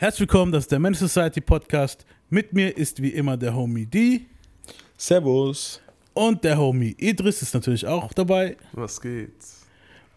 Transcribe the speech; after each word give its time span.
Herzlich 0.00 0.20
willkommen, 0.20 0.50
das 0.50 0.64
ist 0.64 0.72
der 0.72 0.78
Men's 0.78 0.98
Society 0.98 1.42
Podcast. 1.42 2.06
Mit 2.30 2.54
mir 2.54 2.74
ist 2.74 3.02
wie 3.02 3.10
immer 3.10 3.36
der 3.36 3.54
Homie 3.54 3.84
D 3.84 4.22
Servus. 4.96 5.82
und 6.14 6.42
der 6.42 6.56
Homie 6.56 6.96
Idris 6.96 7.42
ist 7.42 7.52
natürlich 7.52 7.86
auch 7.86 8.10
dabei. 8.14 8.56
Was 8.72 8.98
geht's? 8.98 9.66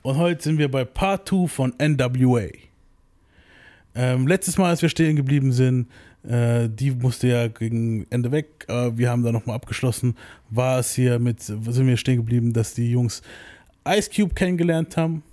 Und 0.02 0.16
heute 0.16 0.42
sind 0.42 0.58
wir 0.58 0.72
bei 0.72 0.86
Part 0.86 1.28
2 1.28 1.48
von 1.48 1.74
NWA. 1.78 2.48
Ähm, 3.94 4.26
letztes 4.26 4.58
Mal, 4.58 4.70
als 4.70 4.82
wir 4.82 4.88
stehen 4.88 5.18
geblieben 5.18 5.52
sind, 5.52 5.90
äh, 6.26 6.70
die 6.70 6.92
musste 6.92 7.28
ja 7.28 7.50
gegen 7.50 8.08
Ende 8.10 8.32
weg, 8.32 8.64
aber 8.70 8.98
wir 8.98 9.10
haben 9.10 9.22
da 9.22 9.34
nochmal 9.34 9.58
abgeschlossen, 9.58 10.16
war 10.50 10.80
es 10.80 10.94
hier 10.94 11.20
mit, 11.20 11.42
sind 11.42 11.88
wir 11.88 11.98
stehen 11.98 12.16
geblieben, 12.16 12.54
dass 12.54 12.74
die 12.74 12.90
Jungs 12.90 13.22
Ice 13.86 14.10
Cube 14.10 14.34
kennengelernt 14.34 14.96
haben. 14.96 15.24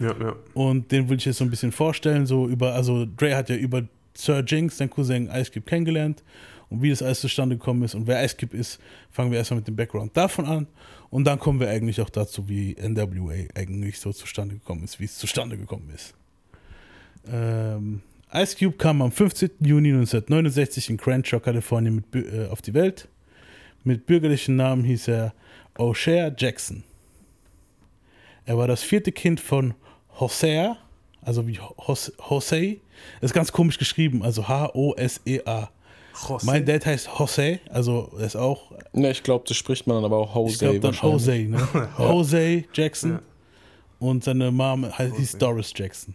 Ja, 0.00 0.14
ja. 0.20 0.36
Und 0.54 0.90
den 0.90 1.08
will 1.08 1.18
ich 1.18 1.24
jetzt 1.24 1.38
so 1.38 1.44
ein 1.44 1.50
bisschen 1.50 1.72
vorstellen. 1.72 2.26
So 2.26 2.48
über, 2.48 2.74
also 2.74 3.06
Dre 3.16 3.36
hat 3.36 3.48
ja 3.48 3.56
über 3.56 3.82
Sir 4.14 4.42
Jinx, 4.46 4.78
sein 4.78 4.90
Cousin 4.90 5.28
Ice 5.28 5.50
Cube, 5.50 5.66
kennengelernt. 5.66 6.22
Und 6.70 6.82
wie 6.82 6.90
das 6.90 7.02
alles 7.02 7.20
zustande 7.20 7.56
gekommen 7.56 7.82
ist 7.82 7.94
und 7.94 8.06
wer 8.06 8.24
Ice 8.24 8.36
Cube 8.36 8.56
ist, 8.56 8.80
fangen 9.10 9.30
wir 9.30 9.38
erstmal 9.38 9.58
mit 9.60 9.68
dem 9.68 9.76
Background 9.76 10.16
davon 10.16 10.46
an. 10.46 10.66
Und 11.10 11.24
dann 11.24 11.38
kommen 11.38 11.60
wir 11.60 11.68
eigentlich 11.68 12.00
auch 12.00 12.10
dazu, 12.10 12.48
wie 12.48 12.74
NWA 12.74 13.46
eigentlich 13.54 14.00
so 14.00 14.12
zustande 14.12 14.56
gekommen 14.56 14.82
ist, 14.82 14.98
wie 14.98 15.04
es 15.04 15.16
zustande 15.16 15.56
gekommen 15.56 15.90
ist. 15.94 16.14
Ähm, 17.30 18.00
Ice 18.32 18.56
Cube 18.58 18.76
kam 18.76 19.02
am 19.02 19.12
15. 19.12 19.50
Juni 19.60 19.90
1969 19.90 20.90
in 20.90 20.96
Crenshaw, 20.96 21.38
Kalifornien 21.38 22.02
mit, 22.12 22.26
äh, 22.32 22.48
auf 22.48 22.62
die 22.62 22.74
Welt. 22.74 23.08
Mit 23.84 24.06
bürgerlichen 24.06 24.56
Namen 24.56 24.82
hieß 24.82 25.08
er 25.08 25.34
O'Shea 25.76 26.34
Jackson. 26.36 26.82
Er 28.46 28.58
war 28.58 28.66
das 28.66 28.82
vierte 28.82 29.12
Kind 29.12 29.40
von 29.40 29.74
Hosea, 30.20 30.76
also 31.22 31.46
wie 31.46 31.58
Jose. 32.28 32.76
Ist 33.20 33.34
ganz 33.34 33.50
komisch 33.52 33.78
geschrieben, 33.78 34.22
also 34.22 34.46
H-O-S-E-A. 34.46 35.70
José. 36.14 36.44
Mein 36.46 36.64
Dad 36.64 36.86
heißt 36.86 37.08
Jose, 37.18 37.58
also 37.70 38.12
er 38.18 38.26
ist 38.26 38.36
auch, 38.36 38.70
Ne, 38.92 39.10
ich 39.10 39.22
glaube, 39.24 39.44
das 39.48 39.56
spricht 39.56 39.86
man 39.88 39.96
dann 39.96 40.04
aber 40.04 40.18
auch 40.18 40.28
ich 40.30 40.34
Jose 40.52 40.58
glaube 40.58 40.80
dann 40.80 40.92
wahrscheinlich. 40.92 41.50
Jose, 41.50 41.78
ne? 41.78 41.88
Jose 41.98 42.64
Jackson. 42.72 43.10
Ja. 43.12 43.20
Und 43.98 44.22
seine 44.22 44.52
Mom 44.52 44.84
heißt, 44.86 45.16
hieß 45.16 45.32
Jose. 45.32 45.38
Doris 45.38 45.72
Jackson. 45.74 46.14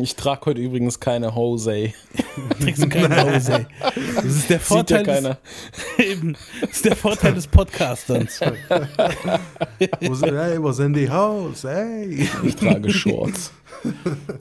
Ich 0.00 0.14
trage 0.14 0.46
heute 0.46 0.60
übrigens 0.60 1.00
keine 1.00 1.28
Jose. 1.28 1.92
Trägst 2.60 2.84
du 2.84 2.88
keine 2.88 3.20
Jose. 3.32 3.66
Das 4.14 4.24
ist 4.24 4.48
der 4.48 4.60
Sieht 4.60 4.90
ja 4.90 4.98
Vorteil, 4.98 5.02
keiner. 5.04 5.38
des, 5.98 6.06
eben, 6.06 6.36
das 6.60 6.70
ist 6.70 6.84
der 6.84 6.94
Vorteil 6.96 7.34
des 7.34 7.48
Podcasters. 7.48 8.40
Was, 8.40 10.22
hey, 10.22 10.62
was 10.62 10.78
in 10.78 10.94
the 10.94 11.10
house? 11.10 11.64
Hey. 11.64 12.28
Ich 12.44 12.54
trage 12.54 12.90
Shorts. 12.90 13.52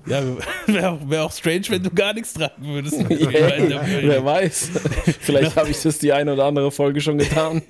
Ja, 0.05 0.21
wäre 0.67 0.89
auch, 0.89 1.09
wär 1.09 1.23
auch 1.23 1.31
strange, 1.31 1.63
wenn 1.69 1.83
du 1.83 1.89
gar 1.89 2.13
nichts 2.13 2.33
tragen 2.33 2.65
würdest. 2.65 2.97
Yeah, 3.17 3.81
wer 4.01 4.23
weiß. 4.23 4.71
Vielleicht 5.19 5.55
habe 5.55 5.69
ich 5.69 5.81
das 5.81 5.99
die 5.99 6.13
eine 6.13 6.33
oder 6.33 6.45
andere 6.45 6.71
Folge 6.71 7.01
schon 7.01 7.17
getan. 7.17 7.61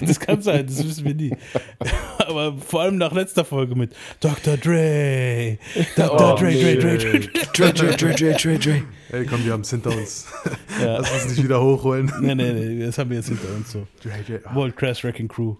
Das 0.00 0.18
kann 0.20 0.42
sein, 0.42 0.66
das 0.66 0.84
wissen 0.84 1.04
wir 1.04 1.14
nie. 1.14 1.34
Aber 2.18 2.56
vor 2.58 2.82
allem 2.82 2.98
nach 2.98 3.12
letzter 3.12 3.44
Folge 3.44 3.74
mit 3.74 3.94
Dr. 4.20 4.56
Dre. 4.56 5.58
Dr. 5.96 6.34
Oh, 6.34 6.38
Dre, 6.38 6.50
nee. 6.50 6.76
Dre, 6.76 6.98
Dre, 6.98 7.18
Dre, 7.18 7.20
Dre. 7.20 7.28
Dre, 7.52 7.72
Dre, 7.72 7.96
Dre, 7.96 8.14
Dre, 8.14 8.34
Dre, 8.34 8.58
Dre. 8.58 8.82
Hey, 9.08 9.24
komm, 9.24 9.44
wir 9.44 9.52
haben 9.52 9.60
es 9.60 9.70
hinter 9.70 9.90
uns. 9.90 10.26
Ja. 10.80 10.98
Lass 10.98 11.12
uns 11.12 11.28
nicht 11.28 11.44
wieder 11.44 11.62
hochholen. 11.62 12.12
Nee, 12.20 12.34
nee, 12.34 12.52
nee, 12.52 12.84
das 12.84 12.98
haben 12.98 13.10
wir 13.10 13.16
jetzt 13.16 13.28
hinter 13.28 13.48
uns 13.54 13.72
so. 13.72 13.86
World 14.54 14.76
Crash 14.76 15.04
Wrecking 15.04 15.28
Crew 15.28 15.56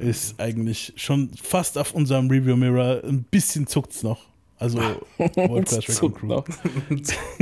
ist 0.00 0.40
eigentlich 0.40 0.92
schon 0.96 1.30
fast 1.40 1.76
auf 1.76 1.92
unserem 1.92 2.30
Review 2.30 2.56
Mirror. 2.56 3.02
Ein 3.04 3.24
bisschen 3.24 3.66
zuckt's 3.66 4.02
noch. 4.02 4.33
Also 4.64 4.78
World 5.18 5.70
Wrecking 5.72 5.94
Zuckt 5.94 6.20
Crew. 6.20 6.42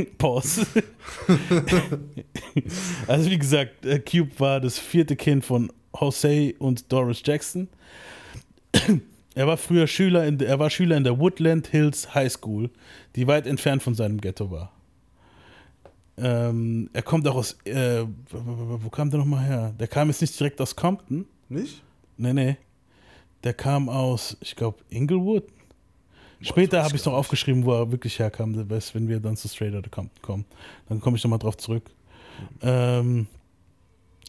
Pause. 0.19 0.67
also 3.07 3.31
wie 3.31 3.39
gesagt, 3.39 3.87
äh, 3.87 3.99
Cube 4.01 4.31
war 4.39 4.61
das 4.61 4.79
vierte 4.79 5.15
Kind 5.17 5.45
von 5.45 5.73
Jose 5.99 6.55
und 6.59 6.91
Doris 6.93 7.23
Jackson. 7.25 7.69
Er 9.35 9.47
war 9.47 9.57
früher 9.57 9.87
Schüler 9.87 10.27
in, 10.27 10.37
der- 10.37 10.49
er 10.49 10.59
war 10.59 10.69
Schüler 10.69 10.95
in 10.95 11.05
der 11.05 11.19
Woodland 11.19 11.67
Hills 11.69 12.15
High 12.15 12.31
School, 12.31 12.69
die 13.17 13.27
weit 13.27 13.47
entfernt 13.47 13.83
von 13.83 13.95
seinem 13.95 14.21
Ghetto 14.21 14.51
war. 14.51 14.73
Ähm, 16.19 16.91
er 16.93 17.01
kommt 17.01 17.27
auch 17.27 17.37
aus, 17.37 17.57
äh, 17.65 18.05
wo 18.31 18.91
kam 18.91 19.09
der 19.09 19.21
nochmal 19.21 19.43
her? 19.43 19.75
Der 19.81 19.89
kam 19.89 20.09
jetzt 20.09 20.21
nicht 20.21 20.39
direkt 20.39 20.61
aus 20.61 20.77
Compton. 20.77 21.25
Nicht? 21.49 21.83
Nee, 22.19 22.35
nee. 22.35 22.57
Der 23.43 23.55
kam 23.55 23.89
aus, 23.89 24.37
ich 24.43 24.55
glaube, 24.55 24.81
Inglewood. 24.91 25.45
Später 26.43 26.83
habe 26.83 26.95
ich 26.95 27.01
ich 27.01 27.07
noch 27.07 27.15
aufgeschrieben, 27.15 27.65
wo 27.65 27.73
er 27.73 27.91
wirklich 27.91 28.19
herkam, 28.19 28.55
wenn 28.69 29.09
wir 29.09 29.21
dann 29.21 29.37
zu 29.37 29.49
Straight 29.49 29.75
Outta 29.75 29.89
Compton 29.89 30.23
kommen. 30.23 30.45
Dann 30.89 31.01
komme 31.01 31.17
ich 31.17 31.25
nochmal 31.25 31.39
drauf 31.39 31.57
zurück. 31.57 31.91
Ähm, 32.61 33.27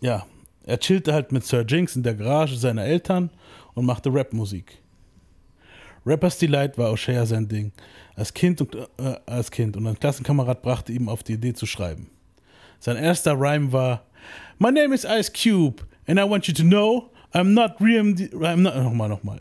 ja, 0.01 0.25
er 0.66 0.79
chillte 0.79 1.13
halt 1.13 1.31
mit 1.31 1.46
Sir 1.46 1.66
Jinx 1.68 1.96
in 1.96 2.03
der 2.03 2.13
Garage 2.13 2.56
seiner 2.56 2.84
Eltern 2.84 3.29
und 3.74 3.85
machte 3.85 4.13
Rapmusik. 4.13 4.78
Rappers 6.06 6.38
Delight 6.38 6.78
war 6.78 6.91
O'Shea 6.91 7.25
sein 7.25 7.47
Ding. 7.47 7.72
Als 8.16 8.34
Kind, 8.34 8.62
und, 8.62 8.75
äh, 8.75 9.16
als 9.25 9.50
kind 9.50 9.75
und 9.75 9.88
ein 9.88 10.00
Klassenkamerad 10.00 10.62
brachte 10.62 10.91
ihm 10.91 11.09
auf 11.09 11.24
die 11.24 11.34
Idee 11.34 11.53
zu 11.53 11.66
schreiben. 11.66 12.09
Sein 12.80 12.97
erster 12.97 13.34
Rhyme 13.40 13.72
war 13.72 14.03
My 14.59 14.72
name 14.72 14.94
is 14.94 15.06
Ice 15.06 15.31
Cube 15.31 15.84
and 16.06 16.19
I 16.19 16.24
want 16.24 16.47
you 16.47 16.53
to 16.53 16.63
know 16.63 17.09
I'm 17.34 17.54
not 17.54 17.82
Rem 17.82 18.16
I'm 18.16 18.62
not 18.62 18.76
nochmal 18.76 19.10
nochmal. 19.10 19.40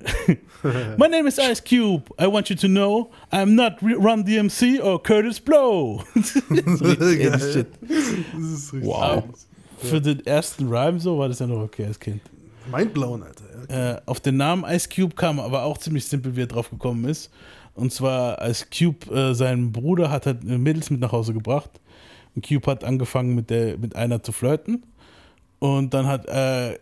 My 0.98 1.08
name 1.08 1.26
is 1.26 1.38
Ice 1.38 1.60
Cube. 1.60 2.10
I 2.19 2.26
want 2.26 2.48
you 2.48 2.56
to 2.56 2.69
know 2.69 3.10
I'm 3.30 3.54
not 3.54 3.82
Run 3.82 4.25
DMC 4.25 4.82
or 4.82 5.03
Curtis 5.03 5.38
Blow. 5.38 6.02
richtig 6.16 7.22
Geil. 7.22 7.52
shit. 7.52 7.66
Das 7.82 8.42
ist 8.42 8.72
richtig. 8.72 8.88
Wow. 8.88 9.25
Für 9.78 10.00
den 10.00 10.25
ersten 10.25 10.69
Rhyme 10.69 11.00
so 11.00 11.19
war 11.19 11.28
das 11.28 11.41
ja 11.41 11.47
noch 11.47 11.62
okay 11.62 11.84
als 11.86 11.98
Kind. 12.00 12.22
Mindblown, 12.70 13.25
Alter. 13.25 13.44
Ja. 13.69 13.92
Äh, 13.94 14.00
auf 14.06 14.20
den 14.20 14.36
Namen 14.36 14.64
Ice 14.64 14.88
Cube 14.88 15.14
kam 15.14 15.41
aber 15.41 15.64
auch 15.64 15.76
ziemlich 15.78 16.04
simpel, 16.04 16.34
wie 16.36 16.42
er 16.42 16.47
drauf 16.47 16.70
gekommen 16.70 17.04
ist. 17.04 17.31
Und 17.75 17.92
zwar, 17.92 18.38
als 18.38 18.69
Cube 18.70 19.12
äh, 19.14 19.34
seinen 19.34 19.72
Bruder 19.72 20.10
hat 20.10 20.26
halt 20.26 20.44
Mädels 20.44 20.91
mit 20.91 21.00
nach 21.00 21.12
Hause 21.12 21.32
gebracht. 21.34 21.70
Und 22.34 22.47
Cube 22.47 22.70
hat 22.70 22.84
angefangen 22.84 23.34
mit, 23.34 23.50
der, 23.50 23.78
mit 23.78 23.97
einer 23.97 24.22
zu 24.22 24.32
flirten. 24.32 24.84
Und 25.58 25.94
dann 25.94 26.06
hat 26.06 26.26
äh, 26.28 26.78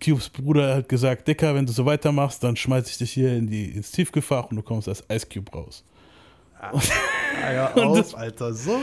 Cubes 0.00 0.28
Bruder 0.28 0.74
halt 0.74 0.88
gesagt, 0.88 1.26
Dicker, 1.28 1.54
wenn 1.54 1.66
du 1.66 1.72
so 1.72 1.84
weitermachst, 1.86 2.42
dann 2.42 2.56
schmeiß 2.56 2.88
ich 2.90 2.98
dich 2.98 3.12
hier 3.12 3.34
in 3.36 3.46
die, 3.48 3.66
ins 3.70 3.90
Tiefgefach 3.90 4.50
und 4.50 4.56
du 4.56 4.62
kommst 4.62 4.88
als 4.88 5.02
Ice 5.12 5.26
Cube 5.26 5.50
raus. 5.52 5.84
Ah, 6.60 6.72
ja, 7.52 7.66
Und 7.74 7.82
auf, 7.84 7.96
das- 7.98 8.14
Alter. 8.14 8.52
So. 8.54 8.78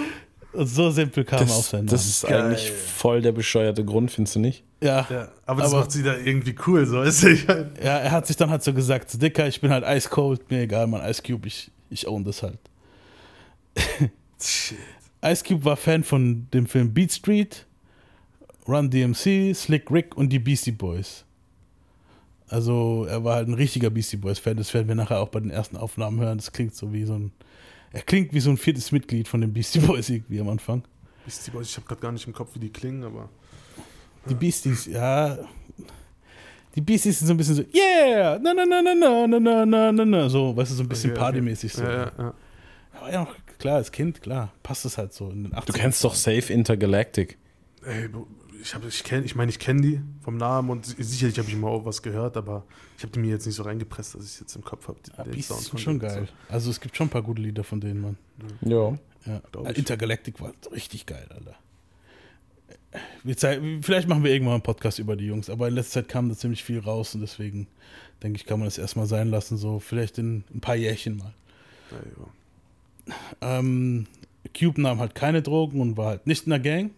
So 0.53 0.91
simpel 0.91 1.23
kam 1.23 1.39
er 1.39 1.43
auf 1.45 1.49
Das, 1.57 1.69
seinen 1.69 1.79
Namen. 1.85 1.87
das 1.91 2.05
ist 2.05 2.27
Geil. 2.27 2.41
eigentlich 2.41 2.69
voll 2.71 3.21
der 3.21 3.31
bescheuerte 3.31 3.85
Grund, 3.85 4.11
findest 4.11 4.35
du 4.35 4.39
nicht? 4.41 4.65
ja, 4.81 5.07
Ja, 5.09 5.29
aber 5.45 5.61
das 5.61 5.71
Aber- 5.71 5.81
macht 5.81 5.91
sie 5.93 6.03
da 6.03 6.17
irgendwie 6.17 6.53
cool, 6.67 6.85
so 6.85 7.01
ist 7.03 7.23
ich 7.23 7.47
halt. 7.47 7.77
ja, 7.81 7.97
er 7.99 8.11
hat 8.11 8.27
sich 8.27 8.35
dann 8.35 8.49
halt 8.49 8.61
so 8.61 8.73
gesagt, 8.73 9.21
Dicker, 9.21 9.47
ich 9.47 9.61
bin 9.61 9.71
halt 9.71 9.85
ice 9.87 10.09
cold, 10.09 10.51
mir 10.51 10.61
egal, 10.63 10.87
man, 10.87 11.09
Ice 11.09 11.21
Cube, 11.25 11.47
ich, 11.47 11.71
ich 11.89 12.05
own 12.05 12.25
das 12.25 12.43
halt. 12.43 12.59
Shit. 14.41 14.77
Ice 15.23 15.43
Cube 15.43 15.63
war 15.63 15.77
Fan 15.77 16.03
von 16.03 16.47
dem 16.53 16.65
Film 16.65 16.93
Beat 16.93 17.11
Street, 17.13 17.65
Run 18.71 18.89
DMC, 18.89 19.53
Slick 19.55 19.91
Rick 19.91 20.15
und 20.15 20.29
die 20.29 20.39
Beastie 20.39 20.71
Boys. 20.71 21.25
Also 22.47 23.05
er 23.05 23.23
war 23.23 23.35
halt 23.35 23.47
ein 23.47 23.53
richtiger 23.53 23.89
Beastie 23.89 24.17
Boys 24.17 24.39
Fan. 24.39 24.57
Das 24.57 24.73
werden 24.73 24.87
wir 24.87 24.95
nachher 24.95 25.19
auch 25.19 25.29
bei 25.29 25.39
den 25.39 25.51
ersten 25.51 25.77
Aufnahmen 25.77 26.19
hören. 26.19 26.37
Das 26.37 26.51
klingt 26.51 26.75
so 26.75 26.91
wie 26.91 27.05
so 27.05 27.13
ein, 27.13 27.31
er 27.91 28.01
klingt 28.01 28.33
wie 28.33 28.39
so 28.39 28.49
ein 28.49 28.57
viertes 28.57 28.91
Mitglied 28.91 29.27
von 29.27 29.41
den 29.41 29.53
Beastie 29.53 29.79
Boys 29.79 30.09
irgendwie 30.09 30.39
am 30.39 30.49
Anfang. 30.49 30.83
Beastie 31.25 31.51
Boys, 31.51 31.69
ich 31.69 31.77
habe 31.77 31.87
gerade 31.87 32.01
gar 32.01 32.11
nicht 32.11 32.27
im 32.27 32.33
Kopf, 32.33 32.49
wie 32.55 32.59
die 32.59 32.69
klingen, 32.69 33.03
aber. 33.03 33.29
Die 34.29 34.35
Beasties, 34.35 34.85
ja, 34.85 35.37
die 36.75 36.81
Beasties 36.81 37.19
sind 37.19 37.27
so 37.27 37.33
ein 37.33 37.37
bisschen 37.37 37.55
so, 37.55 37.63
yeah, 37.73 38.39
na 38.39 38.53
na 38.53 38.65
na 38.65 38.81
na 38.81 38.93
na 38.93 39.27
na 39.27 39.39
na 39.39 39.65
na 39.65 39.91
na 39.91 40.05
na, 40.05 40.29
so, 40.29 40.55
weißt 40.55 40.71
du, 40.71 40.75
so 40.75 40.83
ein 40.83 40.89
bisschen 40.89 41.11
Okay, 41.11 41.19
okay. 41.19 41.25
partymäßig 41.25 41.73
so. 41.73 41.83
Ja, 41.83 41.91
ja, 41.91 42.11
ja. 42.17 42.33
Aber 42.93 43.11
ja, 43.11 43.27
klar, 43.59 43.75
als 43.77 43.91
Kind, 43.91 44.21
klar, 44.21 44.53
passt 44.63 44.85
es 44.85 44.97
halt 44.97 45.13
so 45.13 45.29
in 45.31 45.43
den 45.43 45.53
80ern. 45.53 45.65
Du 45.65 45.73
kennst 45.73 46.03
doch 46.03 46.15
Safe 46.15 46.53
Intergalactic. 46.53 47.37
Ey, 47.83 48.09
ich 48.61 48.73
habe, 48.75 48.87
ich 48.87 49.03
kenne, 49.03 49.25
ich 49.25 49.35
meine, 49.35 49.49
ich 49.49 49.59
kenne 49.59 49.81
die 49.81 50.01
vom 50.21 50.37
Namen 50.37 50.69
und 50.69 50.85
sicherlich 50.85 51.37
habe 51.39 51.49
ich 51.49 51.55
mal 51.55 51.67
auch 51.69 51.85
was 51.85 52.01
gehört, 52.01 52.37
aber 52.37 52.65
ich 52.97 53.03
habe 53.03 53.11
die 53.13 53.19
mir 53.19 53.29
jetzt 53.31 53.45
nicht 53.45 53.55
so 53.55 53.63
reingepresst, 53.63 54.15
dass 54.15 54.21
ich 54.23 54.31
es 54.31 54.39
jetzt 54.39 54.55
im 54.55 54.63
Kopf 54.63 54.87
habe. 54.87 54.97
Ja, 55.17 55.23
Beasties 55.23 55.65
sind 55.65 55.79
schon 55.79 55.99
geil. 55.99 56.27
Also 56.49 56.69
es 56.69 56.79
gibt 56.79 56.95
schon 56.95 57.07
ein 57.07 57.09
paar 57.09 57.21
gute 57.23 57.41
Lieder 57.41 57.63
von 57.63 57.81
denen, 57.81 58.01
Mann. 58.01 58.17
Ja. 58.61 58.97
Ja. 59.25 59.41
Ich. 59.69 59.77
Intergalactic 59.77 60.39
war 60.41 60.51
richtig 60.71 61.05
geil, 61.05 61.27
Alter. 61.29 61.55
Wir 63.23 63.37
zei- 63.37 63.79
vielleicht 63.81 64.07
machen 64.07 64.23
wir 64.23 64.31
irgendwann 64.31 64.55
einen 64.55 64.63
Podcast 64.63 64.99
über 64.99 65.15
die 65.15 65.25
Jungs, 65.25 65.49
aber 65.49 65.67
in 65.67 65.75
letzter 65.75 66.01
Zeit 66.01 66.09
kam 66.09 66.27
da 66.29 66.35
ziemlich 66.35 66.63
viel 66.63 66.79
raus 66.79 67.15
und 67.15 67.21
deswegen 67.21 67.67
denke 68.21 68.37
ich, 68.37 68.45
kann 68.45 68.59
man 68.59 68.67
das 68.67 68.77
erstmal 68.77 69.05
sein 69.05 69.29
lassen, 69.29 69.57
so 69.57 69.79
vielleicht 69.79 70.17
in 70.17 70.43
ein 70.53 70.59
paar 70.61 70.75
Jährchen 70.75 71.17
mal. 71.17 71.33
Ja, 71.91 73.57
Ähm, 73.59 74.07
Cube 74.57 74.81
nahm 74.81 74.99
halt 74.99 75.15
keine 75.15 75.41
Drogen 75.41 75.81
und 75.81 75.97
war 75.97 76.07
halt 76.07 76.27
nicht 76.27 76.45
in 76.45 76.49
der 76.51 76.59
Gang. 76.59 76.91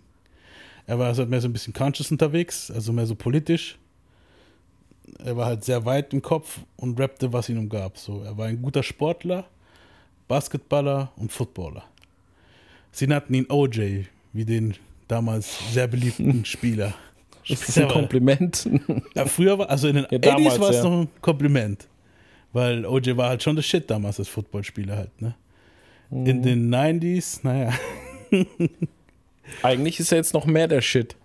Er 0.86 1.00
war 1.00 1.16
halt 1.16 1.30
mehr 1.30 1.40
so 1.42 1.48
ein 1.48 1.54
bisschen 1.54 1.74
conscious 1.74 2.12
unterwegs, 2.12 2.70
also 2.72 2.92
mehr 2.92 3.06
so 3.08 3.16
politisch. 3.16 3.78
Er 5.24 5.36
war 5.38 5.46
halt 5.48 5.64
sehr 5.64 5.86
weit 5.86 6.14
im 6.14 6.22
Kopf 6.22 6.60
und 6.76 7.00
rappte, 7.00 7.32
was 7.34 7.50
ihn 7.50 7.58
umgab. 7.58 7.98
So, 7.98 8.22
er 8.24 8.38
war 8.38 8.48
ein 8.48 8.62
guter 8.62 8.84
Sportler, 8.84 9.46
Basketballer 10.28 11.12
und 11.18 11.32
Footballer. 11.32 11.84
Sie 12.92 13.08
nannten 13.08 13.34
ihn 13.34 13.46
OJ, 13.50 14.04
wie 14.34 14.46
den 14.46 14.76
damals 15.08 15.58
sehr 15.74 15.88
beliebten 15.88 16.46
Spieler. 16.46 16.94
Ist 17.48 17.68
das 17.68 17.78
ein 17.78 17.88
Kompliment? 17.90 18.70
Ja, 19.16 19.26
früher 19.26 19.58
war, 19.60 19.70
also 19.70 19.88
in 19.90 19.96
den 19.96 20.06
Ja, 20.12 20.18
80s 20.18 20.22
damals, 20.22 20.60
war 20.60 20.70
es 20.70 20.76
ja. 20.78 20.84
noch 20.84 21.02
ein 21.02 21.10
Kompliment. 21.22 21.88
Weil 22.54 22.86
OJ 22.86 23.18
war 23.18 23.30
halt 23.30 23.44
schon 23.44 23.56
das 23.56 23.66
Shit 23.66 23.90
damals 23.90 24.20
als 24.20 24.30
Footballspieler 24.30 24.96
halt, 24.96 25.22
ne? 25.22 25.36
In 26.12 26.38
Mhm. 26.38 26.42
den 26.44 26.70
90s, 26.74 27.40
naja. 27.44 27.74
Eigentlich 29.62 30.00
ist 30.00 30.12
er 30.12 30.18
jetzt 30.18 30.34
noch 30.34 30.46
mehr 30.46 30.68
der 30.68 30.82
Shit. 30.82 31.16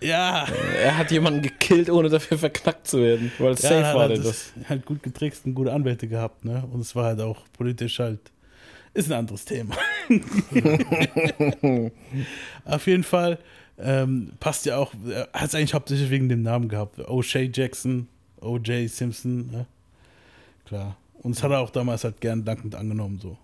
Ja, 0.00 0.46
Er 0.80 0.96
hat 0.96 1.10
jemanden 1.10 1.42
gekillt, 1.42 1.90
ohne 1.90 2.08
dafür 2.08 2.38
verknackt 2.38 2.86
zu 2.86 3.02
werden. 3.02 3.32
Weil 3.38 3.52
es 3.54 3.62
ja 3.62 3.70
safe 3.70 3.84
hat 3.86 3.96
war 3.96 4.08
der 4.08 4.18
das. 4.18 4.52
halt 4.68 4.86
gut 4.86 5.02
getrickst 5.02 5.44
und 5.44 5.54
gute 5.54 5.72
Anwälte 5.72 6.06
gehabt, 6.06 6.44
ne? 6.44 6.62
Und 6.72 6.80
es 6.80 6.94
war 6.94 7.06
halt 7.06 7.20
auch 7.20 7.44
politisch 7.56 7.98
halt, 7.98 8.20
ist 8.94 9.10
ein 9.10 9.18
anderes 9.18 9.44
Thema. 9.44 9.76
Auf 12.64 12.86
jeden 12.86 13.02
Fall 13.02 13.38
ähm, 13.78 14.32
passt 14.40 14.66
ja 14.66 14.76
auch, 14.76 14.92
er 15.08 15.28
hat 15.32 15.48
es 15.48 15.54
eigentlich 15.54 15.74
hauptsächlich 15.74 16.10
wegen 16.10 16.28
dem 16.28 16.42
Namen 16.42 16.68
gehabt. 16.68 16.98
O'Shea 17.00 17.50
Jackson, 17.52 18.08
O.J. 18.40 18.88
Simpson, 18.88 19.50
ne? 19.50 19.66
Klar. 20.64 20.96
Und 21.22 21.34
das 21.36 21.42
hat 21.42 21.50
er 21.50 21.58
auch 21.60 21.70
damals 21.70 22.04
halt 22.04 22.20
gern 22.20 22.44
dankend 22.44 22.74
angenommen, 22.74 23.18
so. 23.20 23.36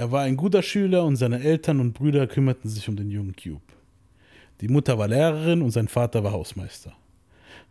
Er 0.00 0.10
war 0.10 0.22
ein 0.22 0.38
guter 0.38 0.62
Schüler 0.62 1.04
und 1.04 1.16
seine 1.16 1.42
Eltern 1.44 1.78
und 1.78 1.92
Brüder 1.92 2.26
kümmerten 2.26 2.70
sich 2.70 2.88
um 2.88 2.96
den 2.96 3.10
jungen 3.10 3.36
Cube. 3.36 3.60
Die 4.62 4.68
Mutter 4.68 4.96
war 4.96 5.08
Lehrerin 5.08 5.60
und 5.60 5.72
sein 5.72 5.88
Vater 5.88 6.24
war 6.24 6.32
Hausmeister. 6.32 6.94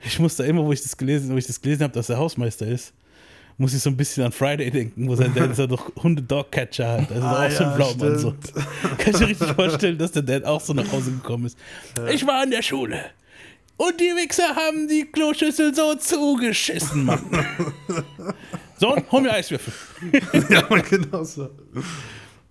Ich 0.06 0.20
musste 0.20 0.44
immer, 0.44 0.64
wo 0.64 0.72
ich 0.72 0.84
das 0.84 0.96
gelesen, 0.96 1.34
wo 1.34 1.38
ich 1.38 1.48
das 1.48 1.60
gelesen 1.60 1.82
habe, 1.86 1.94
dass 1.94 2.08
er 2.08 2.20
Hausmeister 2.20 2.68
ist, 2.68 2.94
muss 3.58 3.74
ich 3.74 3.82
so 3.82 3.90
ein 3.90 3.98
bisschen 3.98 4.26
an 4.26 4.32
Friday 4.32 4.70
denken, 4.70 5.08
wo 5.08 5.16
sein 5.16 5.34
Dad 5.34 5.50
ist 5.50 5.58
ja 5.58 5.66
doch 5.66 5.92
Hunde-Dog-Catcher 5.96 7.02
hat. 7.02 7.12
Also 7.12 7.26
Ah, 7.26 7.48
auch 7.48 7.50
so 7.50 7.64
ein 7.64 7.70
ja, 7.72 7.76
Blaumann. 7.76 8.20
So. 8.20 8.36
Kann 9.00 9.12
ich 9.12 9.20
mir 9.20 9.28
richtig 9.30 9.48
vorstellen, 9.54 9.98
dass 9.98 10.12
der 10.12 10.22
Dad 10.22 10.46
auch 10.46 10.62
so 10.62 10.74
nach 10.74 10.92
Hause 10.92 11.10
gekommen 11.10 11.48
ist. 11.48 11.58
Ich 12.14 12.28
war 12.28 12.44
in 12.44 12.52
der 12.52 12.62
Schule. 12.62 13.06
Und 13.76 14.00
die 14.00 14.04
Wichser 14.04 14.56
haben 14.56 14.88
die 14.88 15.06
Kloschüssel 15.12 15.74
so 15.74 15.96
zugeschissen, 15.96 17.06
Mann. 17.06 17.26
Sohn, 18.78 19.02
hol 19.12 19.22
mir 19.22 19.32
Eiswürfel. 19.32 19.74
ja, 20.52 20.62
genau 20.62 21.24
so. 21.24 21.50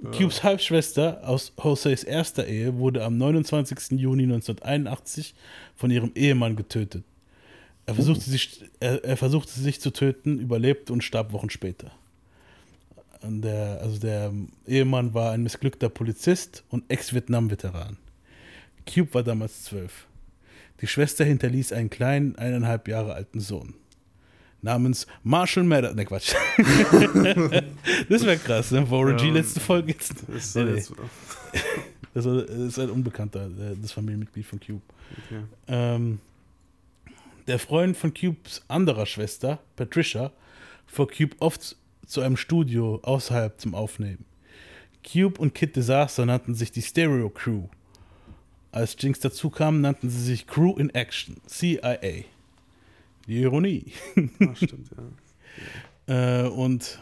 Cubes 0.03 0.45
Halbschwester 0.45 1.29
aus 1.29 1.53
Jose's 1.62 2.05
erster 2.05 2.47
Ehe 2.47 2.77
wurde 2.77 3.05
am 3.05 3.19
29. 3.19 3.99
Juni 3.99 4.23
1981 4.23 5.35
von 5.75 5.91
ihrem 5.91 6.12
Ehemann 6.15 6.55
getötet. 6.55 7.05
Er 7.87 7.95
versuchte, 7.95 8.31
sich, 8.31 8.65
er, 8.81 9.03
er 9.05 9.17
versuchte 9.17 9.59
sich 9.59 9.81
zu 9.81 9.91
töten, 9.91 10.39
überlebte 10.39 10.93
und 10.93 11.03
starb 11.03 11.33
Wochen 11.33 11.50
später. 11.50 11.91
Und 13.23 13.43
der, 13.43 13.81
also 13.81 13.99
der 13.99 14.33
Ehemann 14.67 15.15
war 15.15 15.33
ein 15.33 15.43
missglückter 15.43 15.89
Polizist 15.89 16.62
und 16.69 16.85
Ex-Vietnam-Veteran. 16.89 17.97
Cube 18.87 19.15
war 19.15 19.23
damals 19.25 19.65
zwölf. 19.65 20.06
Die 20.81 20.87
Schwester 20.87 21.25
hinterließ 21.25 21.73
einen 21.73 21.91
kleinen, 21.91 22.37
eineinhalb 22.37 22.87
Jahre 22.87 23.15
alten 23.15 23.41
Sohn. 23.41 23.75
Namens 24.63 25.07
Marshall 25.23 25.65
Mathers. 25.65 25.95
Ne, 25.95 26.05
Quatsch. 26.05 26.35
das 28.09 28.25
wäre 28.25 28.39
krass, 28.39 28.71
ne? 28.71 28.91
Warren 28.91 29.17
G. 29.17 29.29
Ja. 29.29 29.35
letzte 29.35 29.61
Folge 29.61 29.93
jetzt. 29.93 30.23
Ist 30.29 30.57
Nee, 30.57 30.65
nee. 30.65 30.83
Das 32.15 32.27
ist 32.27 32.79
ein 32.81 32.91
Unbekannter, 32.91 33.49
das 33.81 33.93
Familienmitglied 33.93 34.45
von 34.45 34.59
Cube. 34.59 34.83
okay. 35.13 35.43
Ähm, 35.69 36.19
der 37.47 37.59
Freund 37.61 37.97
von 37.97 38.13
Cubes 38.13 38.63
anderer 38.67 39.07
Schwester, 39.07 39.61
Patricia, 39.77 40.33
fuhr 40.87 41.09
Cube 41.09 41.37
oft 41.39 41.77
zu 42.07 42.21
einem 42.21 42.37
Studio 42.37 42.99
außerhalb 43.03 43.61
zum 43.61 43.75
Aufnehmen. 43.75 44.25
Cube 45.05 45.41
und 45.41 45.55
Kid 45.55 45.77
Disaster 45.77 46.27
nannten 46.27 46.55
sich 46.55 46.73
die 46.73 46.83
Stereo 46.83 47.31
Crew. 47.31 47.65
Als 48.73 48.97
Jinx 48.99 49.21
dazu 49.21 49.49
kam, 49.49 49.81
nannten 49.81 50.11
sie 50.11 50.23
sich 50.23 50.47
Crew 50.47 50.77
in 50.77 50.91
Action, 50.91 51.37
CIA. 51.47 52.25
Die 53.29 53.43
Ironie. 53.43 53.93
Ah, 54.41 54.55
stimmt, 54.55 54.91
ja. 54.91 55.03
Äh, 56.07 56.49
und 56.49 56.99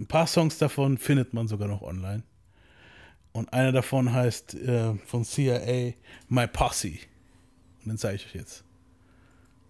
ein 0.00 0.06
paar 0.06 0.26
Songs 0.26 0.58
davon 0.58 0.98
findet 0.98 1.34
man 1.34 1.46
sogar 1.46 1.68
noch 1.68 1.82
online. 1.82 2.24
Und 3.30 3.52
einer 3.52 3.70
davon 3.70 4.12
heißt 4.12 4.54
äh, 4.54 4.94
von 5.06 5.24
CIA 5.24 5.92
My 6.28 6.48
Posse. 6.48 6.98
Und 7.84 7.90
den 7.90 7.98
zeige 7.98 8.16
ich 8.16 8.26
euch 8.26 8.34
jetzt. 8.34 8.64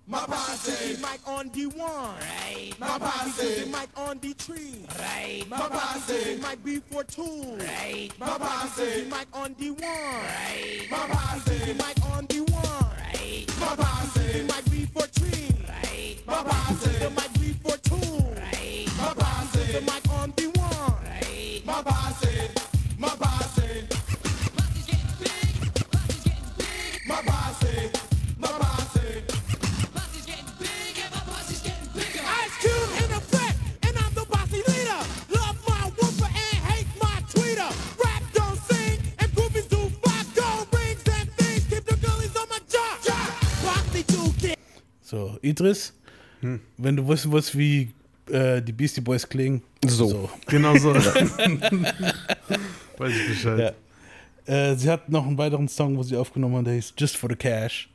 My 0.07 0.19
posse, 0.27 0.99
Mike 1.01 1.27
on 1.27 1.51
D1. 1.51 1.75
Right. 1.77 2.79
My 2.79 2.99
posse, 2.99 3.67
Mike 3.71 3.89
on 3.97 4.21
D3. 4.21 4.51
Right. 4.99 5.49
My 5.49 5.57
posse, 5.57 6.39
Mike 6.43 6.63
B42. 6.63 7.59
Right. 7.59 8.11
My 8.19 8.39
posse, 8.39 9.07
Mike 9.09 9.29
on 9.33 9.55
D1. 9.55 9.81
Right. 9.81 10.91
My 10.91 11.07
posse, 11.09 11.75
Mike 11.75 12.05
on 12.13 12.27
D1. 12.27 12.53
Right. 12.53 13.47
My 13.59 13.77
posse, 13.77 14.43
Mike 14.47 14.64
B43. 14.95 15.69
Right. 15.69 16.17
My 16.27 16.43
posse, 16.43 17.09
Mike 17.15 17.33
B42. 17.35 18.37
Right. 18.37 18.87
My 18.97 19.15
posse, 19.15 19.81
Mike 19.87 20.09
on 20.11 20.33
D1. 20.33 21.05
Right. 21.05 21.63
My 21.67 21.83
posse, 21.83 22.24
So, 45.15 45.39
Idris, 45.43 45.93
wenn 46.77 46.97
du 46.97 47.07
wissen 47.07 47.31
willst, 47.31 47.57
wie 47.57 47.93
äh, 48.29 48.61
die 48.61 48.73
Beastie 48.73 49.01
Boys 49.01 49.29
klingen. 49.29 49.63
So. 49.87 50.29
Genau 50.47 50.77
so. 50.77 50.93
Weiß 52.99 53.13
ich 53.13 53.29
Bescheid. 53.29 53.77
Ja. 54.49 54.53
Äh, 54.53 54.75
sie 54.75 54.91
hat 54.91 55.09
noch 55.09 55.25
einen 55.25 55.39
weiteren 55.39 55.69
Song, 55.69 55.97
wo 55.97 56.03
sie 56.03 56.17
aufgenommen 56.17 56.57
hat, 56.57 56.67
der 56.67 56.75
hieß 56.75 56.95
Just 56.99 57.17
for 57.17 57.31
the 57.31 57.37
Cash. 57.37 57.89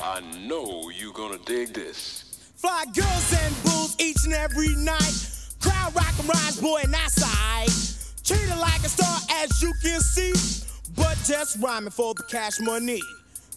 I 0.00 0.20
know 0.48 0.90
you 0.90 1.12
gonna 1.12 1.38
dig 1.46 1.72
this. 1.72 2.24
Fly 2.56 2.86
girls 2.92 3.32
and 3.44 3.54
bulls 3.62 3.94
each 4.00 4.24
and 4.24 4.34
every 4.34 4.74
night. 4.74 5.14
Crowd 5.60 5.94
rockin' 5.94 6.26
rhymes, 6.26 6.60
boy, 6.60 6.80
and 6.82 6.92
that's 6.92 7.22
alright. 7.22 7.95
Treated 8.26 8.58
like 8.58 8.82
a 8.82 8.88
star, 8.88 9.18
as 9.44 9.62
you 9.62 9.72
can 9.82 10.00
see, 10.00 10.32
but 10.96 11.16
just 11.24 11.58
rhyming 11.62 11.90
for 11.92 12.12
the 12.14 12.24
cash 12.24 12.58
money. 12.60 13.00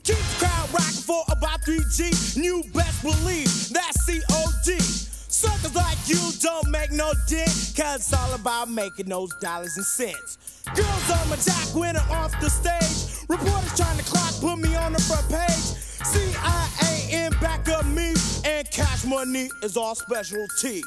Keep 0.03 0.17
the 0.17 0.45
crowd 0.45 0.69
rocking 0.71 1.01
for 1.09 1.23
about 1.29 1.61
3G, 1.61 2.35
and 2.35 2.45
you 2.45 2.61
best 2.71 3.01
believe 3.01 3.49
that's 3.69 4.05
COD. 4.05 4.79
Suckers 4.79 5.73
like 5.75 5.97
you 6.05 6.19
don't 6.39 6.69
make 6.69 6.91
no 6.91 7.11
dent, 7.27 7.49
cause 7.75 7.95
it's 7.97 8.13
all 8.13 8.33
about 8.35 8.69
making 8.69 9.09
those 9.09 9.33
dollars 9.41 9.75
and 9.77 9.85
cents. 9.85 10.37
Girls 10.75 11.09
on 11.17 11.29
my 11.29 11.35
jock 11.37 11.73
when 11.73 11.97
I'm 11.97 12.11
off 12.11 12.39
the 12.39 12.49
stage. 12.49 13.25
Reporters 13.27 13.75
trying 13.75 13.97
to 13.97 14.03
clock, 14.03 14.33
put 14.39 14.57
me 14.57 14.75
on 14.75 14.93
the 14.93 15.01
front 15.01 15.27
page. 15.29 15.79
CIA 16.05 17.25
in 17.25 17.31
back 17.39 17.67
of 17.69 17.87
me, 17.87 18.13
and 18.45 18.69
cash 18.69 19.03
money 19.05 19.49
is 19.63 19.77
all 19.77 19.95
specialty. 19.95 20.83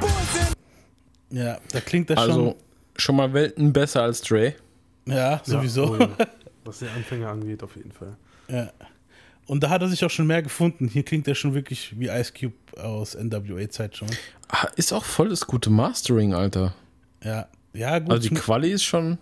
Boys 0.00 0.36
in 0.36 0.54
Ja, 1.30 1.58
da 1.72 1.80
klingt 1.80 2.08
das 2.08 2.16
Also 2.16 2.32
schon 2.32 2.67
mal 3.16 3.32
Welten 3.32 3.72
besser 3.72 4.02
als 4.02 4.20
Dre. 4.22 4.54
schon. 5.06 5.16
Ja, 5.16 5.40
sowieso. 5.44 5.96
Ja, 5.96 6.06
oh 6.06 6.10
ja. 6.18 6.26
Was 6.64 6.80
den 6.80 6.88
Anfänger 6.88 7.28
angeht, 7.30 7.62
auf 7.62 7.76
jeden 7.76 7.92
Fall. 7.92 8.16
Ja. 8.48 8.70
Und 9.46 9.62
da 9.62 9.70
hat 9.70 9.80
er 9.80 9.88
sich 9.88 10.04
auch 10.04 10.10
schon 10.10 10.26
mehr 10.26 10.42
gefunden. 10.42 10.88
Hier 10.88 11.02
klingt 11.02 11.26
er 11.26 11.34
schon 11.34 11.54
wirklich 11.54 11.98
wie 11.98 12.08
Ice 12.08 12.32
Cube 12.38 12.54
aus 12.82 13.14
NWA-Zeit 13.14 13.96
schon. 13.96 14.08
Ah, 14.48 14.66
Ist 14.76 14.92
auch 14.92 15.04
voll 15.04 15.30
das 15.30 15.46
gute 15.46 15.70
Mastering, 15.70 16.34
Alter. 16.34 16.74
Ja, 17.24 17.48
ja 17.72 17.98
gut. 17.98 18.10
Also 18.10 18.28
die 18.28 18.34
Quali 18.34 18.70
ist 18.70 18.84
schon. 18.84 19.16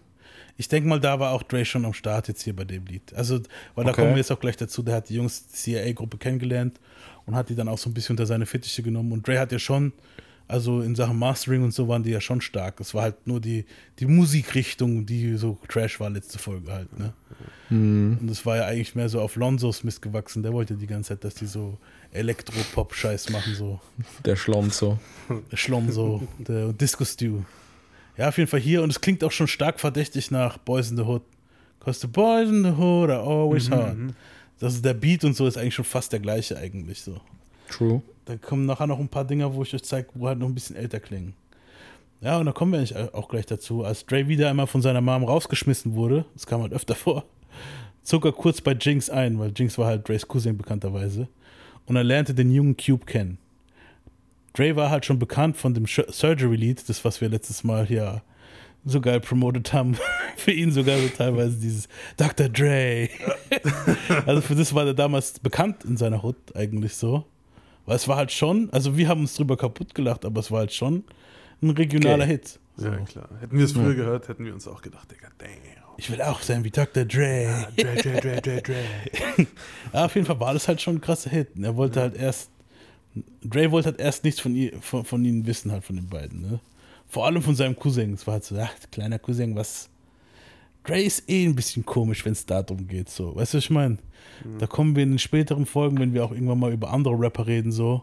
ich 0.56 0.66
denke 0.68 0.88
mal, 0.88 0.98
da 0.98 1.20
war 1.20 1.30
auch 1.32 1.44
Dre 1.44 1.64
schon 1.64 1.84
am 1.84 1.92
Start 1.92 2.26
jetzt 2.26 2.42
hier 2.42 2.56
bei 2.56 2.64
dem 2.64 2.86
Lied. 2.86 3.14
Also, 3.14 3.36
weil 3.76 3.84
da 3.84 3.92
Okay. 3.92 4.00
kommen 4.00 4.10
wir 4.12 4.18
jetzt 4.18 4.32
auch 4.32 4.40
gleich 4.40 4.56
dazu. 4.56 4.82
Der 4.82 4.96
hat 4.96 5.08
die 5.08 5.14
Jungs 5.14 5.46
CIA-Gruppe 5.48 6.18
kennengelernt 6.18 6.80
und 7.26 7.36
hat 7.36 7.48
die 7.48 7.54
dann 7.54 7.68
auch 7.68 7.78
so 7.78 7.88
ein 7.88 7.94
bisschen 7.94 8.14
unter 8.14 8.26
seine 8.26 8.46
Fittiche 8.46 8.82
genommen. 8.82 9.12
Und 9.12 9.26
Dre 9.28 9.38
hat 9.38 9.52
ja 9.52 9.60
schon, 9.60 9.92
also 10.48 10.80
in 10.80 10.94
Sachen 10.94 11.18
Mastering 11.18 11.62
und 11.64 11.72
so 11.72 11.88
waren 11.88 12.02
die 12.02 12.10
ja 12.10 12.20
schon 12.20 12.40
stark. 12.40 12.80
Es 12.80 12.94
war 12.94 13.02
halt 13.02 13.26
nur 13.26 13.40
die, 13.40 13.64
die 13.98 14.06
Musikrichtung, 14.06 15.04
die 15.04 15.36
so 15.36 15.58
Trash 15.68 15.98
war 15.98 16.10
letzte 16.10 16.38
Folge 16.38 16.72
halt. 16.72 16.96
Ne? 16.98 17.12
Und 17.70 18.30
es 18.30 18.46
war 18.46 18.56
ja 18.56 18.66
eigentlich 18.66 18.94
mehr 18.94 19.08
so 19.08 19.20
auf 19.20 19.34
Lonzos 19.36 19.82
Mist 19.82 20.02
gewachsen. 20.02 20.42
Der 20.42 20.52
wollte 20.52 20.74
die 20.74 20.86
ganze 20.86 21.08
Zeit, 21.08 21.24
dass 21.24 21.34
die 21.34 21.46
so 21.46 21.78
Elektro-Pop-Scheiß 22.12 23.30
machen, 23.30 23.54
so. 23.54 23.80
Der 24.24 24.36
Schlonzo. 24.36 24.98
Schlom 25.52 25.90
so, 25.90 26.26
der 26.38 26.72
Disco 26.72 27.04
Stew. 27.04 27.40
Ja, 28.16 28.28
auf 28.28 28.38
jeden 28.38 28.48
Fall 28.48 28.60
hier 28.60 28.82
und 28.82 28.90
es 28.90 29.00
klingt 29.00 29.22
auch 29.24 29.32
schon 29.32 29.48
stark 29.48 29.80
verdächtig 29.80 30.30
nach 30.30 30.58
Boys 30.58 30.90
in 30.90 30.96
the 30.96 31.02
Hood. 31.02 31.22
Cause 31.80 32.00
the 32.00 32.06
boys 32.06 32.48
in 32.48 32.64
the 32.64 32.70
hood 32.70 33.10
are 33.10 33.20
always 33.20 33.70
hard. 33.70 33.96
Das 34.58 34.74
ist 34.74 34.84
der 34.84 34.94
Beat 34.94 35.22
und 35.24 35.36
so 35.36 35.46
ist 35.46 35.58
eigentlich 35.58 35.74
schon 35.74 35.84
fast 35.84 36.12
der 36.12 36.20
gleiche 36.20 36.56
eigentlich 36.56 37.00
so. 37.00 37.20
True. 37.68 38.02
Da 38.24 38.36
kommen 38.36 38.66
nachher 38.66 38.86
noch 38.86 38.98
ein 38.98 39.08
paar 39.08 39.24
Dinger, 39.24 39.54
wo 39.54 39.62
ich 39.62 39.74
euch 39.74 39.84
zeige, 39.84 40.08
wo 40.14 40.26
halt 40.26 40.38
noch 40.38 40.48
ein 40.48 40.54
bisschen 40.54 40.76
älter 40.76 41.00
klingen. 41.00 41.34
Ja, 42.20 42.38
und 42.38 42.46
da 42.46 42.52
kommen 42.52 42.72
wir 42.72 42.78
eigentlich 42.78 42.96
auch 43.14 43.28
gleich 43.28 43.46
dazu. 43.46 43.84
Als 43.84 44.06
Dre 44.06 44.26
wieder 44.26 44.48
einmal 44.50 44.66
von 44.66 44.82
seiner 44.82 45.00
Mom 45.00 45.24
rausgeschmissen 45.24 45.94
wurde, 45.94 46.24
das 46.34 46.46
kam 46.46 46.62
halt 46.62 46.72
öfter 46.72 46.94
vor, 46.96 47.24
zog 48.02 48.24
er 48.24 48.32
kurz 48.32 48.60
bei 48.60 48.72
Jinx 48.72 49.10
ein, 49.10 49.38
weil 49.38 49.52
Jinx 49.54 49.78
war 49.78 49.86
halt 49.86 50.08
Dre's 50.08 50.26
Cousin 50.26 50.56
bekannterweise. 50.56 51.28
Und 51.86 51.96
er 51.96 52.04
lernte 52.04 52.34
den 52.34 52.50
jungen 52.50 52.76
Cube 52.76 53.04
kennen. 53.06 53.38
Dre 54.54 54.74
war 54.74 54.90
halt 54.90 55.04
schon 55.04 55.18
bekannt 55.18 55.56
von 55.56 55.74
dem 55.74 55.84
Sh- 55.86 56.10
Surgery 56.10 56.56
Lied, 56.56 56.88
das, 56.88 57.04
was 57.04 57.20
wir 57.20 57.28
letztes 57.28 57.62
Mal 57.62 57.86
hier 57.86 58.22
so 58.84 59.00
geil 59.00 59.20
promotet 59.20 59.72
haben. 59.72 59.96
für 60.36 60.52
ihn 60.52 60.72
sogar 60.72 60.98
so 60.98 61.08
teilweise 61.08 61.56
dieses 61.60 61.88
Dr. 62.16 62.48
Dre. 62.48 63.08
also 64.26 64.40
für 64.40 64.54
das 64.54 64.74
war 64.74 64.86
er 64.86 64.94
damals 64.94 65.38
bekannt 65.38 65.84
in 65.84 65.96
seiner 65.96 66.22
Hut 66.22 66.36
eigentlich 66.56 66.94
so. 66.94 67.24
Weil 67.86 67.96
es 67.96 68.08
war 68.08 68.16
halt 68.16 68.32
schon, 68.32 68.68
also 68.70 68.96
wir 68.96 69.08
haben 69.08 69.20
uns 69.22 69.34
drüber 69.34 69.56
kaputt 69.56 69.94
gelacht, 69.94 70.24
aber 70.24 70.40
es 70.40 70.50
war 70.50 70.60
halt 70.60 70.72
schon 70.72 71.04
ein 71.62 71.70
regionaler 71.70 72.24
Okay. 72.24 72.32
Hit. 72.32 72.60
So. 72.76 72.88
Ja, 72.88 72.96
klar. 72.98 73.28
Hätten 73.40 73.56
wir 73.56 73.64
es 73.64 73.72
früher 73.72 73.94
gehört, 73.94 74.28
hätten 74.28 74.44
wir 74.44 74.52
uns 74.52 74.68
auch 74.68 74.82
gedacht, 74.82 75.10
Digga, 75.10 75.28
damn. 75.38 75.48
Ich 75.98 76.10
will 76.10 76.20
auch 76.20 76.42
sein 76.42 76.62
wie 76.62 76.70
Dr. 76.70 77.06
Dre. 77.06 77.68
Dre, 77.76 77.94
Dre, 77.96 78.20
Dre, 78.20 78.42
Dre, 78.42 78.62
Dre. 78.62 78.84
Ja, 79.94 80.04
auf 80.04 80.14
jeden 80.14 80.26
Fall 80.26 80.38
war 80.40 80.52
das 80.52 80.68
halt 80.68 80.82
schon 80.82 80.96
ein 80.96 81.00
krasser 81.00 81.30
Hit. 81.30 81.48
Er 81.60 81.74
wollte 81.76 82.00
halt 82.00 82.16
erst, 82.16 82.50
Dre 83.42 83.70
wollte 83.70 83.86
halt 83.90 84.00
erst 84.00 84.24
nichts 84.24 84.40
von, 84.40 84.54
ihr, 84.54 84.72
von, 84.82 85.06
von 85.06 85.24
ihnen 85.24 85.46
wissen, 85.46 85.72
halt 85.72 85.84
von 85.84 85.96
den 85.96 86.08
beiden. 86.08 86.42
Ne? 86.42 86.60
Vor 87.08 87.24
allem 87.24 87.40
von 87.40 87.54
seinem 87.54 87.76
Cousin. 87.76 88.12
Es 88.12 88.26
war 88.26 88.34
halt 88.34 88.44
so, 88.44 88.58
ach, 88.58 88.72
kleiner 88.90 89.18
Cousin, 89.18 89.56
was. 89.56 89.88
Dre 90.86 91.02
ist 91.02 91.28
eh 91.28 91.44
ein 91.44 91.54
bisschen 91.54 91.84
komisch, 91.84 92.24
wenn 92.24 92.32
es 92.32 92.46
darum 92.46 92.86
geht. 92.86 93.08
So. 93.08 93.34
Weißt 93.34 93.54
du, 93.54 93.58
was 93.58 93.64
ich 93.64 93.70
meine? 93.70 93.98
Da 94.58 94.66
kommen 94.66 94.94
wir 94.94 95.02
in 95.02 95.12
den 95.12 95.18
späteren 95.18 95.66
Folgen, 95.66 95.98
wenn 95.98 96.12
wir 96.12 96.24
auch 96.24 96.32
irgendwann 96.32 96.58
mal 96.58 96.72
über 96.72 96.92
andere 96.92 97.18
Rapper 97.18 97.46
reden, 97.46 97.72
so. 97.72 98.02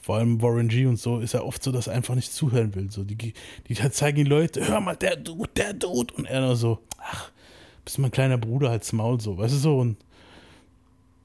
Vor 0.00 0.16
allem 0.16 0.40
Warren 0.42 0.68
G 0.68 0.86
und 0.86 0.98
so, 0.98 1.18
ist 1.18 1.34
er 1.34 1.46
oft 1.46 1.62
so, 1.62 1.72
dass 1.72 1.86
er 1.86 1.94
einfach 1.94 2.14
nicht 2.14 2.32
zuhören 2.32 2.74
will. 2.74 2.90
So, 2.90 3.04
die, 3.04 3.32
die 3.68 3.74
zeigen 3.90 4.16
die 4.16 4.24
Leute, 4.24 4.66
hör 4.66 4.80
mal, 4.80 4.96
der 4.96 5.16
Dude, 5.16 5.50
der 5.56 5.72
Dude. 5.72 6.12
Und 6.14 6.26
er 6.26 6.40
nur 6.42 6.56
so, 6.56 6.78
ach, 6.98 7.30
bist 7.84 7.98
mein 7.98 8.10
kleiner 8.10 8.38
Bruder, 8.38 8.70
halt's 8.70 8.92
Maul, 8.92 9.20
so. 9.20 9.36
Weißt 9.38 9.54
du, 9.54 9.58
so. 9.58 9.78
Und 9.78 9.96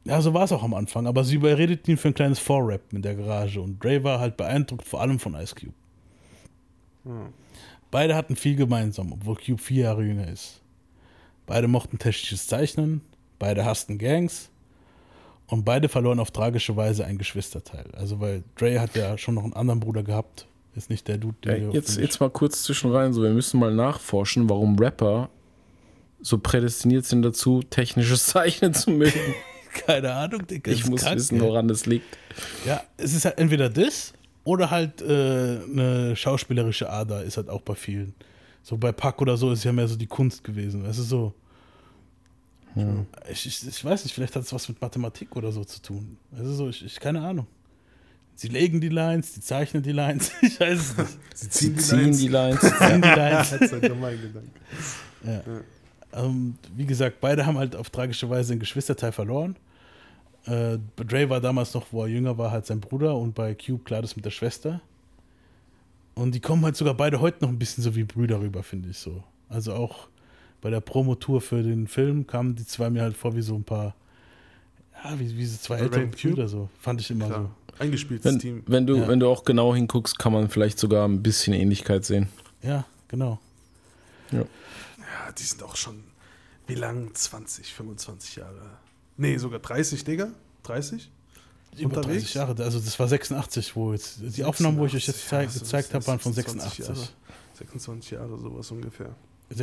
ja, 0.06 0.22
so 0.22 0.34
war 0.34 0.46
es 0.46 0.52
auch 0.52 0.64
am 0.64 0.74
Anfang, 0.74 1.08
aber 1.08 1.24
sie 1.24 1.36
überredet 1.36 1.88
ihn 1.88 1.98
für 1.98 2.08
ein 2.08 2.14
kleines 2.14 2.40
Vorrap 2.40 2.82
in 2.94 3.02
der 3.02 3.16
Garage 3.16 3.62
und 3.62 3.84
Dre 3.84 4.04
war 4.04 4.20
halt 4.20 4.38
beeindruckt, 4.38 4.88
vor 4.88 5.02
allem 5.02 5.20
von 5.20 5.36
Ice 5.36 5.54
Cube. 5.54 5.74
Beide 7.92 8.16
hatten 8.16 8.36
viel 8.36 8.56
gemeinsam, 8.56 9.12
obwohl 9.12 9.36
Cube 9.36 9.62
vier 9.62 9.84
Jahre 9.84 10.04
jünger 10.04 10.28
ist. 10.28 10.59
Beide 11.50 11.68
mochten 11.68 11.98
technisches 11.98 12.46
Zeichnen, 12.46 13.02
beide 13.40 13.66
hassten 13.66 13.98
Gangs 13.98 14.52
und 15.48 15.66
beide 15.66 15.90
verloren 15.90 16.20
auf 16.20 16.30
tragische 16.30 16.76
Weise 16.76 17.06
ein 17.06 17.18
Geschwisterteil. 17.18 17.86
Also, 17.94 18.20
weil 18.20 18.44
Dre 18.56 18.80
hat 18.80 18.96
ja 18.96 19.18
schon 19.18 19.34
noch 19.34 19.44
einen 19.44 19.54
anderen 19.54 19.80
Bruder 19.80 20.04
gehabt, 20.04 20.46
ist 20.76 20.92
nicht 20.92 21.08
der 21.08 21.18
Dude, 21.18 21.36
Ja, 21.46 21.56
der. 21.56 21.72
jetzt, 21.72 21.98
jetzt 21.98 22.20
mal 22.20 22.30
kurz 22.30 22.62
zwischen 22.62 22.92
rein, 22.92 23.14
so 23.14 23.24
wir 23.24 23.32
müssen 23.32 23.60
mal 23.60 23.74
nachforschen, 23.74 24.48
warum 24.48 24.78
Rapper 24.78 25.32
so 26.22 26.38
prädestiniert 26.38 27.06
sind 27.06 27.24
dazu, 27.24 27.64
technisches 27.68 28.26
Zeichnen 28.28 28.76
zu 28.76 28.92
mögen. 28.92 29.20
Keine 29.88 30.14
Ahnung, 30.14 30.46
Digga. 30.46 30.72
Ich 30.72 30.86
muss 30.86 31.02
krank, 31.02 31.16
wissen, 31.16 31.40
woran 31.42 31.68
das 31.68 31.88
liegt. 31.88 32.16
Ja, 32.68 32.84
es 32.98 33.16
ist 33.16 33.26
halt 33.26 33.40
entweder 33.40 33.72
das 33.72 34.14
oder 34.44 34.70
halt 34.70 35.02
äh, 35.02 35.06
eine 35.06 36.16
schauspielerische 36.16 36.92
Ader 36.92 37.24
ist 37.24 37.38
halt 37.38 37.50
auch 37.50 37.62
bei 37.62 37.74
vielen. 37.74 38.14
So 38.64 38.78
bei 38.78 38.92
Pack 38.92 39.22
oder 39.22 39.38
so 39.38 39.52
ist 39.52 39.64
ja 39.64 39.72
mehr 39.72 39.88
so 39.88 39.96
die 39.96 40.08
Kunst 40.08 40.44
gewesen. 40.44 40.86
Es 40.86 40.98
ist 40.98 41.10
so. 41.10 41.34
Ich, 43.30 43.46
ich, 43.46 43.68
ich 43.68 43.84
weiß 43.84 44.04
nicht, 44.04 44.14
vielleicht 44.14 44.36
hat 44.36 44.44
es 44.44 44.54
was 44.54 44.70
mit 44.70 44.80
Mathematik 44.80 45.36
oder 45.36 45.52
so 45.52 45.64
zu 45.66 45.82
tun. 45.82 46.18
Also 46.38 46.54
so, 46.54 46.70
ich, 46.70 46.86
ich 46.86 47.00
keine 47.00 47.22
Ahnung. 47.22 47.48
Sie 48.36 48.48
legen 48.48 48.80
die 48.80 48.90
Lines, 48.90 49.34
die 49.34 49.42
zeichnen 49.42 49.84
die 49.84 49.92
Lines. 49.92 50.32
Ich 50.42 50.60
weiß 50.60 50.80
es 50.80 50.98
nicht. 50.98 51.10
Sie 51.36 51.50
ziehen 51.50 51.76
die 51.76 51.82
Ziehen 51.82 52.00
Lines. 52.00 52.20
die 52.20 52.28
Lines. 52.28 52.62
Ziehen 52.62 53.02
die 53.02 53.08
Lines. 53.08 53.50
Das 53.60 53.62
ist 53.62 53.72
halt 53.74 54.00
mein 54.00 54.22
Gedanke. 54.22 55.64
Ähm, 56.14 56.56
wie 56.76 56.86
gesagt, 56.86 57.20
beide 57.20 57.46
haben 57.46 57.58
halt 57.58 57.76
auf 57.76 57.90
tragische 57.90 58.30
Weise 58.30 58.54
einen 58.54 58.60
Geschwisterteil 58.60 59.12
verloren. 59.12 59.56
Äh, 60.46 60.78
Dre 60.96 61.30
war 61.30 61.42
damals 61.42 61.74
noch, 61.74 61.88
wo 61.92 62.04
er 62.04 62.08
jünger 62.08 62.38
war, 62.38 62.52
halt 62.52 62.66
sein 62.66 62.80
Bruder 62.80 63.16
und 63.18 63.36
bei 63.36 63.54
Cube 63.56 63.84
klar 63.84 64.02
das 64.02 64.16
mit 64.16 64.24
der 64.26 64.32
Schwester. 64.32 64.82
Und 66.20 66.36
die 66.36 66.40
kommen 66.42 66.66
halt 66.66 66.76
sogar 66.76 66.94
beide 66.96 67.22
heute 67.22 67.44
noch 67.44 67.50
ein 67.50 67.58
bisschen 67.60 67.84
so 67.84 67.96
wie 67.96 68.04
Brüder 68.04 68.42
rüber, 68.42 68.62
finde 68.62 68.90
ich 68.90 68.98
so. 68.98 69.24
Also 69.48 69.74
auch 69.74 70.10
bei 70.62 70.70
der 70.70 70.82
Promotour 70.82 71.40
für 71.40 71.64
den 71.64 71.88
Film 71.88 72.28
kamen 72.28 72.56
die 72.56 72.66
zwei 72.66 72.90
mir 72.90 73.02
halt 73.04 73.16
vor 73.16 73.36
wie 73.36 73.42
so 73.42 73.56
ein 73.56 73.64
paar, 73.64 73.96
ja, 75.04 75.18
wie, 75.20 75.38
wie 75.38 75.46
so 75.46 75.58
zwei 75.58 75.78
ältere? 75.78 76.08
Brüder 76.08 76.48
so. 76.50 76.70
Fand 76.80 77.00
ich 77.00 77.10
immer 77.10 77.28
Klar. 77.28 77.56
Eingespieltes 77.80 78.30
Wenn, 78.30 78.40
Team. 78.40 78.64
wenn, 78.68 78.86
du, 78.86 78.98
Ja. 78.98 79.08
wenn 79.08 79.22
du 79.22 79.30
auch 79.30 79.46
genau 79.46 79.74
hinguckst, 79.74 80.20
kann 80.20 80.34
man 80.34 80.50
vielleicht 80.50 80.78
sogar 80.80 81.08
ein 81.08 81.24
bisschen 81.24 81.54
Ähnlichkeit 81.54 82.04
sehen. 82.04 82.28
so. 82.62 82.68
Ja, 82.68 82.86
genau. 83.08 83.40
Ja, 84.32 84.44
die 85.38 85.44
sind 85.44 85.64
auch 85.64 85.78
schon, 85.78 86.04
wie 86.68 86.76
lang? 86.76 87.14
20, 87.14 87.74
25 87.74 88.36
Jahre. 88.36 88.78
Nee, 89.16 89.38
sogar 89.38 89.60
30, 89.60 90.04
Digga? 90.04 90.30
30? 90.64 91.10
Über 91.78 91.98
unterwegs. 91.98 92.24
30 92.24 92.34
Jahre, 92.34 92.64
also 92.64 92.80
das 92.80 93.00
war 93.00 93.08
86, 93.08 93.76
wo 93.76 93.94
jetzt, 93.94 94.20
die 94.22 94.44
Aufnahmen, 94.44 94.78
wo 94.78 94.86
ich 94.86 94.96
euch 94.96 95.08
jetzt 95.08 95.28
zeig, 95.28 95.54
ja, 95.54 95.60
gezeigt 95.60 95.94
habe, 95.94 96.06
waren 96.08 96.20
von 96.20 96.34
86. 96.34 96.80
Jahre, 96.80 96.96
26 97.58 98.12
Jahre, 98.12 98.38
sowas 98.38 98.72
ungefähr. 98.72 99.16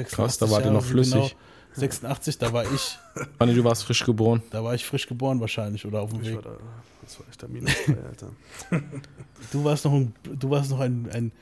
Krass, 0.05 0.39
da 0.39 0.51
war 0.51 0.63
der 0.63 0.73
noch 0.73 0.81
genau. 0.81 0.91
flüssig. 0.91 1.13
Genau, 1.13 1.31
86, 1.75 2.39
da 2.39 2.53
war 2.53 2.65
ich. 2.73 2.99
Wann 3.39 3.55
du 3.55 3.65
warst 3.65 3.85
frisch 3.85 4.05
geboren? 4.05 4.43
Da 4.51 4.65
war 4.65 4.75
ich 4.75 4.85
frisch 4.85 5.07
geboren 5.07 5.41
wahrscheinlich 5.41 5.85
oder 5.85 6.01
auf 6.01 6.11
dem 6.11 6.23
ich 6.23 6.29
Weg. 6.29 6.37
War 6.37 6.43
da, 6.43 6.57
das 7.03 7.21
war 7.21 7.29
echt 7.29 7.43
der 7.43 7.49
Minus 7.49 7.73
3, 7.87 7.97
Alter. 8.09 8.31
du 9.53 9.65
warst 9.65 9.85
noch 9.85 9.93
ein, 9.93 10.15
du 10.25 10.51
warst 10.51 10.71
noch 10.71 10.81
ein, 10.81 11.09
ein 11.13 11.33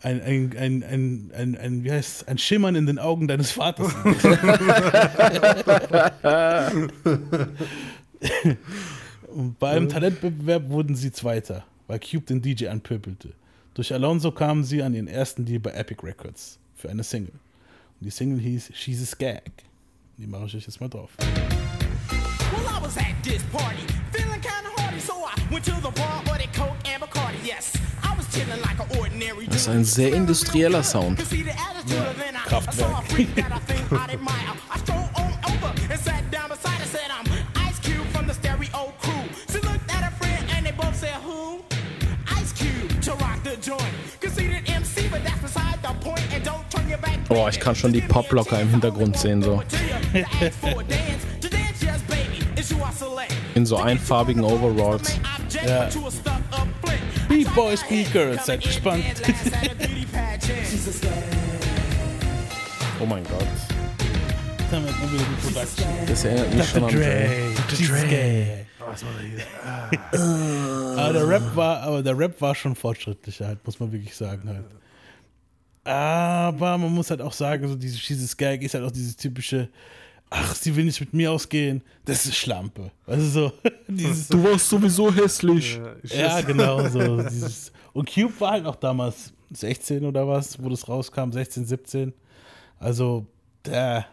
ein, 0.00 0.22
ein, 0.22 0.56
ein, 0.56 0.84
ein, 0.84 1.32
ein, 1.34 1.56
ein, 1.56 1.84
wie 1.84 1.90
heißt 1.90 2.22
es, 2.22 2.28
ein 2.28 2.38
Schimmern 2.38 2.76
in 2.76 2.86
den 2.86 3.00
Augen 3.00 3.26
deines 3.26 3.50
Vaters. 3.50 3.92
Und 9.38 9.60
beim 9.60 9.88
Talentwettbewerb 9.88 10.68
wurden 10.68 10.96
sie 10.96 11.12
Zweiter, 11.12 11.64
weil 11.86 12.00
Cube 12.00 12.26
den 12.26 12.42
DJ 12.42 12.66
anpöbelte. 12.66 13.34
Durch 13.74 13.94
Alonso 13.94 14.32
kamen 14.32 14.64
sie 14.64 14.82
an 14.82 14.94
ihren 14.94 15.06
ersten 15.06 15.44
Deal 15.44 15.60
bei 15.60 15.70
Epic 15.70 16.04
Records 16.04 16.58
für 16.74 16.90
eine 16.90 17.04
Single. 17.04 17.34
Und 18.00 18.04
die 18.04 18.10
Single 18.10 18.40
hieß 18.40 18.72
She's 18.74 19.00
a 19.00 19.06
Skag. 19.06 19.44
Die 20.16 20.26
mache 20.26 20.46
ich 20.46 20.56
euch 20.56 20.66
jetzt 20.66 20.80
mal 20.80 20.88
drauf. 20.88 21.10
Well, 21.20 21.28
I 22.66 22.82
was 22.82 22.96
at 22.96 23.04
this 23.22 23.44
party, 23.52 23.86
feeling 24.10 24.40
kinda 24.40 24.70
hardy, 24.76 24.98
so 24.98 25.12
I 25.12 25.54
went 25.54 25.64
to 25.66 25.74
the 25.76 25.92
bar, 25.94 26.20
ordered 26.28 26.52
Coke 26.52 26.74
and 26.92 27.00
Bacardi. 27.00 27.38
Yes, 27.46 27.74
I 28.02 28.18
was 28.18 28.26
chilling 28.34 28.60
like 28.62 28.80
an 28.80 28.98
ordinary 28.98 29.46
Das 29.46 29.54
ist 29.54 29.68
ein 29.68 29.84
sehr 29.84 30.14
industrieller 30.14 30.82
Sound. 30.82 31.20
Kraftwerk. 32.46 33.04
Oh, 47.30 47.46
ich 47.48 47.60
kann 47.60 47.76
schon 47.76 47.92
die 47.92 48.00
Poplocker 48.00 48.60
im 48.60 48.70
Hintergrund 48.70 49.18
sehen, 49.18 49.42
so. 49.42 49.62
In 53.54 53.66
so 53.66 53.76
einfarbigen 53.76 54.42
Overalls. 54.44 55.18
Ja. 55.66 55.88
B-Boy 57.28 57.76
Speaker, 57.76 58.38
seid 58.38 58.62
gespannt. 58.62 59.04
Oh 63.00 63.06
mein 63.06 63.24
Gott. 63.24 63.46
Damit 64.70 64.94
Production. 65.42 65.86
Das 66.06 66.24
erinnert 66.24 66.54
mich 66.54 66.68
schon 66.68 66.84
an 66.84 66.90
Dre. 66.90 67.28
Dre. 67.86 68.67
Aber 70.96 71.12
der 71.12 71.28
Rap 71.28 71.56
war, 71.56 71.82
aber 71.82 72.02
der 72.02 72.18
Rap 72.18 72.40
war 72.40 72.54
schon 72.54 72.74
fortschrittlicher, 72.74 73.46
halt, 73.46 73.64
muss 73.64 73.78
man 73.78 73.92
wirklich 73.92 74.14
sagen 74.14 74.48
halt. 74.48 74.64
Aber 75.84 76.76
man 76.78 76.92
muss 76.92 77.10
halt 77.10 77.22
auch 77.22 77.32
sagen, 77.32 77.66
so 77.66 77.74
diese 77.74 77.98
dieses 77.98 78.36
Gag 78.36 78.62
ist 78.62 78.74
halt 78.74 78.84
auch 78.84 78.90
dieses 78.90 79.16
typische, 79.16 79.68
ach, 80.30 80.54
sie 80.54 80.74
will 80.76 80.84
nicht 80.84 81.00
mit 81.00 81.14
mir 81.14 81.32
ausgehen, 81.32 81.82
das 82.04 82.26
ist 82.26 82.36
Schlampe. 82.36 82.90
Du 83.06 83.20
so, 83.20 83.52
dieses, 83.88 84.28
Du 84.28 84.42
warst 84.44 84.68
sowieso 84.68 85.14
hässlich. 85.14 85.80
Ja, 86.04 86.18
ja 86.18 86.40
genau 86.42 86.86
so. 86.88 87.22
Dieses, 87.22 87.72
und 87.92 88.12
Cube 88.12 88.34
war 88.38 88.52
halt 88.52 88.66
auch 88.66 88.76
damals 88.76 89.32
16 89.50 90.04
oder 90.04 90.28
was, 90.28 90.62
wo 90.62 90.68
das 90.68 90.88
rauskam, 90.88 91.30
16, 91.30 91.64
17. 91.64 92.12
Also, 92.78 93.26
da 93.62 94.04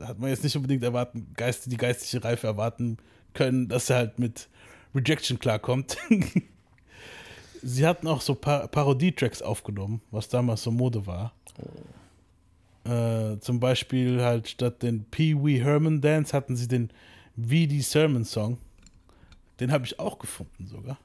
hat 0.00 0.18
man 0.18 0.30
jetzt 0.30 0.44
nicht 0.44 0.56
unbedingt 0.56 0.82
erwarten, 0.82 1.26
Geist, 1.36 1.70
die 1.70 1.76
geistliche 1.76 2.22
Reife 2.24 2.46
erwarten 2.46 2.96
können, 3.38 3.68
dass 3.68 3.88
er 3.88 3.96
halt 3.96 4.18
mit 4.18 4.48
Rejection 4.94 5.38
klarkommt. 5.38 5.96
Sie 7.62 7.86
hatten 7.86 8.08
auch 8.08 8.20
so 8.20 8.34
pa 8.34 8.66
Parodie-Tracks 8.66 9.42
aufgenommen, 9.42 10.00
was 10.10 10.28
damals 10.28 10.62
so 10.62 10.72
Mode 10.72 11.06
war. 11.06 11.32
Äh, 12.84 13.38
zum 13.38 13.60
Beispiel 13.60 14.22
halt 14.22 14.48
statt 14.48 14.82
den 14.82 15.04
Pee 15.04 15.36
Wee 15.36 15.62
Herman 15.62 16.00
Dance 16.00 16.32
hatten 16.36 16.56
sie 16.56 16.66
den 16.66 16.90
VD 17.36 17.80
Sermon 17.80 18.24
Song. 18.24 18.58
Den 19.60 19.70
habe 19.70 19.84
ich 19.84 19.98
auch 20.00 20.18
gefunden 20.18 20.66
sogar. 20.66 20.98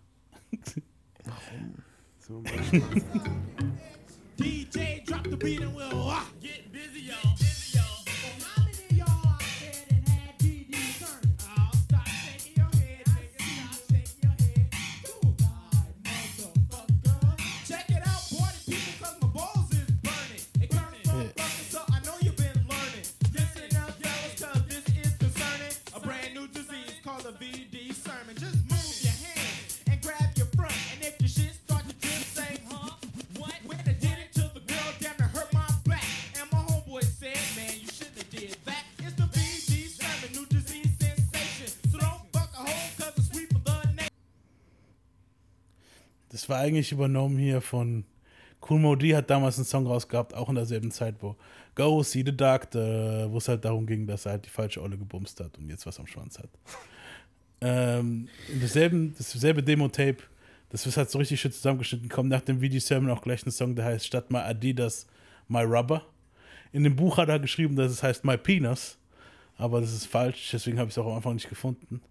So, 2.19 2.41
Beispiel. 2.41 2.83
DJ, 4.39 5.03
drop 5.05 5.23
the 5.25 5.35
beat 5.35 5.61
and 5.61 5.75
we'll 5.75 5.89
rock. 5.91 6.25
Get 6.41 6.71
busy, 6.71 7.09
y'all. 7.09 7.43
War 46.53 46.60
eigentlich 46.60 46.91
übernommen 46.91 47.39
hier 47.39 47.62
von 47.62 48.05
Cool 48.69 48.79
Modi 48.79 49.10
hat 49.10 49.27
damals 49.29 49.57
einen 49.57 49.65
Song 49.65 49.88
rausgehabt, 49.88 50.36
auch 50.36 50.50
in 50.50 50.55
derselben 50.55 50.91
Zeit, 50.91 51.15
wo 51.19 51.36
Go 51.74 52.03
See 52.03 52.24
the 52.24 52.31
Doctor, 52.31 53.31
wo 53.31 53.38
es 53.38 53.48
halt 53.48 53.65
darum 53.65 53.88
ging, 53.88 54.05
dass 54.05 54.27
er 54.27 54.33
halt 54.33 54.45
die 54.45 54.51
falsche 54.51 54.81
Olle 54.81 54.95
gebumst 54.95 55.39
hat 55.39 55.57
und 55.57 55.67
jetzt 55.67 55.88
was 55.88 56.00
am 56.00 56.05
Schwanz 56.05 56.38
hat. 56.38 56.50
ähm, 57.62 58.29
in 58.48 58.60
derselben, 58.60 59.15
dasselbe 59.17 59.63
Demo-Tape, 59.63 60.17
das 60.69 60.86
ist 60.86 60.95
halt 60.95 61.10
so 61.10 61.17
richtig 61.17 61.41
schön 61.41 61.51
zusammengeschnitten, 61.51 62.07
kommt 62.07 62.29
nach 62.29 62.41
dem 62.41 62.62
Video-Sermon 62.62 63.10
auch 63.10 63.24
gleich 63.24 63.43
ein 63.45 63.51
Song, 63.51 63.75
der 63.75 63.86
heißt 63.86 64.05
statt 64.05 64.29
My 64.29 64.38
Adidas 64.38 65.07
My 65.48 65.63
Rubber. 65.63 66.05
In 66.72 66.83
dem 66.83 66.95
Buch 66.95 67.17
hat 67.17 67.29
er 67.29 67.39
geschrieben, 67.39 67.75
dass 67.75 67.91
es 67.91 68.03
heißt 68.03 68.24
My 68.25 68.38
Penis, 68.38 69.00
aber 69.57 69.81
das 69.81 69.91
ist 69.91 70.05
falsch, 70.05 70.51
deswegen 70.53 70.77
habe 70.77 70.89
ich 70.89 70.93
es 70.93 71.00
auch 71.00 71.07
am 71.07 71.15
Anfang 71.15 71.33
nicht 71.33 71.50
gefunden. 71.50 72.01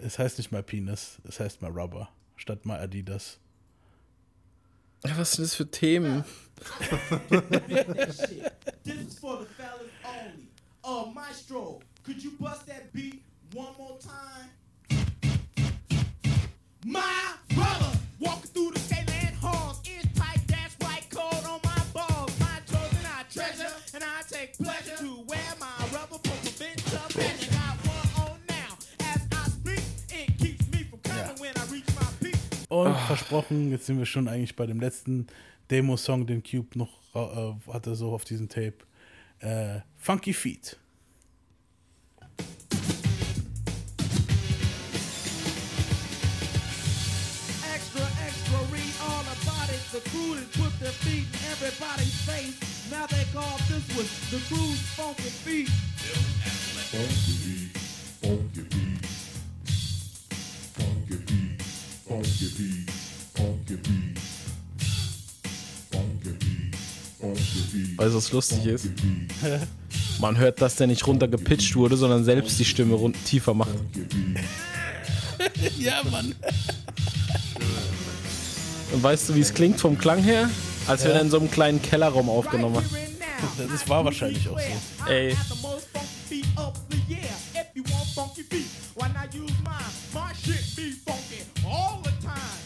Es 0.00 0.20
heißt 0.20 0.38
nicht 0.38 0.52
My 0.52 0.62
Penis, 0.62 1.18
es 1.24 1.40
heißt 1.40 1.60
My 1.62 1.68
Rubber 1.68 2.08
statt 2.40 2.64
My 2.64 2.74
Adidas. 2.74 3.38
Ja, 5.04 5.16
was 5.16 5.32
sind 5.32 5.44
das 5.44 5.54
für 5.54 5.70
Themen? 5.70 6.24
that 6.78 8.14
shit. 8.28 8.52
Und 32.70 32.96
versprochen, 32.96 33.70
jetzt 33.72 33.86
sind 33.86 33.98
wir 33.98 34.06
schon 34.06 34.28
eigentlich 34.28 34.54
bei 34.54 34.64
dem 34.64 34.78
letzten 34.78 35.26
Demo-Song, 35.72 36.24
den 36.26 36.44
Cube 36.44 36.78
noch 36.78 37.00
äh, 37.14 37.72
hatte, 37.72 37.96
so 37.96 38.12
auf 38.12 38.24
diesem 38.24 38.48
Tape. 38.48 38.74
Äh, 39.40 39.80
Funky 39.98 40.32
Feet. 40.32 40.78
Extra, 47.74 48.06
extra, 48.24 48.58
read 48.70 48.94
all 49.02 49.26
about 49.26 49.66
it. 49.74 49.82
The 49.90 50.00
crew 50.10 50.36
that 50.36 50.52
put 50.52 50.78
their 50.78 50.92
feet 51.02 51.26
in 51.26 51.50
everybody's 51.50 52.14
face. 52.22 52.54
Now 52.88 53.06
they 53.06 53.24
call 53.34 53.58
this 53.66 53.82
was 53.96 54.06
the 54.30 54.38
crew's 54.46 54.80
funky 54.94 55.30
feet. 55.42 55.68
Funky 56.92 57.34
beat, 57.42 57.76
funky 58.22 58.62
beat, 58.62 59.19
beat. 62.10 62.90
Weißt 67.96 68.12
du, 68.12 68.16
was 68.16 68.32
lustig 68.32 68.66
ist? 68.66 68.88
Man 70.20 70.36
hört, 70.38 70.60
dass 70.60 70.76
der 70.76 70.86
nicht 70.86 71.06
runtergepitcht 71.06 71.76
wurde, 71.76 71.96
sondern 71.96 72.24
selbst 72.24 72.58
die 72.58 72.64
Stimme 72.64 72.94
rund 72.94 73.16
tiefer 73.24 73.54
macht. 73.54 73.70
Ja, 75.78 76.02
Mann. 76.10 76.34
Und 78.92 79.02
weißt 79.02 79.30
du, 79.30 79.34
wie 79.34 79.40
es 79.40 79.54
klingt 79.54 79.80
vom 79.80 79.96
Klang 79.96 80.22
her? 80.22 80.50
Als 80.86 81.02
wenn 81.04 81.12
er 81.12 81.22
in 81.22 81.30
so 81.30 81.38
einem 81.38 81.50
kleinen 81.50 81.80
Kellerraum 81.80 82.28
aufgenommen 82.28 82.76
hat. 82.76 82.84
Das 83.70 83.88
war 83.88 84.04
wahrscheinlich 84.04 84.46
auch 84.48 84.58
so. 84.60 85.10
Ey. 85.10 85.34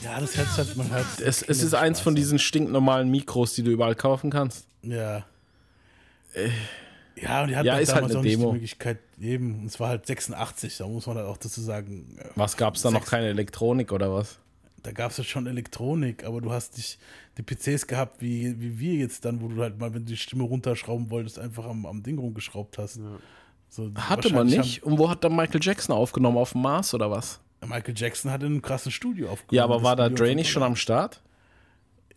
Ja, 0.02 0.20
das 0.20 0.36
hört 0.36 0.56
halt, 0.56 0.76
man 0.76 0.90
hört. 0.90 1.06
Es, 1.20 1.42
es 1.42 1.62
ist 1.62 1.74
eins 1.74 2.00
von 2.00 2.14
diesen 2.14 2.38
stinknormalen 2.38 3.10
Mikros, 3.10 3.54
die 3.54 3.62
du 3.62 3.70
überall 3.70 3.94
kaufen 3.94 4.30
kannst. 4.30 4.66
Ja. 4.82 5.24
Ja, 7.16 7.42
und 7.42 7.48
die 7.48 7.56
hat 7.56 7.64
Ja, 7.64 7.74
halt 7.74 7.82
ist 7.82 7.88
halt 7.94 7.98
damals 8.02 8.12
eine 8.12 8.18
auch 8.18 8.22
nicht 8.22 8.32
Demo. 8.34 8.46
die 8.48 8.52
Möglichkeit, 8.54 8.98
eben, 9.20 9.60
und 9.60 9.66
es 9.66 9.78
war 9.78 9.88
halt 9.88 10.04
86, 10.06 10.76
da 10.78 10.86
muss 10.86 11.06
man 11.06 11.16
halt 11.16 11.26
auch 11.26 11.36
dazu 11.36 11.60
sagen, 11.60 12.16
äh, 12.18 12.24
Was 12.34 12.56
gab's 12.56 12.82
da 12.82 12.90
noch? 12.90 13.04
Keine 13.06 13.28
Elektronik 13.28 13.92
oder 13.92 14.12
was? 14.12 14.38
da 14.82 14.92
gab 14.92 15.12
es 15.12 15.16
ja 15.16 15.24
schon 15.24 15.46
Elektronik, 15.46 16.24
aber 16.24 16.42
du 16.42 16.52
hast 16.52 16.76
nicht 16.76 16.98
die 17.38 17.42
PCs 17.42 17.86
gehabt, 17.86 18.20
wie, 18.20 18.60
wie 18.60 18.78
wir 18.78 18.94
jetzt 18.96 19.24
dann, 19.24 19.40
wo 19.40 19.48
du 19.48 19.62
halt 19.62 19.78
mal, 19.80 19.94
wenn 19.94 20.04
du 20.04 20.10
die 20.10 20.16
Stimme 20.18 20.42
runterschrauben 20.44 21.08
wolltest, 21.08 21.38
einfach 21.38 21.64
am, 21.64 21.86
am 21.86 22.02
Ding 22.02 22.18
rumgeschraubt 22.18 22.76
hast. 22.76 23.00
So, 23.70 23.90
Hatte 23.94 24.30
man 24.34 24.46
nicht. 24.46 24.82
Und 24.82 24.98
wo 24.98 25.08
hat 25.08 25.24
dann 25.24 25.34
Michael 25.34 25.60
Jackson 25.62 25.96
aufgenommen? 25.96 26.36
Auf 26.36 26.52
dem 26.52 26.60
Mars 26.60 26.92
oder 26.92 27.10
was? 27.10 27.40
Michael 27.66 27.94
Jackson 27.96 28.30
hat 28.30 28.42
in 28.42 28.46
einem 28.48 28.62
krassen 28.62 28.92
Studio 28.92 29.30
aufgenommen. 29.30 29.56
Ja, 29.56 29.64
aber 29.64 29.74
Das 29.74 29.82
war 29.84 29.96
da 29.96 30.08
Dre 30.08 30.34
nicht 30.34 30.50
schon 30.50 30.62
am 30.62 30.76
Start? 30.76 31.22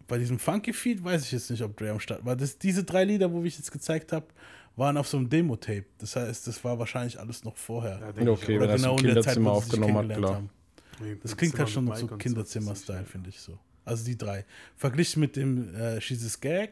Bei 0.08 0.18
diesem 0.18 0.40
Funky 0.40 0.72
Feed 0.74 1.04
weiß 1.04 1.26
ich 1.26 1.32
jetzt 1.34 1.50
nicht, 1.52 1.62
ob 1.62 1.76
Dre 1.76 1.92
am 1.92 2.00
Start 2.00 2.24
war. 2.26 2.36
Das, 2.36 2.58
diese 2.58 2.84
drei 2.84 3.04
Lieder, 3.04 3.32
wo 3.32 3.44
ich 3.44 3.58
jetzt 3.58 3.72
gezeigt 3.72 4.12
habe, 4.14 4.28
waren 4.78 4.96
auf 4.98 5.08
so 5.08 5.18
einem 5.18 5.30
Demo-Tape. 5.30 5.86
Das 5.98 6.16
heißt, 6.16 6.48
das 6.48 6.64
war 6.64 6.80
wahrscheinlich 6.80 7.20
alles 7.20 7.44
noch 7.44 7.58
vorher. 7.58 8.00
Ja, 8.00 8.32
Okay, 8.32 8.60
wenn 8.60 8.70
er 8.70 8.76
genau 8.78 8.96
der 8.96 9.22
Zeit, 9.22 9.36
Kinderzimmer 9.36 9.50
sich 9.56 9.58
aufgenommen 9.64 9.96
hat, 9.96 10.02
kennengelernt 10.08 10.24
klar. 10.24 10.36
haben. 10.36 10.50
Nee, 11.00 11.18
Das 11.22 11.36
klingt 11.36 11.58
halt 11.60 11.70
schon 11.70 11.94
so 11.96 12.08
Kinderzimmer-Style, 12.08 13.06
finde 13.06 13.30
ich 13.30 13.40
so. 13.40 13.58
Also 13.86 14.06
die 14.06 14.18
drei. 14.18 14.46
Verglichen 14.76 15.20
mit 15.20 15.36
dem 15.36 15.74
äh, 15.76 16.00
She's 16.02 16.26
a 16.26 16.30
Skag 16.30 16.70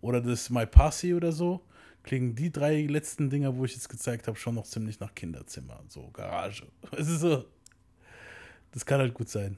oder 0.00 0.20
das 0.20 0.50
My 0.50 0.66
Posse 0.66 1.14
oder 1.14 1.32
so, 1.32 1.60
klingen 2.02 2.34
die 2.34 2.50
drei 2.50 2.82
letzten 2.82 3.30
Dinger, 3.30 3.56
wo 3.56 3.64
ich 3.64 3.74
jetzt 3.74 3.88
gezeigt 3.88 4.26
habe, 4.26 4.36
schon 4.38 4.54
noch 4.54 4.66
ziemlich 4.66 5.00
nach 5.00 5.14
Kinderzimmer. 5.14 5.82
So 5.88 6.10
Garage. 6.12 6.66
Es 6.96 7.08
ist 7.08 7.20
so. 7.20 7.44
Das 8.76 8.84
kann 8.84 9.00
halt 9.00 9.14
gut 9.14 9.30
sein. 9.30 9.56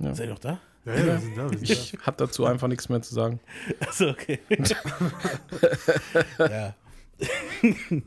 Ja. 0.00 0.12
Seid 0.12 0.26
ihr 0.26 0.32
noch 0.32 0.40
da? 0.40 0.60
Ja, 0.84 0.94
ja, 0.96 1.04
wir 1.06 1.18
sind 1.20 1.38
da, 1.38 1.48
wir 1.48 1.58
sind 1.58 1.70
Ich 1.70 1.96
hab 2.04 2.16
dazu 2.16 2.44
einfach 2.44 2.66
nichts 2.66 2.88
mehr 2.88 3.00
zu 3.02 3.14
sagen. 3.14 3.38
Achso, 3.80 4.08
okay. 4.10 4.40
ja. 6.40 6.74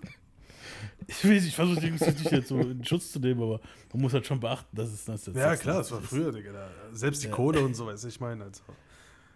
Ich, 1.10 1.24
will- 1.24 1.38
ich 1.38 1.56
versuche 1.56 1.80
die 1.80 1.88
Jungs 1.88 2.02
nicht 2.02 2.30
jetzt 2.32 2.50
so 2.50 2.60
in 2.60 2.84
Schutz 2.84 3.14
zu 3.14 3.20
nehmen, 3.20 3.42
aber 3.42 3.62
man 3.94 4.02
muss 4.02 4.12
halt 4.14 4.28
schon 4.28 4.42
beachten, 4.42 4.76
dass 4.76 4.90
es 4.92 5.06
das 5.06 5.24
da. 5.24 5.32
Ja, 5.32 5.56
klar, 5.56 5.78
das 5.78 5.90
war 5.90 6.02
früher, 6.02 6.34
Digga. 6.34 6.52
Da. 6.52 6.70
Selbst 6.92 7.24
die 7.24 7.30
Kohle 7.30 7.62
und 7.64 7.76
so, 7.76 7.86
weißt 7.86 8.04
du, 8.04 8.10
ich 8.10 8.20
meine, 8.20 8.44
also. 8.44 8.62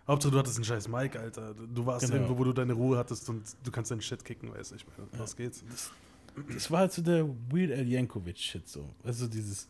Hauptsache, 0.06 0.34
du 0.34 0.39
hattest 0.39 0.58
einen 0.58 0.65
scheiß 0.65 0.89
Mic, 0.89 1.15
Alter. 1.17 1.54
Du 1.54 1.86
warst 1.86 2.02
Genau. 2.08 2.15
irgendwo, 2.24 2.38
wo 2.39 2.43
du 2.43 2.52
deine 2.52 2.74
Ruhe 2.74 2.97
hattest 2.97 3.30
und 3.30 3.43
du 3.63 3.71
kannst 3.71 3.89
deinen 3.89 4.02
Shit 4.02 4.26
kicken, 4.26 4.54
weißt 4.54 4.71
du, 4.71 4.76
ich 4.76 4.86
meine, 4.86 5.08
was 5.13 5.34
geht's? 5.38 5.63
Das 5.71 5.91
war 6.70 6.80
halt 6.80 6.91
so 6.91 7.02
der 7.02 7.28
Weird 7.28 7.72
Al 7.72 7.88
Yankovic-Shit 7.88 8.67
so. 8.67 8.94
Also 9.04 9.28
dieses, 9.28 9.70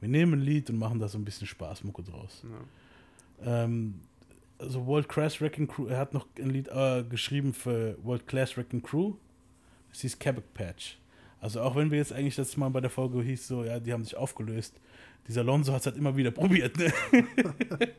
wir 0.00 0.08
nehmen 0.08 0.34
ein 0.34 0.40
Lied 0.40 0.70
und 0.70 0.78
machen 0.78 0.98
da 0.98 1.08
so 1.08 1.18
ein 1.18 1.24
bisschen 1.24 1.46
Spaßmucke 1.46 2.02
draus. 2.02 2.44
Ähm, 3.44 4.00
also 4.58 4.86
World 4.86 5.08
Class 5.08 5.40
Wrecking 5.40 5.66
Crew, 5.66 5.86
er 5.86 5.98
hat 5.98 6.14
noch 6.14 6.26
ein 6.38 6.50
Lied 6.50 6.68
äh, 6.68 7.04
geschrieben 7.04 7.52
für 7.52 7.96
World 8.02 8.26
Class 8.26 8.56
Wrecking 8.56 8.82
Crew. 8.82 9.14
Das 9.90 10.00
hieß 10.00 10.18
Quebec 10.18 10.54
Patch. 10.54 10.98
Also 11.40 11.60
auch 11.60 11.74
wenn 11.74 11.90
wir 11.90 11.98
jetzt 11.98 12.12
eigentlich 12.12 12.36
letztes 12.36 12.56
Mal 12.56 12.68
bei 12.68 12.80
der 12.80 12.90
Folge 12.90 13.20
hieß 13.20 13.48
so, 13.48 13.64
ja, 13.64 13.80
die 13.80 13.92
haben 13.92 14.04
sich 14.04 14.16
aufgelöst. 14.16 14.80
Dieser 15.26 15.42
Lonzo 15.42 15.72
hat 15.72 15.80
es 15.80 15.86
halt 15.86 15.96
immer 15.96 16.16
wieder 16.16 16.30
probiert, 16.30 16.76
ne? 16.76 16.92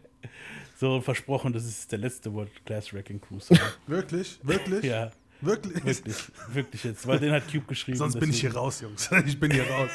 so 0.78 1.02
versprochen, 1.02 1.54
das 1.54 1.66
ist 1.66 1.92
der 1.92 2.00
letzte 2.00 2.34
World 2.34 2.66
Class 2.66 2.94
Wrecking 2.94 3.20
Crew 3.20 3.40
Song. 3.40 3.58
Wirklich? 3.88 4.40
Wirklich? 4.44 4.84
ja, 4.84 5.12
Wirklich? 5.46 5.84
wirklich, 5.84 6.16
wirklich 6.50 6.84
jetzt, 6.84 7.08
weil 7.08 7.20
den 7.20 7.32
hat 7.32 7.52
Cube 7.52 7.66
geschrieben. 7.68 7.98
Sonst 7.98 8.20
bin 8.20 8.30
ich 8.30 8.42
hier 8.42 8.54
raus, 8.54 8.82
Jungs. 8.82 9.10
Ich 9.26 9.40
bin 9.40 9.52
hier 9.52 9.70
raus. 9.70 9.92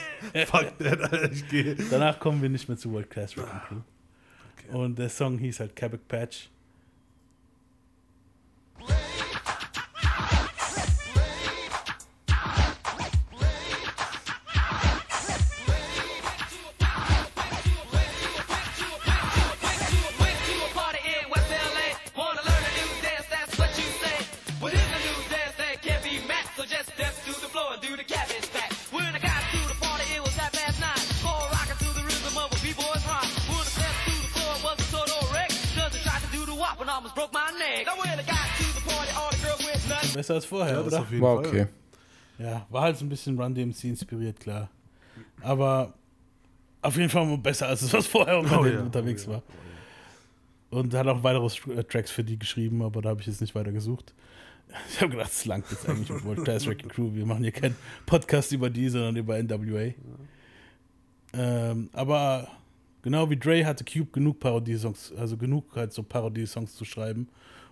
Fuck 0.46 0.78
that, 0.78 1.00
Alter, 1.00 1.32
ich 1.32 1.48
gehe. 1.48 1.76
Danach 1.90 2.18
kommen 2.18 2.42
wir 2.42 2.48
nicht 2.48 2.68
mehr 2.68 2.76
zu 2.76 2.92
World 2.92 3.10
Class 3.10 3.36
Wrecking 3.36 3.60
Crew. 3.68 4.76
Und 4.78 4.98
der 4.98 5.08
Song 5.08 5.38
hieß 5.38 5.60
halt 5.60 5.74
Quebec 5.74 6.06
Patch. 6.08 6.50
Besser 40.18 40.34
als 40.34 40.46
vorher, 40.46 40.74
Ja, 40.74 40.82
das 40.82 40.92
oder? 40.94 41.02
auf 41.02 41.10
jeden 41.12 41.22
War 41.22 41.36
Fall. 41.36 41.46
okay. 41.46 41.66
Ja, 42.40 42.66
war 42.70 42.82
halt 42.82 42.96
so 42.96 43.04
ein 43.04 43.08
bisschen 43.08 43.40
Run 43.40 43.54
DMC 43.54 43.84
inspiriert, 43.84 44.40
klar. 44.40 44.68
Aber 45.42 45.94
auf 46.82 46.96
jeden 46.96 47.08
Fall 47.08 47.38
besser 47.38 47.68
als 47.68 47.82
es, 47.82 47.92
was 47.92 48.08
vorher 48.08 48.40
Oh 48.40 48.66
ja, 48.66 48.80
unterwegs 48.80 49.28
oh 49.28 49.30
ja, 49.30 49.36
war. 49.36 49.42
Und 50.70 50.92
hat 50.92 51.06
auch 51.06 51.22
weitere 51.22 51.72
äh, 51.72 51.84
Tracks 51.84 52.10
für 52.10 52.24
die 52.24 52.36
geschrieben, 52.36 52.82
aber 52.82 53.00
da 53.00 53.10
habe 53.10 53.20
ich 53.20 53.28
jetzt 53.28 53.40
nicht 53.40 53.54
weiter 53.54 53.70
gesucht. 53.70 54.12
Ich 54.90 55.00
habe 55.00 55.12
gedacht, 55.12 55.30
es 55.30 55.44
langt 55.44 55.70
jetzt 55.70 55.88
eigentlich 55.88 56.10
mit 56.10 56.24
World 56.24 56.42
Class 56.42 56.66
Wrecking 56.66 56.88
Crew. 56.88 57.14
Wir 57.14 57.24
machen 57.24 57.44
hier 57.44 57.52
keinen 57.52 57.76
Podcast 58.04 58.50
über 58.50 58.70
die, 58.70 58.88
sondern 58.88 59.14
über 59.14 59.40
NWA. 59.40 59.92
Ähm, 61.32 61.90
aber 61.92 62.48
genau 63.02 63.30
wie 63.30 63.36
Dre 63.36 63.64
hatte 63.64 63.84
Cube 63.84 64.10
genug 64.10 64.40
Parodiesongs, 64.40 65.12
also 65.16 65.36
genug 65.36 65.76
halt 65.76 65.92
so 65.92 66.02
Parodiesongs 66.02 66.74
zu 66.74 66.84
schreiben 66.84 67.28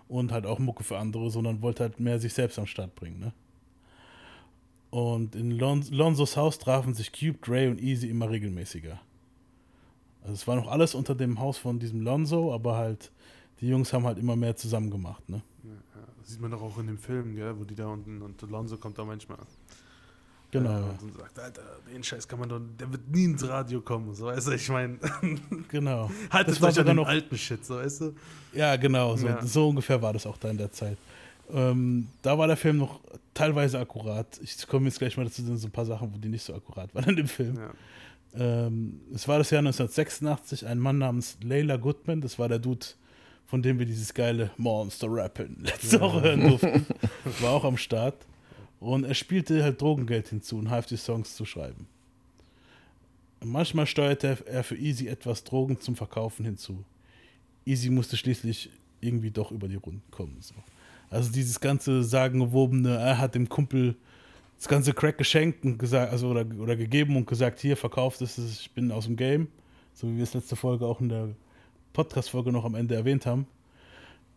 und 0.07 0.31
halt 0.31 0.45
auch 0.45 0.59
Mucke 0.59 0.83
für 0.83 0.97
andere, 0.97 1.29
sondern 1.29 1.61
wollte 1.61 1.83
halt 1.83 1.99
mehr 1.99 2.19
sich 2.19 2.33
selbst 2.33 2.59
am 2.59 2.65
Start 2.65 2.95
bringen, 2.95 3.19
ne? 3.19 3.33
Und 4.89 5.35
in 5.35 5.51
Lon 5.51 5.83
Lonzos 5.91 6.37
Haus 6.37 6.59
trafen 6.59 6.93
sich 6.93 7.11
Cube, 7.11 7.37
Dre 7.41 7.69
und 7.69 7.81
Easy 7.81 8.07
immer 8.07 8.29
regelmäßiger. 8.29 8.99
Also 10.21 10.33
es 10.33 10.47
war 10.47 10.55
noch 10.55 10.67
alles 10.67 10.95
unter 10.95 11.13
dem 11.13 11.39
Haus 11.39 11.57
von 11.57 11.79
diesem 11.79 12.01
Lonzo, 12.01 12.53
aber 12.53 12.77
halt 12.77 13.11
die 13.59 13.67
Jungs 13.67 13.91
haben 13.91 14.05
halt 14.05 14.17
immer 14.17 14.35
mehr 14.35 14.55
zusammen 14.55 14.89
gemacht, 14.89 15.27
ne? 15.29 15.41
Das 16.19 16.29
sieht 16.33 16.41
man 16.41 16.51
doch 16.51 16.61
auch 16.61 16.77
in 16.77 16.87
dem 16.87 16.97
Film, 16.97 17.35
gell, 17.35 17.57
wo 17.57 17.63
die 17.63 17.75
da 17.75 17.87
unten 17.87 18.21
und 18.21 18.41
Lonzo 18.41 18.77
kommt 18.77 18.97
da 18.97 19.05
manchmal. 19.05 19.37
Genau. 20.63 20.89
Und 21.01 21.13
sagt, 21.17 21.39
Alter, 21.39 21.61
den 21.93 22.03
Scheiß 22.03 22.27
kann 22.27 22.39
man 22.39 22.49
doch, 22.49 22.59
der 22.79 22.91
wird 22.91 23.07
nie 23.09 23.25
ins 23.25 23.47
Radio 23.47 23.81
kommen. 23.81 24.13
So, 24.13 24.25
weißt 24.25 24.47
du, 24.47 24.51
ich 24.51 24.69
meine, 24.69 24.97
Genau. 25.69 26.09
haltet 26.29 26.55
Das 26.55 26.61
war 26.61 26.69
euch 26.69 26.79
an 26.79 26.85
den 26.85 26.95
noch- 26.97 27.07
alten 27.07 27.37
Shit, 27.37 27.65
so, 27.65 27.75
weißt 27.75 28.01
du? 28.01 28.15
Ja, 28.53 28.75
genau, 28.75 29.15
so, 29.15 29.27
Ja. 29.27 29.45
so 29.45 29.69
ungefähr 29.69 30.01
war 30.01 30.13
das 30.13 30.25
auch 30.25 30.37
da 30.37 30.49
in 30.49 30.57
der 30.57 30.71
Zeit. 30.71 30.97
Ähm, 31.53 32.07
da 32.21 32.37
war 32.37 32.47
der 32.47 32.57
Film 32.57 32.77
noch 32.77 32.99
teilweise 33.33 33.79
akkurat. 33.79 34.27
Ich 34.41 34.67
komme 34.67 34.87
jetzt 34.87 34.99
gleich 34.99 35.15
mal 35.15 35.23
dazu, 35.23 35.41
sind 35.43 35.57
so 35.57 35.67
ein 35.67 35.71
paar 35.71 35.85
Sachen, 35.85 36.13
wo 36.13 36.17
die 36.17 36.27
nicht 36.29 36.43
so 36.43 36.53
akkurat 36.53 36.93
waren 36.93 37.09
in 37.09 37.15
dem 37.15 37.27
Film. 37.27 37.55
Ja. 37.55 37.69
Ähm, 38.67 38.99
es 39.15 39.27
war 39.27 39.37
das 39.37 39.49
Jahr 39.49 39.59
1986, 39.59 40.65
ein 40.67 40.77
Mann 40.79 40.97
namens 40.97 41.37
Layla 41.41 41.77
Goodman, 41.77 42.19
das 42.21 42.37
war 42.37 42.49
der 42.49 42.59
Dude, 42.59 42.85
von 43.45 43.61
dem 43.61 43.79
wir 43.79 43.85
dieses 43.85 44.13
geile 44.13 44.51
Monster 44.57 45.07
Rappen 45.09 45.57
letzte 45.63 46.01
Woche 46.01 46.21
hören 46.21 46.49
durften, 46.49 46.85
war 47.39 47.51
auch 47.51 47.63
am 47.63 47.77
Start. 47.77 48.15
Und 48.79 49.03
er 49.03 49.13
spielte 49.13 49.63
halt 49.63 49.81
Drogengeld 49.81 50.29
hinzu 50.29 50.57
und 50.57 50.69
half 50.69 50.85
die 50.85 50.97
Songs 50.97 51.35
zu 51.35 51.45
schreiben. 51.45 51.87
Manchmal 53.43 53.85
steuerte 53.85 54.37
er 54.45 54.63
für 54.63 54.75
Easy 54.75 55.07
etwas 55.07 55.43
Drogen 55.43 55.79
zum 55.79 55.95
Verkaufen 55.95 56.45
hinzu. 56.45 56.83
Easy 57.65 57.89
musste 57.89 58.17
schließlich 58.17 58.69
irgendwie 59.01 59.31
doch 59.31 59.51
über 59.51 59.67
die 59.67 59.75
Runden 59.75 60.09
kommen. 60.11 60.37
So. 60.41 60.55
Also 61.09 61.31
dieses 61.31 61.59
ganze 61.59 62.03
sagenwobene, 62.03 62.95
er 62.95 63.17
hat 63.19 63.35
dem 63.35 63.47
Kumpel 63.47 63.95
das 64.57 64.67
ganze 64.67 64.93
Crack 64.93 65.17
geschenkt 65.17 65.63
und 65.65 65.77
gesagt, 65.77 66.11
also 66.11 66.29
oder, 66.29 66.45
oder 66.59 66.75
gegeben 66.75 67.15
und 67.15 67.27
gesagt, 67.27 67.59
hier, 67.59 67.77
verkauft 67.77 68.21
es, 68.21 68.37
ich 68.37 68.71
bin 68.71 68.91
aus 68.91 69.05
dem 69.05 69.15
Game, 69.15 69.47
so 69.93 70.07
wie 70.07 70.17
wir 70.17 70.23
es 70.23 70.33
letzte 70.33 70.55
Folge 70.55 70.85
auch 70.85 70.99
in 70.99 71.09
der 71.09 71.29
Podcast-Folge 71.93 72.51
noch 72.51 72.65
am 72.65 72.75
Ende 72.75 72.95
erwähnt 72.95 73.25
haben, 73.25 73.45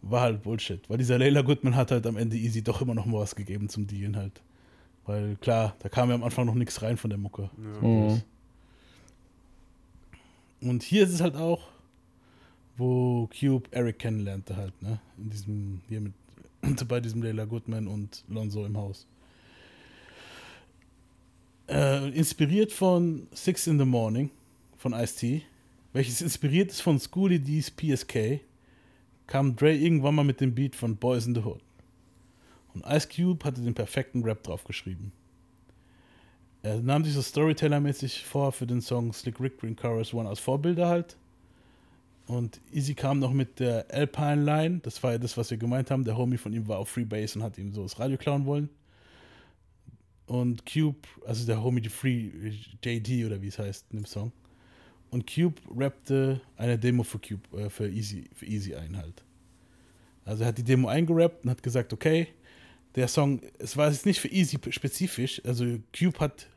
war 0.02 0.22
halt 0.22 0.42
Bullshit. 0.42 0.88
Weil 0.88 0.98
dieser 0.98 1.18
Layla 1.18 1.42
Goodman 1.42 1.76
hat 1.76 1.90
halt 1.90 2.06
am 2.06 2.16
Ende 2.16 2.36
Easy 2.36 2.62
doch 2.62 2.80
immer 2.80 2.94
noch 2.94 3.06
mal 3.06 3.20
was 3.20 3.34
gegeben 3.34 3.68
zum 3.68 3.86
Dealen 3.86 4.16
halt. 4.16 4.40
Weil 5.06 5.36
klar, 5.36 5.74
da 5.80 5.88
kam 5.88 6.08
ja 6.08 6.14
am 6.14 6.24
Anfang 6.24 6.46
noch 6.46 6.54
nichts 6.54 6.82
rein 6.82 6.96
von 6.96 7.10
der 7.10 7.18
Mucke. 7.18 7.50
Mhm. 7.56 8.22
Und 10.62 10.82
hier 10.82 11.04
ist 11.04 11.10
es 11.10 11.20
halt 11.20 11.36
auch, 11.36 11.68
wo 12.76 13.28
Cube 13.38 13.68
Eric 13.72 13.98
kennenlernte 13.98 14.56
halt, 14.56 14.80
ne? 14.82 15.00
In 15.18 15.30
diesem, 15.30 15.80
hier 15.88 16.00
mit, 16.00 16.12
bei 16.88 17.00
diesem 17.00 17.22
Layla 17.22 17.44
Goodman 17.44 17.86
und 17.86 18.24
Lonzo 18.28 18.64
im 18.64 18.76
Haus. 18.76 19.06
Äh, 21.68 22.08
inspiriert 22.10 22.72
von 22.72 23.26
Six 23.32 23.66
in 23.66 23.78
the 23.78 23.84
Morning 23.84 24.30
von 24.76 24.92
Ice-T, 24.92 25.42
welches 25.92 26.20
inspiriert 26.20 26.70
ist 26.70 26.80
von 26.80 26.98
Schoolie 26.98 27.38
D's 27.38 27.70
PSK, 27.70 28.40
kam 29.30 29.54
Dre 29.54 29.72
irgendwann 29.72 30.16
mal 30.16 30.24
mit 30.24 30.40
dem 30.40 30.54
Beat 30.54 30.76
von 30.76 30.96
Boys 30.96 31.24
in 31.24 31.34
the 31.34 31.40
Hood. 31.40 31.62
Und 32.74 32.84
Ice 32.84 33.08
Cube 33.08 33.42
hatte 33.44 33.62
den 33.62 33.74
perfekten 33.74 34.22
Rap 34.24 34.42
drauf 34.42 34.64
geschrieben. 34.64 35.12
Er 36.62 36.80
nahm 36.80 37.04
sich 37.04 37.14
so 37.14 37.22
Storyteller-mäßig 37.22 38.24
vor 38.24 38.52
für 38.52 38.66
den 38.66 38.82
Song 38.82 39.12
Slick 39.12 39.40
Rick 39.40 39.58
Green 39.58 39.76
Chorus 39.76 40.12
One 40.12 40.28
als 40.28 40.40
Vorbilder 40.40 40.88
halt. 40.88 41.16
Und 42.26 42.60
Easy 42.72 42.94
kam 42.94 43.20
noch 43.20 43.32
mit 43.32 43.60
der 43.60 43.86
Alpine 43.90 44.44
Line, 44.44 44.80
das 44.82 45.02
war 45.02 45.12
ja 45.12 45.18
das, 45.18 45.36
was 45.36 45.50
wir 45.50 45.58
gemeint 45.58 45.90
haben. 45.90 46.04
Der 46.04 46.16
Homie 46.16 46.36
von 46.36 46.52
ihm 46.52 46.68
war 46.68 46.78
auf 46.78 46.90
Freebase 46.90 47.38
und 47.38 47.44
hat 47.44 47.56
ihm 47.56 47.72
so 47.72 47.82
das 47.82 47.98
Radio 47.98 48.18
klauen 48.18 48.46
wollen. 48.46 48.68
Und 50.26 50.66
Cube, 50.66 51.08
also 51.24 51.46
der 51.46 51.62
Homie, 51.62 51.80
die 51.80 51.88
Free 51.88 52.30
JD 52.84 53.26
oder 53.26 53.40
wie 53.40 53.48
es 53.48 53.58
heißt 53.58 53.86
in 53.90 53.98
dem 53.98 54.06
Song. 54.06 54.32
Und 55.10 55.32
Cube 55.32 55.60
rappte 55.76 56.40
eine 56.56 56.78
Demo 56.78 57.02
für 57.02 57.18
Cube, 57.18 57.42
äh, 57.58 57.68
für 57.68 57.88
Easy, 57.88 58.30
für 58.34 58.46
Easy 58.46 58.74
ein 58.74 58.96
halt. 58.96 59.24
Also 60.24 60.44
er 60.44 60.48
hat 60.48 60.58
die 60.58 60.62
Demo 60.62 60.88
eingerappt 60.88 61.44
und 61.44 61.50
hat 61.50 61.62
gesagt, 61.62 61.92
okay, 61.92 62.28
der 62.94 63.08
Song, 63.08 63.40
es 63.58 63.76
war 63.76 63.90
jetzt 63.90 64.06
nicht 64.06 64.20
für 64.20 64.28
Easy 64.28 64.58
spezifisch, 64.70 65.42
also 65.44 65.64
Cube 65.96 66.18
hat 66.20 66.48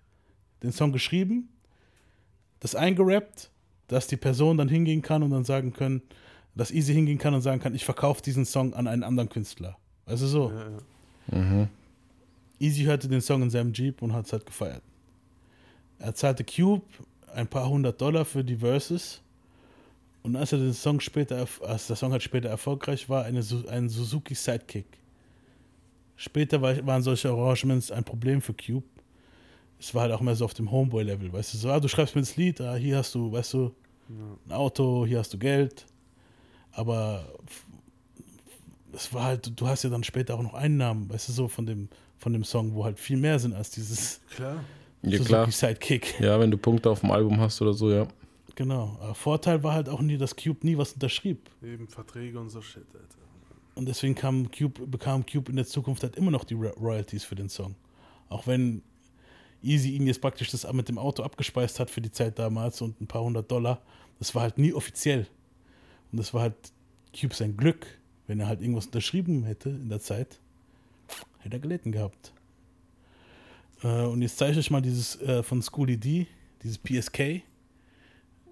den 0.62 0.72
Song 0.72 0.92
geschrieben, 0.92 1.50
das 2.60 2.76
eingerappt, 2.76 3.50
dass 3.88 4.08
die 4.08 4.18
Person 4.18 4.58
dann 4.58 4.70
hingehen 4.70 5.02
kann 5.02 5.24
und 5.24 5.32
dann 5.32 5.44
sagen 5.44 5.74
können, 5.74 6.02
dass 6.56 6.72
Easy 6.72 6.94
hingehen 6.94 7.18
kann 7.18 7.34
und 7.34 7.42
sagen 7.42 7.60
kann, 7.60 7.76
ich 7.76 7.86
verkaufe 7.86 8.22
diesen 8.22 8.46
Song 8.46 8.74
an 8.74 8.88
einen 8.88 9.04
anderen 9.04 9.30
Künstler. 9.30 9.78
Also 10.06 10.28
so. 10.28 10.52
Ja, 11.32 11.40
ja. 11.40 11.68
Easy 12.60 12.84
hörte 12.84 13.08
den 13.08 13.22
Song 13.22 13.42
in 13.42 13.50
seinem 13.50 13.74
Jeep 13.74 14.02
und 14.02 14.14
hat 14.14 14.26
es 14.26 14.34
halt 14.34 14.46
gefeiert. 14.46 14.84
Er 16.00 16.16
zahlte 16.16 16.44
Cube 16.44 16.86
ein 17.34 17.48
paar 17.48 17.68
hundert 17.70 18.00
Dollar 18.00 18.26
für 18.26 18.44
die 18.44 18.58
Verses 18.58 19.22
und 20.24 20.38
als 20.38 20.54
er 20.54 20.60
den 20.60 20.74
Song 20.74 21.00
später, 21.00 21.46
als 21.62 21.88
der 21.88 21.96
Song 21.96 22.12
halt 22.14 22.24
später 22.24 22.50
erfolgreich 22.50 23.10
war, 23.10 23.26
eine, 23.26 23.44
ein 23.70 23.90
Suzuki 23.90 24.34
Sidekick. 24.34 24.88
Später 26.16 26.62
war, 26.62 26.86
waren 26.86 27.04
solche 27.04 27.30
Arrangements 27.30 27.92
ein 27.92 28.06
Problem 28.06 28.42
für 28.42 28.54
Cube. 28.54 28.86
Es 29.80 29.94
war 29.94 30.04
halt 30.04 30.14
auch 30.14 30.22
mehr 30.22 30.36
so 30.36 30.46
auf 30.46 30.54
dem 30.54 30.72
Homeboy-Level, 30.72 31.34
weißt 31.34 31.54
du, 31.54 31.58
so, 31.58 31.70
ah, 31.70 31.80
du 31.80 31.90
schreibst 31.90 32.16
mir 32.16 32.22
das 32.22 32.38
Lied, 32.38 32.62
ah, 32.62 32.76
hier 32.76 32.98
hast 32.98 33.14
du, 33.16 33.32
weißt 33.34 33.54
du, 33.54 33.76
ein 34.48 34.52
Auto, 34.54 35.06
hier 35.06 35.20
hast 35.20 35.34
du 35.34 35.38
Geld, 35.38 35.86
aber 36.72 37.26
es 38.94 39.14
war 39.14 39.24
halt, 39.24 39.52
du 39.60 39.68
hast 39.68 39.84
ja 39.84 39.90
dann 39.90 40.04
später 40.04 40.36
auch 40.36 40.42
noch 40.42 40.54
Einnahmen, 40.54 41.10
weißt 41.10 41.28
du, 41.28 41.34
so 41.34 41.48
von 41.50 41.66
dem, 41.66 41.90
von 42.18 42.32
dem 42.32 42.46
Song, 42.46 42.74
wo 42.76 42.86
halt 42.86 42.98
viel 42.98 43.18
mehr 43.18 43.40
sind 43.40 43.54
als 43.54 43.72
dieses 43.72 44.22
Klar. 44.30 44.64
Ja, 45.04 45.12
Suzuki 45.12 45.28
klar. 45.28 45.52
Sidekick. 45.52 46.20
Ja, 46.20 46.40
wenn 46.40 46.50
du 46.52 46.58
Punkte 46.58 46.90
auf 46.90 47.02
dem 47.02 47.12
Album 47.12 47.40
hast 47.40 47.62
oder 47.62 47.74
so, 47.74 47.92
ja. 47.92 48.08
Genau. 48.56 48.98
Aber 49.02 49.16
Vorteil 49.16 49.64
war 49.64 49.74
halt 49.74 49.90
auch 49.90 50.02
nie, 50.02 50.18
dass 50.18 50.36
Cube 50.36 50.60
nie 50.66 50.78
was 50.78 50.94
unterschrieb. 50.94 51.50
Eben 51.62 51.88
Verträge 51.88 52.40
und 52.40 52.50
so 52.50 52.62
Shit, 52.62 52.86
Alter. 52.94 53.18
Und 53.76 53.88
deswegen 53.88 54.14
kam 54.16 54.52
Cube, 54.52 54.86
bekam 54.86 55.26
Cube 55.26 55.50
in 55.50 55.56
der 55.56 55.66
Zukunft 55.66 56.04
halt 56.04 56.16
immer 56.16 56.30
noch 56.32 56.44
die 56.44 56.54
Ro- 56.54 56.74
Royalties 56.80 57.24
für 57.24 57.36
den 57.36 57.50
Song. 57.50 57.76
Auch 58.30 58.46
wenn 58.48 58.84
Easy 59.64 59.92
ihn 59.92 60.06
jetzt 60.06 60.22
praktisch 60.22 60.52
das 60.52 60.72
mit 60.74 60.90
dem 60.90 60.98
Auto 60.98 61.24
abgespeist 61.24 61.80
hat 61.80 61.90
für 61.90 62.02
die 62.02 62.12
Zeit 62.12 62.38
damals 62.38 62.82
und 62.82 63.00
ein 63.02 63.08
paar 63.08 63.24
hundert 63.24 63.50
Dollar. 63.50 63.82
Das 64.20 64.36
war 64.36 64.44
halt 64.44 64.58
nie 64.58 64.74
offiziell. 64.74 65.26
Und 66.12 66.20
das 66.20 66.34
war 66.34 66.42
halt 66.42 66.56
Cube 67.20 67.34
sein 67.34 67.58
Glück, 67.58 67.88
wenn 68.28 68.40
er 68.40 68.48
halt 68.48 68.62
irgendwas 68.62 68.86
unterschrieben 68.86 69.44
hätte 69.44 69.70
in 69.70 69.90
der 69.90 70.00
Zeit, 70.02 70.40
hätte 71.40 71.56
er 71.56 71.60
gelitten 71.60 71.92
gehabt. 71.92 72.33
Äh, 73.84 74.04
und 74.04 74.22
jetzt 74.22 74.38
zeige 74.38 74.54
ich 74.54 74.58
euch 74.58 74.72
mal 74.72 74.82
dieses 74.82 75.22
äh, 75.22 75.44
von 75.44 75.62
Schoolie 75.62 75.98
D, 75.98 76.28
dieses 76.64 76.78
PSK. 76.78 77.42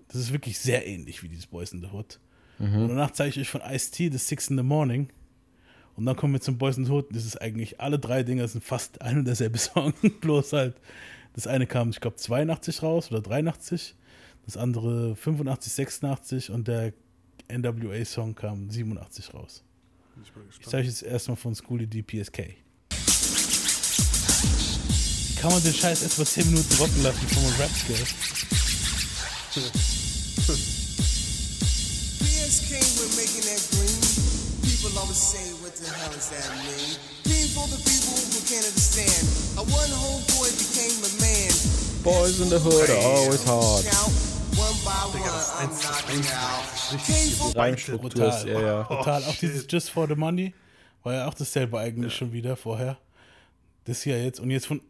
Das 0.07 0.17
ist 0.17 0.33
wirklich 0.33 0.59
sehr 0.59 0.85
ähnlich 0.85 1.23
wie 1.23 1.29
dieses 1.29 1.47
Boys 1.47 1.71
in 1.71 1.81
the 1.81 1.87
Hood. 1.87 2.19
Und 2.59 2.89
danach 2.89 3.11
zeige 3.11 3.29
ich 3.31 3.39
euch 3.39 3.49
von 3.49 3.61
Ice-T, 3.61 4.09
The 4.11 4.17
Six 4.17 4.49
in 4.49 4.57
the 4.57 4.63
Morning. 4.63 5.09
Und 5.95 6.05
dann 6.05 6.15
kommen 6.15 6.33
wir 6.33 6.41
zum 6.41 6.57
Boys 6.57 6.77
in 6.77 6.85
the 6.85 6.91
Hood. 6.91 7.07
Das 7.15 7.25
ist 7.25 7.41
eigentlich, 7.41 7.79
alle 7.79 7.97
drei 7.97 8.23
Dinger 8.23 8.47
sind 8.47 8.63
fast 8.63 9.01
ein 9.01 9.17
und 9.19 9.25
derselbe 9.25 9.57
Song. 9.57 9.93
Bloß 10.21 10.53
halt, 10.53 10.75
das 11.33 11.47
eine 11.47 11.65
kam, 11.65 11.89
ich 11.89 11.99
glaube, 11.99 12.17
82 12.17 12.83
raus 12.83 13.09
oder 13.11 13.21
83. 13.21 13.95
Das 14.45 14.57
andere 14.57 15.15
85, 15.15 15.71
86 15.73 16.51
und 16.51 16.67
der 16.67 16.93
NWA-Song 17.47 18.35
kam 18.35 18.69
87 18.69 19.33
raus. 19.33 19.63
Ich 20.23 20.31
Ich 20.59 20.67
zeige 20.67 20.81
euch 20.81 20.87
jetzt 20.87 21.03
erstmal 21.03 21.37
von 21.37 21.55
Schoolie 21.55 21.87
D 21.87 22.01
PSK. 22.01 22.55
Kann 25.41 25.51
man 25.51 25.63
den 25.63 25.73
Scheiß 25.73 26.03
erst 26.03 26.19
mal 26.19 26.25
10 26.25 26.51
Minuten 26.51 26.75
rocken 26.75 27.01
lassen 27.01 27.25
with 33.01 33.17
making 33.17 33.41
that 33.49 33.57
green. 33.73 33.97
People 34.61 34.93
always 35.01 35.17
say, 35.17 35.41
what 35.65 35.73
the 35.75 35.89
hell 35.89 36.11
does 36.13 36.29
that 36.29 36.45
mean? 36.61 36.93
Green 37.25 37.49
for 37.49 37.65
the 37.73 37.81
people 37.81 38.13
who 38.13 38.39
can't 38.45 38.65
understand. 38.69 39.25
A 39.57 39.63
one 39.65 39.89
homeboy 39.89 40.53
became 40.61 40.93
a 41.01 41.11
man. 41.17 41.49
Boys 42.05 42.39
in 42.39 42.49
the 42.49 42.59
Hood 42.59 42.89
are 42.93 43.01
always 43.01 43.43
hard. 43.43 43.85
Reimstruktur 47.55 48.27
ist, 48.27 48.45
ja, 48.45 48.61
ja. 48.61 48.83
Total. 48.83 49.23
Oh, 49.23 49.29
auch 49.29 49.35
dieses 49.35 49.61
shit. 49.61 49.71
Just 49.71 49.89
for 49.89 50.07
the 50.07 50.15
Money 50.15 50.53
war 51.03 51.13
ja 51.13 51.27
auch 51.27 51.33
dasselbe 51.33 51.79
eigentlich 51.79 52.13
schon 52.15 52.31
wieder 52.31 52.55
vorher. 52.55 52.97
Das 53.85 54.03
hier 54.03 54.23
jetzt. 54.23 54.39
Und 54.39 54.51
jetzt 54.51 54.67
von. 54.67 54.81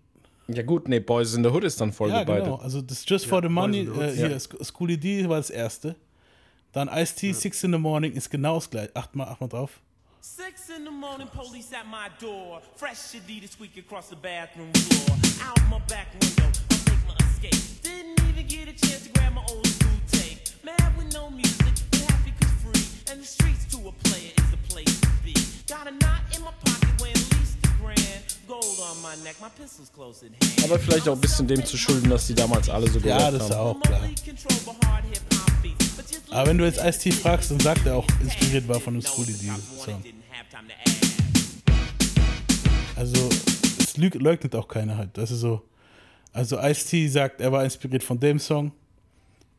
Ja 0.54 0.64
gut, 0.64 0.88
nee, 0.88 1.00
Boys 1.00 1.34
in 1.34 1.44
the 1.44 1.50
Hood 1.50 1.64
ist 1.64 1.80
dann 1.82 1.92
Folge 1.94 2.16
Ja, 2.16 2.24
beide. 2.24 2.44
genau. 2.44 2.56
Also 2.58 2.82
das 2.82 3.04
Just 3.08 3.26
for 3.28 3.42
the 3.42 3.50
Money, 3.50 3.82
äh, 3.82 4.16
hier, 4.16 4.30
ja. 4.32 4.38
Schoolie 4.66 4.98
D 4.98 5.28
war 5.30 5.38
das 5.38 5.50
erste. 5.50 5.96
Dann 6.74 6.88
Ice-T, 6.88 7.34
Six 7.34 7.64
in 7.64 7.72
the 7.74 7.78
Morning 7.78 8.14
ist 8.14 8.30
genau 8.30 8.56
das 8.56 8.70
gleiche. 8.70 8.96
Achtmal, 8.96 9.28
achtmal 9.28 9.50
drauf. 9.50 9.80
Six 10.22 10.70
in 10.78 10.86
the 10.86 10.92
morning, 10.92 11.28
police 11.28 11.74
at 11.74 11.86
my 11.88 12.08
door. 12.20 12.62
Fresh 12.76 13.16
Adidas 13.16 13.54
squeak 13.54 13.76
across 13.78 14.10
the 14.10 14.16
bathroom 14.16 14.72
floor. 14.74 15.18
Out 15.50 15.60
my 15.70 15.80
back 15.88 16.08
window, 16.22 16.44
I 16.70 16.76
make 16.86 17.08
my 17.08 17.16
escape. 17.26 17.82
Didn't 17.82 18.20
even 18.30 18.48
get 18.48 18.68
a 18.70 18.74
chance 18.88 19.08
to 19.08 19.12
grab 19.14 19.34
my 19.34 19.42
old 19.50 19.66
school 19.66 20.00
tape. 20.12 20.21
Aber 30.64 30.80
vielleicht 30.80 31.10
auch 31.10 31.16
ein 31.16 31.22
bisschen 31.22 31.48
dem 31.48 31.66
zu 31.66 31.78
schulden, 31.78 32.10
dass 32.10 32.28
die 32.28 32.34
damals 32.34 32.70
alle 32.70 32.90
so 32.90 33.00
Ja, 33.00 33.18
gerappt 33.18 33.36
das 33.36 33.50
ist 33.50 33.56
haben. 33.56 33.78
auch 33.78 33.82
klar. 33.82 34.02
Aber 36.32 36.50
wenn 36.50 36.58
du 36.58 36.66
jetzt 36.66 36.80
Ice-T 36.84 37.12
fragst, 37.12 37.52
dann 37.52 37.60
sagt 37.60 37.86
er 37.86 37.98
auch, 37.98 38.08
inspiriert 38.22 38.68
war 38.68 38.80
von 38.80 38.94
dem 38.94 39.02
Schoolie 39.02 39.34
D. 39.34 39.50
Song. 39.84 40.04
Also, 42.96 43.30
es 43.80 43.98
leugnet 43.98 44.56
auch 44.56 44.68
keiner 44.68 44.98
halt. 44.98 45.18
Das 45.18 45.32
ist 45.32 45.40
so. 45.42 45.62
Also, 46.32 46.60
Ice-T 46.60 47.08
sagt, 47.10 47.42
er 47.42 47.52
war 47.52 47.64
inspiriert 47.64 48.04
von 48.04 48.20
dem 48.20 48.40
Song. 48.40 48.72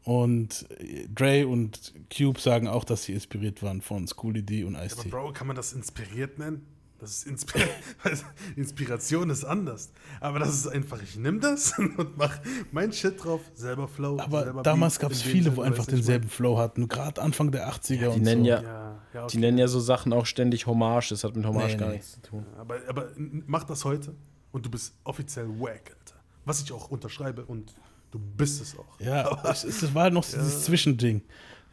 Und 0.04 0.66
Dre 1.14 1.46
und 1.46 1.92
Cube 2.16 2.40
sagen 2.40 2.66
auch, 2.66 2.84
dass 2.84 3.04
sie 3.04 3.12
inspiriert 3.12 3.62
waren 3.62 3.80
von 3.82 4.08
Schoolie 4.08 4.42
D 4.42 4.64
und 4.64 4.74
Aber 4.76 4.86
Ice-T. 4.86 5.08
Bro, 5.10 5.32
kann 5.32 5.46
man 5.46 5.54
das 5.56 5.72
inspiriert 5.74 6.38
nennen? 6.38 6.66
Das 7.02 7.10
ist 7.10 7.26
Inspir 7.26 7.66
Inspiration 8.56 9.28
ist 9.30 9.42
anders. 9.42 9.90
Aber 10.20 10.38
das 10.38 10.50
ist 10.50 10.68
einfach, 10.68 11.02
ich 11.02 11.16
nehme 11.16 11.40
das 11.40 11.76
und 11.78 12.16
mach 12.16 12.38
mein 12.70 12.92
Shit 12.92 13.24
drauf, 13.24 13.40
selber 13.54 13.88
Flow. 13.88 14.20
Aber 14.20 14.44
selber 14.44 14.62
damals 14.62 15.00
gab 15.00 15.10
es 15.10 15.20
viele, 15.20 15.56
wo 15.56 15.62
einfach 15.62 15.84
denselben 15.84 16.28
Flow 16.28 16.58
hatten. 16.58 16.86
Gerade 16.86 17.20
Anfang 17.20 17.50
der 17.50 17.68
80er 17.68 17.96
Die 17.96 18.06
und 18.06 18.22
nennen 18.22 18.44
so. 18.44 18.50
ja? 18.50 18.62
Ja, 18.62 19.02
ja, 19.14 19.24
okay. 19.24 19.32
die 19.32 19.38
nennen 19.38 19.58
ja 19.58 19.66
so 19.66 19.80
Sachen 19.80 20.12
auch 20.12 20.26
ständig 20.26 20.68
Hommage. 20.68 21.08
Das 21.08 21.24
hat 21.24 21.34
mit 21.34 21.44
Hommage 21.44 21.72
Nee, 21.72 21.76
gar 21.76 21.88
nee. 21.88 21.94
nichts 21.94 22.12
zu 22.12 22.22
tun. 22.22 22.46
Aber, 22.56 22.76
aber 22.88 23.08
mach 23.16 23.64
das 23.64 23.84
heute 23.84 24.14
und 24.52 24.64
du 24.64 24.70
bist 24.70 24.94
offiziell 25.02 25.48
wack, 25.58 25.96
Alter. 25.98 26.20
Was 26.44 26.62
ich 26.62 26.70
auch 26.70 26.88
unterschreibe 26.88 27.44
und 27.44 27.74
du 28.12 28.20
bist 28.20 28.62
es 28.62 28.78
auch. 28.78 29.00
Ja, 29.00 29.42
es, 29.50 29.64
es, 29.64 29.82
es 29.82 29.92
war 29.92 30.04
halt 30.04 30.14
noch 30.14 30.24
dieses 30.24 30.66
Zwischending. 30.66 31.22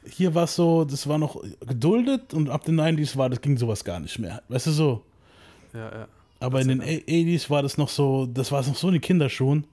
Hier 0.06 0.34
war 0.34 0.46
es 0.46 0.56
so, 0.56 0.86
das 0.86 1.06
war 1.06 1.20
noch 1.20 1.40
geduldet 1.68 2.34
und 2.34 2.50
ab 2.50 2.66
den 2.66 2.82
90s 2.82 3.16
war, 3.16 3.30
das 3.30 3.42
ging 3.42 3.58
sowas 3.60 3.84
gar 3.84 4.00
nicht 4.00 4.18
mehr. 4.18 4.42
Weißt 4.48 4.66
du 4.66 4.72
so? 4.72 5.06
Ja, 5.74 5.92
ja. 6.00 6.08
Aber 6.40 6.62
in 6.62 6.70
den 6.70 6.82
80s 6.82 7.50
war 7.50 7.62
das 7.64 7.78
noch 7.78 7.90
so, 7.90 8.26
das 8.26 8.52
war 8.52 8.62
es 8.62 8.68
noch 8.68 8.76
so 8.76 8.88
in 8.88 8.94
den 8.94 9.02
Kinderschuhen. 9.02 9.66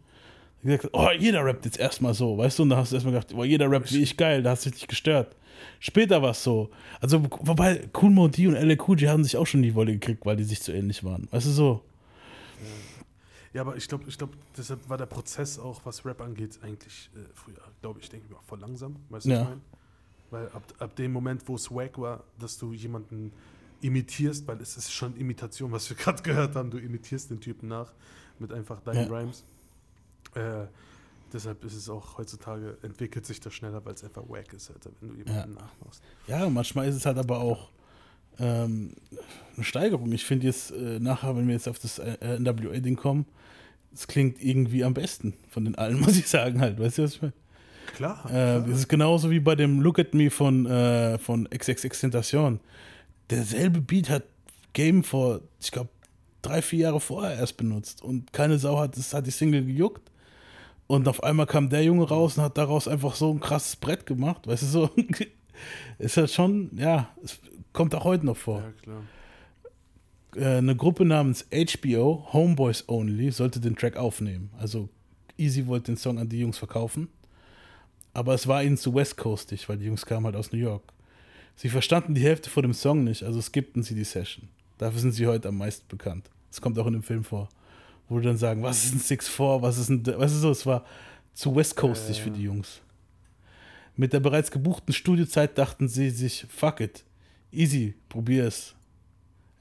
Gesagt, 0.63 0.89
oh, 0.93 1.09
jeder 1.17 1.45
rappt 1.45 1.65
jetzt 1.65 1.79
erstmal 1.79 2.13
so, 2.13 2.37
weißt 2.39 2.59
du? 2.59 2.65
Und 2.65 2.71
da 2.71 2.77
hast 2.79 2.91
du 2.91 2.97
erstmal 2.97 3.15
gedacht, 3.15 3.33
oh, 3.37 3.45
jeder 3.45 3.71
rappt 3.71 3.93
wie 3.93 4.03
ich 4.03 4.17
geil, 4.17 4.43
da 4.43 4.51
hast 4.51 4.67
du 4.67 4.71
dich 4.71 4.81
nicht 4.81 4.89
gestört. 4.89 5.37
Später 5.79 6.21
war 6.23 6.31
es 6.31 6.43
so. 6.43 6.71
Also, 7.01 7.23
wobei 7.41 7.89
Cool 8.01 8.11
Mo 8.11 8.27
D 8.29 8.49
und 8.49 8.55
LL 8.57 8.77
Cool 8.87 8.99
J 9.01 9.11
haben 9.11 9.23
sich 9.23 9.37
auch 9.37 9.47
schon 9.47 9.63
die 9.63 9.75
Wolle 9.77 9.93
gekriegt, 9.93 10.27
weil 10.27 10.37
die 10.37 10.45
sich 10.45 10.59
so 10.61 10.73
ähnlich 10.73 11.05
waren. 11.05 11.29
Weißt 11.31 11.47
du 11.47 11.51
so? 11.51 11.83
Ja, 13.53 13.63
aber 13.63 13.77
ich 13.77 13.87
glaube, 13.89 14.05
ich 14.09 14.19
glaub, 14.19 14.31
deshalb 14.57 14.87
war 14.89 14.99
der 14.99 15.07
Prozess 15.07 15.59
auch, 15.59 15.81
was 15.85 16.05
Rap 16.05 16.21
angeht, 16.21 16.59
eigentlich 16.63 17.11
äh, 17.15 17.21
früher, 17.33 17.55
glaube 17.81 18.01
ich, 18.01 18.09
denke 18.11 18.27
ich, 18.29 18.37
auch 18.37 18.43
voll 18.43 18.59
langsam. 18.61 18.97
Weißt 19.09 19.27
du, 19.27 19.31
was 19.31 19.37
Ja. 19.37 19.43
ich 19.43 19.49
meine? 19.49 19.61
Weil 20.31 20.47
ab, 20.49 20.63
ab 20.79 20.97
dem 20.97 21.13
Moment, 21.13 21.43
wo 21.47 21.55
es 21.55 21.71
wack 21.71 21.99
war, 21.99 22.25
dass 22.39 22.59
du 22.59 22.73
jemanden 22.73 23.33
imitierst, 23.87 24.47
weil 24.47 24.61
es 24.61 24.77
ist 24.77 24.93
schon 24.93 25.17
Imitation, 25.17 25.73
was 25.73 25.89
wir 25.89 25.97
gerade 26.03 26.23
gehört 26.23 26.55
haben, 26.55 26.71
du 26.71 26.79
imitierst 26.79 27.31
den 27.31 27.41
Typen 27.41 27.69
nach 27.69 27.93
mit 28.39 28.53
einfach 28.53 28.81
deinen 28.81 29.09
Ja. 29.11 29.17
Rhymes. 29.17 29.45
Äh, 30.35 30.67
deshalb 31.33 31.65
ist 31.65 31.75
es 31.75 31.89
auch 31.89 32.19
heutzutage, 32.19 32.77
entwickelt 32.83 33.25
sich 33.27 33.41
das 33.41 33.55
schneller, 33.55 33.85
weil 33.85 33.95
es 33.95 34.05
einfach 34.05 34.23
wack 34.29 34.53
ist, 34.53 34.71
Alter, 34.71 34.91
wenn 35.01 35.11
du 35.11 35.15
jemanden 35.17 35.55
nachmachst. 35.55 36.03
Ja, 36.27 36.49
manchmal 36.51 36.89
ist 36.89 36.97
es 36.97 37.07
halt 37.07 37.19
aber 37.19 37.41
auch 37.41 37.71
ähm, 38.39 38.93
eine 39.55 39.65
Steigerung. 39.65 40.13
Ich 40.13 40.25
finde 40.25 40.47
jetzt 40.47 40.71
äh, 40.73 40.99
nachher, 41.01 41.37
wenn 41.37 41.47
wir 41.47 41.55
jetzt 41.55 41.69
auf 41.69 41.79
das 41.79 41.99
äh, 41.99 42.39
NWA-Ding 42.39 42.97
kommen, 42.97 43.25
es 43.95 44.07
klingt 44.07 44.43
irgendwie 44.43 44.85
am 44.85 44.93
besten 44.93 45.33
von 45.49 45.65
den 45.65 45.75
allen, 45.77 45.99
muss 46.01 46.19
ich 46.19 46.29
sagen 46.29 46.61
halt. 46.61 46.79
Weißt 46.79 46.99
du, 46.99 47.05
was 47.05 47.15
ich 47.15 47.23
meine? 47.23 47.33
Klar. 47.95 48.27
Äh, 48.31 48.61
das 48.69 48.81
ist 48.81 48.89
genauso 48.89 49.31
wie 49.31 49.41
bei 49.41 49.55
dem 49.55 49.81
Look 49.81 49.99
at 49.99 50.13
Me 50.13 50.31
von, 50.31 50.67
äh, 50.67 51.19
von 51.19 51.49
XXX 51.49 51.99
Tentation. 52.01 52.61
Derselbe 53.31 53.81
Beat 53.81 54.11
hat 54.11 54.25
Game 54.73 55.05
vor, 55.05 55.41
ich 55.61 55.71
glaube, 55.71 55.91
drei, 56.43 56.63
vier 56.63 56.81
Jahre 56.81 57.01
vorher 57.01 57.37
erst 57.37 57.57
benutzt 57.57 58.03
und 58.03 58.33
keine 58.33 58.59
Sau 58.59 58.79
hat, 58.79 58.97
das 58.97 59.15
hat 59.15 59.27
die 59.27 59.31
Single 59.31 59.65
gejuckt. 59.65 60.11
Und 60.87 61.09
auf 61.09 61.23
einmal 61.25 61.47
kam 61.47 61.69
der 61.69 61.83
Junge 61.83 62.07
raus 62.07 62.39
und 62.39 62.45
hat 62.45 62.57
daraus 62.57 62.87
einfach 62.87 63.17
so 63.17 63.33
ein 63.33 63.41
krasses 63.41 63.75
Brett 63.75 64.07
gemacht. 64.07 64.47
Weißt 64.47 64.63
du, 64.63 64.67
so 64.67 64.91
ist 65.99 66.17
halt 66.17 66.31
schon, 66.31 66.71
ja, 66.77 67.09
es 67.25 67.41
kommt 67.73 67.95
auch 67.95 68.05
heute 68.05 68.25
noch 68.25 68.37
vor 68.37 68.61
ja, 68.61 68.73
klar. 68.83 69.03
äh, 70.37 70.59
eine 70.59 70.77
Gruppe 70.77 71.05
namens 71.05 71.45
HBO, 71.51 72.29
Homeboys 72.33 72.85
Only, 72.89 73.33
sollte 73.33 73.59
den 73.59 73.75
Track 73.75 73.97
aufnehmen. 73.97 74.51
Also 74.59 74.89
Easy 75.37 75.67
wollte 75.67 75.93
den 75.93 75.97
Song 75.97 76.19
an 76.19 76.29
die 76.29 76.39
Jungs 76.39 76.59
verkaufen. 76.59 77.09
Aber 78.13 78.35
es 78.35 78.47
war 78.47 78.63
ihnen 78.63 78.77
zu 78.77 78.95
West 78.95 79.17
Coastig, 79.17 79.69
weil 79.69 79.79
die 79.79 79.87
Jungs 79.87 80.07
kamen 80.07 80.25
halt 80.27 80.37
aus 80.37 80.53
New 80.53 80.59
York. 80.59 80.83
Sie 81.57 81.71
verstanden 81.71 82.15
die 82.15 82.23
Hälfte 82.23 82.51
von 82.51 82.63
dem 82.63 82.75
Song 82.75 83.03
nicht, 83.03 83.23
also 83.23 83.41
skippten 83.41 83.83
sie 83.83 83.95
die 83.95 84.05
Session. 84.05 84.49
Dafür 84.79 85.01
sind 85.01 85.13
sie 85.13 85.27
heute 85.27 85.49
am 85.49 85.57
meisten 85.57 85.89
bekannt. 85.89 86.31
Das 86.51 86.61
kommt 86.61 86.79
auch 86.79 86.87
in 86.87 86.93
dem 86.93 87.03
Film 87.03 87.25
vor. 87.25 87.49
Wo 88.09 88.21
die 88.21 88.27
dann 88.27 88.37
sagen, 88.37 88.63
was 88.63 88.85
ist 88.85 88.95
ein 88.95 89.19
6-4, 89.19 89.63
was 89.63 89.79
ist 89.79 89.89
ein. 89.89 90.07
Weißt 90.07 90.35
du 90.35 90.39
so, 90.39 90.51
es 90.51 90.65
war 90.65 90.85
zu 91.35 91.57
West 91.57 91.75
Coastig 91.75 92.21
für 92.21 92.31
die 92.31 92.43
Jungs. 92.43 92.81
Mit 93.97 94.13
der 94.13 94.21
bereits 94.21 94.51
gebuchten 94.51 94.93
Studiozeit 94.93 95.57
dachten 95.57 95.89
sie 95.89 96.11
sich, 96.11 96.47
fuck 96.49 96.81
it, 96.81 97.05
easy, 97.51 97.95
probier 98.09 98.45
es. 98.45 98.75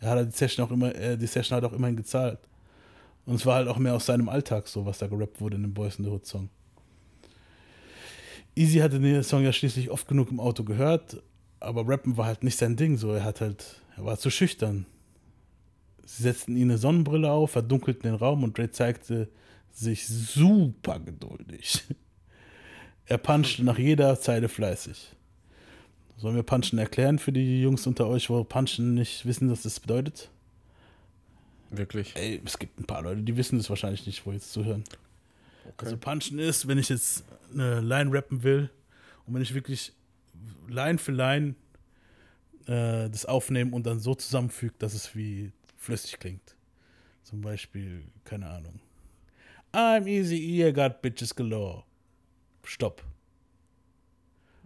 Er 0.02 0.10
hat 0.12 0.18
halt 0.18 0.34
die 0.34 0.38
Session 0.38 0.66
auch 0.66 0.72
immer, 0.72 0.94
äh, 0.94 1.18
die 1.18 1.26
Session 1.26 1.56
hat 1.56 1.64
auch 1.64 1.74
immerhin 1.74 1.96
gezahlt. 1.96 2.40
Und 3.26 3.36
es 3.36 3.46
war 3.46 3.56
halt 3.56 3.68
auch 3.70 3.78
mehr 3.78 3.96
aus 3.96 4.06
seinem 4.06 4.30
Alltag 4.30 4.68
so, 4.68 4.86
was 4.86 4.98
da 5.00 5.08
gerappt 5.08 5.40
wurde 5.40 5.56
in 5.56 5.64
dem 5.64 5.74
Boys 5.74 5.98
in 5.98 6.06
the 6.06 6.12
Hood 6.12 6.26
Song. 6.26 6.50
Easy 8.56 8.80
hatte 8.80 9.00
den 9.00 9.24
Song 9.24 9.44
ja 9.44 9.52
schließlich 9.52 9.90
oft 9.90 10.08
genug 10.08 10.30
im 10.30 10.40
Auto 10.40 10.64
gehört, 10.64 11.22
aber 11.60 11.88
Rappen 11.88 12.18
war 12.18 12.26
halt 12.26 12.44
nicht 12.44 12.58
sein 12.58 12.76
Ding 12.76 12.98
so. 12.98 13.12
Er 13.12 13.24
hat 13.24 13.42
halt, 13.42 13.82
er 13.98 14.06
war 14.06 14.18
zu 14.18 14.30
schüchtern. 14.30 14.86
Sie 16.06 16.24
setzten 16.24 16.56
ihm 16.56 16.70
eine 16.70 16.78
Sonnenbrille 16.78 17.32
auf, 17.32 17.52
verdunkelten 17.52 18.04
den 18.04 18.16
Raum 18.16 18.44
und 18.44 18.58
Dre 18.58 18.70
zeigte 18.70 19.30
sich 19.72 20.08
super 20.08 21.00
geduldig. 21.00 21.84
Er 23.08 23.20
punchte 23.20 23.64
nach 23.64 23.78
jeder 23.78 24.20
Zeile 24.20 24.50
fleißig. 24.50 25.12
Sollen 26.18 26.36
wir 26.36 26.42
Punchen 26.42 26.80
erklären 26.80 27.20
für 27.20 27.32
die 27.32 27.62
Jungs 27.62 27.86
unter 27.86 28.08
euch, 28.08 28.32
wo 28.32 28.44
Punchen 28.44 28.96
nicht 28.96 29.28
wissen, 29.28 29.52
was 29.52 29.62
das 29.62 29.80
bedeutet? 29.80 30.32
Wirklich. 31.70 32.16
Ey, 32.16 32.42
es 32.44 32.58
gibt 32.58 32.80
ein 32.80 32.86
paar 32.86 33.04
Leute, 33.04 33.22
die 33.22 33.38
wissen 33.38 33.60
das 33.60 33.70
wahrscheinlich 33.70 34.08
nicht, 34.08 34.26
wo 34.26 34.32
jetzt 34.32 34.52
zuhören. 34.52 34.84
Also 35.78 35.98
Punchen 35.98 36.40
ist, 36.40 36.68
wenn 36.68 36.78
ich 36.78 36.90
jetzt 36.90 37.26
eine 37.54 37.82
Line 37.82 38.12
rappen 38.12 38.44
will 38.44 38.70
und 39.26 39.34
wenn 39.34 39.42
ich 39.42 39.54
wirklich 39.54 39.94
Line 40.68 40.98
für 40.98 41.12
Line 41.12 41.56
äh, 42.68 43.10
das 43.10 43.26
aufnehme 43.26 43.76
und 43.76 43.86
dann 43.86 44.00
so 44.00 44.16
zusammenfüge, 44.16 44.74
dass 44.80 44.94
es 44.94 45.16
wie 45.16 45.52
flüssig 45.78 46.20
klingt. 46.20 46.56
Zum 47.24 47.42
Beispiel, 47.42 48.04
keine 48.24 48.48
Ahnung. 48.50 48.80
I'm 49.74 50.08
easy, 50.08 50.64
I 50.64 50.72
got 50.72 51.02
bitches 51.02 51.36
galore. 51.36 51.84
Stopp. 52.64 53.04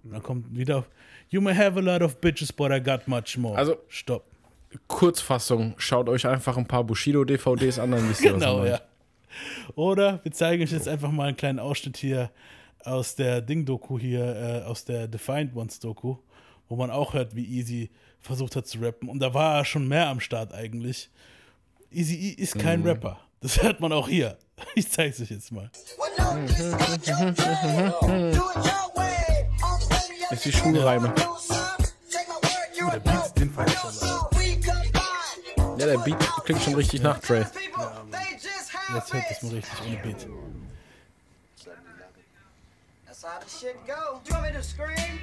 Und 0.03 0.11
dann 0.11 0.23
kommt 0.23 0.55
wieder, 0.55 0.85
you 1.29 1.41
may 1.41 1.53
have 1.53 1.77
a 1.77 1.81
lot 1.81 2.01
of 2.01 2.17
bitches, 2.21 2.53
but 2.53 2.71
I 2.71 2.79
got 2.81 3.07
much 3.07 3.37
more. 3.37 3.57
Also- 3.57 3.77
Stopp. 3.87 4.25
Kurzfassung, 4.87 5.73
schaut 5.77 6.07
euch 6.09 6.27
einfach 6.27 6.55
ein 6.55 6.67
paar 6.67 6.83
Bushido-DVDs 6.83 7.79
an, 7.79 7.89
dann 7.91 8.07
wisst 8.07 8.21
ihr, 8.21 8.33
was 8.35 8.39
Genau, 8.39 8.65
ja. 8.65 8.79
Oder 9.75 10.23
wir 10.23 10.31
zeigen 10.31 10.61
euch 10.61 10.71
jetzt 10.71 10.87
einfach 10.87 11.11
mal 11.11 11.29
einen 11.29 11.37
kleinen 11.37 11.59
Ausschnitt 11.59 11.97
hier 11.97 12.31
aus 12.89 13.15
der 13.15 13.41
Ding-Doku 13.41 13.99
hier, 13.99 14.35
äh, 14.35 14.63
aus 14.63 14.83
der 14.85 15.07
Defiant 15.07 15.55
Ones-Doku, 15.55 16.17
wo 16.67 16.75
man 16.75 16.91
auch 16.91 17.13
hört, 17.13 17.35
wie 17.35 17.45
Easy 17.45 17.89
versucht 18.19 18.55
hat 18.55 18.67
zu 18.67 18.79
rappen. 18.79 19.09
Und 19.09 19.19
da 19.19 19.33
war 19.33 19.57
er 19.59 19.65
schon 19.65 19.87
mehr 19.87 20.07
am 20.07 20.19
Start 20.19 20.53
eigentlich. 20.53 21.09
Easy 21.91 22.15
E 22.15 22.29
ist 22.41 22.57
kein 22.59 22.83
Rapper. 22.83 23.19
Das 23.41 23.61
hört 23.63 23.79
man 23.79 23.93
auch 23.93 24.07
hier. 24.07 24.37
Ich 24.75 24.91
zeig's 24.91 25.21
euch 25.21 25.31
jetzt 25.31 25.53
mal. 25.53 25.71
Ist 30.31 30.43
die 30.43 30.51
Schulreime. 30.51 31.13
Der 32.91 32.99
Beat, 32.99 33.39
den 33.39 33.51
feier 33.51 33.67
ich 33.67 33.77
aber. 33.77 34.29
Ja, 35.77 35.85
der 35.85 35.97
Beat 35.99 36.19
klingt 36.43 36.61
schon 36.61 36.75
richtig 36.75 37.01
nach 37.01 37.19
Dre. 37.19 37.49
Jetzt 38.93 39.13
hört 39.13 39.23
das 39.29 39.43
mal 39.43 39.53
richtig 39.53 39.79
ohne 39.87 39.97
Beat. 40.03 40.27
That's 43.21 43.33
how 43.33 43.39
the 43.39 43.49
shit 43.49 43.85
go. 43.85 44.21
Do 44.23 44.29
You 44.33 44.39
want 44.39 44.53
me 44.53 44.57
to 44.59 44.63
scream? 44.63 45.19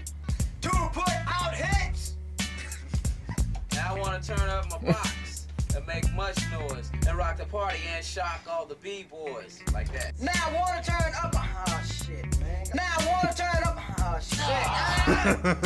to 0.61 0.69
put 0.93 1.09
out 1.27 1.55
hits. 1.55 2.13
Now 3.75 3.95
I 3.95 3.99
wanna 3.99 4.21
turn 4.23 4.39
up 4.51 4.71
my 4.71 4.93
box 4.93 5.47
and 5.75 5.87
make 5.87 6.13
much 6.15 6.39
noise 6.51 6.91
and 7.07 7.17
rock 7.17 7.37
the 7.39 7.45
party 7.47 7.79
and 7.95 8.05
shock 8.05 8.41
all 8.51 8.67
the 8.67 8.75
b-boys 8.77 9.61
like 9.73 9.91
that. 9.93 10.13
Now 10.21 10.33
I 10.35 10.53
wanna 10.53 10.83
turn 10.83 11.13
up. 11.23 11.35
Oh 11.37 11.83
shit, 11.87 12.39
man. 12.41 12.67
Now 12.75 12.85
I 12.99 13.07
wanna 13.07 13.35
turn 13.35 13.65
up. 13.65 13.79
Oh 14.01 14.19
shit. 14.21 14.41
Ah. 15.09 15.57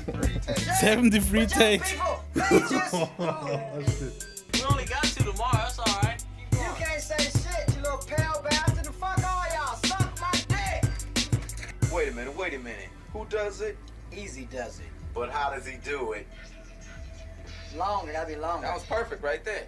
73 0.00 0.38
takes. 0.40 0.80
73 0.80 1.46
takes. 1.46 1.92
people, 1.92 2.24
they 2.34 2.58
just- 2.68 2.92
We 4.52 4.62
only 4.64 4.84
got 4.86 5.04
two 5.04 5.24
tomorrow, 5.24 5.52
that's 5.58 5.78
alright. 5.78 5.95
Wait 11.96 12.08
a 12.10 12.12
minute, 12.12 12.36
wait 12.36 12.52
a 12.52 12.58
minute. 12.58 12.90
Who 13.14 13.24
does 13.24 13.62
it? 13.62 13.78
Easy 14.12 14.46
does 14.52 14.80
it. 14.80 14.92
But 15.14 15.30
how 15.30 15.50
does 15.50 15.66
he 15.66 15.78
do 15.82 16.12
it? 16.12 16.26
Longer, 17.74 18.12
gotta 18.12 18.26
be 18.26 18.36
longer. 18.36 18.66
That 18.66 18.74
was 18.74 18.84
perfect 18.84 19.24
right 19.24 19.42
there. 19.42 19.66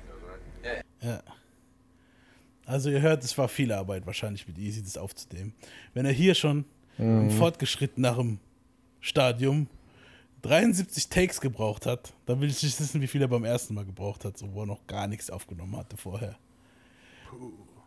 Yeah. 0.63 0.83
Ja. 1.01 1.23
Also 2.67 2.91
ihr 2.91 3.01
hört, 3.01 3.25
es 3.25 3.39
war 3.39 3.49
viel 3.49 3.73
Arbeit 3.73 4.05
wahrscheinlich 4.07 4.47
mit 4.47 4.59
Easy 4.59 4.83
das 4.83 4.99
aufzunehmen. 4.99 5.55
Wenn 5.95 6.05
er 6.05 6.13
hier 6.13 6.35
schon 6.35 6.67
im 6.99 7.31
fortgeschritteneren 7.31 8.41
Stadium 9.01 9.67
73 10.43 11.09
Takes 11.09 11.41
gebraucht 11.41 11.87
hat, 11.87 12.13
dann 12.27 12.43
will 12.43 12.51
ich 12.51 12.63
nicht 12.63 12.79
wissen, 12.79 13.01
wie 13.01 13.07
viel 13.07 13.23
er 13.23 13.29
beim 13.29 13.47
ersten 13.47 13.73
Mal 13.73 13.87
gebraucht 13.87 14.27
hat, 14.27 14.37
so 14.37 14.53
wo 14.53 14.65
er 14.65 14.67
noch 14.67 14.87
gar 14.87 15.07
nichts 15.07 15.31
aufgenommen 15.31 15.79
hatte 15.79 15.97
vorher. 15.97 16.37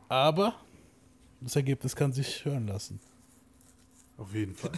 Aber 0.10 0.56
das 1.42 1.56
Ergebnis 1.56 1.96
kann 1.96 2.12
sich 2.12 2.44
hören 2.44 2.66
lassen. 2.66 3.00
Auf 4.20 4.34
jeden 4.34 4.54
Fall. 4.54 4.72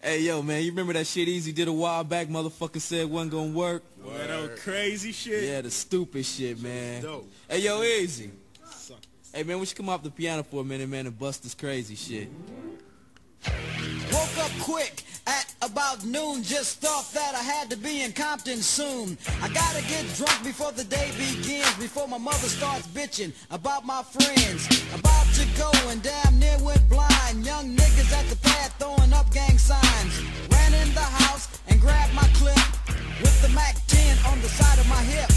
Hey, 0.00 0.20
yo, 0.20 0.40
man, 0.40 0.62
you 0.62 0.70
remember 0.70 0.92
that 0.92 1.06
shit 1.06 1.26
Easy 1.26 1.50
did 1.52 1.66
a 1.66 1.72
while 1.72 2.04
back? 2.04 2.28
Motherfucker 2.28 2.80
said 2.80 3.10
wasn't 3.10 3.32
gonna 3.32 3.50
work. 3.50 3.82
Boy, 4.00 4.12
that 4.12 4.50
was 4.50 4.60
crazy 4.60 5.10
shit. 5.10 5.42
Yeah, 5.42 5.62
the 5.62 5.70
stupid 5.70 6.24
shit, 6.24 6.62
man. 6.62 7.02
Dope. 7.02 7.28
Hey, 7.48 7.58
yo, 7.58 7.82
Easy. 7.82 8.30
Hey, 9.32 9.42
man, 9.42 9.58
we 9.58 9.66
should 9.66 9.76
come 9.76 9.88
off 9.88 10.04
the 10.04 10.10
piano 10.10 10.44
for 10.44 10.60
a 10.60 10.64
minute, 10.64 10.88
man, 10.88 11.06
and 11.06 11.18
bust 11.18 11.42
this 11.42 11.54
crazy 11.54 11.96
shit. 11.96 12.28
Woke 14.12 14.38
up 14.38 14.52
quick 14.60 15.02
at 15.26 15.54
about 15.62 16.04
noon. 16.04 16.42
Just 16.42 16.80
thought 16.80 17.10
that 17.12 17.34
I 17.34 17.42
had 17.42 17.70
to 17.70 17.76
be 17.76 18.02
in 18.02 18.12
Compton 18.12 18.62
soon. 18.62 19.18
I 19.42 19.48
gotta 19.48 19.82
get 19.82 20.06
drunk 20.14 20.42
before 20.44 20.72
the 20.72 20.84
day 20.84 21.10
begins. 21.18 21.74
Before 21.74 22.08
my 22.08 22.18
mother 22.18 22.48
starts 22.48 22.86
bitching 22.88 23.32
about 23.50 23.84
my 23.84 24.02
friends. 24.02 24.66
About 24.94 25.26
to 25.34 25.44
go 25.58 25.70
and 25.90 26.02
damn 26.02 26.38
near 26.38 26.58
went 26.62 26.88
blind. 26.88 27.44
Young 27.44 27.76
niggas 27.76 28.12
at 28.12 28.26
the 28.30 28.36
pad 28.36 28.72
throwing 28.78 29.12
up 29.12 29.30
gang 29.32 29.58
signs. 29.58 30.22
Ran 30.50 30.74
in 30.74 30.94
the 30.94 31.08
house 31.22 31.48
and 31.68 31.80
grabbed 31.80 32.14
my 32.14 32.28
clip 32.34 32.62
with 33.20 33.36
the 33.42 33.48
Mac 33.50 33.74
10 33.88 34.18
on 34.30 34.40
the 34.40 34.48
side 34.48 34.78
of 34.78 34.88
my 34.88 35.02
hip. 35.02 35.30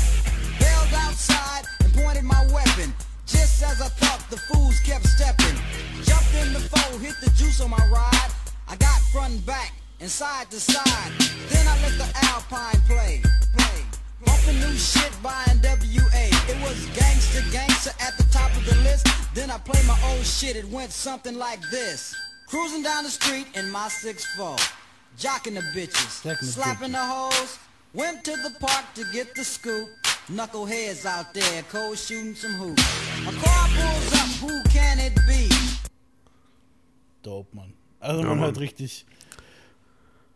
Bailed 0.59 0.93
outside 0.93 1.65
and 1.83 1.93
pointed 1.93 2.23
my 2.23 2.45
weapon. 2.53 2.93
Just 3.25 3.61
as 3.63 3.81
I 3.81 3.89
thought, 3.89 4.23
the 4.29 4.37
fools 4.37 4.79
kept 4.81 5.05
stepping. 5.07 5.57
Jumped 6.03 6.33
in 6.35 6.53
the 6.53 6.59
foe, 6.59 6.97
hit 6.97 7.15
the 7.21 7.29
juice 7.31 7.61
on 7.61 7.69
my 7.69 7.85
ride. 7.91 8.31
I 8.67 8.75
got 8.75 8.99
front 9.11 9.33
and 9.33 9.45
back 9.45 9.73
and 9.99 10.09
side 10.09 10.49
to 10.51 10.59
side. 10.59 11.11
Then 11.49 11.67
I 11.67 11.75
let 11.81 11.97
the 11.97 12.09
Alpine 12.27 12.79
play. 12.87 13.21
play. 13.57 13.83
Bumping 14.25 14.59
new 14.59 14.75
shit 14.77 15.11
by 15.21 15.43
NWA. 15.47 16.25
It 16.49 16.61
was 16.61 16.85
gangster 16.97 17.43
gangster 17.51 17.91
at 17.99 18.17
the 18.17 18.23
top 18.31 18.51
of 18.55 18.65
the 18.65 18.75
list. 18.83 19.07
Then 19.33 19.49
I 19.51 19.57
played 19.57 19.85
my 19.85 19.97
old 20.11 20.25
shit. 20.25 20.55
It 20.55 20.67
went 20.69 20.91
something 20.91 21.37
like 21.37 21.59
this. 21.71 22.15
Cruising 22.47 22.83
down 22.83 23.03
the 23.03 23.09
street 23.09 23.47
in 23.55 23.69
my 23.71 23.87
6'4. 23.87 24.57
Jocking 25.17 25.55
the 25.55 25.61
bitches. 25.75 26.23
Jocking 26.23 26.39
the 26.39 26.45
slapping 26.45 26.91
the 26.91 26.97
hoes. 26.99 27.59
Went 27.93 28.23
to 28.25 28.31
the 28.31 28.53
park 28.59 28.85
to 28.95 29.03
get 29.13 29.35
the 29.35 29.43
scoop. 29.43 29.87
Knuckleheads 30.31 31.05
out 31.07 31.33
there, 31.33 31.63
cold 31.71 31.97
shooting 31.97 32.35
some 32.35 32.51
hoops. 32.53 32.83
A 33.27 33.31
car 33.31 33.67
pulls 33.67 34.13
up, 34.13 34.29
who 34.49 34.63
can 34.69 34.99
it 34.99 35.15
be? 35.27 35.49
Dope, 37.23 37.51
Mann. 37.53 37.73
Also 37.99 38.19
Ja, 38.21 38.27
man 38.27 38.37
Mann. 38.37 38.45
hört 38.45 38.59
richtig 38.59 39.05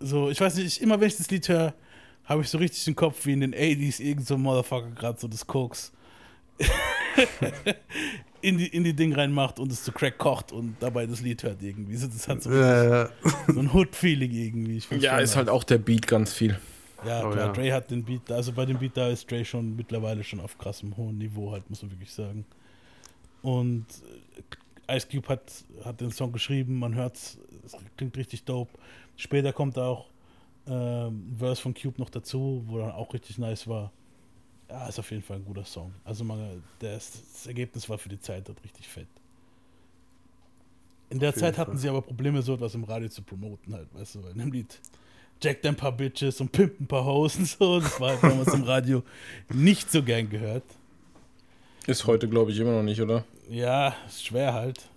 so, 0.03 0.29
ich 0.29 0.39
weiß 0.39 0.55
nicht, 0.55 0.81
immer 0.81 0.99
wenn 0.99 1.07
ich 1.07 1.17
das 1.17 1.29
Lied 1.31 1.47
höre, 1.49 1.73
habe 2.25 2.41
ich 2.41 2.49
so 2.49 2.57
richtig 2.57 2.83
den 2.85 2.95
Kopf 2.95 3.25
wie 3.25 3.33
in 3.33 3.41
den 3.41 3.53
80s 3.53 3.99
irgend 4.01 4.27
so 4.27 4.35
ein 4.35 4.41
Motherfucker 4.41 4.91
gerade 4.91 5.19
so 5.19 5.27
das 5.27 5.45
Koks 5.45 5.91
in 8.41 8.57
die, 8.57 8.67
in 8.67 8.83
die 8.83 8.93
Ding 8.93 9.13
reinmacht 9.13 9.59
und 9.59 9.71
es 9.71 9.83
zu 9.83 9.91
Crack 9.91 10.17
kocht 10.17 10.51
und 10.51 10.75
dabei 10.79 11.05
das 11.05 11.21
Lied 11.21 11.43
hört 11.43 11.61
irgendwie. 11.61 11.95
So, 11.95 12.07
Das 12.07 12.27
hat 12.27 12.43
so, 12.43 12.51
Ja, 12.51 13.03
ja. 13.03 13.09
so 13.47 13.59
ein 13.59 13.73
Hood-Feeling 13.73 14.31
irgendwie. 14.31 14.77
Ich 14.77 14.89
Ja, 14.91 15.17
ist 15.19 15.35
halt 15.35 15.49
auch 15.49 15.63
der 15.63 15.77
Beat 15.77 16.07
ganz 16.07 16.33
viel. 16.33 16.59
Ja, 17.05 17.25
Oh, 17.25 17.31
klar, 17.31 17.47
ja. 17.47 17.51
Dre 17.53 17.73
hat 17.73 17.91
den 17.91 18.03
Beat, 18.03 18.31
also 18.31 18.51
bei 18.53 18.65
dem 18.65 18.77
Beat 18.79 18.95
da 18.95 19.09
ist 19.09 19.29
Dre 19.29 19.43
schon 19.43 19.75
mittlerweile 19.75 20.23
schon 20.23 20.39
auf 20.39 20.57
krassem 20.57 20.95
hohen 20.95 21.17
Niveau 21.17 21.51
halt, 21.51 21.69
muss 21.69 21.81
man 21.81 21.91
wirklich 21.91 22.11
sagen. 22.11 22.45
Und 23.41 23.85
äh, 24.87 24.95
Ice 24.95 25.07
Cube 25.09 25.27
hat, 25.27 25.51
hat 25.83 25.99
den 26.01 26.11
Song 26.11 26.31
geschrieben, 26.31 26.79
man 26.79 26.95
hört's, 26.95 27.37
es 27.65 27.75
klingt 27.97 28.15
richtig 28.17 28.43
dope. 28.45 28.71
Später 29.15 29.53
kommt 29.53 29.77
auch 29.77 30.07
ähm, 30.67 31.31
ein 31.31 31.37
Verse 31.37 31.61
von 31.61 31.73
Cube 31.73 31.99
noch 31.99 32.09
dazu, 32.09 32.63
wo 32.67 32.79
dann 32.79 32.91
auch 32.91 33.13
richtig 33.13 33.37
nice 33.37 33.67
war. 33.67 33.91
Ja, 34.69 34.87
ist 34.87 34.97
auf 34.99 35.11
jeden 35.11 35.23
Fall 35.23 35.37
ein 35.37 35.45
guter 35.45 35.65
Song. 35.65 35.93
Also 36.03 36.23
man, 36.23 36.63
ist, 36.79 37.21
das 37.33 37.47
Ergebnis 37.47 37.87
war 37.89 37.97
für 37.97 38.09
die 38.09 38.19
Zeit 38.19 38.47
dort 38.47 38.63
richtig 38.63 38.87
fett. 38.87 39.07
In 41.09 41.19
der 41.19 41.29
Auf 41.29 41.35
Zeit 41.35 41.57
hatten 41.57 41.73
Fall. 41.73 41.79
sie 41.79 41.89
aber 41.89 42.01
Probleme, 42.01 42.41
so 42.41 42.55
etwas 42.55 42.73
im 42.73 42.85
Radio 42.85 43.07
zu 43.07 43.21
promoten 43.21 43.73
halt, 43.73 43.93
weißt 43.93 44.15
du, 44.15 44.19
in 44.29 44.39
dem 44.39 44.51
Lied 44.51 44.79
Jack 45.41 45.65
ein 45.65 45.75
paar 45.75 45.91
Bitches 45.91 46.39
und 46.39 46.51
pimpt 46.51 46.79
ein 46.79 46.87
paar 46.87 47.03
Hoes 47.03 47.35
und 47.35 47.47
so. 47.47 47.79
Das 47.81 47.99
war 47.99 48.11
halt 48.11 48.23
damals 48.23 48.53
im 48.53 48.63
Radio 48.63 49.03
nicht 49.53 49.91
so 49.91 50.01
gern 50.01 50.29
gehört. 50.29 50.63
Ist 51.85 52.07
heute, 52.07 52.29
glaube 52.29 52.51
ich, 52.51 52.59
immer 52.59 52.71
noch 52.71 52.83
nicht, 52.83 53.01
oder? 53.01 53.25
Ja, 53.49 53.93
ist 54.07 54.25
schwer 54.25 54.53
halt. 54.53 54.87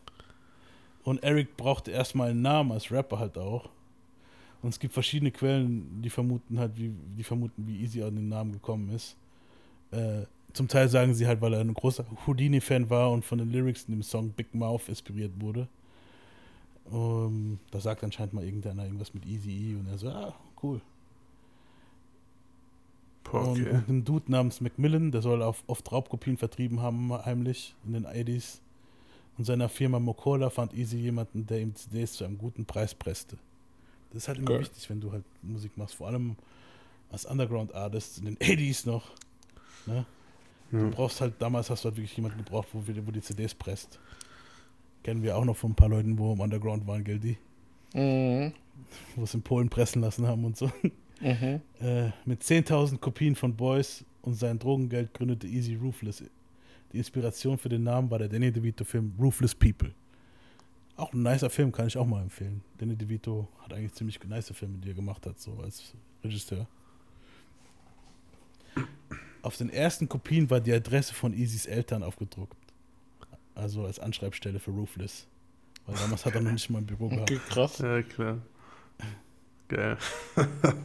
Und 1.02 1.22
Eric 1.24 1.57
brauchte 1.57 1.90
erstmal 1.90 2.31
einen 2.31 2.42
Namen 2.42 2.72
als 2.72 2.92
Rapper 2.92 3.18
halt 3.18 3.37
auch. 3.37 3.68
Und 4.66 4.70
es 4.70 4.81
gibt 4.81 4.94
verschiedene 4.94 5.31
Quellen, 5.31 6.02
die 6.02 6.11
vermuten 6.11 6.59
halt, 6.59 6.76
wie, 6.76 6.92
die 7.16 7.22
vermuten, 7.22 7.68
wie 7.68 7.83
Easy 7.83 8.02
an 8.02 8.16
den 8.16 8.29
Namen 8.29 8.50
gekommen 8.50 8.90
ist. 8.90 9.16
Äh, 9.92 10.22
zum 10.55 10.66
Teil 10.66 10.88
sagen 10.88 11.14
sie 11.14 11.24
halt, 11.24 11.40
weil 11.40 11.55
er 11.55 11.61
ein 11.61 11.72
großer 11.72 12.05
Houdini-Fan 12.26 12.90
war 12.90 13.12
und 13.12 13.24
von 13.24 13.38
den 13.38 13.52
Lyrics 13.52 13.85
in 13.85 13.94
dem 13.94 14.02
Song 14.02 14.31
Big 14.31 14.52
Mouth 14.57 14.88
inspiriert 14.88 15.31
wurde. 15.40 15.68
Um, 16.90 17.61
da 17.70 17.79
sagt 17.79 18.02
anscheinend 18.02 18.33
mal 18.33 18.42
irgendeiner 18.42 18.83
irgendwas 18.83 19.14
mit 19.14 19.24
Easy 19.24 19.52
E 19.52 19.74
und 19.76 19.87
er 19.87 19.98
so, 19.98 20.09
ah, 20.09 20.35
cool. 20.61 20.81
Okay. 23.22 23.70
und 23.70 23.88
ein 23.88 24.05
Dude 24.05 24.33
namens 24.33 24.61
Macmillan, 24.61 25.12
der 25.12 25.22
soll 25.22 25.44
auf, 25.44 25.62
oft 25.68 25.92
Raubkopien 25.92 26.38
vertrieben 26.38 26.83
haben, 26.83 27.12
heimlich 27.12 27.76
in 27.87 27.92
den 27.92 28.05
80s. 28.05 28.59
Und 29.38 29.44
seiner 29.44 29.68
Firma 29.68 30.00
Mokola 30.00 30.50
fand 30.50 30.74
Easy 30.74 30.96
jemanden, 30.96 31.46
der 31.46 31.61
ihm 31.61 31.72
CDs 31.76 32.14
zu 32.14 32.24
einem 32.24 32.37
guten 32.37 32.64
Preis 32.64 32.96
presste. 32.96 33.38
Das 34.12 34.22
ist 34.22 34.28
halt 34.28 34.38
immer 34.38 34.48
Geil. 34.52 34.60
wichtig, 34.60 34.88
wenn 34.90 35.00
du 35.00 35.12
halt 35.12 35.24
Musik 35.42 35.76
machst, 35.76 35.94
vor 35.96 36.06
allem 36.08 36.36
als 37.10 37.24
Underground-Artist 37.26 38.18
in 38.18 38.24
den 38.26 38.36
80s 38.38 38.86
noch. 38.86 39.10
Ne? 39.86 40.04
Du 40.70 40.78
Ja. 40.78 40.88
brauchst 40.90 41.20
halt, 41.20 41.34
damals 41.40 41.70
hast 41.70 41.84
du 41.84 41.88
halt 41.88 41.96
wirklich 41.96 42.16
jemanden 42.16 42.38
gebraucht, 42.38 42.68
wo, 42.72 42.86
wir- 42.86 43.07
wo 43.07 43.11
die 43.11 43.20
CDs 43.20 43.54
presst. 43.54 43.98
Kennen 45.02 45.22
wir 45.22 45.36
auch 45.36 45.44
noch 45.44 45.57
von 45.57 45.72
ein 45.72 45.74
paar 45.76 45.88
Leuten, 45.88 46.18
wo 46.18 46.32
im 46.32 46.40
Underground 46.40 46.86
waren, 46.86 47.04
Geldi. 47.04 47.38
Mhm. 47.94 48.52
Wo 49.14 49.22
es 49.24 49.34
in 49.34 49.42
Polen 49.42 49.68
pressen 49.68 50.02
lassen 50.02 50.26
haben 50.26 50.44
und 50.44 50.57
so. 50.57 50.70
Mhm. 51.20 51.61
Äh, 51.80 52.11
mit 52.24 52.42
10.000 52.42 53.00
Kopien 53.00 53.36
von 53.36 53.54
Boys 53.57 54.04
und 54.22 54.34
sein 54.34 54.59
Drogengeld 54.59 55.14
gründete 55.14 55.46
Easy 55.46 55.74
Ruthless. 55.76 56.22
Die 56.92 56.98
Inspiration 56.98 57.57
für 57.59 57.68
den 57.68 57.84
Namen 57.84 58.11
war 58.11 58.18
der 58.18 58.28
Danny 58.28 58.50
DeVito-Film 58.52 59.14
Ruthless 59.18 59.54
People. 59.54 59.92
Auch 60.97 61.12
ein 61.12 61.22
nicer 61.22 61.51
Film, 61.51 61.72
kann 61.72 61.86
ich 61.86 61.97
auch 61.99 62.07
mal 62.07 62.22
empfehlen. 62.22 62.62
Danny 62.78 62.97
DeVito 62.97 63.49
hat 63.62 63.72
eigentlich 63.72 63.92
ziemlich 63.92 64.22
nice 64.24 64.51
Filme, 64.55 64.78
die 64.78 64.88
er 64.88 64.94
gemacht 64.94 65.26
hat, 65.26 65.38
so 65.38 65.59
als 65.62 65.94
Regisseur. 66.24 66.66
Auf 69.42 69.57
den 69.57 69.70
ersten 69.70 70.09
Kopien 70.09 70.49
war 70.51 70.61
die 70.61 70.72
Adresse 70.72 71.14
von 71.14 71.32
Easys 71.32 71.66
Eltern 71.66 72.03
aufgedruckt. 72.03 72.57
Also 73.55 73.84
als 73.84 74.01
Anschreibstelle 74.01 74.59
für 74.59 74.70
Ruthless. 74.70 75.26
Weil 75.86 75.97
damals 75.97 76.24
hat 76.24 76.34
er 76.34 76.40
noch 76.40 76.53
nicht 76.53 76.68
mal 76.68 76.78
ein 76.78 76.86
Büro 76.86 77.09
gehabt. 77.09 77.30
Okay, 77.30 77.40
krass. 77.49 77.78
Ja, 77.78 78.03
klar. 78.03 78.38
Geil. 79.68 79.99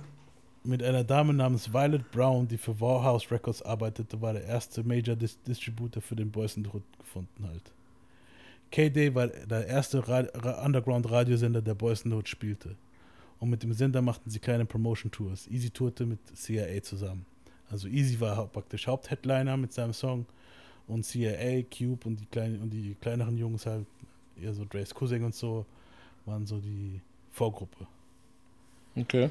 mit 0.64 0.84
einer 0.84 1.03
Dame 1.03 1.34
namens 1.34 1.74
Violet 1.74 2.12
Brown, 2.12 2.47
die 2.47 2.57
für 2.57 2.80
Warhouse 2.80 3.32
Records 3.32 3.62
arbeitete, 3.62 4.22
war 4.22 4.34
der 4.34 4.45
erste 4.45 4.84
Major 4.84 5.16
Dis 5.16 5.41
Distributor 5.41 6.01
für 6.01 6.16
den 6.16 6.32
Boys 6.32 6.55
in 6.55 6.66
the 6.66 6.70
Hood 6.72 6.84
gefunden 6.99 7.47
halt. 7.47 7.72
K-Day 8.72 9.13
war 9.13 9.28
der 9.28 9.67
erste 9.67 10.07
Ra 10.07 10.26
Ra 10.34 10.65
Underground-Radiosender, 10.65 11.61
der 11.61 11.76
Boys 11.76 12.05
Hood 12.05 12.30
spielte. 12.30 12.76
Und 13.39 13.49
mit 13.49 13.63
dem 13.63 13.74
Sender 13.74 14.01
machten 14.01 14.30
sie 14.30 14.39
kleine 14.39 14.65
Promotion-Tours. 14.65 15.47
Easy 15.47 15.69
tourte 15.69 16.05
mit 16.05 16.19
CIA 16.36 16.82
zusammen. 16.84 17.26
Also 17.69 17.88
Easy 17.88 18.19
war 18.19 18.47
praktisch 18.47 18.88
Hauptheadliner 18.88 19.57
mit 19.57 19.74
seinem 19.74 19.93
Song 19.93 20.26
und 20.88 21.03
CIA, 21.03 21.63
Cube 21.63 22.05
und 22.05 22.19
die, 22.19 22.26
kleinen, 22.26 22.61
und 22.61 22.69
die 22.69 22.95
kleineren 22.99 23.38
Jungs 23.38 23.65
halt, 23.65 23.86
eher 24.41 24.53
so 24.53 24.65
Dre's 24.65 24.93
Cousin 24.93 25.24
und 25.24 25.36
so, 25.36 25.65
waren 26.26 26.45
so 26.45 26.59
die 26.59 27.01
Vorgruppe. 27.32 27.88
Okay. 28.95 29.30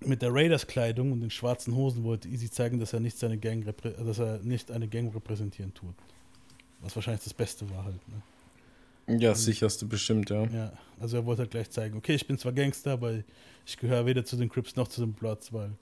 Mit 0.00 0.22
der 0.22 0.32
Raiders-Kleidung 0.32 1.12
und 1.12 1.20
den 1.20 1.30
schwarzen 1.30 1.74
Hosen 1.74 2.04
wollte 2.04 2.28
Easy 2.28 2.50
zeigen, 2.50 2.78
dass 2.78 2.92
er 2.92 3.00
nicht 3.00 3.18
seine 3.18 3.38
Gang 3.38 3.64
dass 3.82 4.18
er 4.18 4.38
nicht 4.38 4.70
eine 4.70 4.88
Gang 4.88 5.14
repräsentieren 5.14 5.72
tut. 5.74 5.94
Was 6.80 6.94
wahrscheinlich 6.94 7.24
das 7.24 7.34
Beste 7.34 7.68
war 7.70 7.84
halt. 7.84 8.00
Ne? 8.08 9.18
Ja, 9.20 9.30
das 9.30 9.44
sicherste 9.44 9.86
bestimmt, 9.86 10.30
ja. 10.30 10.44
Ja, 10.44 10.72
also 10.98 11.18
er 11.18 11.26
wollte 11.26 11.42
halt 11.42 11.50
gleich 11.50 11.70
zeigen, 11.70 11.96
okay, 11.96 12.14
ich 12.14 12.26
bin 12.26 12.38
zwar 12.38 12.52
Gangster, 12.52 12.92
aber 12.92 13.12
ich 13.66 13.76
gehöre 13.76 14.06
weder 14.06 14.24
zu 14.24 14.36
den 14.36 14.48
Crips 14.48 14.76
noch 14.76 14.88
zu 14.88 15.02
den 15.02 15.12
Bloods, 15.12 15.52
weil 15.52 15.72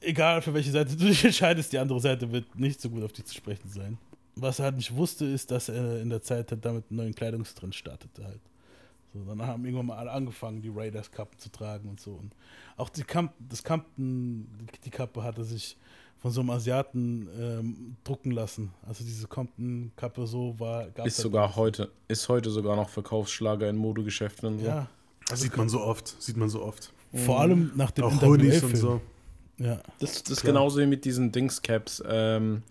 egal 0.00 0.42
für 0.42 0.54
welche 0.54 0.70
Seite 0.70 0.96
du 0.96 1.04
dich 1.06 1.24
entscheidest, 1.24 1.72
die 1.72 1.78
andere 1.78 2.00
Seite 2.00 2.30
wird 2.32 2.58
nicht 2.58 2.80
so 2.80 2.90
gut 2.90 3.02
auf 3.02 3.12
dich 3.12 3.26
zu 3.26 3.34
sprechen 3.34 3.68
sein. 3.68 3.98
Was 4.36 4.58
er 4.58 4.66
halt 4.66 4.76
nicht 4.76 4.94
wusste, 4.94 5.26
ist, 5.26 5.50
dass 5.50 5.68
er 5.68 6.00
in 6.00 6.10
der 6.10 6.22
Zeit 6.22 6.50
halt 6.50 6.64
damit 6.64 6.84
einen 6.90 6.98
neuen 6.98 7.14
Kleidungstrend 7.14 7.74
startete 7.74 8.24
halt. 8.24 8.40
So, 9.12 9.22
dann 9.24 9.40
haben 9.42 9.64
irgendwann 9.64 9.86
mal 9.86 9.98
alle 9.98 10.10
angefangen, 10.10 10.60
die 10.60 10.72
Raiders-Kappen 10.74 11.38
zu 11.38 11.50
tragen 11.50 11.88
und 11.88 12.00
so. 12.00 12.14
Und 12.14 12.34
auch 12.76 12.88
die 12.88 13.04
Kamp 13.04 13.32
das 13.38 13.62
Kampen, 13.62 14.48
die, 14.58 14.80
die 14.86 14.90
Kappe 14.90 15.22
hatte 15.22 15.44
sich 15.44 15.76
von 16.24 16.30
so 16.30 16.40
einem 16.40 16.48
Asiaten 16.48 17.28
ähm, 17.38 17.96
drucken 18.02 18.30
lassen. 18.30 18.72
Also 18.88 19.04
diese 19.04 19.26
Compton-Kappe 19.26 20.26
so 20.26 20.58
war, 20.58 20.84
gab's 20.84 21.06
Ist 21.06 21.18
halt 21.18 21.22
sogar 21.22 21.54
heute, 21.54 21.90
ist 22.08 22.30
heute 22.30 22.48
sogar 22.48 22.76
noch 22.76 22.88
Verkaufsschlager 22.88 23.68
in 23.68 23.76
Modegeschäften 23.76 24.54
und 24.54 24.60
so. 24.60 24.66
Ja. 24.66 24.86
Das 25.28 25.42
sieht 25.42 25.54
man 25.54 25.68
so 25.68 25.82
oft, 25.82 26.16
sieht 26.22 26.38
man 26.38 26.48
so 26.48 26.62
oft. 26.62 26.94
Vor 27.12 27.42
allem 27.42 27.72
nach 27.74 27.90
dem 27.90 28.04
Auch 28.04 28.22
Hoodies 28.22 28.62
und 28.62 28.74
so. 28.74 29.02
Ja. 29.58 29.82
Das, 29.98 30.22
das 30.22 30.30
ist 30.30 30.40
Klar. 30.40 30.54
genauso 30.54 30.80
wie 30.80 30.86
mit 30.86 31.04
diesen 31.04 31.30
Dings-Caps. 31.30 32.02
Ähm, 32.08 32.62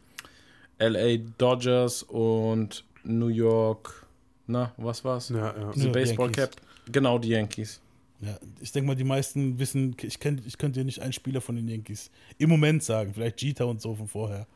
LA 0.79 1.17
Dodgers 1.37 2.01
und 2.01 2.83
New 3.03 3.27
York. 3.27 4.07
Na, 4.47 4.71
was 4.77 5.05
war's? 5.05 5.29
Ja, 5.29 5.55
ja. 5.55 5.71
Diese 5.73 5.89
New 5.89 5.93
York 5.93 5.93
Baseball-Cap. 5.93 6.55
Genau, 6.91 7.19
die 7.19 7.29
Yankees. 7.29 7.79
Ja, 8.23 8.37
ich 8.61 8.71
denke 8.71 8.87
mal, 8.87 8.95
die 8.95 9.03
meisten 9.03 9.59
wissen, 9.59 9.95
ich, 10.01 10.19
kenn, 10.19 10.41
ich 10.45 10.57
könnte 10.57 10.79
dir 10.79 10.85
nicht 10.85 11.01
einen 11.01 11.11
Spieler 11.13 11.41
von 11.41 11.55
den 11.55 11.67
Yankees 11.67 12.09
im 12.37 12.49
Moment 12.49 12.81
sagen, 12.83 13.13
vielleicht 13.13 13.41
Jeter 13.41 13.67
und 13.67 13.81
so 13.81 13.95
von 13.95 14.07
vorher. 14.07 14.47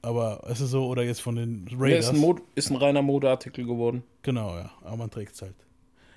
Aber 0.00 0.42
es 0.48 0.60
ist 0.60 0.70
so, 0.70 0.86
oder 0.88 1.04
jetzt 1.04 1.20
von 1.20 1.36
den 1.36 1.66
Ja, 1.70 1.76
Raiders. 1.78 2.06
ist, 2.06 2.10
ein 2.14 2.18
Mod 2.18 2.42
ist 2.56 2.70
ein 2.70 2.76
reiner 2.76 3.02
Modeartikel 3.02 3.64
geworden. 3.64 4.02
Genau, 4.22 4.56
ja, 4.56 4.72
aber 4.82 4.96
man 4.96 5.10
trägt 5.10 5.34
es 5.36 5.42
halt. 5.42 5.54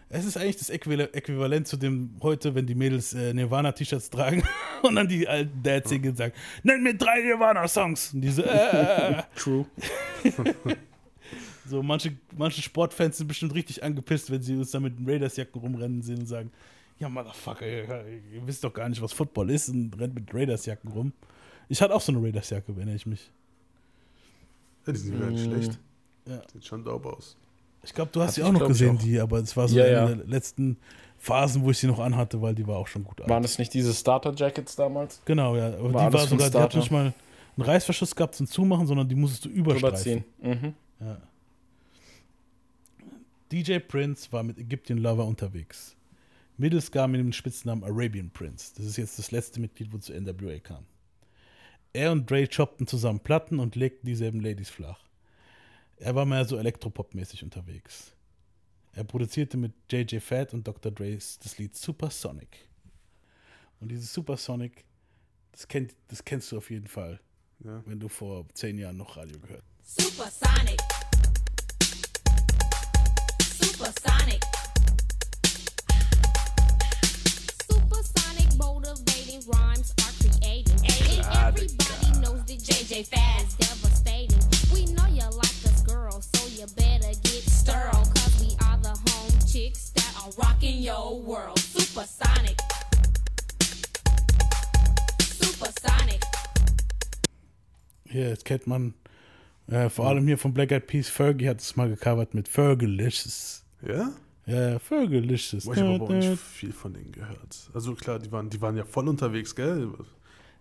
Es 0.10 0.26
ist 0.26 0.38
eigentlich 0.38 0.58
das 0.58 0.72
Äquival- 0.72 1.14
Äquivalent 1.14 1.68
zu 1.68 1.78
dem 1.78 2.12
heute, 2.22 2.56
wenn 2.56 2.66
die 2.66 2.76
Mädels 2.76 3.14
äh, 3.14 3.34
Nirvana-T-Shirts 3.34 4.10
tragen 4.10 4.44
und 4.84 4.96
dann 4.96 5.08
die 5.08 5.28
alten 5.28 5.62
Dads 5.62 5.92
hingehen 5.92 6.12
und 6.12 6.18
sagen, 6.18 6.34
nenn 6.64 6.82
mir 6.82 6.96
drei 6.96 7.22
Nirvana-Songs. 7.22 8.14
Und 8.14 8.22
diese, 8.22 8.44
äh, 8.46 9.22
True. 9.36 9.66
So, 11.68 11.82
manche, 11.82 12.16
manche 12.38 12.62
Sportfans 12.62 13.18
sind 13.18 13.28
bestimmt 13.28 13.54
richtig 13.56 13.84
angepisst, 13.84 14.30
wenn 14.32 14.42
sie 14.42 14.56
uns 14.56 14.72
da 14.72 14.80
mit 14.80 14.98
den 15.00 15.10
Raiders-Jacken 15.10 15.60
rumrennen 15.60 16.02
sehen 16.02 16.20
und 16.20 16.28
sagen, 16.28 16.52
ja, 17.00 17.10
Motherfucker, 17.10 17.66
ihr, 17.68 17.84
ihr 18.34 18.46
wisst 18.48 18.64
doch 18.64 18.74
gar 18.74 18.88
nicht, 18.88 19.02
was 19.02 19.12
Football 19.14 19.50
ist 19.50 19.70
und 19.70 20.00
rennt 20.00 20.14
mit 20.16 20.34
Raiders-Jacken 20.34 20.92
rum. 20.92 21.12
Ich 21.68 21.82
hatte 21.82 21.94
auch 21.96 22.02
so 22.02 22.12
eine 22.12 22.22
Raiders-Jacke, 22.22 22.72
erinnere 22.74 22.96
ich 22.96 23.06
mich. 23.06 23.32
Ja, 24.86 24.94
die 24.94 25.00
sind 25.00 25.20
gar 25.20 25.30
nicht 25.32 25.44
schlecht. 25.44 25.80
Ja. 26.28 26.42
Sieht 26.54 26.66
schon 26.66 26.84
dope 26.84 27.10
aus. 27.10 27.36
Ich 27.84 27.94
glaube, 27.94 28.12
du 28.12 28.22
hast 28.22 28.36
sie 28.36 28.44
auch 28.44 28.52
noch 28.52 28.68
gesehen, 28.68 28.98
auch. 28.98 29.02
die, 29.02 29.20
aber 29.20 29.40
es 29.40 29.56
war 29.56 29.68
so 29.68 29.78
Ja, 29.78 29.84
eine 29.86 29.94
ja. 29.94 30.06
der 30.16 30.26
letzten 30.28 30.78
Phasen, 31.18 31.64
wo 31.64 31.72
ich 31.72 31.78
sie 31.78 31.88
noch 31.88 32.00
anhatte, 32.00 32.42
weil 32.42 32.56
die 32.56 32.66
war 32.66 32.78
auch 32.78 32.88
schon 32.88 33.04
gut 33.04 33.22
alt. 33.22 33.30
Waren 33.30 33.44
das 33.44 33.58
nicht 33.60 33.74
diese 33.74 33.94
Starter-Jackets 33.94 34.76
damals? 34.76 35.22
Genau, 35.26 35.56
ja. 35.56 35.68
Aber 35.74 35.94
War 35.94 36.10
die 36.10 36.14
war 36.14 36.28
sogar, 36.28 36.50
die 36.50 36.58
hat 36.58 36.76
nicht 36.76 36.92
mal 36.92 37.14
einen 37.58 37.66
Reißverschluss 37.66 38.16
gehabt 38.16 38.36
zum 38.36 38.48
Zumachen, 38.48 38.88
sondern 38.88 39.08
die 39.08 39.16
musstest 39.16 39.46
du 39.46 39.50
überstreifen. 39.50 40.24
Überziehen. 40.42 40.74
Mhm. 41.00 41.06
Ja. 41.06 41.18
DJ 43.56 43.80
Prince 43.80 44.30
war 44.34 44.44
mit 44.44 44.58
Egyptian 44.58 44.98
Lover 45.00 45.26
unterwegs. 45.26 45.96
Mittels 46.58 46.92
gab 46.92 47.08
ihm 47.12 47.14
den 47.14 47.32
Spitznamen 47.32 47.86
Arabian 47.86 48.30
Prince. 48.30 48.74
Das 48.76 48.86
ist 48.86 48.98
jetzt 48.98 49.18
das 49.18 49.32
letzte 49.32 49.62
Mitglied, 49.62 49.94
wo 49.94 49.98
zu 49.98 50.12
NWA 50.14 50.60
kam. 50.60 50.86
Er 51.94 52.12
und 52.12 52.30
Dre 52.30 52.50
choppten 52.50 52.86
zusammen 52.86 53.22
Platten 53.22 53.60
und 53.62 53.78
legten 53.78 54.08
dieselben 54.08 54.42
Ladies 54.42 54.70
flach. 54.70 55.00
Er 55.96 56.14
war 56.16 56.26
mehr 56.26 56.44
so 56.44 56.58
Elektropop-mäßig 56.58 57.44
unterwegs. 57.46 58.12
Er 58.92 59.06
produzierte 59.06 59.56
mit 59.56 59.72
JJ 59.90 60.20
Fat 60.20 60.54
und 60.54 60.68
Dr. 60.68 60.92
Dre 60.92 61.16
das 61.16 61.58
Lied 61.58 61.78
Supersonic. 61.78 62.68
Und 63.80 63.90
dieses 63.90 64.14
Supersonic, 64.14 64.84
das, 65.54 65.66
kennt, 65.70 65.96
das 66.10 66.26
kennst 66.26 66.52
du 66.52 66.58
auf 66.58 66.70
jeden 66.70 66.88
Fall, 66.88 67.22
Ja. 67.64 67.82
wenn 67.86 68.02
du 68.02 68.10
vor 68.10 68.46
zehn 68.54 68.78
Jahren 68.78 68.98
noch 68.98 69.16
Radio 69.16 69.40
gehört 69.40 69.64
hast. 69.80 70.02
Supersonic. 70.02 70.82
Supersonic. 73.76 74.42
Supersonic 77.70 78.58
motivating 78.58 79.44
rhymes 79.50 79.94
are 80.00 80.14
creating. 80.22 80.80
And 80.80 81.26
everybody 81.44 82.20
knows 82.22 82.46
that 82.46 82.60
JJ 82.64 83.08
Fad 83.08 83.42
is 83.46 83.54
devastating. 83.56 84.40
We 84.74 84.86
know 84.94 85.06
you 85.08 85.28
like 85.30 85.60
us 85.68 85.84
girls, 85.84 86.30
so 86.34 86.48
you 86.48 86.66
better 86.78 87.12
get 87.24 87.44
sterile. 87.44 88.06
Cause 88.16 88.40
we 88.40 88.56
are 88.66 88.78
the 88.78 88.98
home 89.12 89.32
chicks 89.46 89.90
that 89.90 90.24
are 90.24 90.32
rocking 90.42 90.78
your 90.78 91.20
world. 91.20 91.60
Supersonic. 91.60 92.58
Supersonic. 95.20 96.24
Hier, 98.06 98.30
jetzt 98.30 98.46
kennt 98.46 98.68
man 98.68 98.94
äh, 99.68 99.90
vor 99.90 100.08
allem 100.08 100.28
hier 100.28 100.38
von 100.38 100.54
Black 100.54 100.72
Eyed 100.72 100.88
Peas, 100.88 101.10
Fergie 101.10 101.50
hat 101.50 101.60
es 101.60 101.76
mal 101.76 101.90
gecovert 101.90 102.34
mit 102.34 102.48
Fergalicious. 102.48 103.65
Ja? 103.88 104.12
Ja, 104.46 104.70
ja. 104.72 104.80
Boah, 104.90 105.04
ich 105.34 105.54
habe 105.66 105.96
aber 105.96 106.04
auch 106.04 106.10
nicht 106.10 106.40
viel 106.40 106.72
von 106.72 106.94
denen 106.94 107.12
gehört. 107.12 107.70
Also 107.74 107.96
klar, 107.96 108.20
die 108.20 108.32
waren, 108.32 108.50
die 108.50 108.62
waren 108.62 108.78
ja 108.78 108.86
voll 108.86 109.08
unterwegs, 109.08 109.56
gell? 109.56 109.90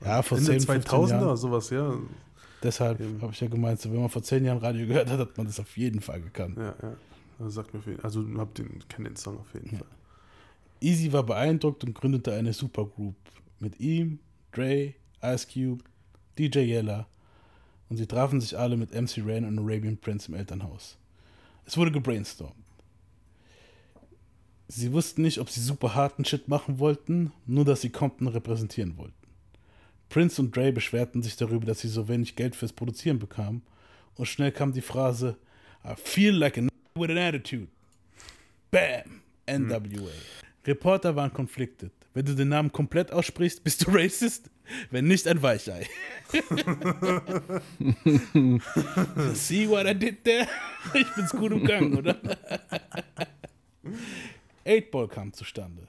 Ja, 0.02 0.22
vor 0.22 0.38
Ende 0.38 0.58
10, 0.58 0.60
15 0.60 0.82
2000er, 0.82 1.10
Jahren. 1.10 1.36
sowas, 1.36 1.70
ja. 1.70 1.94
Deshalb 2.62 2.98
habe 3.20 3.32
ich 3.32 3.40
ja 3.40 3.48
gemeint, 3.48 3.80
so, 3.80 3.92
wenn 3.92 4.00
man 4.00 4.08
vor 4.08 4.22
zehn 4.22 4.44
Jahren 4.44 4.58
Radio 4.58 4.86
gehört 4.86 5.10
hat, 5.10 5.18
hat 5.18 5.36
man 5.36 5.46
das 5.46 5.60
auf 5.60 5.76
jeden 5.76 6.00
Fall 6.00 6.22
gekannt. 6.22 6.56
Ja, 6.56 6.74
ja. 6.82 6.96
Also 7.38 7.50
sagt 7.50 7.74
mir 7.74 7.80
jeden 7.84 8.02
Also 8.02 8.24
hab 8.38 8.54
den, 8.54 8.82
kenn 8.88 9.04
den 9.04 9.16
Song 9.16 9.38
auf 9.38 9.52
jeden 9.52 9.76
Fall. 9.76 9.86
Easy 10.80 11.12
war 11.12 11.22
beeindruckt 11.22 11.84
und 11.84 11.94
gründete 11.94 12.32
eine 12.32 12.52
Supergroup 12.52 13.16
mit 13.58 13.80
ihm, 13.80 14.18
Dre, 14.52 14.94
Ice 15.22 15.46
Cube, 15.52 15.84
DJ 16.38 16.60
Yella 16.60 17.06
und 17.88 17.96
sie 17.96 18.06
trafen 18.06 18.40
sich 18.40 18.56
alle 18.58 18.76
mit 18.76 18.92
MC 18.94 19.18
Ren 19.24 19.44
und 19.44 19.58
Arabian 19.58 19.96
Prince 19.96 20.28
im 20.28 20.34
Elternhaus. 20.34 20.96
Es 21.66 21.76
wurde 21.76 21.92
gebrainstormt. 21.92 22.54
Sie 24.68 24.92
wussten 24.92 25.22
nicht, 25.22 25.38
ob 25.38 25.50
sie 25.50 25.60
super 25.60 25.94
harten 25.94 26.24
Shit 26.24 26.48
machen 26.48 26.78
wollten, 26.78 27.32
nur 27.46 27.64
dass 27.64 27.82
sie 27.82 27.90
Compton 27.90 28.28
repräsentieren 28.28 28.96
wollten. 28.96 29.14
Prince 30.08 30.40
und 30.40 30.56
Dre 30.56 30.72
beschwerten 30.72 31.22
sich 31.22 31.36
darüber, 31.36 31.66
dass 31.66 31.80
sie 31.80 31.88
so 31.88 32.08
wenig 32.08 32.36
Geld 32.36 32.56
fürs 32.56 32.72
Produzieren 32.72 33.18
bekamen 33.18 33.62
und 34.16 34.26
schnell 34.26 34.52
kam 34.52 34.72
die 34.72 34.80
Phrase 34.80 35.36
I 35.84 35.94
feel 35.96 36.34
like 36.34 36.56
a 36.56 36.60
n 36.60 36.70
with 36.96 37.10
an 37.10 37.18
attitude. 37.18 37.68
Bam! 38.70 39.20
NWA. 39.46 40.10
Reporter 40.66 41.14
waren 41.14 41.32
conflicted. 41.32 41.92
Wenn 42.14 42.24
du 42.24 42.34
den 42.34 42.48
Namen 42.48 42.72
komplett 42.72 43.12
aussprichst, 43.12 43.62
bist 43.62 43.86
du 43.86 43.90
racist. 43.90 44.50
Wenn 44.90 45.06
nicht, 45.06 45.28
ein 45.28 45.42
Weichei. 45.42 45.86
See 49.34 49.68
what 49.68 49.86
I 49.86 49.94
did 49.94 50.24
there? 50.24 50.48
Ich 50.94 51.06
bin's 51.14 51.32
gut 51.32 51.52
im 51.52 51.64
Gang, 51.64 51.98
oder? 51.98 52.16
8 54.66 54.90
Ball 54.90 55.08
kam 55.08 55.32
zustande. 55.32 55.86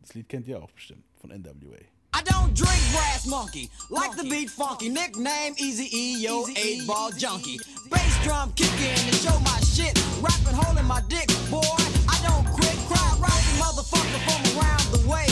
Das 0.00 0.14
Lied 0.14 0.28
kennt 0.28 0.48
ihr 0.48 0.62
auch 0.62 0.70
bestimmt 0.70 1.04
von 1.20 1.30
NWA. 1.30 1.78
I 2.12 2.22
don't 2.24 2.54
drink 2.54 2.80
brass 2.92 3.26
monkey, 3.26 3.70
like 3.90 4.16
the 4.16 4.24
beat 4.24 4.50
funky. 4.50 4.88
Nickname 4.88 5.54
Easy 5.58 5.88
E, 5.92 6.18
yo, 6.18 6.46
eight 6.56 6.86
ball 6.86 7.10
junkie. 7.12 7.58
Bass 7.90 8.24
drum 8.24 8.52
kicking 8.54 8.98
and 9.06 9.14
show 9.16 9.38
my 9.40 9.60
shit. 9.60 9.96
Rapping, 10.20 10.56
holding 10.56 10.86
my 10.86 11.02
dick, 11.08 11.28
boy. 11.50 11.60
I 12.08 12.18
don't 12.26 12.46
quit. 12.52 12.76
Crowd 12.88 13.20
rocking 13.20 13.58
motherfucker 13.60 14.20
from 14.26 14.40
around 14.58 14.86
the 14.92 15.06
way. 15.08 15.26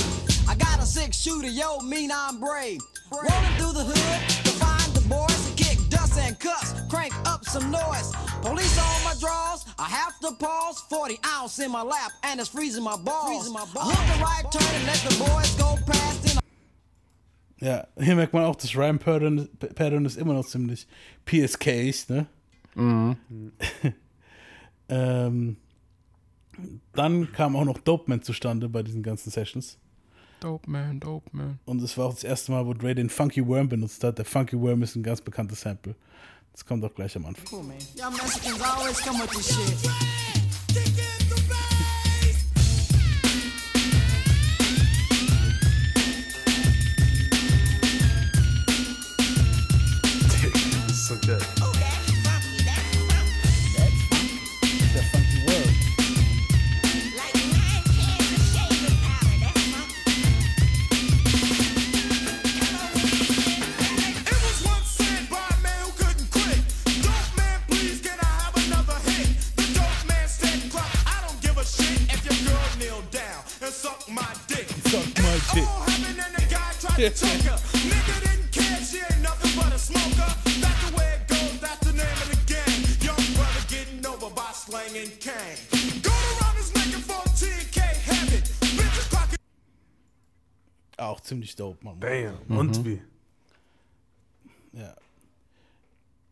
I 0.46 0.54
got 0.54 0.78
a 0.78 0.86
six 0.86 1.16
shooter, 1.16 1.48
yo, 1.48 1.80
mean 1.80 2.10
I'm 2.12 2.38
brave. 2.38 2.80
Rolling 3.10 3.54
through 3.56 3.72
the 3.72 3.84
hood 3.84 4.44
to 4.44 4.52
find 4.60 4.92
the 4.94 5.08
boys 5.08 5.48
to 5.48 5.52
kick 5.56 5.67
dust 5.67 5.67
and 6.18 6.38
cuss. 6.38 6.74
Crank 6.88 7.12
up 7.26 7.44
some 7.44 7.70
noise. 7.70 8.12
Police 8.42 8.78
on 8.78 9.04
my 9.04 9.14
drawers. 9.20 9.64
I 9.78 9.88
have 9.88 10.18
to 10.20 10.32
pause. 10.32 10.80
40 10.88 11.18
ounce 11.26 11.58
in 11.58 11.70
my 11.70 11.82
lap 11.82 12.12
and 12.24 12.40
it's 12.40 12.48
freezing 12.48 12.84
my 12.84 12.96
balls. 12.96 13.28
Freezing 13.28 13.52
my 13.52 13.66
balls. 13.74 13.92
Hit 13.92 14.16
the 14.16 14.22
right 14.22 14.46
turn 14.52 14.74
and 14.74 14.86
let 14.86 14.96
the 15.08 15.16
boys 15.18 15.54
go 15.56 15.76
past. 15.86 16.38
Ja, 17.60 17.88
hier 17.98 18.14
merkt 18.14 18.32
man 18.32 18.44
auch, 18.44 18.54
das 18.54 18.76
Rhyme-Pattern 18.76 19.48
Pattern 19.74 20.04
ist 20.04 20.16
immer 20.16 20.34
noch 20.34 20.46
ziemlich 20.46 20.86
PSK, 21.24 22.08
ne? 22.08 22.26
ähm, 24.88 25.56
dann 26.92 27.32
kam 27.32 27.56
auch 27.56 27.64
noch 27.64 27.78
Dope 27.78 28.08
Man 28.08 28.22
zustande 28.22 28.68
bei 28.68 28.84
diesen 28.84 29.02
ganzen 29.02 29.30
Sessions. 29.30 29.78
Dope 30.40 30.70
Man, 30.70 31.00
Dope 31.00 31.28
Man. 31.32 31.58
Und 31.64 31.82
es 31.82 31.96
war 31.98 32.06
auch 32.06 32.14
das 32.14 32.24
erste 32.24 32.52
Mal, 32.52 32.66
wo 32.66 32.74
Dre 32.74 32.94
den 32.94 33.10
Funky 33.10 33.46
Worm 33.46 33.68
benutzt 33.68 34.02
hat. 34.04 34.18
Der 34.18 34.24
Funky 34.24 34.58
Worm 34.58 34.82
ist 34.82 34.96
ein 34.96 35.02
ganz 35.02 35.20
bekanntes 35.20 35.60
Sample. 35.60 35.94
Das 36.52 36.64
kommt 36.64 36.84
auch 36.84 36.94
gleich 36.94 37.14
am 37.16 37.26
Anfang. 37.26 37.46
Cool, 37.50 37.62
man. 37.62 37.76
Y'all 37.96 38.10
Mexicans 38.10 38.60
always 38.60 39.00
come 39.00 39.18
with 39.20 39.30
this 39.30 39.48
shit. 39.48 39.90
So 51.08 51.16
good. 51.26 51.57
Auch 90.96 91.20
ziemlich 91.20 91.54
dope, 91.54 91.84
Mann. 91.84 92.00
Bam. 92.00 92.34
Und 92.48 92.84
wie? 92.84 93.00
Ja. 94.72 94.96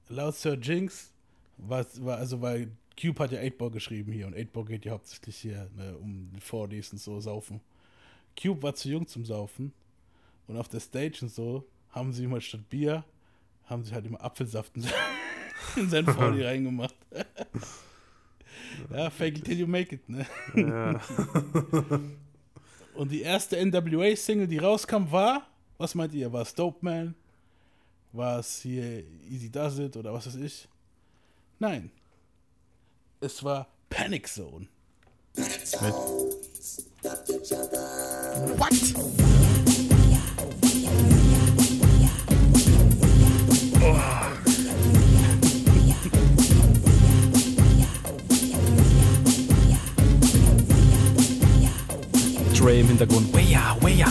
Laut 0.08 0.34
Sir 0.34 0.58
Jinx 0.60 1.12
war, 1.58 1.86
war 2.00 2.16
also, 2.16 2.42
weil 2.42 2.72
Cube 3.00 3.20
hat 3.20 3.30
ja 3.30 3.38
8-Ball 3.38 3.70
geschrieben 3.70 4.10
hier 4.10 4.26
und 4.26 4.34
8-Ball 4.34 4.64
geht 4.64 4.84
ja 4.84 4.92
hauptsächlich 4.94 5.36
hier 5.36 5.70
ne, 5.76 5.96
um 5.96 6.32
die 6.34 6.40
4Ds 6.40 6.90
und 6.90 6.98
so 6.98 7.20
saufen. 7.20 7.60
Cube 8.36 8.64
war 8.64 8.74
zu 8.74 8.88
jung 8.88 9.06
zum 9.06 9.24
Saufen 9.24 9.72
und 10.48 10.56
auf 10.56 10.68
der 10.68 10.80
Stage 10.80 11.18
und 11.22 11.30
so 11.32 11.66
haben 11.90 12.12
sie 12.12 12.24
immer 12.24 12.40
statt 12.40 12.68
Bier, 12.68 13.04
haben 13.66 13.84
sie 13.84 13.92
halt 13.92 14.06
immer 14.06 14.20
Apfelsaft 14.22 14.76
in 14.76 14.82
sein- 14.82 14.92
in 15.76 15.88
sein 15.90 16.06
4D 16.06 16.44
reingemacht. 16.46 16.94
ja, 18.92 19.10
fake 19.10 19.38
it 19.38 19.44
till 19.44 19.58
you 19.58 19.66
make 19.66 19.94
it, 19.94 20.08
ne? 20.08 20.26
Ja. 20.54 21.00
Und 22.94 23.10
die 23.10 23.20
erste 23.20 23.56
NWA-Single, 23.62 24.46
die 24.46 24.56
rauskam, 24.56 25.10
war, 25.10 25.46
was 25.76 25.94
meint 25.94 26.14
ihr? 26.14 26.32
War 26.32 26.40
es 26.42 26.54
Dope 26.54 26.78
Man? 26.80 27.14
War 28.12 28.38
es 28.38 28.60
hier 28.62 29.04
Easy 29.30 29.50
Does 29.50 29.78
It 29.78 29.96
oder 29.98 30.14
was 30.14 30.26
weiß 30.26 30.36
ich? 30.36 30.66
Nein. 31.58 31.90
Es 33.20 33.44
war 33.44 33.66
Panic 33.90 34.26
Zone. 34.28 34.66
Dre 35.34 35.44
im 38.46 39.35
Hintergrund. 52.98 53.28
Weya, 53.36 53.76
weya. 53.82 54.06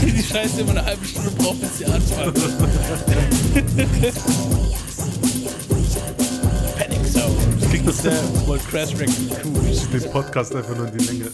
Die 0.00 0.22
Scheiße 0.22 0.60
immer 0.60 0.70
eine 0.70 0.84
halbe 0.84 1.04
Stunde 1.04 1.32
braucht, 1.32 1.60
bis 1.60 1.78
sie 1.78 1.86
anfangen. 1.86 2.32
Panic 6.78 7.12
Zone. 7.12 7.34
Das 7.58 7.68
klingt 7.68 7.88
das 7.88 7.98
sehr 7.98 8.22
wohl 8.46 8.58
Crash 8.58 8.92
Record 8.92 9.42
Crew. 9.42 9.50
Den 9.92 10.08
Podcast 10.12 10.54
einfach 10.54 10.76
nur 10.76 10.86
in 10.86 10.98
die 10.98 11.04
Länge. 11.04 11.24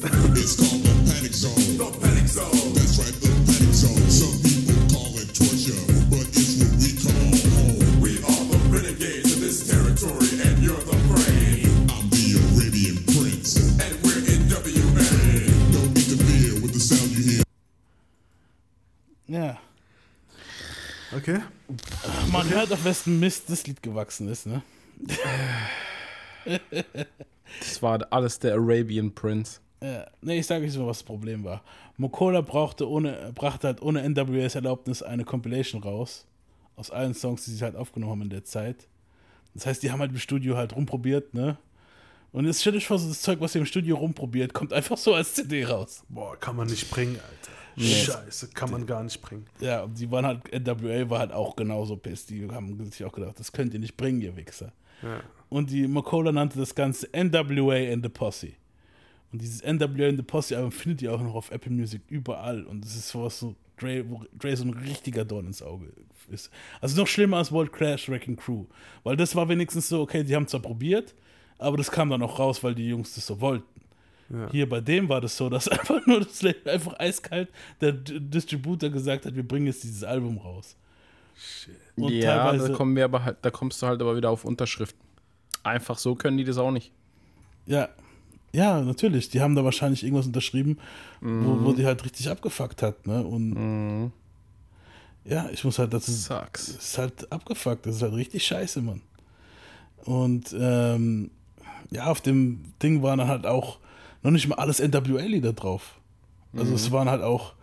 Man 22.50 22.58
hört 22.58 22.72
auf 22.72 22.84
wessen 22.84 23.20
Mist 23.20 23.48
das 23.48 23.64
Lied 23.68 23.80
gewachsen 23.80 24.26
ist, 24.26 24.44
ne? 24.44 24.62
Das 27.60 27.80
war 27.80 28.04
alles 28.12 28.40
der 28.40 28.54
Arabian 28.54 29.14
Prince. 29.14 29.60
Ja, 29.80 30.08
nee, 30.20 30.40
ich 30.40 30.48
sage 30.48 30.66
euch 30.66 30.76
mal, 30.76 30.88
was 30.88 30.98
das 30.98 31.04
Problem 31.04 31.44
war. 31.44 31.62
Mokola 31.96 32.40
brauchte 32.40 32.90
ohne, 32.90 33.30
brachte 33.36 33.68
halt 33.68 33.82
ohne 33.82 34.02
NWAs 34.02 34.56
Erlaubnis 34.56 35.00
eine 35.00 35.24
Compilation 35.24 35.80
raus. 35.80 36.26
Aus 36.74 36.90
allen 36.90 37.14
Songs, 37.14 37.44
die 37.44 37.52
sie 37.52 37.62
halt 37.62 37.76
aufgenommen 37.76 38.10
haben 38.10 38.22
in 38.22 38.30
der 38.30 38.42
Zeit. 38.42 38.88
Das 39.54 39.66
heißt, 39.66 39.80
die 39.84 39.92
haben 39.92 40.00
halt 40.00 40.10
im 40.10 40.18
Studio 40.18 40.56
halt 40.56 40.74
rumprobiert, 40.74 41.34
ne? 41.34 41.56
Und 42.32 42.46
jetzt 42.46 42.62
stell 42.62 42.72
dich 42.72 42.88
vor, 42.88 42.98
so 42.98 43.08
das 43.08 43.22
Zeug, 43.22 43.40
was 43.40 43.54
ihr 43.54 43.60
im 43.60 43.66
Studio 43.66 43.96
rumprobiert, 43.96 44.54
kommt 44.54 44.72
einfach 44.72 44.98
so 44.98 45.14
als 45.14 45.34
CD 45.34 45.64
raus. 45.66 46.02
Boah, 46.08 46.36
kann 46.36 46.56
man 46.56 46.66
nicht 46.66 46.90
bringen, 46.90 47.14
Alter. 47.14 47.59
Scheiße, 47.78 48.48
kann 48.48 48.70
man 48.70 48.86
gar 48.86 49.02
nicht 49.02 49.20
bringen. 49.20 49.46
Ja, 49.60 49.82
und 49.84 49.98
die 49.98 50.10
waren 50.10 50.26
halt, 50.26 50.52
NWA 50.52 51.08
war 51.08 51.18
halt 51.20 51.32
auch 51.32 51.56
genauso 51.56 51.96
pissed. 51.96 52.30
Die 52.30 52.48
haben 52.50 52.90
sich 52.90 53.04
auch 53.04 53.12
gedacht, 53.12 53.38
das 53.38 53.52
könnt 53.52 53.74
ihr 53.74 53.80
nicht 53.80 53.96
bringen, 53.96 54.20
ihr 54.20 54.36
Wichser. 54.36 54.72
Ja. 55.02 55.20
Und 55.48 55.70
die 55.70 55.86
Mokola 55.86 56.32
nannte 56.32 56.58
das 56.58 56.74
Ganze 56.74 57.08
NWA 57.12 57.92
and 57.92 58.02
the 58.02 58.08
Posse. 58.08 58.52
Und 59.32 59.42
dieses 59.42 59.62
NWA 59.62 60.08
and 60.08 60.18
the 60.18 60.22
Posse 60.22 60.56
Album 60.56 60.72
findet 60.72 61.02
ihr 61.02 61.12
auch 61.12 61.20
noch 61.20 61.34
auf 61.34 61.50
Apple 61.50 61.72
Music 61.72 62.02
überall. 62.08 62.64
Und 62.64 62.84
das 62.84 62.96
ist 62.96 63.08
sowas 63.08 63.38
so, 63.38 63.54
Dre, 63.76 64.04
wo 64.08 64.24
Dre 64.38 64.56
so 64.56 64.64
ein 64.64 64.74
richtiger 64.74 65.24
Dorn 65.24 65.46
ins 65.46 65.62
Auge 65.62 65.92
ist. 66.30 66.50
Also 66.80 67.00
noch 67.00 67.06
schlimmer 67.06 67.38
als 67.38 67.50
World 67.50 67.72
Crash 67.72 68.08
Wrecking 68.08 68.36
Crew. 68.36 68.66
Weil 69.02 69.16
das 69.16 69.34
war 69.34 69.48
wenigstens 69.48 69.88
so, 69.88 70.02
okay, 70.02 70.22
die 70.22 70.34
haben 70.34 70.46
zwar 70.46 70.60
probiert, 70.60 71.14
aber 71.58 71.76
das 71.76 71.90
kam 71.90 72.10
dann 72.10 72.22
auch 72.22 72.38
raus, 72.38 72.62
weil 72.62 72.74
die 72.74 72.88
Jungs 72.88 73.14
das 73.14 73.26
so 73.26 73.40
wollten. 73.40 73.79
Ja. 74.32 74.48
Hier 74.50 74.68
bei 74.68 74.80
dem 74.80 75.08
war 75.08 75.20
das 75.20 75.36
so, 75.36 75.48
dass 75.48 75.66
einfach 75.68 76.06
nur 76.06 76.20
das 76.20 76.40
Label 76.42 76.72
einfach 76.72 76.98
eiskalt 76.98 77.48
der 77.80 77.92
Distributor 77.92 78.88
gesagt 78.90 79.26
hat, 79.26 79.34
wir 79.34 79.46
bringen 79.46 79.66
jetzt 79.66 79.82
dieses 79.82 80.04
Album 80.04 80.38
raus. 80.38 80.76
Und 81.96 82.12
ja, 82.12 82.36
da, 82.36 82.50
teilweise- 82.52 82.72
kommen 82.72 82.94
wir 82.96 83.04
aber 83.04 83.24
halt, 83.24 83.38
da 83.42 83.50
kommst 83.50 83.82
du 83.82 83.86
halt 83.86 84.00
aber 84.00 84.16
wieder 84.16 84.30
auf 84.30 84.44
Unterschriften. 84.44 85.00
Einfach 85.62 85.98
so 85.98 86.14
können 86.14 86.36
die 86.38 86.44
das 86.44 86.58
auch 86.58 86.70
nicht. 86.70 86.92
Ja, 87.66 87.88
ja, 88.52 88.80
natürlich. 88.80 89.28
Die 89.30 89.40
haben 89.40 89.54
da 89.54 89.64
wahrscheinlich 89.64 90.02
irgendwas 90.02 90.26
unterschrieben, 90.26 90.78
wo, 91.20 91.64
wo 91.64 91.72
die 91.72 91.84
halt 91.86 92.04
richtig 92.04 92.28
abgefuckt 92.28 92.82
hat, 92.82 93.06
ne? 93.06 93.22
Und 93.22 94.12
ja, 95.24 95.48
ich 95.52 95.62
muss 95.64 95.78
halt, 95.78 95.92
das 95.92 96.08
ist, 96.08 96.24
Sucks. 96.24 96.68
ist 96.70 96.98
halt 96.98 97.30
abgefuckt. 97.30 97.84
Das 97.86 97.96
ist 97.96 98.02
halt 98.02 98.14
richtig 98.14 98.44
scheiße, 98.46 98.80
Mann. 98.80 99.02
Und 100.04 100.54
ähm, 100.58 101.30
ja, 101.90 102.06
auf 102.06 102.20
dem 102.22 102.72
Ding 102.82 103.02
waren 103.02 103.18
dann 103.18 103.28
halt 103.28 103.46
auch 103.46 103.78
noch 104.22 104.30
nicht 104.30 104.48
mal 104.48 104.56
alles 104.56 104.80
NWA-Lieder 104.80 105.52
drauf. 105.52 105.94
Also 106.56 106.74
es 106.74 106.90
waren 106.90 107.08
halt 107.08 107.22
auch 107.22 107.54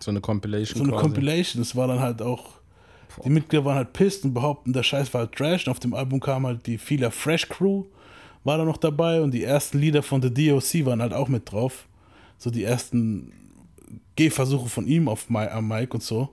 So 0.00 0.10
eine 0.10 0.20
Compilation. 0.20 0.78
so 0.78 0.82
eine 0.84 0.92
quasi. 0.92 1.02
Compilation. 1.02 1.62
Es 1.62 1.74
war 1.74 1.88
dann 1.88 2.00
halt 2.00 2.20
auch, 2.20 2.50
die 3.24 3.30
Mitglieder 3.30 3.64
waren 3.64 3.76
halt 3.76 3.92
pissed 3.92 4.24
und 4.24 4.34
behaupten, 4.34 4.72
der 4.72 4.82
Scheiß 4.82 5.12
war 5.14 5.22
halt 5.22 5.32
Trash. 5.32 5.66
Und 5.66 5.70
auf 5.70 5.80
dem 5.80 5.94
Album 5.94 6.20
kam 6.20 6.46
halt 6.46 6.66
die 6.66 6.78
Fila 6.78 7.10
Fresh 7.10 7.48
Crew, 7.48 7.84
war 8.44 8.58
da 8.58 8.64
noch 8.64 8.76
dabei 8.76 9.20
und 9.22 9.32
die 9.32 9.42
ersten 9.44 9.78
Lieder 9.78 10.02
von 10.02 10.20
The 10.20 10.32
DOC 10.32 10.84
waren 10.86 11.00
halt 11.00 11.14
auch 11.14 11.28
mit 11.28 11.50
drauf. 11.50 11.86
So 12.38 12.50
die 12.50 12.64
ersten 12.64 13.32
Gehversuche 14.16 14.68
von 14.68 14.86
ihm 14.86 15.08
auf 15.08 15.30
Mi 15.30 15.46
am 15.46 15.68
Mic 15.68 15.94
und 15.94 16.02
so. 16.02 16.28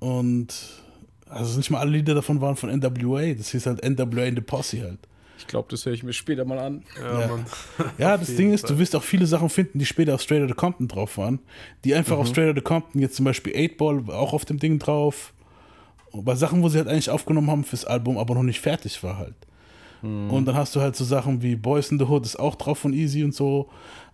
Und 0.00 0.48
also 1.28 1.58
nicht 1.58 1.70
mal 1.70 1.80
alle 1.80 1.90
Lieder 1.90 2.14
davon 2.14 2.40
waren 2.40 2.56
von 2.56 2.70
NWA. 2.70 3.34
Das 3.34 3.50
hieß 3.50 3.66
halt 3.66 3.82
NWA 3.84 4.24
in 4.24 4.36
the 4.36 4.40
Posse 4.40 4.82
halt. 4.82 5.00
Ich 5.38 5.46
glaube, 5.46 5.68
das 5.70 5.86
höre 5.86 5.92
ich 5.92 6.02
mir 6.02 6.12
später 6.12 6.44
mal 6.44 6.58
an. 6.58 6.82
Ja, 7.00 7.20
Ja. 7.20 7.26
Mann. 7.28 7.46
Ja, 7.96 8.16
das 8.16 8.34
Ding 8.34 8.52
ist, 8.52 8.62
Fall. 8.66 8.74
du 8.76 8.80
wirst 8.80 8.94
auch 8.96 9.02
viele 9.02 9.26
Sachen 9.26 9.48
finden, 9.48 9.78
die 9.78 9.86
später 9.86 10.14
auf 10.14 10.20
Straight 10.22 10.42
Outta 10.42 10.54
Compton 10.54 10.88
drauf 10.88 11.16
waren. 11.16 11.38
Die 11.84 11.94
einfach 11.94 12.18
auf 12.18 12.26
Straight 12.28 12.50
Outta 12.50 12.60
Compton, 12.60 13.00
jetzt 13.00 13.16
zum 13.16 13.24
Beispiel 13.24 13.54
8-Ball, 13.54 14.06
war 14.06 14.18
auch 14.18 14.32
auf 14.32 14.44
dem 14.44 14.58
Ding 14.58 14.78
drauf. 14.78 15.32
Und 16.10 16.24
bei 16.24 16.34
Sachen, 16.34 16.62
wo 16.62 16.68
sie 16.68 16.78
halt 16.78 16.88
eigentlich 16.88 17.10
aufgenommen 17.10 17.50
haben 17.50 17.64
fürs 17.64 17.84
Album, 17.84 18.18
aber 18.18 18.34
noch 18.34 18.42
nicht 18.42 18.60
fertig 18.60 19.02
war 19.02 19.18
halt. 19.18 19.34
Und 20.00 20.44
dann 20.46 20.54
hast 20.54 20.76
du 20.76 20.80
halt 20.80 20.94
so 20.94 21.04
Sachen 21.04 21.42
wie 21.42 21.56
Boys 21.56 21.90
in 21.90 21.98
the 21.98 22.04
Hood, 22.04 22.24
ist 22.24 22.38
auch 22.38 22.54
drauf 22.54 22.78
von 22.78 22.92
Easy 22.92 23.24
und 23.24 23.34
so. 23.34 23.68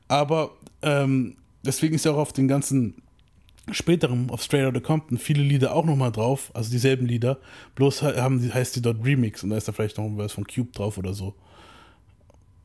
Aber 0.08 0.52
ähm, 0.80 1.36
deswegen 1.62 1.94
ist 1.94 2.06
ja 2.06 2.12
auch 2.12 2.16
auf 2.18 2.32
den 2.32 2.48
ganzen 2.48 3.02
späteren, 3.72 4.30
auf 4.30 4.42
Straight 4.42 4.66
Outta 4.66 4.80
Compton, 4.80 5.18
viele 5.18 5.42
Lieder 5.42 5.74
auch 5.74 5.84
nochmal 5.84 6.12
drauf, 6.12 6.50
also 6.54 6.70
dieselben 6.70 7.06
Lieder. 7.06 7.38
Bloß 7.74 8.02
haben 8.02 8.40
die, 8.40 8.52
heißt 8.52 8.76
die 8.76 8.82
dort 8.82 9.04
Remix 9.04 9.42
und 9.42 9.50
da 9.50 9.56
ist 9.56 9.68
da 9.68 9.72
vielleicht 9.72 9.98
noch 9.98 10.04
ein 10.04 10.16
Vers 10.16 10.32
von 10.32 10.46
Cube 10.46 10.70
drauf 10.72 10.98
oder 10.98 11.14
so. 11.14 11.34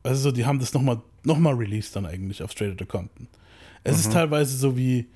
Also 0.02 0.22
so, 0.22 0.32
die 0.32 0.46
haben 0.46 0.58
das 0.58 0.72
nochmal 0.72 1.00
noch 1.22 1.38
mal 1.38 1.54
released 1.54 1.94
dann 1.96 2.06
eigentlich 2.06 2.42
auf 2.42 2.52
Straight 2.52 2.72
Outta 2.72 2.84
Compton. 2.84 3.28
Es 3.84 3.98
ist 3.98 4.12
teilweise 4.12 4.56
so 4.56 4.76
wie, 4.76 5.06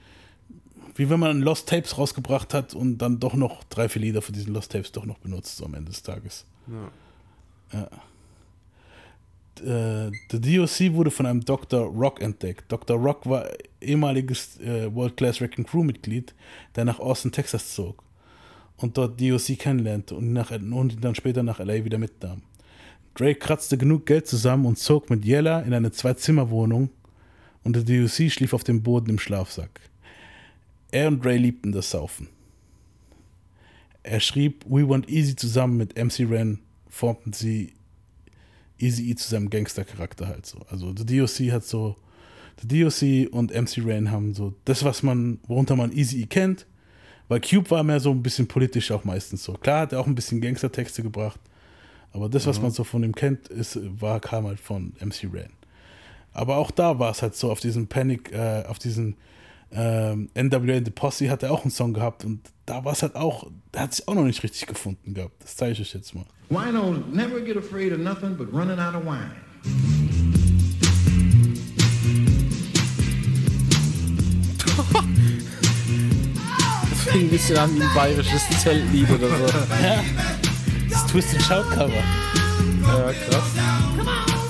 wie 0.94 1.10
wenn 1.10 1.20
man 1.20 1.40
Lost 1.40 1.68
Tapes 1.68 1.98
rausgebracht 1.98 2.54
hat 2.54 2.74
und 2.74 2.98
dann 2.98 3.20
doch 3.20 3.34
noch 3.34 3.64
drei, 3.64 3.88
vier 3.88 4.02
Lieder 4.02 4.22
von 4.22 4.34
diesen 4.34 4.52
Lost 4.54 4.72
Tapes 4.72 4.92
doch 4.92 5.04
noch 5.04 5.18
benutzt 5.18 5.56
so 5.56 5.64
am 5.64 5.74
Ende 5.74 5.90
des 5.90 6.02
Tages. 6.02 6.46
Ja. 7.72 7.88
Äh, 9.60 10.10
der 10.32 10.40
DOC 10.40 10.94
wurde 10.94 11.10
von 11.10 11.26
einem 11.26 11.44
Dr. 11.44 11.86
Rock 11.86 12.20
entdeckt. 12.20 12.70
Dr. 12.70 12.96
Rock 12.96 13.26
war 13.26 13.48
ehemaliges 13.80 14.58
äh, 14.60 14.92
World 14.94 15.16
Class 15.16 15.40
Wrecking 15.40 15.64
Crew 15.64 15.82
Mitglied, 15.82 16.34
der 16.76 16.84
nach 16.84 16.98
Austin, 16.98 17.32
Texas 17.32 17.74
zog 17.74 18.04
und 18.76 18.96
dort 18.98 19.20
DOC 19.20 19.58
kennenlernte 19.58 20.14
und 20.14 20.24
ihn, 20.24 20.32
nach, 20.32 20.50
und 20.50 20.92
ihn 20.92 21.00
dann 21.00 21.14
später 21.14 21.42
nach 21.42 21.58
LA 21.58 21.84
wieder 21.84 21.98
mitnahm. 21.98 22.42
Drake 23.14 23.38
kratzte 23.38 23.78
genug 23.78 24.06
Geld 24.06 24.26
zusammen 24.26 24.66
und 24.66 24.78
zog 24.78 25.08
mit 25.10 25.24
Yella 25.24 25.60
in 25.60 25.72
eine 25.72 25.92
Zwei-Zimmer-Wohnung 25.92 26.90
und 27.62 27.76
der 27.76 27.84
DOC 27.84 28.30
schlief 28.30 28.52
auf 28.52 28.64
dem 28.64 28.82
Boden 28.82 29.10
im 29.10 29.18
Schlafsack. 29.18 29.80
Er 30.90 31.08
und 31.08 31.24
Dre 31.24 31.36
liebten 31.36 31.72
das 31.72 31.90
Saufen. 31.90 32.28
Er 34.02 34.20
schrieb 34.20 34.64
We 34.66 34.88
Want 34.88 35.08
Easy 35.08 35.34
zusammen 35.34 35.76
mit 35.76 35.96
MC 35.96 36.28
Ren, 36.30 36.58
formten 36.88 37.32
sie 37.32 37.72
Easy 38.84 39.14
zu 39.16 39.28
seinem 39.28 39.50
Gangster-Charakter 39.50 40.28
halt 40.28 40.46
so. 40.46 40.58
Also 40.70 40.92
The 40.96 41.04
DOC 41.04 41.52
hat 41.52 41.64
so, 41.64 41.96
The 42.62 42.68
DOC 42.82 43.32
und 43.32 43.52
MC 43.52 43.78
Rain 43.84 44.10
haben 44.10 44.34
so 44.34 44.54
das, 44.64 44.84
was 44.84 45.02
man, 45.02 45.38
worunter 45.46 45.76
man 45.76 45.92
Easy 45.92 46.26
kennt, 46.26 46.66
weil 47.28 47.40
Cube 47.40 47.70
war 47.70 47.82
mehr 47.82 48.00
so 48.00 48.10
ein 48.10 48.22
bisschen 48.22 48.46
politisch 48.46 48.90
auch 48.90 49.04
meistens 49.04 49.42
so. 49.44 49.54
Klar 49.54 49.80
hat 49.80 49.92
er 49.92 50.00
auch 50.00 50.06
ein 50.06 50.14
bisschen 50.14 50.40
Gangster-Texte 50.40 51.02
gebracht, 51.02 51.40
aber 52.12 52.28
das, 52.28 52.46
was 52.46 52.58
Mhm. 52.58 52.62
man 52.64 52.70
so 52.72 52.84
von 52.84 53.02
ihm 53.02 53.14
kennt, 53.14 53.48
ist, 53.48 53.78
war, 54.00 54.20
kam 54.20 54.46
halt 54.46 54.60
von 54.60 54.92
MC 55.00 55.28
Rain. 55.32 55.50
Aber 56.32 56.56
auch 56.56 56.70
da 56.70 56.98
war 56.98 57.10
es 57.10 57.22
halt 57.22 57.34
so, 57.34 57.50
auf 57.50 57.60
diesen 57.60 57.86
Panic, 57.86 58.32
äh, 58.32 58.64
auf 58.68 58.78
diesen 58.78 59.16
ähm, 59.72 60.30
NWA 60.34 60.80
the 60.84 60.90
Posse 60.90 61.30
hat 61.30 61.42
er 61.42 61.52
auch 61.52 61.62
einen 61.62 61.70
Song 61.70 61.92
gehabt 61.94 62.24
und 62.24 62.40
da 62.66 62.84
war 62.84 62.92
es 62.92 63.02
halt 63.02 63.16
auch, 63.16 63.50
der 63.72 63.82
hat 63.82 63.94
sich 63.94 64.06
auch 64.08 64.14
noch 64.14 64.24
nicht 64.24 64.42
richtig 64.42 64.66
gefunden 64.66 65.14
gehabt. 65.14 65.42
Das 65.42 65.56
zeige 65.56 65.72
ich 65.72 65.80
euch 65.80 65.94
jetzt 65.94 66.14
mal. 66.14 66.24
Winos 66.48 66.98
never 67.12 67.40
get 67.40 67.56
afraid 67.56 67.92
of 67.92 67.98
nothing 67.98 68.36
but 68.36 68.52
running 68.52 68.78
out 68.78 68.94
of 68.94 69.04
wine. 69.04 69.30
Das 76.90 77.02
fing 77.12 77.22
ein 77.22 77.30
bisschen 77.30 77.56
an 77.56 77.74
wie 77.76 77.82
ein 77.82 77.94
bayerisches 77.94 78.42
Zeltlied 78.62 79.10
oder 79.10 79.28
so. 79.28 79.46
Ja. 79.82 80.04
Das 80.90 81.06
Twisted 81.06 81.42
Shout 81.42 81.70
Cover. 81.70 81.92
Ja, 82.82 83.12
krass. 83.12 84.43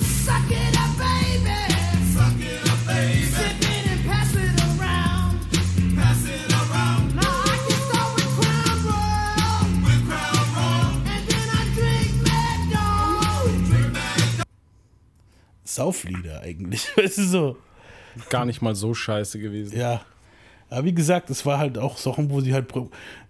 Sauflieder 15.74 16.40
eigentlich. 16.42 16.86
Weißt 16.96 17.18
du 17.18 17.24
so. 17.24 17.56
Gar 18.30 18.44
nicht 18.46 18.62
mal 18.62 18.74
so 18.74 18.94
scheiße 18.94 19.38
gewesen. 19.38 19.76
Ja. 19.78 20.02
Aber 20.70 20.84
wie 20.84 20.94
gesagt, 20.94 21.30
es 21.30 21.44
war 21.44 21.58
halt 21.58 21.78
auch 21.78 21.96
Sachen, 21.98 22.30
wo 22.30 22.40
sie 22.40 22.54
halt, 22.54 22.72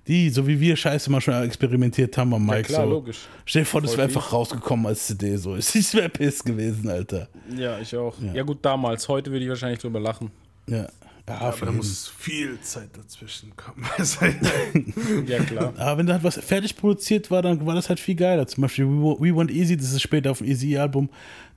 die, 0.07 0.31
so 0.31 0.47
wie 0.47 0.61
wir 0.61 0.77
Scheiße 0.77 1.11
manchmal 1.11 1.45
experimentiert 1.45 2.17
haben 2.17 2.33
am 2.35 2.47
Ja, 2.49 2.55
Mike. 2.55 2.69
klar, 2.69 2.85
so. 2.85 2.91
logisch. 2.91 3.19
Stell 3.45 3.63
dir 3.63 3.67
vor, 3.67 3.81
das 3.81 3.93
wäre 3.93 4.05
einfach 4.05 4.33
rausgekommen 4.33 4.87
als 4.87 5.07
CD. 5.07 5.37
So. 5.37 5.57
Ich 5.57 5.95
wäre 5.95 6.09
piss 6.09 6.45
gewesen, 6.45 6.89
Alter. 6.89 7.29
Ja, 7.57 7.79
ich 7.79 7.95
auch. 7.97 8.15
Ja. 8.21 8.35
Ja, 8.35 8.43
gut, 8.43 8.59
damals. 8.63 9.09
Heute 9.09 9.31
würde 9.31 9.45
ich 9.45 9.49
wahrscheinlich 9.49 9.81
drüber 9.81 10.01
lachen. 10.01 10.31
Ja. 10.69 10.87
Ja, 11.27 11.41
aber 11.41 11.67
da 11.67 11.73
muss 11.73 12.13
viel 12.19 12.61
Zeit 12.61 12.91
dazwischen 12.95 13.55
kommen. 13.57 13.87
Ja, 15.27 15.43
klar. 15.43 15.73
Aber 15.79 15.99
wenn 15.99 16.07
da 16.07 16.15
halt 16.15 16.23
was 16.25 16.37
fertig 16.37 16.77
produziert 16.77 17.31
war, 17.31 17.41
dann 17.41 17.65
war 17.65 17.75
das 17.75 17.89
halt 17.89 17.99
viel 17.99 18.15
geiler. 18.15 18.47
Zum 18.47 18.61
Beispiel 18.61 18.85
We, 18.87 19.17
We 19.21 19.35
Want 19.35 19.51
Easy, 19.51 19.75
das 19.75 19.93
ist 19.93 20.03
später 20.03 20.31
auf 20.33 20.39
dem 20.39 20.49
Easy-Album. 20.49 21.09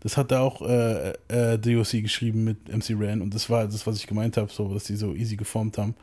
Das 0.02 0.18
hat 0.18 0.32
da 0.32 0.42
auch 0.42 0.62
äh, 0.62 1.14
äh, 1.28 1.58
DOC 1.58 2.04
geschrieben 2.04 2.44
mit 2.44 2.70
MC 2.70 2.96
Ran 3.00 3.22
und 3.22 3.34
das 3.34 3.50
war 3.50 3.66
das, 3.66 3.88
was 3.88 3.98
ich 3.98 4.08
gemeint 4.08 4.38
habe, 4.38 4.52
so, 4.52 4.74
dass 4.74 4.86
die 4.86 4.96
so 4.96 5.14
easy 5.14 5.36
geformt 5.36 5.78
haben. 5.78 5.96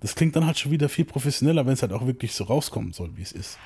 Das 0.00 0.14
klingt 0.14 0.36
dann 0.36 0.46
halt 0.46 0.58
schon 0.58 0.72
wieder 0.72 0.88
viel 0.88 1.04
professioneller, 1.04 1.64
wenn 1.66 1.72
es 1.72 1.82
halt 1.82 1.92
auch 1.92 2.06
wirklich 2.06 2.34
so 2.34 2.44
rauskommen 2.44 2.92
soll, 2.92 3.10
wie 3.16 3.22
es 3.22 3.32
ist. 3.32 3.58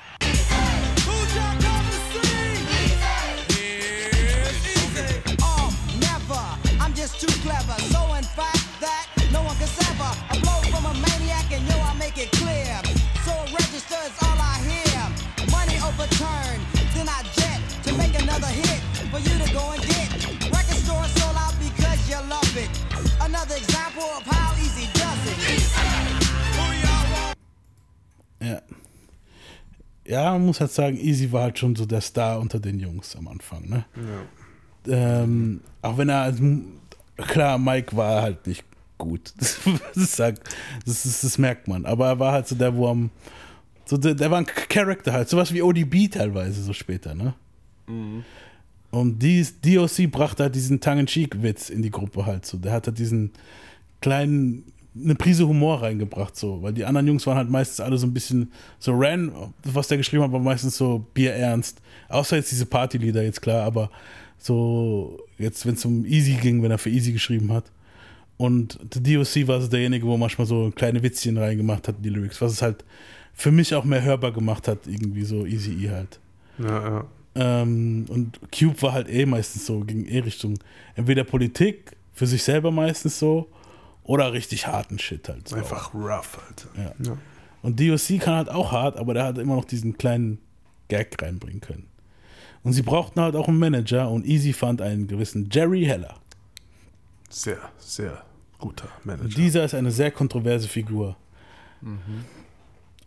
Another 23.41 23.55
example 23.57 24.03
of 24.03 24.25
how 24.25 24.53
easy 24.59 24.87
does 24.93 25.25
it. 25.31 25.71
Ja. 28.41 28.61
Ja, 30.05 30.31
man 30.33 30.45
muss 30.47 30.59
halt 30.59 30.71
sagen, 30.71 30.97
Easy 30.97 31.31
war 31.31 31.43
halt 31.43 31.59
schon 31.59 31.75
so 31.75 31.85
der 31.85 32.01
Star 32.01 32.39
unter 32.39 32.59
den 32.59 32.79
Jungs 32.79 33.15
am 33.15 33.27
Anfang, 33.27 33.69
ne? 33.69 33.85
Ähm, 34.87 35.61
auch 35.81 35.97
wenn 35.97 36.09
er, 36.09 36.21
als 36.23 36.39
M- 36.39 36.79
klar, 37.17 37.57
Mike 37.57 37.95
war 37.95 38.21
halt 38.23 38.45
nicht 38.47 38.63
gut. 38.97 39.33
Das, 39.39 39.59
das, 39.95 40.15
sagt- 40.15 40.49
das, 40.85 41.05
ist- 41.05 41.23
das 41.23 41.37
merkt 41.37 41.67
man. 41.67 41.85
Aber 41.85 42.07
er 42.07 42.19
war 42.19 42.33
halt 42.33 42.47
so 42.47 42.55
der, 42.55 42.75
wo 42.75 42.87
am, 42.89 43.09
so 43.85 43.97
der, 43.97 44.15
der 44.15 44.31
war 44.31 44.39
ein 44.39 44.45
Charakter 44.47 45.13
halt, 45.13 45.29
sowas 45.29 45.53
wie 45.53 45.61
ODB 45.61 46.09
teilweise 46.11 46.61
so 46.63 46.73
später, 46.73 47.13
ne? 47.15 47.33
Und 48.91 49.19
die, 49.19 49.45
DOC 49.63 50.11
brachte 50.11 50.43
halt 50.43 50.55
diesen 50.55 50.79
Tongue-in-Cheek-Witz 50.79 51.69
in 51.69 51.81
die 51.81 51.91
Gruppe 51.91 52.25
halt 52.25 52.45
so. 52.45 52.57
Der 52.57 52.71
hat 52.71 52.87
halt 52.87 52.97
diesen 52.97 53.31
kleinen, 54.01 54.63
eine 54.95 55.15
Prise 55.15 55.47
Humor 55.47 55.81
reingebracht 55.83 56.35
so, 56.35 56.61
weil 56.63 56.73
die 56.73 56.85
anderen 56.85 57.07
Jungs 57.07 57.27
waren 57.27 57.37
halt 57.37 57.49
meistens 57.49 57.79
alle 57.81 57.97
so 57.97 58.07
ein 58.07 58.13
bisschen, 58.13 58.51
so 58.79 58.93
Ran, 58.95 59.31
was 59.63 59.87
der 59.87 59.97
geschrieben 59.97 60.23
hat, 60.23 60.31
war 60.31 60.39
meistens 60.39 60.77
so 60.77 61.05
bierernst. 61.13 61.81
Außer 62.09 62.37
jetzt 62.37 62.51
diese 62.51 62.65
Partylieder 62.65 63.21
jetzt 63.21 63.41
klar, 63.41 63.63
aber 63.63 63.91
so 64.39 65.19
jetzt, 65.37 65.65
wenn 65.65 65.75
es 65.75 65.85
um 65.85 66.05
Easy 66.05 66.33
ging, 66.33 66.63
wenn 66.63 66.71
er 66.71 66.79
für 66.79 66.89
Easy 66.89 67.11
geschrieben 67.11 67.51
hat. 67.53 67.65
Und 68.37 68.79
der 68.95 69.01
DOC 69.01 69.47
war 69.47 69.61
so 69.61 69.67
derjenige, 69.67 70.07
wo 70.07 70.17
manchmal 70.17 70.47
so 70.47 70.71
kleine 70.73 71.03
Witzchen 71.03 71.37
reingemacht 71.37 71.87
hat 71.87 71.97
in 71.97 72.03
die 72.03 72.09
Lyrics, 72.09 72.41
was 72.41 72.53
es 72.53 72.61
halt 72.61 72.85
für 73.33 73.51
mich 73.51 73.75
auch 73.75 73.83
mehr 73.83 74.01
hörbar 74.01 74.31
gemacht 74.31 74.67
hat, 74.67 74.87
irgendwie 74.87 75.23
so 75.23 75.45
Easy 75.45 75.85
E 75.85 75.89
halt. 75.89 76.19
Ja, 76.57 76.89
ja. 76.89 77.05
Ähm, 77.35 78.05
und 78.09 78.39
Cube 78.51 78.81
war 78.81 78.93
halt 78.93 79.09
eh 79.09 79.25
meistens 79.25 79.65
so, 79.65 79.81
ging 79.81 80.05
eh 80.05 80.19
Richtung 80.19 80.57
entweder 80.95 81.23
Politik, 81.23 81.95
für 82.13 82.27
sich 82.27 82.43
selber 82.43 82.71
meistens 82.71 83.19
so, 83.19 83.49
oder 84.03 84.33
richtig 84.33 84.67
harten 84.67 84.99
Shit 84.99 85.29
halt. 85.29 85.47
So. 85.47 85.55
Einfach 85.55 85.93
rough, 85.93 86.39
Alter. 86.47 86.93
Ja. 86.99 87.17
Und 87.61 87.79
DOC 87.79 88.19
kann 88.19 88.35
halt 88.35 88.49
auch 88.49 88.71
hart, 88.71 88.97
aber 88.97 89.13
der 89.13 89.25
hat 89.25 89.37
immer 89.37 89.55
noch 89.55 89.65
diesen 89.65 89.97
kleinen 89.97 90.39
Gag 90.87 91.21
reinbringen 91.21 91.61
können. 91.61 91.87
Und 92.63 92.73
sie 92.73 92.81
brauchten 92.81 93.21
halt 93.21 93.35
auch 93.35 93.47
einen 93.47 93.59
Manager 93.59 94.09
und 94.09 94.25
Easy 94.25 94.53
fand 94.53 94.81
einen 94.81 95.07
gewissen 95.07 95.49
Jerry 95.51 95.85
Heller. 95.85 96.15
Sehr, 97.29 97.59
sehr 97.77 98.23
guter 98.57 98.89
Und 98.97 99.05
Manager. 99.05 99.35
dieser 99.35 99.63
ist 99.63 99.75
eine 99.75 99.91
sehr 99.91 100.11
kontroverse 100.11 100.67
Figur. 100.67 101.15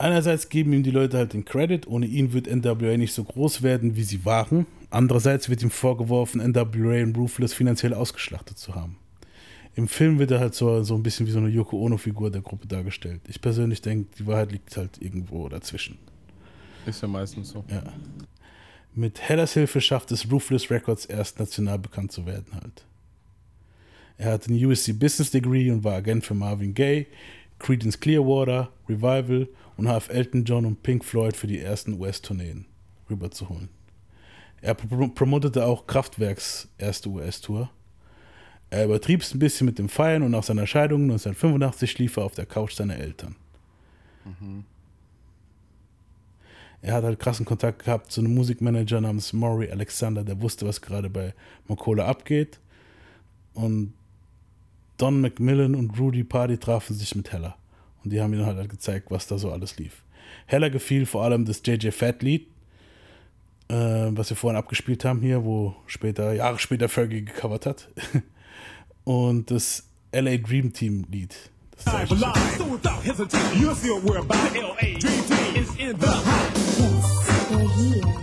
Einerseits 0.03 0.49
geben 0.49 0.73
ihm 0.73 0.83
die 0.83 0.91
Leute 0.91 1.17
halt 1.17 1.33
den 1.33 1.45
Credit, 1.45 1.87
ohne 1.87 2.07
ihn 2.07 2.33
wird 2.33 2.49
NWA 2.53 2.97
nicht 2.97 3.15
so 3.15 3.23
groß 3.23 3.63
werden, 3.63 3.95
wie 3.95 4.03
sie 4.03 4.25
waren. 4.25 4.67
Andererseits 4.91 5.49
wird 5.49 5.63
ihm 5.63 5.71
vorgeworfen, 5.71 6.41
NWA 6.41 7.05
und 7.05 7.17
Ruthless 7.17 7.55
finanziell 7.55 7.95
ausgeschlachtet 7.95 8.59
zu 8.59 8.75
haben. 8.75 8.97
Im 9.77 9.87
Film 9.87 10.19
wird 10.19 10.33
er 10.33 10.41
halt 10.41 10.57
so, 10.57 10.83
so 10.83 10.97
ein 10.97 11.05
bisschen 11.05 11.29
wie 11.29 11.31
so 11.31 11.39
eine 11.39 11.51
Yoko 11.51 11.79
Ono-Figur 11.79 12.33
der 12.33 12.41
Gruppe 12.41 12.67
dargestellt. 12.67 13.21
Ich 13.29 13.41
persönlich 13.41 13.81
denke, 13.81 14.09
die 14.19 14.27
Wahrheit 14.27 14.51
liegt 14.51 14.77
halt 14.77 15.01
irgendwo 15.01 15.49
dazwischen. 15.49 15.99
Ist 16.85 17.01
ja 17.01 17.07
meistens 17.07 17.51
so. 17.51 17.65
Ja. 17.71 17.85
Mit 18.97 19.21
Hellers 19.21 19.53
Hilfe 19.53 19.81
schafft 19.81 20.11
es 20.11 20.29
Ruthless 20.29 20.69
Records 20.69 21.05
erst 21.05 21.39
national 21.39 21.79
bekannt 21.79 22.11
zu 22.11 22.27
werden 22.27 22.53
halt. 22.55 22.85
Er 24.19 24.33
hat 24.33 24.49
einen 24.49 24.67
USC 24.67 24.95
Business 24.95 25.31
Degree 25.31 25.71
und 25.71 25.85
war 25.85 25.95
Agent 25.95 26.25
für 26.25 26.35
Marvin 26.35 26.75
Gaye, 26.75 27.07
Creedence 27.61 28.01
Clearwater, 28.01 28.73
Revival 28.89 29.47
und 29.83 29.89
half 29.89 30.11
Elton 30.11 30.45
John 30.45 30.65
und 30.65 30.85
Pink 30.85 31.05
Floyd 31.05 31.37
für 31.37 31.49
die 31.49 31.59
ersten 31.59 32.01
US-Tourneen 32.01 32.67
rüberzuholen. 33.11 33.69
Er 34.61 34.75
prom 34.75 35.13
promotete 35.13 35.67
auch 35.67 35.89
Kraftwerks 35.89 36.69
erste 36.79 37.09
US-Tour. 37.09 37.69
Er 38.71 38.85
übertrieb 38.85 39.23
es 39.23 39.35
ein 39.35 39.41
bisschen 39.41 39.65
mit 39.65 39.81
dem 39.81 39.89
Feiern 39.89 40.23
und 40.23 40.31
nach 40.31 40.45
seiner 40.45 40.69
Scheidung 40.69 41.03
1985 41.03 41.91
schlief 41.91 42.17
er 42.17 42.25
auf 42.25 42.35
der 42.35 42.47
Couch 42.47 42.75
seiner 42.75 42.97
Eltern. 42.97 43.35
Er 46.81 46.95
hat 46.95 47.03
halt 47.03 47.19
krassen 47.19 47.45
Kontakt 47.45 47.85
gehabt 47.85 48.13
zu 48.13 48.21
einem 48.21 48.35
Musikmanager 48.35 49.01
namens 49.01 49.33
Maury 49.33 49.69
Alexander, 49.69 50.23
der 50.23 50.41
wusste, 50.41 50.65
was 50.65 50.81
gerade 50.81 51.11
bei 51.11 51.35
Makola 51.67 52.07
abgeht. 52.07 52.61
Und 53.53 53.95
Don 54.97 55.21
McMillan 55.21 55.75
und 55.75 55.99
Rudy 55.99 56.23
Party 56.23 56.57
trafen 56.57 56.95
sich 56.95 57.17
mit 57.17 57.33
Heller. 57.33 57.57
Und 58.05 58.13
die 58.13 58.21
haben 58.21 58.33
ihm 58.35 58.45
halt 58.45 58.69
gezeigt, 58.69 59.11
was 59.11 59.27
da 59.27 59.39
so 59.39 59.51
alles 59.51 59.79
lief. 59.79 60.03
Heller 60.47 60.71
gefiel 60.71 61.07
vor 61.07 61.25
allem 61.25 61.45
das 61.45 61.63
JJ 61.65 61.91
Fat 61.91 62.23
Lied, 62.23 62.49
äh, 63.69 63.75
was 64.11 64.31
wir 64.31 64.37
vorhin 64.37 64.59
abgespielt 64.59 65.05
haben 65.05 65.21
hier, 65.21 65.45
wo 65.45 65.75
später, 65.87 66.33
Jahre 66.33 66.59
später 66.59 66.89
Fergie 66.89 67.25
gecovert 67.25 67.67
hat. 67.67 67.89
Und 69.05 69.51
das 69.51 69.89
LA 70.13 70.37
Dream 70.37 70.73
Team 70.73 71.05
Lied. 71.11 71.35
Das 71.73 71.87
I 71.87 71.91
zeige 71.91 72.15
ich 72.15 72.21
live, 72.21 72.37
euch. 72.37 72.59
so 72.59 72.73
without 72.73 73.03
hesitation, 73.03 73.61
you'll 73.61 73.75
see 73.75 73.91
what 73.91 74.05
we're 74.05 74.19
about. 74.19 74.55
L.A. 74.57 74.99
Dream 74.99 75.25
Team 75.25 75.63
is 75.63 75.71
in 75.77 75.99
the 75.99 76.07
house. 76.07 77.23
They're 77.49 77.69
here. 77.69 78.23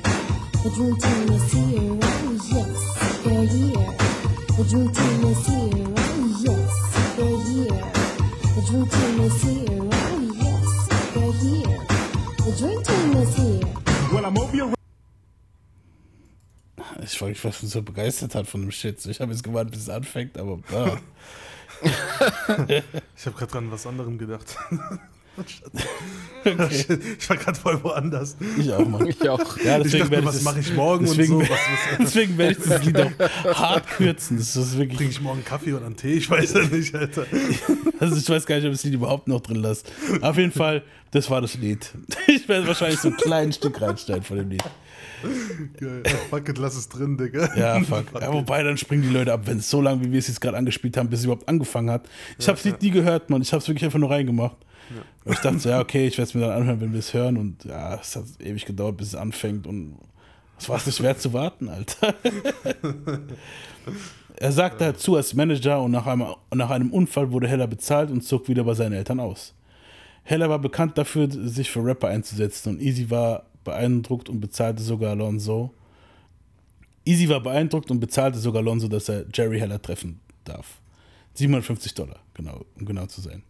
The 0.64 0.70
dream 0.76 0.96
team 0.98 1.30
is 1.34 1.52
here. 1.52 2.00
Oh 2.02 2.32
yes, 2.52 3.24
they're 3.24 3.46
here. 3.46 3.88
The 4.58 4.64
dream 4.70 4.90
team 4.92 5.24
is 5.26 5.48
here. 5.48 5.89
Dream 8.70 8.88
team 8.88 9.20
is 9.22 9.42
here. 9.42 9.90
Oh 9.92 10.20
yes, 10.36 10.88
they're 11.14 11.34
here. 11.42 11.80
The 12.38 12.52
dream 12.60 12.84
team 12.84 13.18
is 13.18 13.36
here. 13.36 13.68
Well, 14.14 14.26
I'm 14.26 14.38
over 14.38 14.56
your 14.56 14.74
Ich 17.02 17.20
war 17.20 17.30
nicht, 17.30 17.44
was 17.44 17.64
mich 17.64 17.72
so 17.72 17.82
begeistert 17.82 18.36
hat 18.36 18.46
von 18.48 18.62
dem 18.62 18.72
Shit. 18.72 19.04
Ich 19.08 19.20
habe 19.22 19.32
jetzt 19.32 19.44
gewartet, 19.44 19.72
bis 19.72 19.82
es 19.82 19.90
anfängt, 19.90 20.38
aber 20.38 20.60
ja. 20.72 21.00
Ich 23.16 23.26
habe 23.26 23.38
gerade 23.38 23.52
dran 23.52 23.72
was 23.72 23.88
anderem 23.88 24.18
gedacht. 24.18 24.56
Okay. 26.46 26.86
Ich 27.20 27.30
war 27.30 27.36
gerade 27.36 27.60
voll 27.60 27.84
woanders. 27.84 28.38
Ich 28.58 28.72
auch, 28.72 28.88
Mann. 28.88 29.06
Ich 29.08 29.30
auch. 29.30 29.58
Ja, 29.58 29.78
ich 29.78 29.84
deswegen 29.84 30.04
dachte, 30.04 30.12
werde 30.12 30.28
was 30.28 30.42
mache 30.42 30.62
ich 30.62 30.74
morgen 30.74 31.06
deswegen, 31.06 31.34
und 31.36 31.46
so. 31.46 31.52
Was, 31.52 31.60
was, 31.92 31.98
deswegen 32.00 32.38
werde 32.38 32.54
ich 32.54 32.66
das 32.66 32.86
Lied 32.86 32.98
auch 32.98 33.60
hart 33.60 33.88
kürzen. 33.90 34.38
Das 34.38 34.56
ist 34.56 34.78
wirklich. 34.78 34.98
Trinke 34.98 35.12
ich 35.12 35.22
morgen 35.22 35.44
Kaffee 35.44 35.74
oder 35.74 35.86
einen 35.88 35.98
Tee? 35.98 36.14
Ich 36.14 36.30
weiß 36.30 36.54
ja 36.54 36.62
nicht, 36.62 36.96
Alter. 36.96 37.26
Also 38.00 38.16
ich 38.16 38.30
weiß 38.30 38.46
gar 38.46 38.56
nicht, 38.56 38.66
ob 38.66 38.72
ich 38.72 38.78
das 38.78 38.86
Lied 38.86 38.94
überhaupt 38.94 39.28
noch 39.28 39.42
drin 39.42 39.58
lasse. 39.58 39.84
Auf 40.22 40.38
jeden 40.38 40.54
Fall, 40.54 40.84
das 41.12 41.30
war 41.30 41.42
das 41.42 41.56
Lied. 41.56 41.92
Ich 42.28 42.48
werde 42.48 42.66
wahrscheinlich 42.66 43.00
so 43.02 43.10
ein 43.10 43.18
kleines 43.18 43.56
Stück 43.56 43.82
reinstellen 43.82 44.24
von 44.24 44.38
dem 44.38 44.50
Lied. 44.50 44.64
Geil. 45.78 46.04
Ja, 46.06 46.12
fuck 46.30 46.48
it, 46.48 46.58
lass 46.58 46.78
es 46.78 46.88
drin, 46.88 47.18
Digga. 47.18 47.54
Ja, 47.58 47.82
fuck. 47.82 48.06
Ja, 48.22 48.32
wobei, 48.32 48.64
dann 48.64 48.78
springen 48.78 49.02
die 49.04 49.10
Leute 49.10 49.34
ab, 49.34 49.42
wenn 49.44 49.58
es 49.58 49.70
so 49.70 49.82
lange, 49.82 50.06
wie 50.06 50.14
wir 50.14 50.20
es 50.20 50.30
jetzt 50.30 50.40
gerade 50.40 50.56
angespielt 50.56 50.96
haben, 50.96 51.10
bis 51.10 51.20
es 51.20 51.26
überhaupt 51.26 51.50
angefangen 51.50 51.92
hat. 51.92 52.08
Ich 52.38 52.46
Ja, 52.46 52.54
habe 52.54 52.58
das 52.58 52.64
Lied 52.64 52.82
nie 52.82 52.92
gehört, 52.92 53.30
Mann. 53.30 53.42
Ich 53.42 53.52
habe 53.52 53.62
es 53.62 53.68
wirklich 53.68 53.84
einfach 53.84 54.00
nur 54.00 54.10
reingemacht. 54.12 54.56
Und 55.26 55.34
ich 55.34 55.40
dachte 55.40 55.60
so, 55.60 55.70
ja, 55.70 55.80
okay, 55.80 56.08
ich 56.08 56.18
werde 56.18 56.30
es 56.30 56.34
mir 56.34 56.42
dann 56.42 56.52
anhören, 56.52 56.82
wenn 56.82 56.92
wir 56.92 57.00
es 57.00 57.14
hören. 57.14 57.38
Und 57.38 57.64
ja, 57.66 57.96
es 57.96 58.16
hat 58.16 58.26
ewig 58.40 58.66
gedauert, 58.66 58.98
bis 58.98 59.10
es 59.10 59.16
anfängt. 59.16 59.68
Und 59.68 59.98
es 60.58 60.68
war 60.68 60.78
es 60.78 60.86
nicht 60.86 61.02
wert 61.02 61.22
zu 61.22 61.32
warten, 61.34 61.70
Alter. 61.70 62.16
er 64.38 64.52
sagte 64.52 64.86
halt 64.86 65.00
zu 65.00 65.16
als 65.16 65.34
Manager 65.34 65.82
und 65.82 65.92
nach 65.92 66.08
einem, 66.08 66.28
nach 66.54 66.70
einem 66.70 66.92
Unfall 66.92 67.32
wurde 67.32 67.48
Heller 67.48 67.68
bezahlt 67.68 68.12
und 68.12 68.22
zog 68.22 68.48
wieder 68.48 68.64
bei 68.64 68.74
seinen 68.74 68.94
Eltern 68.94 69.20
aus. 69.20 69.54
Heller 70.24 70.50
war 70.50 70.60
bekannt 70.60 70.98
dafür, 70.98 71.30
sich 71.30 71.70
für 71.70 71.84
Rapper 71.84 72.08
einzusetzen 72.08 72.70
und 72.70 72.82
Easy 72.82 73.10
war 73.10 73.46
beeindruckt 73.64 74.30
und 74.30 74.40
bezahlte 74.40 74.84
sogar 74.84 75.12
Alonso. 75.12 75.74
Easy 77.06 77.28
war 77.30 77.42
beeindruckt 77.42 77.90
und 77.90 78.00
bezahlte 78.00 78.38
sogar 78.38 78.62
Alonso, 78.62 78.88
dass 78.88 79.10
er 79.10 79.26
Jerry 79.34 79.60
Heller 79.60 79.82
treffen 79.82 80.20
darf. 80.44 80.80
750 81.34 81.94
Dollar, 81.94 82.20
genau, 82.34 82.66
um 82.78 82.86
genau 82.86 83.06
zu 83.06 83.22
sein. 83.22 83.44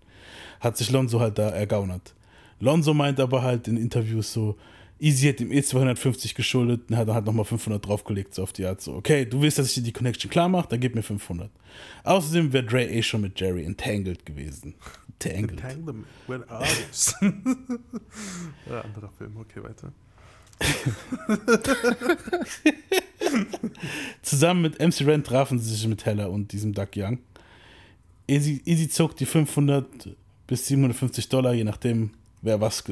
Hat 0.60 0.78
sich 0.78 0.92
Lonzo 0.92 1.20
halt 1.20 1.38
da 1.38 1.50
ergaunert. 1.50 2.14
Lonzo 2.60 2.94
meint 2.94 3.20
aber 3.20 3.42
halt 3.42 3.68
in 3.68 3.78
Interviews 3.78 4.34
so, 4.34 4.58
Easy 5.00 5.28
hat 5.28 5.40
ihm 5.40 5.52
eh 5.52 5.64
250 5.64 6.36
geschuldet 6.36 6.82
und 6.90 6.98
hat 6.98 7.08
dann 7.08 7.16
halt 7.16 7.26
nochmal 7.26 7.46
500 7.46 7.86
draufgelegt, 7.86 8.36
so 8.36 8.44
auf 8.44 8.52
die 8.52 8.66
Art 8.66 8.82
so, 8.82 8.96
okay, 8.96 9.26
du 9.26 9.42
willst, 9.42 9.58
dass 9.58 9.68
ich 9.68 9.76
dir 9.76 9.84
die 9.84 9.94
Connection 9.94 10.30
klar 10.30 10.50
mache, 10.50 10.68
dann 10.68 10.82
gib 10.82 10.94
mir 10.94 11.04
500. 11.04 11.50
Außerdem 12.04 12.52
wäre 12.52 12.66
Dre 12.66 12.86
eh 12.86 13.02
schon 13.02 13.22
mit 13.22 13.40
Jerry 13.40 13.64
entangled 13.64 14.26
gewesen. 14.26 14.76
Entangled. 15.22 15.62
Entanglement. 15.62 16.06
Where 16.28 16.50
are 16.50 16.64
ja, 18.70 18.82
anderer 18.82 19.10
Film. 19.18 19.38
Okay, 19.38 19.64
weiter. 19.64 19.92
Zusammen 24.22 24.62
mit 24.62 24.80
MC 24.80 25.06
Ren 25.06 25.24
trafen 25.24 25.60
sie 25.60 25.74
sich 25.74 25.88
mit 25.88 26.06
Heller 26.06 26.30
und 26.30 26.52
diesem 26.52 26.74
Doug 26.74 26.90
Young. 26.96 27.20
Easy, 28.30 28.62
Easy 28.66 28.88
zog 28.88 29.16
die 29.16 29.26
500 29.26 29.86
bis 30.48 30.68
750 30.68 31.30
Dollar, 31.30 31.54
je 31.54 31.64
nachdem, 31.64 32.12
wer 32.42 32.62
was 32.62 32.84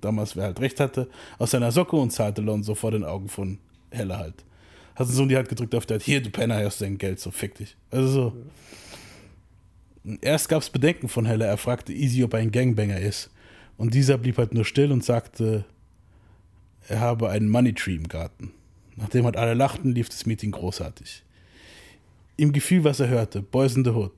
damals 0.00 0.36
wer 0.36 0.44
halt 0.44 0.60
recht 0.60 0.80
hatte, 0.80 1.08
aus 1.38 1.50
seiner 1.50 1.72
Socke 1.72 1.96
und 1.96 2.10
zahlte 2.10 2.40
Lonzo 2.40 2.74
vor 2.74 2.92
den 2.92 3.04
Augen 3.04 3.28
von 3.28 3.58
Heller 3.90 4.18
halt. 4.18 4.44
Hat 4.94 5.08
so 5.08 5.26
die 5.26 5.36
halt 5.36 5.48
gedrückt 5.48 5.74
auf 5.74 5.86
der, 5.86 6.00
hier, 6.00 6.22
du 6.22 6.30
Penner, 6.30 6.64
hast 6.64 6.80
dein 6.80 6.98
Geld, 6.98 7.20
so 7.20 7.30
fick 7.30 7.54
dich. 7.54 7.76
Also 7.90 8.08
so. 8.08 8.32
Erst 10.20 10.48
gab 10.48 10.62
es 10.62 10.70
Bedenken 10.70 11.08
von 11.08 11.26
Heller, 11.26 11.46
er 11.46 11.58
fragte 11.58 11.92
Easy, 11.92 12.22
ob 12.24 12.34
er 12.34 12.40
ein 12.40 12.52
Gangbanger 12.52 13.00
ist. 13.00 13.30
Und 13.76 13.94
dieser 13.94 14.18
blieb 14.18 14.38
halt 14.38 14.54
nur 14.54 14.64
still 14.64 14.90
und 14.90 15.04
sagte, 15.04 15.64
er 16.88 17.00
habe 17.00 17.30
einen 17.30 17.48
Money 17.48 17.74
Tree 17.74 17.94
im 17.94 18.08
Garten. 18.08 18.52
Nachdem 18.96 19.24
halt 19.24 19.36
alle 19.36 19.54
lachten, 19.54 19.92
lief 19.92 20.08
das 20.08 20.26
Meeting 20.26 20.50
großartig. 20.50 21.22
Ihm 22.36 22.52
gefiel, 22.52 22.82
was 22.82 23.00
er 23.00 23.08
hörte, 23.08 23.42
Boys 23.42 23.76
in 23.76 23.84
the 23.84 23.90
Hood. 23.90 24.12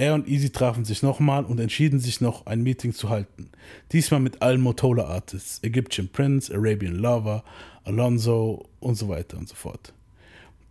Er 0.00 0.14
und 0.14 0.26
Easy 0.26 0.48
trafen 0.48 0.86
sich 0.86 1.02
nochmal 1.02 1.44
und 1.44 1.60
entschieden 1.60 2.00
sich 2.00 2.22
noch, 2.22 2.46
ein 2.46 2.62
Meeting 2.62 2.94
zu 2.94 3.10
halten. 3.10 3.50
Diesmal 3.92 4.20
mit 4.20 4.40
allen 4.40 4.62
Motola-Artists, 4.62 5.62
Egyptian 5.62 6.08
Prince, 6.08 6.50
Arabian 6.54 6.94
Lover, 6.94 7.44
Alonso 7.84 8.66
und 8.78 8.94
so 8.94 9.10
weiter 9.10 9.36
und 9.36 9.46
so 9.46 9.54
fort. 9.54 9.92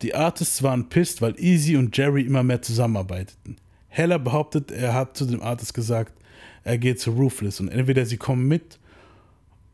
Die 0.02 0.16
Artists 0.16 0.64
waren 0.64 0.90
pissed, 0.90 1.22
weil 1.22 1.40
Easy 1.40 1.78
und 1.78 1.96
Jerry 1.96 2.24
immer 2.24 2.42
mehr 2.42 2.64
zusammenarbeiteten. 2.64 3.58
Heller 3.90 4.18
behauptet, 4.18 4.72
er 4.72 4.96
hat 4.96 5.16
zu 5.16 5.28
dem 5.28 5.44
Artist 5.44 5.76
gesagt, 5.76 6.14
er 6.64 6.80
geht 6.80 7.00
zu 7.00 7.12
Ruthless 7.12 7.60
und 7.60 7.68
entweder 7.68 8.08
sie 8.08 8.18
kommen 8.18 8.48
mit 8.48 8.80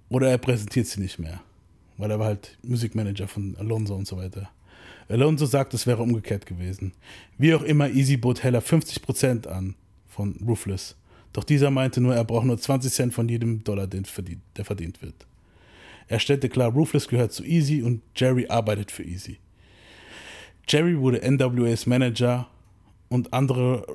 oder 0.10 0.30
er 0.30 0.38
präsentiert 0.38 0.88
sie 0.88 1.00
nicht 1.00 1.18
mehr. 1.18 1.40
Weil 1.96 2.12
er 2.12 2.20
war 2.20 2.26
halt 2.26 2.58
Musikmanager 2.62 3.30
von 3.30 3.56
Alonso 3.58 3.96
und 3.96 4.06
so 4.06 4.18
weiter. 4.18 4.50
Alonso 5.08 5.46
sagt, 5.46 5.74
es 5.74 5.86
wäre 5.86 6.02
umgekehrt 6.02 6.46
gewesen. 6.46 6.94
Wie 7.38 7.54
auch 7.54 7.62
immer, 7.62 7.90
Easy 7.90 8.18
bot 8.18 8.44
Heller 8.44 8.62
50% 8.62 9.48
an 9.48 9.76
von 10.08 10.36
Ruthless. 10.46 10.96
Doch 11.34 11.44
dieser 11.44 11.70
meinte 11.70 12.02
nur, 12.02 12.16
er 12.16 12.24
braucht 12.24 12.46
nur 12.46 12.58
20 12.58 12.92
Cent 12.92 13.14
von 13.14 13.28
jedem 13.28 13.64
Dollar, 13.64 13.88
den 13.88 14.06
verdient, 14.06 14.42
der 14.56 14.66
verdient 14.66 15.02
wird. 15.02 15.28
Er 16.08 16.20
stellte 16.20 16.50
klar, 16.50 16.72
Ruthless 16.72 17.08
gehört 17.08 17.34
zu 17.34 17.44
Easy 17.44 17.82
und 17.82 18.02
Jerry 18.16 18.48
arbeitet 18.48 18.92
für 18.92 19.04
Easy. 19.04 19.38
Jerry 20.68 20.98
wurde 21.00 21.20
NWAs 21.30 21.86
Manager 21.86 22.48
und 23.10 23.34
andere 23.34 23.86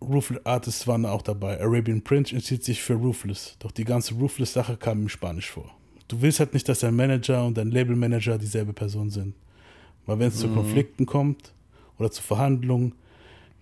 Ruthless 0.00 0.44
Artists 0.44 0.86
waren 0.86 1.06
auch 1.06 1.22
dabei. 1.22 1.60
Arabian 1.60 2.02
Prince 2.02 2.34
entschied 2.34 2.62
sich 2.62 2.82
für 2.82 2.94
Ruthless, 2.94 3.56
doch 3.58 3.72
die 3.72 3.84
ganze 3.84 4.14
Ruthless-Sache 4.14 4.76
kam 4.76 5.02
ihm 5.02 5.08
spanisch 5.08 5.50
vor. 5.50 5.74
Du 6.08 6.20
willst 6.22 6.38
halt 6.38 6.54
nicht, 6.54 6.68
dass 6.68 6.80
dein 6.80 6.94
Manager 6.94 7.44
und 7.44 7.56
dein 7.58 7.70
Labelmanager 7.70 8.38
dieselbe 8.38 8.72
Person 8.72 9.10
sind. 9.10 9.34
Weil 10.06 10.18
wenn 10.18 10.28
es 10.28 10.36
zu 10.38 10.48
Mhm. 10.48 10.54
Konflikten 10.54 11.06
kommt 11.06 11.52
oder 11.98 12.10
zu 12.10 12.22
Verhandlungen, 12.22 12.92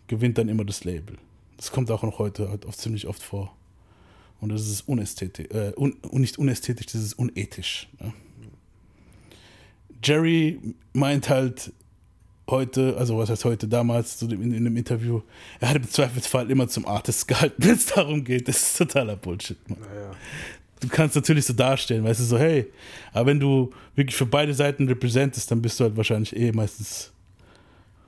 gewinnt 0.06 0.38
dann 0.38 0.48
immer 0.48 0.64
das 0.64 0.84
Label. 0.84 1.16
Das 1.56 1.72
kommt 1.72 1.90
auch 1.90 2.02
noch 2.02 2.18
heute 2.18 2.50
halt 2.50 2.66
oft, 2.66 2.78
ziemlich 2.78 3.06
oft 3.06 3.22
vor. 3.22 3.54
Und 4.40 4.50
das 4.50 4.68
ist 4.68 4.82
unästhetisch, 4.82 5.46
äh, 5.50 5.72
un, 5.76 5.96
nicht 6.12 6.38
unästhetisch, 6.38 6.86
das 6.86 7.00
ist 7.00 7.14
unethisch. 7.14 7.88
Ne? 8.00 8.12
Jerry 10.02 10.60
meint 10.92 11.28
halt 11.30 11.72
heute, 12.50 12.96
also 12.98 13.16
was 13.16 13.30
heißt 13.30 13.44
heute, 13.46 13.66
damals 13.68 14.18
zu 14.18 14.26
dem, 14.26 14.42
in, 14.42 14.52
in 14.52 14.64
dem 14.64 14.76
Interview, 14.76 15.22
er 15.60 15.70
hat 15.70 15.76
im 15.76 15.88
Zweifelsfall 15.88 16.50
immer 16.50 16.68
zum 16.68 16.86
Artist 16.86 17.26
gehalten, 17.26 17.64
wenn 17.64 17.76
es 17.76 17.86
darum 17.86 18.22
geht. 18.22 18.46
Das 18.48 18.56
ist 18.60 18.76
totaler 18.78 19.16
Bullshit, 19.16 19.56
Mann. 19.70 19.78
Du 20.84 20.90
kannst 20.94 21.16
natürlich 21.16 21.46
so 21.46 21.52
darstellen, 21.54 22.04
weißt 22.04 22.20
du, 22.20 22.24
so, 22.24 22.38
hey, 22.38 22.70
aber 23.12 23.26
wenn 23.26 23.40
du 23.40 23.70
wirklich 23.94 24.14
für 24.16 24.26
beide 24.26 24.52
Seiten 24.52 24.86
repräsentest, 24.86 25.50
dann 25.50 25.62
bist 25.62 25.80
du 25.80 25.84
halt 25.84 25.96
wahrscheinlich 25.96 26.36
eh 26.36 26.52
meistens. 26.52 27.10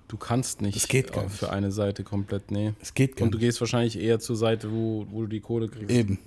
Du 0.08 0.16
kannst 0.16 0.60
nicht 0.60 0.76
Das 0.76 0.86
geht 0.86 1.12
gar 1.12 1.22
äh, 1.24 1.26
nicht. 1.26 1.36
für 1.38 1.50
eine 1.50 1.72
Seite 1.72 2.04
komplett, 2.04 2.50
nee. 2.50 2.74
Es 2.80 2.92
geht 2.94 3.16
gar 3.16 3.24
Und 3.24 3.32
du 3.32 3.38
nicht. 3.38 3.46
gehst 3.46 3.60
wahrscheinlich 3.60 3.98
eher 3.98 4.20
zur 4.20 4.36
Seite, 4.36 4.70
wo, 4.70 5.06
wo 5.10 5.22
du 5.22 5.26
die 5.28 5.40
Kohle 5.40 5.68
kriegst. 5.68 5.90
Eben. 5.90 6.18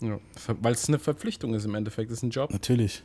Ja. 0.00 0.18
Weil 0.60 0.72
es 0.72 0.86
eine 0.88 0.98
Verpflichtung 0.98 1.54
ist 1.54 1.64
im 1.64 1.74
Endeffekt, 1.74 2.10
es 2.10 2.18
ist 2.18 2.22
ein 2.24 2.30
Job. 2.30 2.50
Natürlich. 2.52 3.02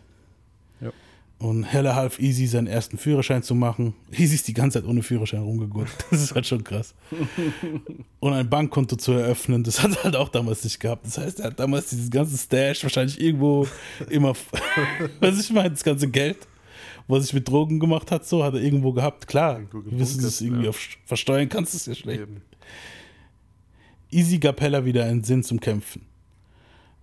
Ja. 0.81 0.91
Und 1.39 1.65
Heller 1.65 1.95
half 1.95 2.17
Easy 2.19 2.47
seinen 2.47 2.65
ersten 2.65 2.97
Führerschein 2.97 3.43
zu 3.43 3.53
machen. 3.53 3.93
Easy 4.11 4.33
ist 4.33 4.47
die 4.47 4.53
ganze 4.53 4.81
Zeit 4.81 4.89
ohne 4.89 5.03
Führerschein 5.03 5.41
rumgegurkt. 5.41 5.91
Das 6.09 6.23
ist 6.23 6.33
halt 6.33 6.47
schon 6.47 6.63
krass. 6.63 6.95
Und 8.19 8.33
ein 8.33 8.49
Bankkonto 8.49 8.95
zu 8.95 9.11
eröffnen, 9.11 9.63
das 9.63 9.83
hat 9.83 9.91
er 9.97 10.03
halt 10.05 10.15
auch 10.15 10.29
damals 10.29 10.63
nicht 10.63 10.79
gehabt. 10.79 11.05
Das 11.05 11.19
heißt, 11.19 11.39
er 11.39 11.47
hat 11.47 11.59
damals 11.59 11.91
dieses 11.91 12.09
ganze 12.09 12.35
Stash 12.37 12.81
wahrscheinlich 12.81 13.21
irgendwo 13.21 13.67
immer, 14.09 14.33
was 15.19 15.39
ich 15.39 15.51
meine, 15.51 15.69
das 15.69 15.83
ganze 15.83 16.07
Geld, 16.07 16.37
was 17.07 17.23
sich 17.23 17.33
mit 17.33 17.47
Drogen 17.47 17.79
gemacht 17.79 18.09
hat, 18.09 18.25
so 18.25 18.43
hat 18.43 18.55
er 18.55 18.61
irgendwo 18.61 18.91
gehabt. 18.91 19.27
Klar, 19.27 19.61
wir 19.71 19.99
wissen 19.99 20.23
es 20.23 20.41
irgendwie 20.41 20.63
ja. 20.63 20.69
auf 20.69 20.79
versteuern 21.05 21.49
kannst 21.49 21.73
du 21.73 21.77
es 21.77 21.85
ja 21.85 21.93
schlecht. 21.93 22.23
Easy 24.09 24.39
gab 24.39 24.59
Heller 24.59 24.85
wieder 24.85 25.05
einen 25.05 25.23
Sinn 25.23 25.43
zum 25.43 25.59
Kämpfen. 25.59 26.01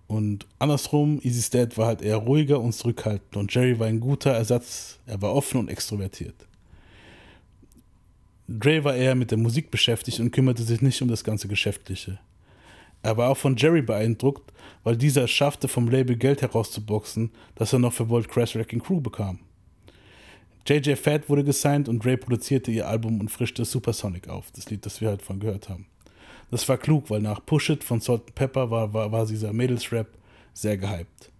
Und 0.07 0.45
andersrum, 0.59 1.19
Easy's 1.23 1.49
Dad 1.49 1.77
war 1.77 1.87
halt 1.87 2.01
eher 2.01 2.17
ruhiger 2.17 2.59
und 2.61 2.73
zurückhaltend 2.73 3.37
und 3.37 3.53
Jerry 3.53 3.79
war 3.79 3.87
ein 3.87 3.99
guter 3.99 4.31
Ersatz. 4.31 4.99
Er 5.07 5.21
war 5.21 5.33
offen 5.33 5.59
und 5.59 5.69
extrovertiert. 5.69 6.35
Dre 8.47 8.83
war 8.83 8.95
eher 8.95 9.15
mit 9.15 9.31
der 9.31 9.39
Musik 9.39 9.71
beschäftigt 9.71 10.19
und 10.19 10.31
kümmerte 10.31 10.61
sich 10.61 10.81
nicht 10.81 11.01
um 11.01 11.07
das 11.07 11.23
ganze 11.23 11.47
Geschäftliche. 11.47 12.19
Er 13.01 13.17
war 13.17 13.29
auch 13.29 13.37
von 13.37 13.55
Jerry 13.55 13.81
beeindruckt, 13.81 14.51
weil 14.83 14.97
dieser 14.97 15.23
es 15.23 15.31
schaffte, 15.31 15.67
vom 15.67 15.89
Label 15.89 16.15
Geld 16.15 16.41
herauszuboxen, 16.41 17.31
das 17.55 17.73
er 17.73 17.79
noch 17.79 17.93
für 17.93 18.09
Volt 18.09 18.29
Crash 18.29 18.55
Wrecking 18.55 18.81
Crew 18.81 18.99
bekam. 18.99 19.39
JJ 20.67 20.95
Fat 20.95 21.29
wurde 21.29 21.43
gesigned 21.43 21.87
und 21.89 22.03
Dre 22.03 22.17
produzierte 22.17 22.71
ihr 22.71 22.87
Album 22.87 23.19
und 23.19 23.29
frischte 23.29 23.65
Supersonic 23.65 24.27
auf, 24.27 24.51
das 24.51 24.69
Lied, 24.69 24.85
das 24.85 25.01
wir 25.01 25.09
halt 25.09 25.21
von 25.21 25.39
gehört 25.39 25.69
haben. 25.69 25.85
Das 26.51 26.67
war 26.69 26.77
klug, 26.77 27.09
weil 27.09 27.21
nach 27.21 27.45
Push 27.45 27.71
It 27.71 27.83
von 27.83 28.01
Salt 28.01 28.21
and 28.21 28.35
Pepper 28.35 28.69
war, 28.69 28.93
war, 28.93 29.11
war 29.11 29.25
dieser 29.25 29.51
Mädels-Rap 29.51 30.07
sehr 30.53 30.77
gehypt. 30.77 31.31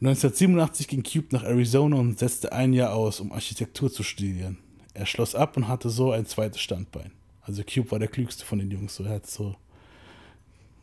1987 0.00 0.88
ging 0.88 1.02
Cube 1.02 1.28
nach 1.30 1.44
Arizona 1.44 1.96
und 1.96 2.18
setzte 2.18 2.52
ein 2.52 2.72
Jahr 2.72 2.92
aus, 2.92 3.20
um 3.20 3.32
Architektur 3.32 3.90
zu 3.90 4.02
studieren. 4.02 4.58
Er 4.92 5.06
schloss 5.06 5.34
ab 5.34 5.56
und 5.56 5.66
hatte 5.66 5.88
so 5.88 6.12
ein 6.12 6.26
zweites 6.26 6.60
Standbein. 6.60 7.12
Also 7.42 7.62
Cube 7.62 7.90
war 7.90 7.98
der 7.98 8.08
klügste 8.08 8.44
von 8.44 8.58
den 8.58 8.70
Jungs, 8.70 8.96
so 8.96 9.04
er 9.04 9.14
hat 9.14 9.26
so 9.26 9.56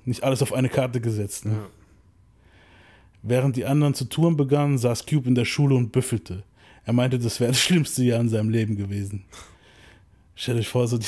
nicht 0.06 0.24
alles 0.24 0.42
auf 0.42 0.54
eine 0.54 0.70
Karte 0.70 1.02
gesetzt. 1.02 1.46
Ne? 1.46 1.68
Während 3.22 3.56
die 3.56 3.66
anderen 3.66 3.94
zu 3.94 4.06
touren 4.06 4.36
begannen, 4.36 4.78
saß 4.78 5.06
Cube 5.06 5.28
in 5.28 5.36
der 5.36 5.46
Schule 5.46 5.76
und 5.76 5.92
büffelte. 5.92 6.44
Er 6.86 6.94
meinte, 6.94 7.20
das 7.20 7.40
wäre 7.40 7.52
das 7.52 7.62
schlimmste 7.62 8.04
Jahr 8.04 8.20
in 8.20 8.30
seinem 8.30 8.50
Leben 8.50 8.76
gewesen. 8.76 9.26
Stellt 10.34 10.58
euch 10.58 10.68
vor, 10.68 10.88
so 10.88 10.98
die, 10.98 11.06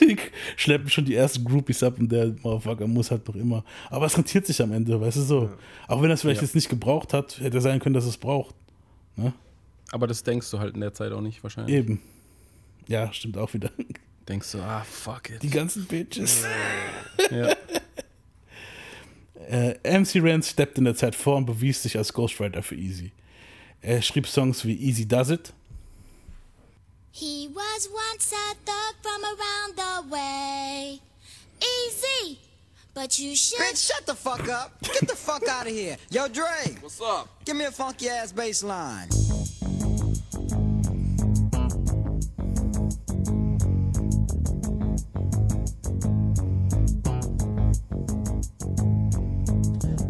die 0.00 0.16
schleppen 0.56 0.88
schon 0.90 1.04
die 1.04 1.14
ersten 1.14 1.44
Groupies 1.44 1.82
ab 1.82 1.98
und 1.98 2.10
der 2.10 2.34
Motherfucker 2.42 2.86
muss 2.86 3.10
halt 3.10 3.26
noch 3.28 3.34
immer. 3.36 3.64
Aber 3.90 4.06
es 4.06 4.16
rentiert 4.16 4.46
sich 4.46 4.60
am 4.62 4.72
Ende, 4.72 5.00
weißt 5.00 5.16
du 5.18 5.22
so. 5.22 5.50
Auch 5.88 6.02
wenn 6.02 6.10
er 6.10 6.14
es 6.14 6.20
vielleicht 6.22 6.40
Ja. 6.40 6.46
jetzt 6.46 6.54
nicht 6.54 6.68
gebraucht 6.68 7.12
hat, 7.12 7.40
hätte 7.40 7.60
sein 7.60 7.80
können, 7.80 7.94
dass 7.94 8.04
es 8.04 8.16
braucht. 8.16 8.54
Ne? 9.16 9.32
Aber 9.92 10.06
das 10.06 10.22
denkst 10.22 10.50
du 10.50 10.58
halt 10.58 10.74
in 10.74 10.80
der 10.80 10.94
Zeit 10.94 11.12
auch 11.12 11.20
nicht 11.20 11.42
wahrscheinlich. 11.42 11.74
Eben. 11.76 12.00
Ja, 12.88 13.12
stimmt 13.12 13.38
auch 13.38 13.52
wieder. 13.54 13.70
Denkst 14.28 14.52
du, 14.52 14.58
ah, 14.58 14.82
fuck 14.90 15.30
it. 15.30 15.42
Die 15.42 15.50
ganzen 15.50 15.84
Bitches. 15.84 16.44
Ja. 17.30 17.54
Äh, 19.48 19.74
MC 20.00 20.22
Rand 20.22 20.44
steppt 20.44 20.78
in 20.78 20.84
der 20.84 20.94
Zeit 20.94 21.14
vor 21.14 21.36
und 21.36 21.46
bewies 21.46 21.82
sich 21.82 21.96
als 21.98 22.12
Ghostwriter 22.12 22.62
für 22.62 22.74
Easy. 22.76 23.12
Er 23.82 24.00
schrieb 24.00 24.26
Songs 24.26 24.64
wie 24.64 24.74
Easy 24.80 25.06
Does 25.06 25.30
It, 25.30 25.52
He 27.16 27.46
was 27.46 27.88
once 27.94 28.32
a 28.32 28.54
thug 28.66 28.94
from 29.00 29.22
around 29.22 29.76
the 29.76 30.08
way. 30.12 31.00
Easy, 31.62 32.40
but 32.92 33.20
you 33.20 33.36
should. 33.36 33.60
Bitch, 33.60 33.86
shut 33.86 34.04
the 34.04 34.16
fuck 34.16 34.48
up. 34.48 34.72
Get 34.82 35.06
the 35.06 35.14
fuck 35.14 35.46
out 35.46 35.68
of 35.68 35.72
here. 35.72 35.96
Yo, 36.10 36.26
Dre. 36.26 36.76
What's 36.80 37.00
up? 37.00 37.28
Give 37.44 37.54
me 37.54 37.66
a 37.66 37.70
funky 37.70 38.08
ass 38.08 38.32
bass 38.32 38.64
line. 38.64 39.06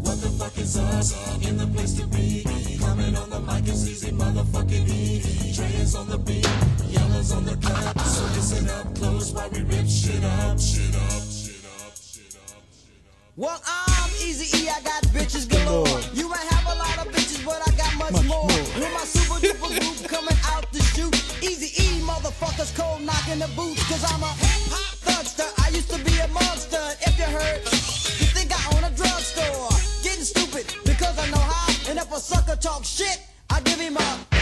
What 0.01 0.21
the 0.23 0.35
fuck 0.39 0.57
is 0.57 0.79
us? 0.79 1.47
In 1.47 1.59
the 1.59 1.67
place 1.67 1.93
to 1.99 2.07
be. 2.07 2.79
Coming 2.81 3.15
on 3.15 3.29
the 3.29 3.41
mic 3.41 3.69
is 3.69 3.91
easy, 3.91 4.11
motherfucking 4.11 4.89
E. 4.89 5.53
Dre 5.53 5.67
is 5.67 5.95
on 5.95 6.09
the 6.09 6.19
beat, 6.19 6.47
yellow's 7.25 7.33
on 7.33 7.45
the 7.45 7.67
cut. 7.67 8.01
So 8.01 8.25
listen 8.35 8.69
up 8.69 8.95
close 8.97 9.33
while 9.33 9.49
we 9.51 9.63
rip 9.63 9.87
shit 9.87 10.25
up, 10.25 10.59
shit 10.59 10.95
up, 10.95 11.23
shit 11.23 11.65
up, 11.65 11.97
shit 11.97 12.37
up. 12.37 12.63
Well, 13.37 13.61
I'm 13.67 14.11
Easy 14.21 14.47
E, 14.59 14.69
I 14.69 14.81
got 14.83 15.03
bitches 15.13 15.49
galore. 15.49 16.01
You 16.13 16.29
might 16.29 16.47
have 16.51 16.67
a 16.67 16.79
lot 16.79 17.07
of 17.07 17.13
bitches, 17.13 17.45
but 17.45 17.61
I 17.67 17.71
got 17.77 17.95
much, 17.97 18.25
more. 18.27 18.47
With 18.47 18.93
my 18.93 19.05
super 19.05 19.41
duper 19.41 19.71
group 19.81 20.11
coming 20.15 20.39
out 20.47 20.71
to 20.73 20.83
shoot. 20.83 21.15
Easy 21.43 21.71
E, 21.83 22.01
motherfuckers 22.01 22.77
cold 22.77 23.03
knocking 23.03 23.39
the 23.39 23.51
boots. 23.57 23.83
Cause 23.89 24.05
I'm 24.05 24.23
a 24.23 24.27
hot 24.27 24.97
thugster. 25.05 25.49
I 25.65 25.69
used 25.71 25.91
to 25.91 25.99
be 26.05 26.19
a 26.19 26.29
monster. 26.29 26.83
If 27.01 27.19
you 27.19 27.25
heard, 27.25 27.63
you 28.21 28.29
think 28.37 28.53
I 28.53 28.77
own 28.77 28.85
a 28.85 28.95
drugstore. 28.95 29.71
Getting 30.03 30.25
stupid 30.25 30.67
because 30.85 31.19
I 31.19 31.29
know 31.31 31.43
how. 31.43 31.91
And 31.91 31.99
if 31.99 32.13
a 32.13 32.21
sucker 32.21 32.57
talk 32.57 32.85
shit, 32.85 33.21
I 33.51 33.61
give 33.61 33.81
him 33.81 33.97
a 33.97 34.34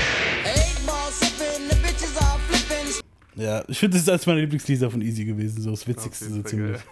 eight 0.44 0.86
ball 0.86 1.10
sipping. 1.10 1.68
The 1.68 1.76
bitches 1.76 2.16
are 2.20 2.38
flipping. 2.48 3.02
Ja, 3.36 3.64
ich 3.68 3.78
finde, 3.78 3.96
das 3.96 4.02
ist 4.02 4.08
eines 4.08 4.26
meiner 4.26 4.40
Lieblingslieder 4.40 4.90
von 4.90 5.00
Easy 5.00 5.24
gewesen, 5.24 5.62
so 5.62 5.70
das 5.70 5.86
Witzigste 5.86 6.30
so 6.30 6.42
ziemlich. 6.42 6.80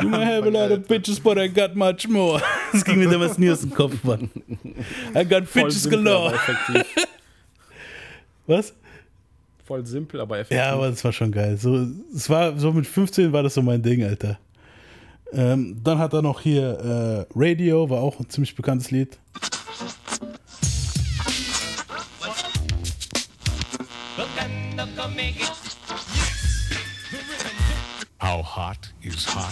You 0.00 0.08
might 0.08 0.26
have 0.26 0.46
a 0.46 0.50
lot 0.50 0.72
of 0.72 0.88
bitches, 0.88 1.20
but 1.20 1.38
I 1.38 1.46
got 1.46 1.76
much 1.76 2.08
more. 2.08 2.42
Das 2.72 2.84
ging 2.84 2.98
mir 2.98 3.08
damals 3.08 3.38
nie 3.38 3.50
aus 3.50 3.60
dem 3.60 3.70
Kopf, 3.70 4.02
Mann. 4.02 4.30
I 5.14 5.24
got 5.24 5.46
Voll 5.46 5.64
bitches 5.64 5.82
simpel, 5.82 6.02
galore. 6.02 6.34
Was? 8.46 8.72
Voll 9.64 9.86
simpel, 9.86 10.20
aber 10.20 10.38
effektiv. 10.38 10.56
Ja, 10.56 10.72
aber 10.72 10.90
das 10.90 11.04
war 11.04 11.12
schon 11.12 11.30
geil. 11.30 11.56
So, 11.56 11.86
es 12.14 12.28
war, 12.28 12.58
so 12.58 12.72
mit 12.72 12.86
15 12.86 13.32
war 13.32 13.42
das 13.42 13.54
so 13.54 13.62
mein 13.62 13.80
Ding, 13.82 14.02
Alter. 14.02 14.38
Ähm, 15.32 15.80
dann 15.82 15.98
hat 15.98 16.12
er 16.12 16.22
noch 16.22 16.40
hier 16.40 17.26
äh, 17.32 17.38
Radio, 17.38 17.88
war 17.88 18.00
auch 18.00 18.18
ein 18.18 18.28
ziemlich 18.28 18.54
bekanntes 18.54 18.90
Lied. 18.90 19.18
How 28.18 28.40
hot 28.40 28.88
is 29.02 29.24
hot? 29.24 29.50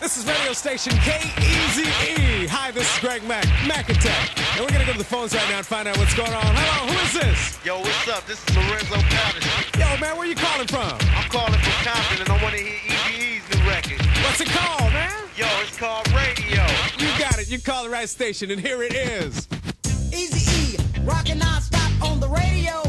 This 0.00 0.16
is 0.16 0.24
radio 0.24 0.54
station 0.54 0.94
K-E-Z-E. 1.04 2.46
Hi, 2.46 2.70
this 2.70 2.90
is 2.90 3.00
Greg 3.00 3.22
Mack, 3.28 3.44
Mac 3.68 3.90
Attack. 3.90 4.30
And 4.56 4.60
we're 4.64 4.72
gonna 4.72 4.86
go 4.86 4.92
to 4.92 4.98
the 4.98 5.04
phones 5.04 5.34
right 5.34 5.46
now 5.50 5.58
and 5.58 5.66
find 5.66 5.86
out 5.86 5.98
what's 5.98 6.14
going 6.14 6.32
on. 6.32 6.40
Hello, 6.42 6.88
who 6.90 6.98
is 7.04 7.12
this? 7.12 7.62
Yo, 7.66 7.80
what's 7.80 8.08
up? 8.08 8.24
This 8.24 8.40
is 8.48 8.56
Lorenzo 8.56 8.96
Patterson. 9.12 9.78
Yo, 9.78 9.84
man, 10.00 10.16
where 10.16 10.26
you 10.26 10.36
calling 10.36 10.68
from? 10.68 10.96
I'm 11.12 11.28
calling 11.28 11.60
from 11.60 11.76
Compton 11.84 12.20
and 12.24 12.30
I 12.30 12.42
want 12.42 12.56
to 12.56 12.64
hear 12.64 12.80
EBE's 13.12 13.44
new 13.52 13.60
record. 13.68 14.00
What's 14.24 14.40
it 14.40 14.48
called, 14.48 14.90
man? 14.94 15.12
Yo, 15.36 15.44
it's 15.60 15.76
called 15.76 16.08
Radio. 16.16 16.64
You 16.96 17.12
got 17.20 17.38
it. 17.38 17.50
You 17.50 17.60
call 17.60 17.84
the 17.84 17.90
right 17.90 18.08
station, 18.08 18.50
and 18.50 18.58
here 18.58 18.82
it 18.82 18.94
is. 18.94 19.48
Easy 20.14 20.78
E, 20.80 20.80
rockin' 21.04 21.36
non-stop 21.38 21.92
on 22.00 22.20
the 22.20 22.28
radio 22.28 22.80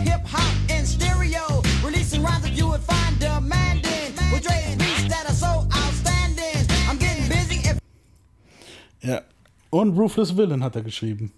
hip 0.00 0.24
hop 0.26 0.54
and 0.70 0.86
stereo. 0.86 1.62
Releasing 1.84 2.22
rhymes 2.22 2.42
that 2.42 2.52
you 2.52 2.68
would 2.68 2.82
find 2.82 3.18
demanding. 3.18 4.12
With 4.32 4.42
Dre's 4.42 4.76
beats 4.76 5.08
that 5.08 5.26
are 5.28 5.34
so 5.34 5.66
outstanding. 5.72 6.66
I'm 6.88 6.98
getting 6.98 7.28
busy 7.28 7.60
if 7.68 7.78
Ja. 9.02 9.22
Und 9.70 9.96
Ruthless 9.98 10.36
Villain 10.36 10.62
hat 10.62 10.76
er 10.76 10.82
geschrieben. 10.82 11.32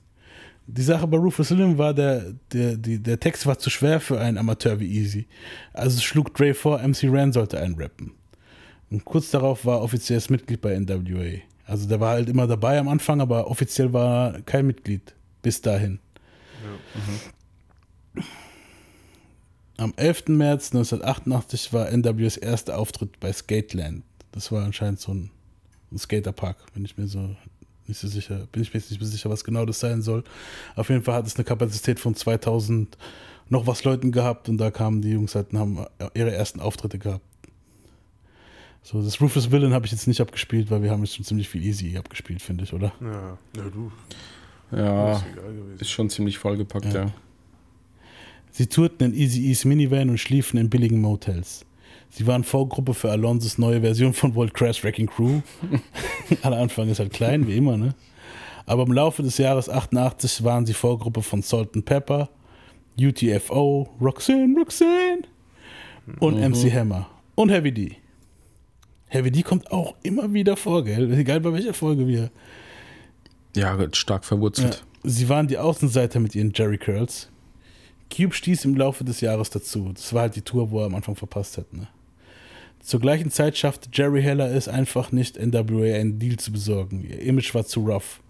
Die 0.68 0.82
Sache 0.82 1.06
bei 1.06 1.16
Ruthless 1.16 1.50
Villain 1.50 1.78
war, 1.78 1.94
der, 1.94 2.34
der, 2.52 2.76
die, 2.76 2.98
der 2.98 3.20
Text 3.20 3.46
war 3.46 3.58
zu 3.58 3.70
schwer 3.70 4.00
für 4.00 4.20
einen 4.20 4.36
Amateur 4.36 4.80
wie 4.80 4.90
Easy. 4.90 5.26
Also 5.72 6.00
schlug 6.00 6.34
Dre 6.34 6.54
vor, 6.54 6.78
MC 6.78 7.04
Ran 7.04 7.32
sollte 7.32 7.60
einen 7.60 7.76
rappen. 7.76 8.12
Und 8.90 9.04
kurz 9.04 9.30
darauf 9.30 9.64
war 9.64 9.78
er 9.78 9.82
offizielles 9.82 10.28
Mitglied 10.28 10.60
bei 10.60 10.78
NWA. 10.78 11.40
Also 11.66 11.88
der 11.88 12.00
war 12.00 12.10
halt 12.10 12.28
immer 12.28 12.46
dabei 12.46 12.78
am 12.78 12.88
Anfang, 12.88 13.20
aber 13.20 13.50
offiziell 13.50 13.92
war 13.92 14.34
er 14.34 14.42
kein 14.42 14.66
Mitglied. 14.66 15.14
Bis 15.42 15.60
dahin. 15.60 15.98
Am 19.78 19.92
11. 19.96 20.28
März 20.28 20.72
1988 20.72 21.72
war 21.72 21.90
NWAs 21.90 22.36
erster 22.36 22.78
Auftritt 22.78 23.20
bei 23.20 23.32
Skateland. 23.32 24.04
Das 24.32 24.50
war 24.50 24.64
anscheinend 24.64 25.00
so 25.00 25.12
ein, 25.12 25.30
ein 25.92 25.98
Skaterpark, 25.98 26.56
wenn 26.74 26.84
ich 26.84 26.96
mir 26.96 27.06
so 27.06 27.36
nicht 27.88 28.00
so 28.00 28.08
sicher, 28.08 28.46
bin 28.50 28.62
ich 28.62 28.72
mir 28.72 28.80
jetzt 28.80 28.90
nicht 28.90 29.00
so 29.00 29.06
sicher, 29.06 29.30
was 29.30 29.44
genau 29.44 29.64
das 29.64 29.78
sein 29.78 30.02
soll. 30.02 30.24
Auf 30.74 30.88
jeden 30.88 31.02
Fall 31.02 31.14
hat 31.14 31.26
es 31.26 31.36
eine 31.36 31.44
Kapazität 31.44 32.00
von 32.00 32.14
2000 32.14 32.96
noch 33.48 33.66
was 33.66 33.84
Leuten 33.84 34.10
gehabt 34.10 34.48
und 34.48 34.58
da 34.58 34.70
kamen 34.70 35.02
die 35.02 35.10
Jungs 35.10 35.34
halt 35.34 35.52
und 35.52 35.58
haben 35.58 35.86
ihre 36.14 36.34
ersten 36.34 36.60
Auftritte 36.60 36.98
gehabt. 36.98 37.24
So, 38.82 39.02
das 39.02 39.20
Rufus 39.20 39.50
Villain 39.50 39.72
habe 39.72 39.86
ich 39.86 39.92
jetzt 39.92 40.06
nicht 40.06 40.20
abgespielt, 40.20 40.70
weil 40.70 40.82
wir 40.82 40.90
haben 40.90 41.04
jetzt 41.04 41.16
schon 41.16 41.24
ziemlich 41.24 41.48
viel 41.48 41.64
Easy 41.64 41.96
abgespielt, 41.96 42.40
finde 42.40 42.64
ich, 42.64 42.72
oder? 42.72 42.92
Ja, 43.00 43.38
ja 43.56 43.70
du. 43.70 43.92
Ja, 44.72 45.12
ist 45.12 45.24
egal 45.32 45.54
gewesen. 45.54 45.80
ist 45.80 45.90
schon 45.90 46.10
ziemlich 46.10 46.38
vollgepackt, 46.38 46.92
ja. 46.92 47.04
Ja. 47.04 47.12
Sie 48.56 48.68
tourten 48.68 49.04
in 49.04 49.14
Easy 49.14 49.50
E's 49.50 49.66
Minivan 49.66 50.08
und 50.08 50.16
schliefen 50.18 50.58
in 50.58 50.70
billigen 50.70 51.02
Motels. 51.02 51.66
Sie 52.08 52.26
waren 52.26 52.42
Vorgruppe 52.42 52.94
für 52.94 53.10
Alonsos 53.10 53.58
neue 53.58 53.82
Version 53.82 54.14
von 54.14 54.34
World 54.34 54.54
Crash 54.54 54.82
Wrecking 54.82 55.08
Crew. 55.08 55.40
Aller 56.42 56.56
Anfang 56.56 56.88
ist 56.88 56.98
halt 56.98 57.12
klein, 57.12 57.46
wie 57.46 57.58
immer, 57.58 57.76
ne? 57.76 57.94
Aber 58.64 58.84
im 58.84 58.92
Laufe 58.92 59.22
des 59.22 59.36
Jahres 59.36 59.68
88 59.68 60.42
waren 60.42 60.64
sie 60.64 60.72
Vorgruppe 60.72 61.20
von 61.20 61.42
Salt 61.42 61.74
and 61.76 61.84
Pepper, 61.84 62.30
UTFO, 62.98 63.90
Roxanne, 64.00 64.54
Roxanne 64.58 65.24
und 66.20 66.36
Mhm. 66.36 66.52
MC 66.52 66.72
Hammer 66.72 67.10
und 67.34 67.50
Heavy 67.50 67.72
D. 67.72 67.96
Heavy 69.08 69.30
D 69.30 69.42
kommt 69.42 69.70
auch 69.70 69.96
immer 70.02 70.32
wieder 70.32 70.56
vor, 70.56 70.82
gell? 70.82 71.12
Egal 71.12 71.40
bei 71.42 71.52
welcher 71.52 71.74
Folge 71.74 72.08
wir. 72.08 72.30
Ja, 73.54 73.76
stark 73.92 74.24
verwurzelt. 74.24 74.82
Ja, 75.04 75.10
sie 75.10 75.28
waren 75.28 75.46
die 75.46 75.58
Außenseiter 75.58 76.20
mit 76.20 76.34
ihren 76.34 76.52
Jerry 76.54 76.78
Curls. 76.78 77.28
Cube 78.14 78.34
stieß 78.34 78.64
im 78.64 78.76
Laufe 78.76 79.04
des 79.04 79.20
Jahres 79.20 79.50
dazu. 79.50 79.90
Das 79.92 80.12
war 80.12 80.22
halt 80.22 80.36
die 80.36 80.42
Tour, 80.42 80.70
wo 80.70 80.80
er 80.80 80.86
am 80.86 80.94
Anfang 80.94 81.16
verpasst 81.16 81.58
hat. 81.58 81.72
Ne? 81.72 81.88
Zur 82.80 83.00
gleichen 83.00 83.30
Zeit 83.30 83.56
schaffte 83.58 83.88
Jerry 83.92 84.22
Heller 84.22 84.50
es 84.54 84.68
einfach 84.68 85.10
nicht, 85.12 85.36
NWA 85.38 85.94
einen 85.94 86.18
Deal 86.18 86.36
zu 86.36 86.52
besorgen. 86.52 87.04
Ihr 87.04 87.20
Image 87.20 87.54
war 87.54 87.64
zu 87.64 87.80
rough. 87.80 88.20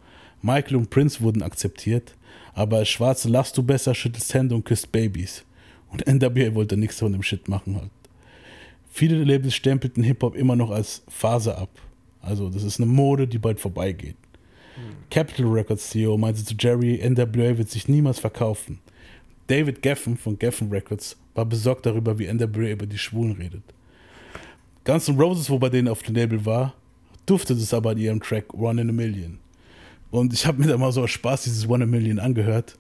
Michael 0.43 0.77
und 0.77 0.91
Prince 0.91 1.20
wurden 1.20 1.43
akzeptiert, 1.43 2.14
aber 2.55 2.79
als 2.79 2.89
Schwarze 2.89 3.29
lachst 3.29 3.57
du 3.59 3.62
besser, 3.62 3.95
schüttelst 3.95 4.33
Hände 4.33 4.55
und 4.55 4.64
küsst 4.64 4.93
Babys. 4.93 5.45
Und 5.91 6.07
NWA 6.07 6.55
wollte 6.55 6.77
nichts 6.77 6.99
von 6.99 7.12
dem 7.12 7.22
Shit 7.22 7.49
machen 7.49 7.77
halt. 7.77 7.91
Viele 8.91 9.22
Labels 9.24 9.55
stempelten 9.55 10.03
Hip-Hop 10.03 10.35
immer 10.35 10.57
noch 10.57 10.70
als 10.70 11.03
Phase 11.09 11.59
ab. 11.59 11.68
Also, 12.22 12.49
das 12.49 12.62
ist 12.62 12.81
eine 12.81 12.91
Mode, 12.91 13.29
die 13.29 13.39
bald 13.39 13.61
vorbeigeht. 13.61 14.16
Capitol 15.11 15.53
Records 15.53 15.91
CEO 15.91 16.16
meinte 16.16 16.45
zu 16.45 16.55
Jerry, 16.59 17.01
NWA 17.07 17.59
wird 17.59 17.70
sich 17.70 17.89
niemals 17.89 18.18
verkaufen. 18.18 18.81
David 19.47 19.83
Geffen 19.83 20.17
von 20.17 20.39
Geffen 20.39 20.71
Records 20.71 21.17
war 21.35 21.45
besorgt 21.45 21.87
darüber, 21.87 22.19
wie 22.19 22.33
NWA 22.33 22.71
über 22.71 22.87
die 22.87 22.99
Schwulen 22.99 23.33
redet. 23.33 23.63
Guns 24.85 25.09
N' 25.09 25.19
Roses, 25.19 25.51
wo 25.51 25.59
bei 25.59 25.69
denen 25.69 25.89
auf 25.89 26.03
dem 26.03 26.15
Label 26.15 26.45
war, 26.45 26.75
duftet 27.27 27.59
es 27.59 27.75
aber 27.75 27.91
an 27.91 27.99
ihrem 27.99 28.21
Track 28.21 28.55
One 28.55 28.81
in 28.81 28.89
a 28.89 28.93
Million. 28.93 29.39
Und 30.11 30.33
ich 30.33 30.47
habe 30.47 30.61
mir 30.61 30.69
da 30.69 30.79
mal 30.79 30.93
so 30.93 31.03
aus 31.03 31.11
Spaß 31.11 31.45
dieses 31.45 31.69
One 31.69 31.85
in 31.85 31.91
a 31.91 31.93
Million 31.93 32.19
angehört. 32.19 32.79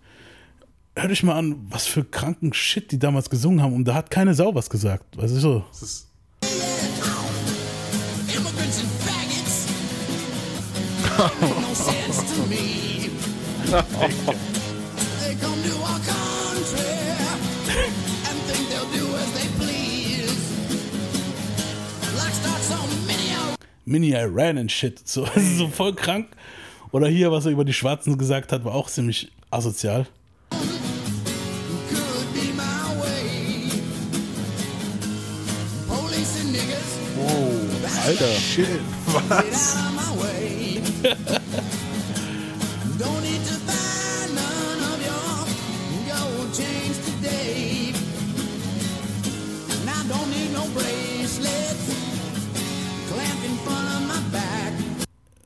Hört 0.96 1.12
euch 1.12 1.22
mal 1.22 1.36
an, 1.36 1.56
was 1.68 1.86
für 1.86 2.04
kranken 2.04 2.52
Shit 2.54 2.90
die 2.90 2.98
damals 2.98 3.28
gesungen 3.28 3.62
haben 3.62 3.74
und 3.74 3.84
da 3.84 3.94
hat 3.94 4.10
keine 4.10 4.34
Sau 4.34 4.54
was 4.54 4.70
gesagt. 4.70 5.16
Weißt 5.16 5.34
du 5.34 5.40
so? 5.40 5.64
Das 5.70 5.82
ist 5.82 6.06
Mini 23.86 24.14
Iran 24.14 24.58
and 24.58 24.70
shit. 24.70 25.00
So, 25.08 25.24
das 25.34 25.36
ist 25.36 25.58
so 25.58 25.68
voll 25.68 25.94
krank. 25.94 26.28
Oder 26.90 27.08
hier, 27.08 27.32
was 27.32 27.46
er 27.46 27.52
über 27.52 27.64
die 27.64 27.72
Schwarzen 27.72 28.18
gesagt 28.18 28.52
hat, 28.52 28.64
war 28.64 28.74
auch 28.74 28.90
ziemlich 28.90 29.32
asozial. 29.50 30.06
Oh, 37.18 37.52
Alter. 38.04 38.28
Shit, 38.34 38.66
Get 41.06 41.75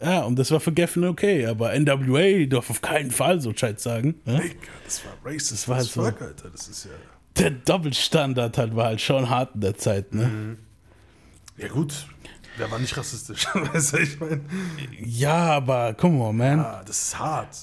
Ja, 0.03 0.23
und 0.23 0.39
das 0.39 0.51
war 0.51 0.61
für 0.61 0.73
Geffen 0.73 1.05
okay, 1.05 1.47
aber 1.47 1.79
NWA 1.79 2.47
darf 2.47 2.71
auf 2.71 2.81
keinen 2.81 3.11
Fall 3.11 3.41
so 3.41 3.53
Scheiß 3.55 3.83
sagen. 3.83 4.15
Ja? 4.25 4.39
Digga, 4.39 4.55
das 4.85 5.03
war 5.05 5.13
racist. 5.25 5.53
Das 5.53 5.69
war 5.69 5.77
halt 5.77 5.87
so. 5.87 6.03
fuck, 6.03 6.23
Alter. 6.23 6.51
Das 6.51 6.69
ist 6.69 6.85
ja. 6.85 6.91
Der 7.39 7.51
Doppelstandard 7.51 8.59
halt 8.59 8.75
war 8.75 8.87
halt 8.87 9.01
schon 9.01 9.29
hart 9.29 9.55
in 9.55 9.61
der 9.61 9.77
Zeit, 9.77 10.15
ne? 10.15 10.57
Ja, 11.57 11.69
gut. 11.69 12.07
Der 12.59 12.71
war 12.71 12.79
nicht 12.79 12.97
rassistisch. 12.97 13.47
weißt 13.55 13.95
du, 13.95 13.99
ich 13.99 14.21
meine. 14.21 14.41
Ja, 15.03 15.53
aber 15.57 15.95
come 15.95 16.23
on, 16.23 16.37
man. 16.37 16.61
Ah, 16.61 16.83
das 16.85 17.03
ist 17.03 17.19
hart. 17.19 17.57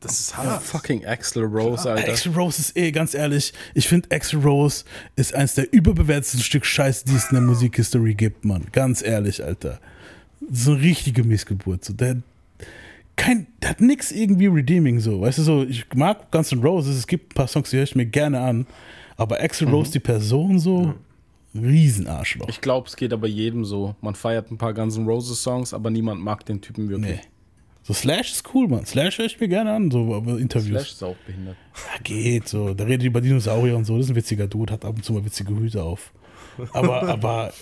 Das 0.00 0.20
ist 0.20 0.36
hart. 0.36 0.62
Fucking 0.62 1.06
Axel 1.06 1.44
Rose, 1.44 1.90
Alter. 1.90 2.12
Axel 2.12 2.32
Rose 2.32 2.60
ist 2.60 2.76
eh, 2.76 2.92
ganz 2.92 3.14
ehrlich, 3.14 3.52
ich 3.74 3.88
finde 3.88 4.14
Axel 4.14 4.40
Rose 4.40 4.84
ist 5.16 5.34
eins 5.34 5.54
der 5.54 5.72
überbewertetsten 5.72 6.40
Stück 6.40 6.66
Scheiß, 6.66 7.04
die 7.04 7.14
es 7.16 7.30
in 7.30 7.36
der 7.36 7.40
Musikhistorie 7.40 8.14
gibt, 8.14 8.44
Mann. 8.44 8.66
Ganz 8.70 9.02
ehrlich, 9.02 9.42
Alter. 9.42 9.80
So 10.50 10.72
eine 10.72 10.82
richtige 10.82 11.24
Missgeburt. 11.24 11.84
So, 11.84 11.92
der, 11.92 12.22
kein, 13.16 13.46
der 13.62 13.70
hat 13.70 13.80
nix 13.80 14.12
irgendwie 14.12 14.46
redeeming, 14.46 15.00
so. 15.00 15.20
Weißt 15.20 15.38
du, 15.38 15.42
so, 15.42 15.62
ich 15.64 15.86
mag 15.94 16.30
Guns 16.30 16.52
N' 16.52 16.60
Roses, 16.60 16.96
es 16.96 17.06
gibt 17.06 17.32
ein 17.32 17.34
paar 17.34 17.48
Songs, 17.48 17.70
die 17.70 17.76
höre 17.76 17.84
ich 17.84 17.94
mir 17.94 18.06
gerne 18.06 18.40
an, 18.40 18.66
aber 19.16 19.40
Axel 19.40 19.68
Rose, 19.68 19.92
die 19.92 20.00
Person, 20.00 20.58
so, 20.58 20.94
Riesenarschloch. 21.54 22.48
Ich 22.48 22.60
glaube, 22.60 22.88
es 22.88 22.96
geht 22.96 23.12
aber 23.12 23.28
jedem 23.28 23.64
so. 23.64 23.94
Man 24.00 24.14
feiert 24.14 24.50
ein 24.50 24.58
paar 24.58 24.74
Guns 24.74 24.96
N' 24.96 25.06
Roses 25.06 25.42
Songs, 25.42 25.72
aber 25.72 25.90
niemand 25.90 26.20
mag 26.20 26.44
den 26.46 26.60
Typen 26.60 26.88
wirklich. 26.88 27.16
Nee. 27.16 27.20
So, 27.86 27.92
Slash 27.92 28.32
ist 28.32 28.54
cool, 28.54 28.66
Mann. 28.66 28.86
Slash 28.86 29.18
höre 29.18 29.26
ich 29.26 29.38
mir 29.38 29.48
gerne 29.48 29.72
an, 29.72 29.90
so 29.90 30.14
aber 30.14 30.38
Interviews. 30.38 30.80
Slash 30.80 30.92
ist 30.92 31.02
auch 31.04 31.16
behindert. 31.26 31.56
Ja, 31.74 32.00
geht 32.02 32.48
so. 32.48 32.72
Der 32.72 32.86
redet 32.86 33.06
über 33.06 33.20
Dinosaurier 33.20 33.76
und 33.76 33.84
so. 33.84 33.96
Das 33.98 34.06
ist 34.06 34.12
ein 34.12 34.16
witziger 34.16 34.48
Dude, 34.48 34.72
hat 34.72 34.84
ab 34.84 34.96
und 34.96 35.04
zu 35.04 35.12
mal 35.12 35.24
witzige 35.24 35.54
Hüte 35.54 35.82
auf. 35.82 36.10
Aber, 36.72 37.02
aber, 37.02 37.52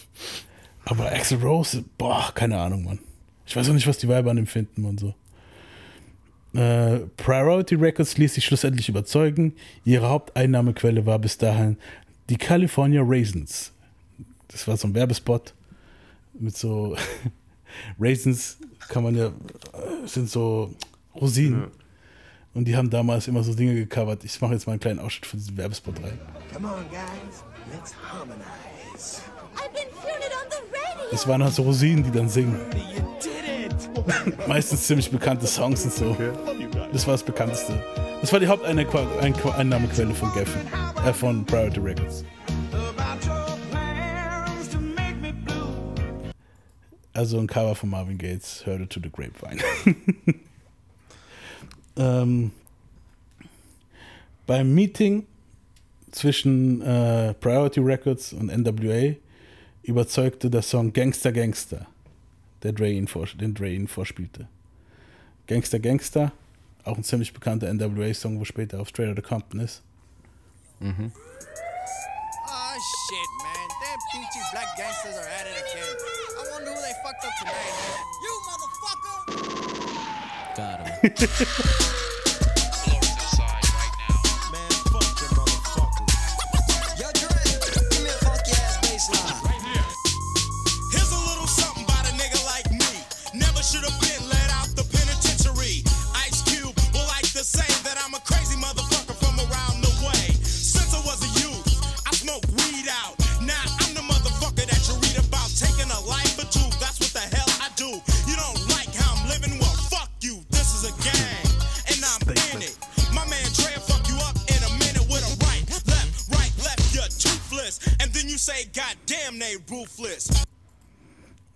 aber 0.85 1.13
Axel 1.13 1.39
Rose, 1.39 1.85
boah, 1.99 2.33
keine 2.35 2.59
Ahnung, 2.59 2.85
Mann. 2.85 2.99
Ich 3.47 3.57
weiß 3.57 3.69
auch 3.69 3.75
nicht, 3.75 3.87
was 3.87 3.99
die 3.99 4.09
Weiber 4.09 4.31
an 4.31 4.39
ihm 4.39 4.47
finden 4.47 4.85
und 4.85 5.01
so. 5.01 5.15
Äh, 6.59 7.01
Priority 7.17 7.77
Records 7.77 8.19
ließ 8.19 8.35
sich 8.35 8.45
schlussendlich 8.45 8.89
überzeugen. 8.89 9.55
Ihre 9.85 10.09
Haupteinnahmequelle 10.09 11.07
war 11.07 11.19
bis 11.19 11.39
dahin 11.39 11.79
die 12.29 12.37
California 12.37 13.03
Raisins. 13.05 13.73
Das 14.49 14.69
war 14.69 14.77
so 14.77 14.89
ein 14.89 14.95
Werbespot 14.95 15.55
mit 16.35 16.57
so 16.57 16.97
Raisins 17.99 18.59
kann 18.89 19.03
man 19.03 19.15
ja, 19.15 19.29
äh, 19.29 19.33
sind 20.07 20.29
so 20.29 20.75
Rosinen. 21.15 21.69
Und 22.55 22.67
die 22.67 22.77
haben 22.77 22.91
damals 22.91 23.29
immer 23.29 23.43
so 23.43 23.55
Dinge 23.55 23.75
gecovert. 23.75 24.25
Ich 24.25 24.39
mache 24.41 24.53
jetzt 24.53 24.67
mal 24.67 24.75
einen 24.75 24.81
kleinen 24.81 24.99
Ausschnitt 24.99 25.25
von 25.25 25.39
diesem 25.39 25.57
Werbespot 25.57 26.03
rein. 26.03 26.19
Come 26.53 26.69
on, 26.69 26.85
guys. 26.91 27.43
Let's 27.73 27.95
harmonize. 27.95 29.23
I've 29.57 29.73
been 29.73 29.89
hearing 30.03 30.23
it 30.23 30.33
on 30.37 30.51
the 30.51 30.61
radio. 30.71 31.02
Das 31.13 31.29
waren 31.29 31.45
halt 31.45 31.53
so 31.53 31.63
Rosinen, 31.63 32.03
die 32.03 32.11
dann 32.11 32.31
singen. 32.31 32.59
Meistens 34.49 34.87
ziemlich 34.87 35.11
bekannte 35.11 35.47
Songs 35.47 35.85
und 35.85 35.93
so. 35.93 36.17
Das 36.91 37.07
war 37.07 37.13
das 37.13 37.23
bekannteste. 37.23 37.85
Das 38.23 38.33
war 38.33 38.41
die 38.41 38.47
Haupteinnahmequelle 38.47 40.15
von 40.15 40.33
Geffen, 40.33 40.63
äh, 41.05 41.13
von 41.13 41.45
Priority 41.45 41.81
Records. 41.81 42.25
Also 47.13 47.39
ein 47.39 47.47
Cover 47.47 47.75
von 47.75 47.91
Marvin 47.91 48.17
Gates, 48.17 48.65
Heard 48.65 48.81
It 48.81 48.91
to 48.91 49.01
the 49.03 49.11
Grapevine. 49.11 49.61
ähm, 51.97 52.53
beim 54.47 54.75
Meeting 54.75 55.27
zwischen 56.11 56.81
äh, 56.81 57.35
Priority 57.35 57.81
Records 57.81 58.33
und 58.33 58.47
NWA 58.47 59.15
überzeugte 59.83 60.51
der 60.51 60.63
Song 60.63 60.93
Gangster 60.93 61.33
Gangster, 61.33 61.87
der 62.63 62.73
Dre 62.73 62.91
ihn 62.91 63.07
vors- 63.09 63.37
den 63.37 63.55
Dre 63.55 63.71
ihn 63.71 63.89
vorspielte. 63.89 64.49
Gangster 65.47 65.79
Gangster, 65.81 66.33
auch 66.85 66.97
ein 66.97 67.05
ziemlich 67.05 67.33
bekannter 67.33 67.69
NWA-Song, 67.73 68.39
wo 68.41 68.45
später 68.45 68.81
auf 68.81 68.89
Straight 68.89 69.11
Outta 69.11 69.23
Compton 69.27 69.61
ist. 69.61 69.83
Mhm. 70.81 71.13
Oh 71.15 72.75
shit, 73.09 73.31
man. 73.43 73.53
Them 73.83 73.99
peachy 74.11 74.41
black 74.53 74.77
gangsters 74.77 75.17
are 75.17 75.29
at 75.29 75.47
it 75.47 75.57
again. 75.59 75.97
I 76.39 76.43
wonder 76.53 76.71
who 76.71 76.81
they 76.81 76.95
fucked 77.03 77.25
up 77.25 77.35
tonight, 77.39 77.75
man. 77.79 78.01
You 78.25 78.33
motherfucker! 78.49 79.19
Got 80.57 80.79
him. 80.89 81.89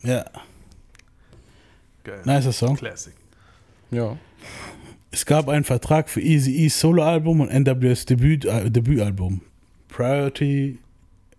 Ja. 0.02 0.24
Geil. 2.04 2.22
Nicer 2.24 2.52
Song. 2.52 2.76
Classic. 2.76 3.14
Ja. 3.90 4.16
Es 5.10 5.24
gab 5.24 5.48
einen 5.48 5.64
Vertrag 5.64 6.08
für 6.08 6.20
Easy 6.20 6.64
E's 6.64 6.78
Soloalbum 6.78 7.40
und 7.40 7.50
NWS 7.50 8.06
Debüt, 8.06 8.44
äh, 8.44 8.70
Debütalbum. 8.70 9.40
Priority, 9.88 10.78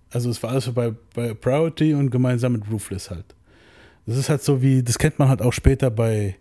also 0.10 0.30
es 0.30 0.42
war 0.42 0.52
alles 0.52 0.66
so 0.66 0.74
bei, 0.74 0.94
bei 1.14 1.34
Priority 1.34 1.94
und 1.94 2.10
gemeinsam 2.10 2.54
mit 2.54 2.64
Ruthless 2.72 3.10
halt. 3.12 3.36
Das 4.06 4.18
ist 4.18 4.30
halt 4.30 4.42
so 4.42 4.62
wie, 4.62 4.82
das 4.82 4.98
kennt 4.98 5.20
man 5.20 5.30
halt 5.30 5.42
auch 5.42 5.54
später 5.54 5.92
bei 5.92 6.36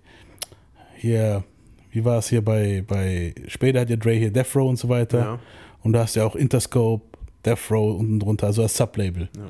hier, 0.94 1.44
wie 1.90 2.04
war 2.04 2.18
es 2.18 2.28
hier 2.28 2.42
bei, 2.42 2.82
bei, 2.86 3.34
später 3.48 3.80
hat 3.80 3.90
ja 3.90 3.96
Dre 3.96 4.14
hier 4.14 4.30
Death 4.30 4.54
Row 4.56 4.68
und 4.68 4.76
so 4.76 4.88
weiter. 4.88 5.18
Ja. 5.18 5.40
Und 5.82 5.92
da 5.92 6.00
hast 6.00 6.16
du 6.16 6.20
ja 6.20 6.26
auch 6.26 6.36
Interscope, 6.36 7.04
Death 7.44 7.70
Row 7.70 7.98
unten 7.98 8.18
drunter, 8.18 8.46
also 8.46 8.62
als 8.62 8.76
Sublabel. 8.76 9.28
Ja. 9.36 9.42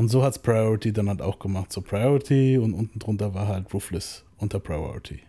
Und 0.00 0.08
so 0.08 0.22
hat 0.22 0.32
es 0.32 0.38
Priority 0.38 0.94
dann 0.94 1.10
halt 1.10 1.20
auch 1.20 1.38
gemacht. 1.38 1.70
So 1.70 1.82
Priority 1.82 2.56
und 2.56 2.72
unten 2.72 2.98
drunter 2.98 3.34
war 3.34 3.48
halt 3.48 3.74
Ruthless 3.74 4.24
unter 4.38 4.58
Priority. 4.58 5.20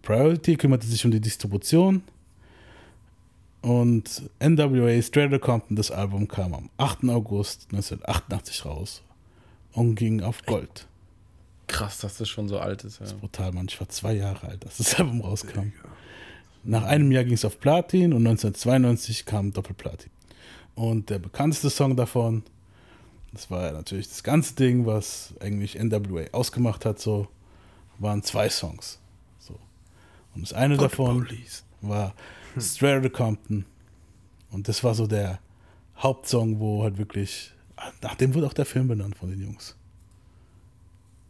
Priority 0.00 0.56
kümmerte 0.56 0.86
sich 0.86 1.04
um 1.04 1.10
die 1.10 1.20
Distribution 1.20 2.02
und 3.60 4.22
NWA 4.42 5.02
Straight 5.02 5.38
Compton, 5.42 5.76
das 5.76 5.90
Album 5.90 6.26
kam 6.28 6.54
am 6.54 6.70
8. 6.78 7.10
August 7.10 7.66
1988 7.72 8.64
raus 8.64 9.02
und 9.72 9.96
ging 9.96 10.22
auf 10.22 10.42
Gold. 10.46 10.86
Krass, 11.66 11.98
dass 11.98 12.16
das 12.16 12.30
schon 12.30 12.48
so 12.48 12.58
alt 12.58 12.84
ist. 12.84 13.00
Ja. 13.00 13.06
Brutal, 13.20 13.52
Mann. 13.52 13.66
Ich 13.68 13.78
war 13.78 13.90
zwei 13.90 14.14
Jahre 14.14 14.48
alt, 14.48 14.64
als 14.64 14.78
das 14.78 14.94
Album 14.98 15.20
rauskam. 15.20 15.74
Nach 16.64 16.84
einem 16.84 17.12
Jahr 17.12 17.24
ging 17.24 17.34
es 17.34 17.44
auf 17.44 17.60
Platin 17.60 18.14
und 18.14 18.26
1992 18.26 19.26
kam 19.26 19.52
Doppelplatin. 19.52 20.10
Und 20.74 21.10
der 21.10 21.18
bekannteste 21.18 21.68
Song 21.68 21.96
davon, 21.96 22.42
das 23.36 23.50
war 23.50 23.66
ja 23.66 23.72
natürlich 23.72 24.08
das 24.08 24.22
ganze 24.22 24.54
Ding, 24.54 24.86
was 24.86 25.34
eigentlich 25.40 25.78
NWA 25.78 26.24
ausgemacht 26.32 26.86
hat, 26.86 26.98
so, 26.98 27.28
waren 27.98 28.22
zwei 28.22 28.48
Songs. 28.48 28.98
So. 29.38 29.58
Und 30.34 30.42
das 30.42 30.52
eine 30.54 30.76
the 30.76 30.82
davon 30.82 31.28
war 31.82 32.14
Straight 32.58 32.98
Outta 33.04 33.10
Compton. 33.10 33.66
Und 34.50 34.68
das 34.68 34.82
war 34.82 34.94
so 34.94 35.06
der 35.06 35.38
Hauptsong, 35.98 36.58
wo 36.60 36.82
halt 36.82 36.96
wirklich, 36.96 37.52
nach 38.00 38.14
dem 38.14 38.32
wurde 38.34 38.46
auch 38.46 38.54
der 38.54 38.64
Film 38.64 38.88
benannt 38.88 39.16
von 39.16 39.28
den 39.28 39.42
Jungs. 39.42 39.76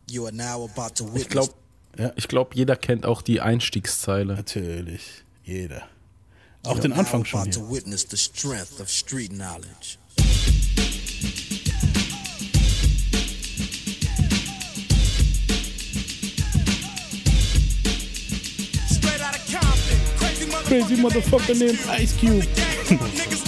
You 0.09 0.27
are 0.27 0.35
now 0.35 0.71
about 0.73 0.95
to 0.95 1.07
Ich 1.07 1.15
witness. 1.15 1.29
glaube, 1.29 1.55
Ja. 1.99 2.13
Ich 2.15 2.29
glaube, 2.29 2.55
jeder 2.55 2.77
kennt 2.77 3.05
auch 3.05 3.21
die 3.21 3.41
Einstiegszeile. 3.41 4.35
Natürlich, 4.37 5.25
jeder. 5.43 5.89
Auch 6.65 6.79
den 6.79 6.93
Anfang 6.93 7.25
schon 7.25 7.43
hier. 7.43 7.53
Crazy 20.67 20.97
motherfucker 20.97 21.59
named 21.59 21.79
Ice 21.91 22.13
Cube. 22.17 23.43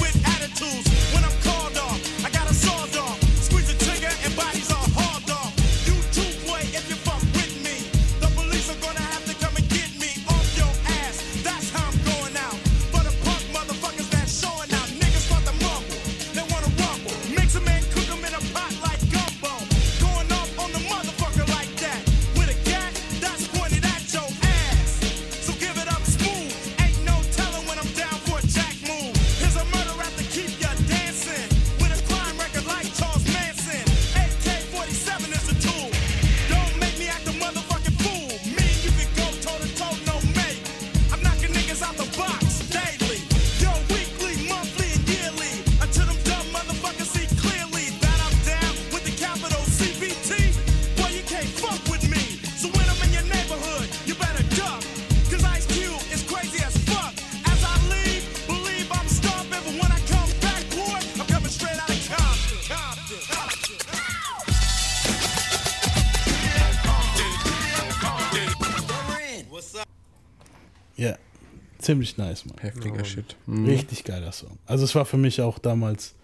ziemlich 71.88 72.18
nice, 72.18 72.44
Mann. 72.44 72.58
Heftiger 72.60 73.04
Shit. 73.04 73.36
Mhm. 73.46 73.64
Richtig 73.66 74.04
geiler 74.04 74.30
Song. 74.32 74.58
Also 74.66 74.84
es 74.84 74.94
war 74.94 75.04
für 75.06 75.16
mich 75.16 75.40
auch 75.40 75.58
damals 75.58 76.14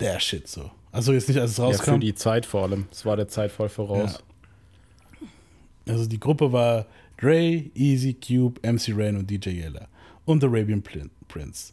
der 0.00 0.18
Shit 0.20 0.48
so. 0.48 0.70
Also 0.90 1.12
jetzt 1.12 1.28
nicht, 1.28 1.38
als 1.38 1.52
es 1.52 1.56
Ja, 1.58 1.64
rauskam. 1.64 1.92
für 1.94 1.98
die 2.00 2.14
Zeit 2.14 2.46
vor 2.46 2.62
allem. 2.62 2.86
Es 2.90 3.04
war 3.04 3.16
der 3.16 3.28
Zeit 3.28 3.52
voll 3.52 3.68
voraus. 3.68 4.22
Also 5.86 6.06
die 6.06 6.18
Gruppe 6.20 6.52
war 6.52 6.86
Dre, 7.18 7.64
Easy, 7.74 8.14
Cube, 8.14 8.60
MC 8.66 8.92
Rain 8.96 9.16
und 9.16 9.30
DJ 9.30 9.50
Yella 9.50 9.86
und 10.24 10.42
Arabian 10.44 10.82
Prince. 11.28 11.72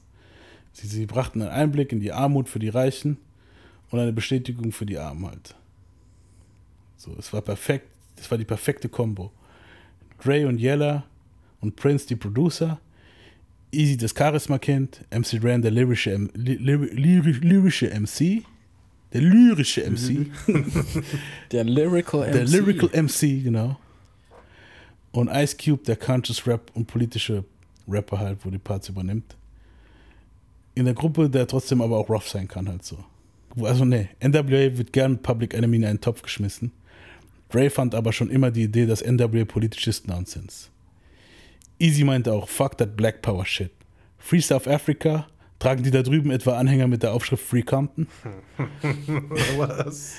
Sie, 0.74 0.88
sie 0.88 1.06
brachten 1.06 1.42
einen 1.42 1.52
Einblick 1.52 1.92
in 1.92 2.00
die 2.00 2.12
Armut 2.12 2.50
für 2.50 2.60
die 2.60 2.70
Reichen 2.70 3.18
und 3.92 4.00
eine 4.00 4.14
Bestätigung 4.14 4.72
für 4.72 4.86
die 4.86 4.98
Armen 4.98 5.26
halt. 5.28 5.56
So, 6.98 7.16
es 7.18 7.32
war 7.34 7.42
perfekt, 7.42 7.88
es 8.18 8.30
war 8.30 8.38
die 8.38 8.46
perfekte 8.46 8.90
Combo. 8.90 9.32
Dre 10.24 10.48
und 10.48 10.60
Yella 10.60 11.04
und 11.62 11.76
Prince 11.76 12.06
die 12.08 12.16
Producer, 12.16 12.80
Easy 13.72 13.98
das 13.98 14.14
Charisma-Kind, 14.18 15.02
MC 15.12 15.44
Rain 15.44 15.62
der 15.62 15.72
lyrische, 15.72 16.12
M- 16.12 16.30
ly- 16.34 16.58
lyri- 16.58 16.92
lyri- 16.94 17.40
lyrische 17.42 17.88
MC, 17.90 18.44
der 19.14 19.22
lyrische 19.22 19.82
MC. 19.90 20.28
Der 21.52 21.64
Lyrical 21.64 22.30
Der 22.32 22.44
MC. 22.44 22.50
Lyrical 22.52 22.90
MC, 23.04 23.44
genau. 23.44 23.80
Und 25.12 25.30
Ice 25.30 25.56
Cube, 25.58 25.84
der 25.84 25.96
Conscious 25.96 26.46
Rap 26.46 26.70
und 26.76 26.86
politische 26.86 27.44
Rapper 27.88 28.20
halt, 28.20 28.38
wo 28.46 28.52
die 28.52 28.60
Parts 28.60 28.90
übernimmt. 28.90 29.36
In 30.76 30.86
der 30.86 30.94
Gruppe, 30.94 31.28
der 31.30 31.48
trotzdem 31.48 31.82
aber 31.82 31.98
auch 31.98 32.08
rough 32.10 32.30
sein 32.30 32.48
kann, 32.48 32.70
halt 32.70 32.86
so. 32.86 33.04
Also 33.64 33.84
ne, 33.84 34.10
NWA 34.24 34.78
wird 34.78 34.94
gern 34.94 35.14
mit 35.14 35.24
Public 35.24 35.56
Enemy 35.56 35.78
in 35.78 35.86
einen 35.86 36.02
Topf 36.02 36.22
geschmissen. 36.22 36.72
Dre 37.50 37.72
fand 37.72 37.96
aber 37.96 38.14
schon 38.14 38.30
immer 38.30 38.52
die 38.52 38.64
Idee, 38.64 38.86
dass 38.86 39.04
NWA 39.04 39.44
politisch 39.46 39.88
ist 39.88 40.08
Nonsense. 40.08 40.68
Easy 41.80 42.04
meinte 42.04 42.34
auch, 42.34 42.48
fuck 42.48 42.78
that 42.78 42.96
Black 42.96 43.22
Power 43.22 43.46
Shit. 43.46 43.72
Free 44.18 44.42
South 44.42 44.68
Africa, 44.68 45.28
tragen 45.60 45.84
die 45.84 45.92
da 45.92 46.04
drüben 46.04 46.32
etwa 46.32 46.58
Anhänger 46.58 46.88
mit 46.88 47.04
der 47.04 47.14
Aufschrift 47.14 47.44
Free 47.44 47.62
Compton? 47.62 48.08
Was? 49.58 50.16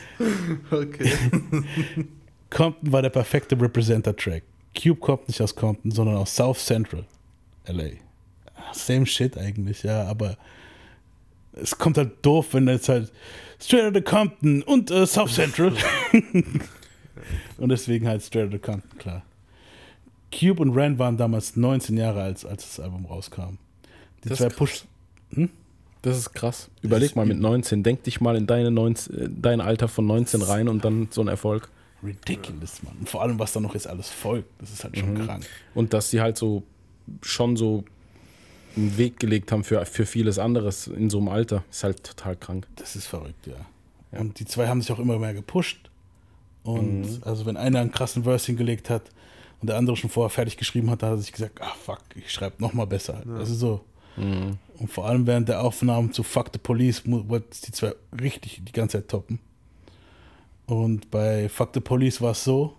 Okay. 0.70 1.12
Compton 2.50 2.92
war 2.92 3.02
der 3.02 3.10
perfekte 3.10 3.60
Representer-Track. 3.60 4.42
Cube 4.76 5.00
kommt 5.00 5.28
nicht 5.28 5.40
aus 5.40 5.54
Compton, 5.54 5.90
sondern 5.90 6.16
aus 6.16 6.34
South 6.34 6.64
Central 6.64 7.04
LA. 7.66 7.90
Same 8.72 9.06
shit 9.06 9.36
eigentlich, 9.36 9.82
ja, 9.82 10.04
aber 10.04 10.36
es 11.52 11.76
kommt 11.76 11.98
halt 11.98 12.24
doof, 12.24 12.48
wenn 12.52 12.68
jetzt 12.68 12.88
halt 12.88 13.12
Straight 13.60 13.84
Outta 13.84 14.00
Compton 14.00 14.62
und 14.62 14.90
äh, 14.90 15.06
South 15.06 15.34
Central. 15.34 15.72
und 17.58 17.68
deswegen 17.68 18.06
halt 18.06 18.22
Straight 18.22 18.48
Outta 18.48 18.58
Compton, 18.58 18.98
klar. 18.98 19.22
Cube 20.32 20.60
und 20.62 20.70
Ren 20.76 20.98
waren 20.98 21.16
damals 21.16 21.56
19 21.56 21.96
Jahre 21.96 22.22
alt, 22.22 22.44
als 22.44 22.62
das 22.76 22.80
Album 22.80 23.06
rauskam. 23.06 23.58
Die 24.24 24.28
Das 24.28 24.38
zwei 24.38 24.46
ist 24.46 24.56
Push. 24.56 24.84
Hm? 25.34 25.50
Das 26.02 26.16
ist 26.16 26.32
krass. 26.32 26.70
Überleg 26.82 27.10
ist 27.10 27.16
mal 27.16 27.26
mit 27.26 27.38
19. 27.40 27.82
Denk 27.82 28.04
dich 28.04 28.20
mal 28.20 28.36
in 28.36 28.46
deine 28.46 28.70
19, 28.70 29.14
äh, 29.18 29.28
dein 29.30 29.60
Alter 29.60 29.88
von 29.88 30.06
19 30.06 30.40
rein 30.42 30.68
und 30.68 30.84
dann 30.84 31.08
so 31.10 31.20
ein 31.20 31.28
Erfolg. 31.28 31.68
Ridiculous, 32.02 32.82
Mann. 32.82 32.96
Und 33.00 33.08
vor 33.10 33.20
allem, 33.22 33.38
was 33.38 33.52
da 33.52 33.60
noch 33.60 33.74
jetzt 33.74 33.86
alles 33.86 34.08
folgt, 34.08 34.48
das 34.60 34.70
ist 34.70 34.84
halt 34.84 34.96
schon 34.96 35.12
Mhm. 35.14 35.26
krank. 35.26 35.46
Und 35.74 35.92
dass 35.92 36.08
sie 36.10 36.20
halt 36.22 36.38
so 36.38 36.62
schon 37.22 37.56
so 37.56 37.84
einen 38.76 38.96
Weg 38.96 39.18
gelegt 39.20 39.52
haben 39.52 39.64
für, 39.64 39.84
für 39.84 40.06
vieles 40.06 40.38
anderes 40.38 40.86
in 40.86 41.10
so 41.10 41.18
einem 41.18 41.28
Alter, 41.28 41.64
ist 41.70 41.84
halt 41.84 42.02
total 42.04 42.36
krank. 42.36 42.66
Das 42.76 42.96
ist 42.96 43.06
verrückt, 43.06 43.46
ja. 43.46 44.18
Und 44.18 44.38
die 44.40 44.44
zwei 44.46 44.68
haben 44.68 44.80
sich 44.80 44.90
auch 44.92 44.98
immer 45.00 45.18
mehr 45.18 45.34
gepusht. 45.34 45.90
Und 46.62 47.02
Mhm. 47.02 47.18
also 47.22 47.44
wenn 47.46 47.56
einer 47.58 47.80
einen 47.80 47.90
krassen 47.92 48.22
Verse 48.24 48.46
hingelegt 48.46 48.88
hat 48.88 49.02
und 49.60 49.68
der 49.68 49.76
andere 49.76 49.96
schon 49.96 50.10
vorher 50.10 50.30
fertig 50.30 50.56
geschrieben 50.56 50.90
hat, 50.90 51.02
da 51.02 51.08
hat 51.08 51.14
er 51.14 51.18
sich 51.18 51.32
gesagt, 51.32 51.60
ah 51.60 51.72
fuck, 51.84 52.00
ich 52.14 52.30
schreibe 52.32 52.56
noch 52.62 52.72
mal 52.72 52.86
besser. 52.86 53.22
Ja. 53.26 53.36
Also 53.36 53.54
so. 53.54 53.84
Mhm. 54.16 54.58
Und 54.78 54.90
vor 54.90 55.06
allem 55.06 55.26
während 55.26 55.48
der 55.48 55.60
Aufnahmen 55.62 56.12
zu 56.12 56.22
Fuck 56.22 56.50
the 56.52 56.58
Police 56.58 57.02
wollten 57.06 57.48
es 57.50 57.60
die 57.60 57.72
zwei 57.72 57.94
richtig 58.20 58.62
die 58.64 58.72
ganze 58.72 58.98
Zeit 58.98 59.08
toppen. 59.08 59.38
Und 60.66 61.10
bei 61.10 61.48
Fuck 61.48 61.70
the 61.74 61.80
Police 61.80 62.20
war 62.20 62.32
es 62.32 62.42
so, 62.44 62.76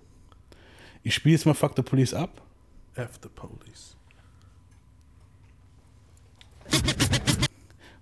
ich 1.04 1.14
spiele 1.14 1.34
jetzt 1.36 1.46
mal 1.46 1.54
Fuck 1.54 1.74
the 1.76 1.82
Police 1.84 2.14
ab. 2.14 2.42
F 2.96 3.20
the 3.24 3.30
police. 3.30 3.96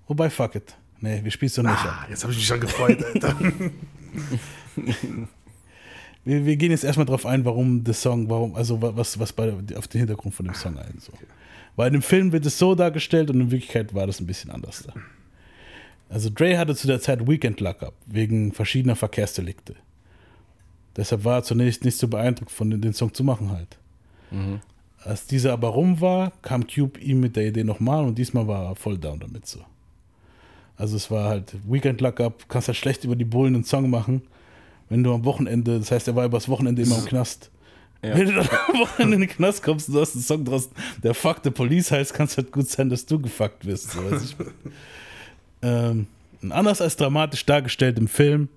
Wobei, 0.08 0.30
fuck 0.30 0.56
it. 0.56 0.76
Nee, 1.02 1.24
wir 1.24 1.32
spielen 1.32 1.48
es 1.48 1.56
doch 1.56 1.64
nicht 1.64 1.86
Ah, 1.86 2.02
ab. 2.02 2.08
jetzt 2.10 2.24
habe 2.24 2.34
ich 2.34 2.40
mich 2.40 2.48
schon 2.48 2.60
gefreut, 2.60 3.04
Alter. 3.04 3.36
wir, 6.30 6.46
wir 6.46 6.56
gehen 6.58 6.72
jetzt 6.72 6.84
erstmal 6.84 7.06
drauf 7.06 7.26
ein, 7.26 7.44
warum 7.46 7.84
der 7.84 7.94
Song, 7.94 8.30
warum, 8.30 8.56
also 8.56 8.82
wa- 8.82 8.92
was, 8.96 9.20
was 9.20 9.34
bei, 9.34 9.54
auf 9.76 9.88
den 9.88 10.00
Hintergrund 10.00 10.34
von 10.36 10.46
dem 10.46 10.56
Song 10.56 10.78
ein. 10.78 10.96
So. 11.00 11.12
Weil 11.76 11.88
in 11.88 11.94
dem 11.94 12.02
Film 12.02 12.32
wird 12.32 12.46
es 12.46 12.58
so 12.58 12.76
dargestellt 12.76 13.30
und 13.30 13.40
in 13.42 13.52
Wirklichkeit 13.52 13.94
war 13.94 14.08
das 14.08 14.20
ein 14.20 14.28
bisschen 14.28 14.52
anders 14.52 14.84
da. 14.86 14.94
Also 16.10 16.30
Dre 16.34 16.58
hatte 16.58 16.76
zu 16.76 16.88
der 16.88 17.00
Zeit 17.02 17.28
Weekend 17.28 17.60
Lockup 17.60 17.94
wegen 18.06 18.52
verschiedener 18.52 18.96
Verkehrsdelikte. 18.96 19.76
Deshalb 20.96 21.24
war 21.24 21.38
er 21.38 21.44
zunächst 21.44 21.86
nicht 21.86 21.98
so 21.98 22.08
beeindruckt 22.08 22.52
von 22.52 22.70
den, 22.72 22.82
den 22.82 22.94
Song 22.94 23.14
zu 23.14 23.24
machen 23.24 23.52
halt. 23.52 23.78
Mhm. 24.32 24.60
Als 25.04 25.28
dieser 25.28 25.54
aber 25.54 25.70
rum 25.70 26.02
war, 26.02 26.32
kam 26.42 26.68
Cube 26.68 27.00
ihm 27.00 27.20
mit 27.22 27.36
der 27.36 27.48
Idee 27.48 27.64
nochmal 27.64 28.04
und 28.06 28.18
diesmal 28.18 28.48
war 28.48 28.66
er 28.66 28.76
voll 28.76 28.98
down 28.98 29.20
damit 29.20 29.48
so. 29.48 29.60
Also 30.76 30.98
es 30.98 31.10
war 31.12 31.30
halt 31.30 31.54
Weekend 31.70 32.02
Lockup, 32.02 32.50
kannst 32.50 32.68
halt 32.68 32.78
schlecht 32.78 33.04
über 33.04 33.16
die 33.16 33.26
Bullen 33.26 33.54
einen 33.56 33.64
Song 33.64 33.90
machen, 33.90 34.24
wenn 34.90 35.04
du 35.04 35.14
am 35.14 35.24
Wochenende, 35.26 35.80
das 35.80 35.92
heißt, 35.92 36.08
er 36.08 36.16
war 36.16 36.26
übers 36.26 36.50
Wochenende 36.50 36.82
immer 36.82 36.98
im 36.98 37.06
Knast. 37.06 37.52
Ja. 38.02 38.18
Wenn 38.18 38.28
du 38.28 38.34
dann 38.34 38.48
am 38.68 38.80
Wochenende 38.80 39.16
in 39.16 39.22
den 39.22 39.30
Knast 39.30 39.62
kommst 39.62 39.90
und 39.90 39.96
du 39.96 40.02
hast 40.02 40.16
einen 40.16 40.24
Song 40.24 40.46
draußen, 40.46 40.72
der 41.04 41.14
Fuck 41.14 41.42
the 41.44 41.52
Police 41.52 41.92
heißt, 41.92 42.14
kann 42.14 42.28
es 42.28 42.38
halt 42.38 42.52
gut 42.52 42.68
sein, 42.68 42.90
dass 42.90 43.06
du 43.06 43.20
gefuckt 43.20 43.66
wirst. 43.66 43.92
So, 43.92 44.02
ähm, 45.62 46.08
anders 46.50 46.82
als 46.82 46.96
dramatisch 46.96 47.46
dargestellt 47.46 48.00
im 48.00 48.08
Film, 48.08 48.48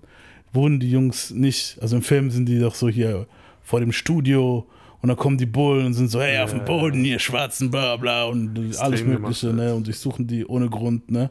wurden 0.53 0.81
die 0.81 0.91
Jungs 0.91 1.31
nicht, 1.31 1.79
also 1.81 1.97
im 1.97 2.03
Film 2.03 2.31
sind 2.31 2.47
die 2.47 2.59
doch 2.59 2.75
so 2.75 2.89
hier 2.89 3.27
vor 3.63 3.81
dem 3.81 3.93
Studio 3.93 4.67
und 5.01 5.09
dann 5.09 5.17
kommen 5.17 5.39
die 5.39 5.47
Bullen 5.47 5.87
und 5.87 5.95
sind 5.95 6.09
so, 6.09 6.21
hey, 6.21 6.39
auf 6.39 6.51
dem 6.51 6.65
Boden, 6.65 7.05
ihr 7.05 7.19
Schwarzen, 7.19 7.71
bla 7.71 7.97
bla 7.97 8.25
und 8.25 8.57
alles 8.79 9.03
Mögliche, 9.03 9.49
gemacht, 9.49 9.67
ne? 9.67 9.75
Und 9.75 9.87
durchsuchen 9.87 10.27
die 10.27 10.47
ohne 10.47 10.71
Grund, 10.71 11.11
ne? 11.11 11.31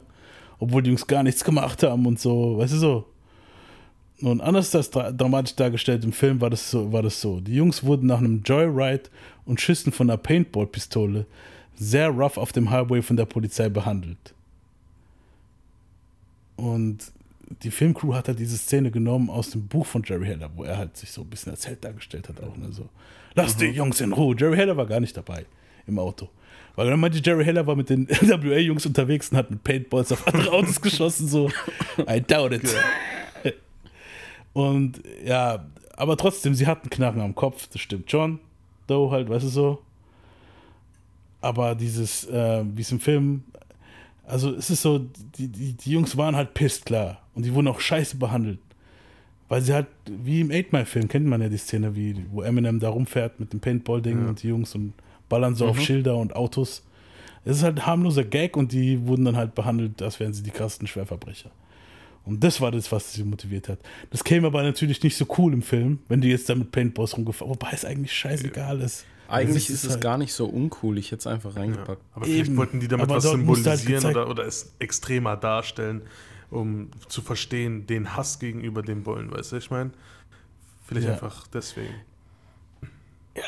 Obwohl 0.58 0.82
die 0.82 0.90
Jungs 0.90 1.06
gar 1.06 1.22
nichts 1.22 1.42
gemacht 1.42 1.82
haben 1.82 2.04
und 2.06 2.20
so, 2.20 2.58
weißt 2.58 2.74
du 2.74 2.76
so. 2.76 3.11
Nun, 4.22 4.40
anders 4.40 4.72
als 4.72 4.88
dra 4.88 5.10
dramatisch 5.10 5.56
dargestellt 5.56 6.04
im 6.04 6.12
Film 6.12 6.40
war 6.40 6.48
das, 6.48 6.70
so, 6.70 6.92
war 6.92 7.02
das 7.02 7.20
so. 7.20 7.40
Die 7.40 7.56
Jungs 7.56 7.82
wurden 7.82 8.06
nach 8.06 8.18
einem 8.18 8.42
Joyride 8.44 9.10
und 9.44 9.60
Schüssen 9.60 9.90
von 9.90 10.08
einer 10.08 10.16
Paintball-Pistole 10.16 11.26
sehr 11.74 12.08
rough 12.08 12.36
auf 12.36 12.52
dem 12.52 12.70
Highway 12.70 13.02
von 13.02 13.16
der 13.16 13.24
Polizei 13.24 13.68
behandelt. 13.68 14.32
Und 16.54 17.10
die 17.64 17.72
Filmcrew 17.72 18.14
hat 18.14 18.28
halt 18.28 18.38
diese 18.38 18.56
Szene 18.56 18.92
genommen 18.92 19.28
aus 19.28 19.50
dem 19.50 19.66
Buch 19.66 19.86
von 19.86 20.04
Jerry 20.04 20.26
Heller, 20.26 20.50
wo 20.54 20.62
er 20.62 20.78
halt 20.78 20.96
sich 20.96 21.10
so 21.10 21.22
ein 21.22 21.28
bisschen 21.28 21.50
als 21.50 21.66
Held 21.66 21.84
dargestellt 21.84 22.28
hat 22.28 22.40
auch. 22.40 22.56
Ne? 22.56 22.70
So, 22.70 22.88
Lass 23.34 23.56
die 23.56 23.66
Jungs 23.66 24.00
in 24.00 24.12
Ruhe. 24.12 24.36
Jerry 24.38 24.56
Heller 24.56 24.76
war 24.76 24.86
gar 24.86 25.00
nicht 25.00 25.16
dabei 25.16 25.46
im 25.88 25.98
Auto. 25.98 26.28
Weil 26.76 26.88
dann 26.88 27.00
meinte 27.00 27.18
Jerry 27.18 27.44
Heller 27.44 27.66
war 27.66 27.74
mit 27.74 27.90
den 27.90 28.06
NWA-Jungs 28.22 28.86
unterwegs 28.86 29.30
und 29.30 29.36
hat 29.38 29.50
mit 29.50 29.64
Paintballs 29.64 30.12
auf 30.12 30.28
andere 30.28 30.52
Autos 30.52 30.80
geschossen, 30.80 31.26
so. 31.26 31.50
I 32.08 32.20
doubt 32.20 32.52
it. 32.52 32.72
Und 34.52 35.02
ja, 35.24 35.66
aber 35.96 36.16
trotzdem, 36.16 36.54
sie 36.54 36.66
hatten 36.66 36.90
Knarren 36.90 37.20
am 37.20 37.34
Kopf, 37.34 37.68
das 37.68 37.80
stimmt 37.80 38.10
schon. 38.10 38.38
Though 38.86 39.10
halt, 39.10 39.28
weißt 39.28 39.44
du 39.44 39.48
so. 39.48 39.78
Aber 41.40 41.74
dieses, 41.74 42.24
äh, 42.28 42.64
wie 42.74 42.82
es 42.82 42.92
im 42.92 43.00
Film, 43.00 43.42
also 44.26 44.54
es 44.54 44.70
ist 44.70 44.82
so, 44.82 44.98
die, 45.36 45.48
die, 45.48 45.72
die 45.72 45.90
Jungs 45.90 46.16
waren 46.16 46.36
halt 46.36 46.54
pisst, 46.54 46.86
klar. 46.86 47.18
Und 47.34 47.44
die 47.44 47.52
wurden 47.54 47.68
auch 47.68 47.80
scheiße 47.80 48.16
behandelt. 48.16 48.60
Weil 49.48 49.60
sie 49.62 49.74
halt, 49.74 49.88
wie 50.06 50.40
im 50.40 50.50
8 50.50 50.72
Mile 50.72 50.86
Film, 50.86 51.08
kennt 51.08 51.26
man 51.26 51.42
ja 51.42 51.48
die 51.48 51.56
Szene, 51.58 51.94
wie, 51.96 52.24
wo 52.30 52.42
Eminem 52.42 52.78
da 52.80 52.88
rumfährt 52.90 53.40
mit 53.40 53.52
dem 53.52 53.60
Paintball-Ding 53.60 54.22
Ja. 54.22 54.28
und 54.28 54.42
die 54.42 54.48
Jungs 54.48 54.74
und 54.74 54.94
ballern 55.28 55.54
so 55.54 55.66
auf 55.66 55.76
Mhm. 55.76 55.80
Schilder 55.82 56.16
und 56.16 56.34
Autos. 56.36 56.84
Es 57.44 57.56
ist 57.58 57.62
halt 57.64 57.78
ein 57.80 57.86
harmloser 57.86 58.24
Gag 58.24 58.56
und 58.56 58.72
die 58.72 59.04
wurden 59.06 59.24
dann 59.24 59.36
halt 59.36 59.54
behandelt, 59.54 60.00
als 60.00 60.20
wären 60.20 60.32
sie 60.32 60.42
die 60.42 60.50
krassesten 60.52 60.86
Schwerverbrecher. 60.86 61.50
Und 62.24 62.42
das 62.44 62.60
war 62.60 62.70
das, 62.70 62.90
was 62.92 63.12
sie 63.14 63.24
motiviert 63.24 63.68
hat. 63.68 63.80
Das 64.10 64.22
käme 64.22 64.46
aber 64.46 64.62
natürlich 64.62 65.02
nicht 65.02 65.16
so 65.16 65.26
cool 65.38 65.52
im 65.52 65.62
Film, 65.62 65.98
wenn 66.08 66.20
die 66.20 66.28
jetzt 66.28 66.48
da 66.48 66.54
mit 66.54 66.70
Paintballs 66.70 67.16
rumgefahren, 67.16 67.50
wobei 67.52 67.70
es 67.72 67.84
eigentlich 67.84 68.12
scheißegal 68.12 68.80
ist. 68.80 69.04
Eigentlich 69.28 69.66
Das 69.66 69.74
ist 69.76 69.84
es 69.84 69.90
halt- 69.92 70.02
gar 70.02 70.18
nicht 70.18 70.32
so 70.32 70.46
uncool. 70.46 70.98
Ich 70.98 71.06
hätte 71.06 71.20
es 71.20 71.26
einfach 71.26 71.56
reingepackt. 71.56 72.02
Aber 72.14 72.26
vielleicht 72.26 72.54
wollten 72.56 72.80
die 72.80 72.86
damit 72.88 73.04
Aber 73.06 73.16
was 73.16 73.24
halt 73.24 73.36
symbolisieren 73.36 73.78
gezeigt- 73.86 74.16
oder, 74.16 74.28
oder 74.28 74.44
es 74.46 74.72
extremer 74.78 75.36
darstellen, 75.36 76.02
um 76.50 76.90
zu 77.08 77.22
verstehen, 77.22 77.86
den 77.86 78.14
Hass 78.14 78.38
gegenüber 78.38 78.82
den 78.82 79.02
Bullen, 79.02 79.30
weißt 79.32 79.52
du, 79.52 79.56
ich 79.56 79.70
meine? 79.70 79.90
Vielleicht 80.86 81.06
Ja. 81.08 81.14
einfach 81.14 81.46
deswegen. 81.48 81.94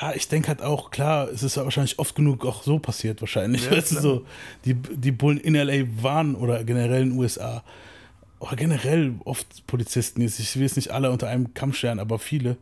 Ja, 0.01 0.15
ich 0.15 0.29
denke 0.29 0.49
halt 0.49 0.63
auch, 0.63 0.91
klar, 0.91 1.29
es 1.29 1.43
ist 1.43 1.57
ja 1.57 1.65
wahrscheinlich 1.65 1.99
oft 1.99 2.15
genug 2.15 2.47
auch 2.47 2.63
so 2.63 2.79
passiert, 2.79 3.21
wahrscheinlich. 3.21 3.67
Ja, 3.67 3.73
weißt 3.77 3.93
du, 3.93 4.01
so, 4.01 4.27
die, 4.65 4.73
die 4.75 5.13
Bullen 5.13 5.37
in 5.39 5.55
LA 5.55 5.85
waren 6.03 6.35
oder 6.35 6.65
generell 6.65 7.03
in 7.03 7.11
den 7.11 7.19
USA, 7.19 7.63
oder 8.45 8.57
generell 8.57 9.15
oft 9.25 9.67
Polizisten, 9.67 10.21
jetzt, 10.21 10.39
ich 10.39 10.57
will 10.57 10.67
es 10.67 10.77
nicht 10.77 10.91
alle 10.91 11.11
unter 11.11 11.29
einem 11.29 11.55
Kamm 11.55 11.73
scheren, 11.73 11.99
aber 11.99 12.19
viele 12.19 12.57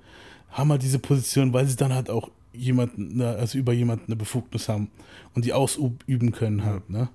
haben 0.51 0.71
halt 0.71 0.83
diese 0.83 0.99
Position, 0.99 1.53
weil 1.53 1.67
sie 1.67 1.77
dann 1.77 1.93
halt 1.93 2.09
auch 2.09 2.31
jemanden, 2.53 3.17
ne, 3.17 3.31
also 3.31 3.59
über 3.59 3.73
jemanden 3.73 4.07
eine 4.07 4.17
Befugnis 4.17 4.69
haben 4.69 4.91
und 5.35 5.45
die 5.45 5.53
ausüben 5.53 6.33
können 6.33 6.65
halt, 6.65 6.89
ne? 6.91 7.09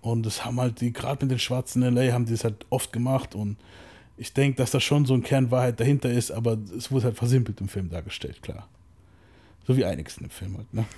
Und 0.00 0.24
das 0.24 0.46
haben 0.46 0.58
halt 0.58 0.80
die, 0.80 0.92
gerade 0.92 1.24
mit 1.24 1.32
den 1.32 1.38
Schwarzen 1.38 1.82
in 1.82 1.94
LA 1.94 2.12
haben 2.12 2.24
die 2.24 2.32
es 2.32 2.44
halt 2.44 2.64
oft 2.70 2.92
gemacht 2.92 3.34
und 3.34 3.58
ich 4.16 4.32
denke, 4.32 4.56
dass 4.56 4.70
da 4.70 4.80
schon 4.80 5.04
so 5.04 5.12
ein 5.12 5.22
Kern 5.22 5.50
Wahrheit 5.50 5.80
dahinter 5.80 6.10
ist, 6.10 6.30
aber 6.30 6.56
es 6.76 6.90
wurde 6.90 7.06
halt 7.06 7.16
versimpelt 7.16 7.60
im 7.60 7.68
Film 7.68 7.90
dargestellt, 7.90 8.42
klar. 8.42 8.68
So 9.66 9.76
wie 9.76 9.84
einiges 9.84 10.16
in 10.16 10.24
dem 10.24 10.30
Film 10.30 10.56
halt, 10.56 10.72
ne? 10.72 10.86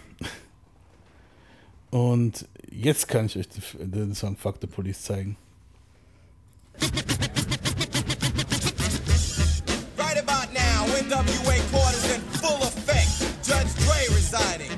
Und 1.90 2.47
jetzt 2.70 3.09
kann 3.09 3.26
ich 3.26 3.36
euch 3.36 3.48
den 3.78 4.14
Song 4.14 4.36
Fuck 4.36 4.59
the 4.60 4.66
Police 4.66 5.02
zeigen. 5.02 5.36
Right 9.97 10.19
about 10.19 10.53
now, 10.53 10.87
NWA 10.87 11.59
court 11.71 11.95
is 11.95 12.15
in 12.15 12.21
full 12.43 12.63
effect. 12.63 13.09
Judge 13.47 13.73
Dre 13.85 14.15
residing. 14.15 14.73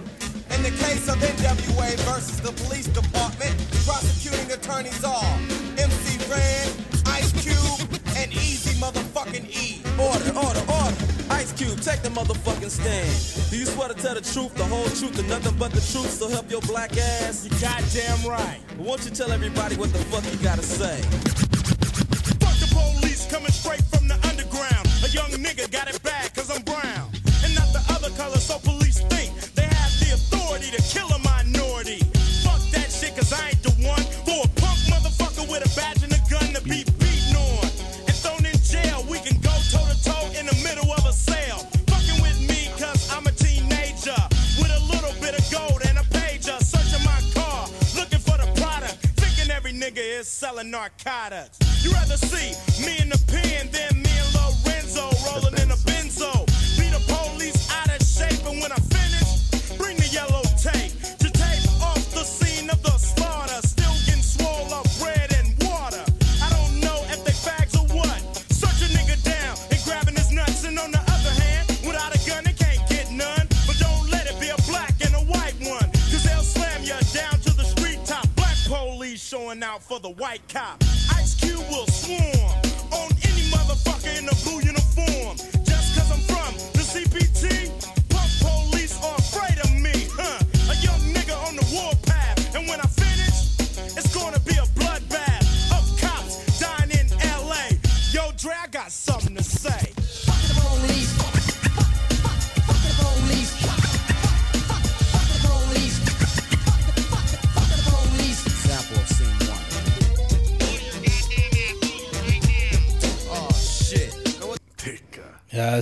In 0.55 0.63
the 0.63 0.71
case 0.85 1.09
of 1.09 1.17
NWA 1.17 1.97
versus 2.05 2.41
the 2.41 2.53
police 2.65 2.87
department, 2.89 3.57
prosecuting 3.87 4.53
attorneys 4.53 5.03
are 5.03 5.39
MC 5.79 6.19
Ren, 6.31 6.69
Ice 7.07 7.33
Cube, 7.43 7.89
and 8.17 8.33
Easy 8.33 8.79
motherfucking 8.81 9.49
E. 9.49 9.83
Order, 9.99 10.39
order, 10.39 10.65
order. 10.71 10.97
Ice 11.31 11.53
Cube, 11.53 11.81
take 11.81 12.03
the 12.03 12.11
motherfucking 12.11 12.71
stand. 12.71 13.51
Do 13.51 13.57
you 13.57 13.65
swear 13.65 13.89
to 13.89 13.95
tell 13.95 14.15
the 14.15 14.21
truth, 14.21 14.55
the 14.55 14.65
whole 14.65 14.85
truth, 14.91 15.19
and 15.19 15.29
nothing 15.29 15.57
but 15.59 15.73
the 15.73 15.81
truth, 15.81 16.11
so 16.11 16.29
help 16.29 16.51
your 16.51 16.61
black 16.63 16.97
ass? 16.99 17.45
You 17.45 17.51
goddamn 17.61 18.29
right. 18.29 18.61
Won't 18.79 19.05
you 19.05 19.11
tell 19.11 19.33
everybody 19.33 19.77
what 19.77 19.93
the 19.93 19.99
fuck 20.11 20.25
you 20.31 20.39
gotta 20.43 20.63
say? 20.63 21.44
Coming 23.35 23.51
straight 23.51 23.83
from 23.91 24.07
the 24.07 24.15
underground. 24.31 24.87
A 25.03 25.09
young 25.11 25.29
nigga 25.43 25.67
got 25.67 25.91
it 25.91 26.01
bad 26.05 26.33
cause 26.37 26.55
I'm 26.55 26.63
brown. 26.63 27.11
And 27.43 27.53
not 27.53 27.67
the 27.75 27.83
other 27.91 28.09
color, 28.15 28.39
so 28.39 28.61
police 28.61 29.01
think 29.11 29.35
they 29.59 29.67
have 29.67 29.91
the 29.99 30.15
authority 30.15 30.71
to 30.71 30.81
kill 30.87 31.11
a 31.11 31.19
minority. 31.19 31.99
Fuck 32.47 32.63
that 32.71 32.95
shit 32.95 33.17
cause 33.19 33.33
I 33.33 33.51
ain't 33.51 33.63
the 33.65 33.75
one 33.83 34.07
for 34.23 34.39
a 34.39 34.51
punk 34.63 34.79
motherfucker 34.87 35.51
with 35.51 35.67
a 35.67 35.71
badge 35.75 36.07
and 36.07 36.15
a 36.15 36.23
gun 36.31 36.55
to 36.55 36.63
be 36.63 36.87
beaten 36.95 37.35
on. 37.35 37.67
And 38.07 38.15
thrown 38.23 38.47
in 38.47 38.55
jail, 38.63 39.03
we 39.11 39.19
can 39.19 39.35
go 39.43 39.51
toe 39.67 39.83
to 39.83 39.99
toe 39.99 40.31
in 40.39 40.47
the 40.47 40.55
middle 40.63 40.95
of 40.95 41.03
a 41.03 41.13
sale. 41.13 41.59
Fucking 41.91 42.23
with 42.23 42.39
me 42.39 42.71
cause 42.79 43.11
I'm 43.11 43.27
a 43.27 43.35
teenager. 43.35 44.15
With 44.63 44.71
a 44.71 44.83
little 44.95 45.15
bit 45.19 45.35
of 45.35 45.43
gold 45.51 45.83
and 45.91 45.99
a 45.99 46.07
pager. 46.15 46.63
Searching 46.63 47.03
my 47.03 47.19
car, 47.35 47.67
looking 47.99 48.23
for 48.23 48.39
the 48.39 48.47
product. 48.55 48.95
Thinking 49.19 49.51
every 49.51 49.75
nigga 49.75 50.23
is 50.23 50.31
selling 50.31 50.71
narcotics. 50.71 51.64
You 51.85 51.93
rather 51.93 52.17
see 52.17 52.57
me 52.81 52.97
in 52.99 53.11
the 53.11 53.21
pen 53.29 53.69
than 53.69 54.01
me 54.01 54.09
and 54.09 54.33
Lorenzo 54.33 55.05
rolling 55.29 55.53
in 55.61 55.69
a 55.69 55.77
benzo. 55.85 56.33
Be 56.81 56.89
the 56.89 57.03
police 57.13 57.69
out 57.77 57.93
of 57.93 58.01
shape, 58.01 58.41
and 58.49 58.57
when 58.57 58.73
I 58.73 58.81
finish, 58.89 59.53
bring 59.77 59.99
the 60.01 60.09
yellow 60.09 60.41
tape 60.57 60.97
to 61.21 61.29
tape 61.29 61.69
off 61.85 62.01
the 62.17 62.25
scene 62.25 62.71
of 62.71 62.81
the 62.81 62.97
slaughter. 62.97 63.61
Still 63.69 63.93
getting 64.09 64.25
bread 64.97 65.29
and 65.37 65.53
water. 65.69 66.01
I 66.41 66.49
don't 66.57 66.81
know 66.81 67.05
if 67.13 67.21
they 67.21 67.37
or 67.77 67.85
what. 67.93 68.17
Search 68.49 68.81
a 68.81 68.89
nigga 68.97 69.21
down 69.21 69.53
and 69.69 69.81
grabbing 69.85 70.17
his 70.17 70.33
nuts, 70.33 70.65
and 70.65 70.79
on 70.79 70.91
the 70.91 71.05
other 71.05 71.35
hand, 71.37 71.69
without 71.85 72.17
a 72.17 72.21
gun, 72.25 72.49
can't 72.57 72.81
get 72.89 73.13
none. 73.13 73.45
But 73.69 73.77
don't 73.77 74.09
let 74.09 74.25
it 74.25 74.41
be 74.41 74.49
a 74.49 74.57
black 74.73 74.97
and 75.05 75.13
a 75.21 75.25
white 75.29 75.61
one, 75.61 75.85
cause 76.09 76.25
they'll 76.25 76.49
slam 76.49 76.81
you 76.81 76.97
down 77.13 77.37
to 77.45 77.53
the 77.53 77.69
street 77.77 78.01
top. 78.07 78.25
Black 78.37 78.57
police 78.65 79.21
showing 79.21 79.63
out 79.63 79.83
for 79.83 80.01
the 80.01 80.17
white 80.17 80.41
cop. 80.49 80.84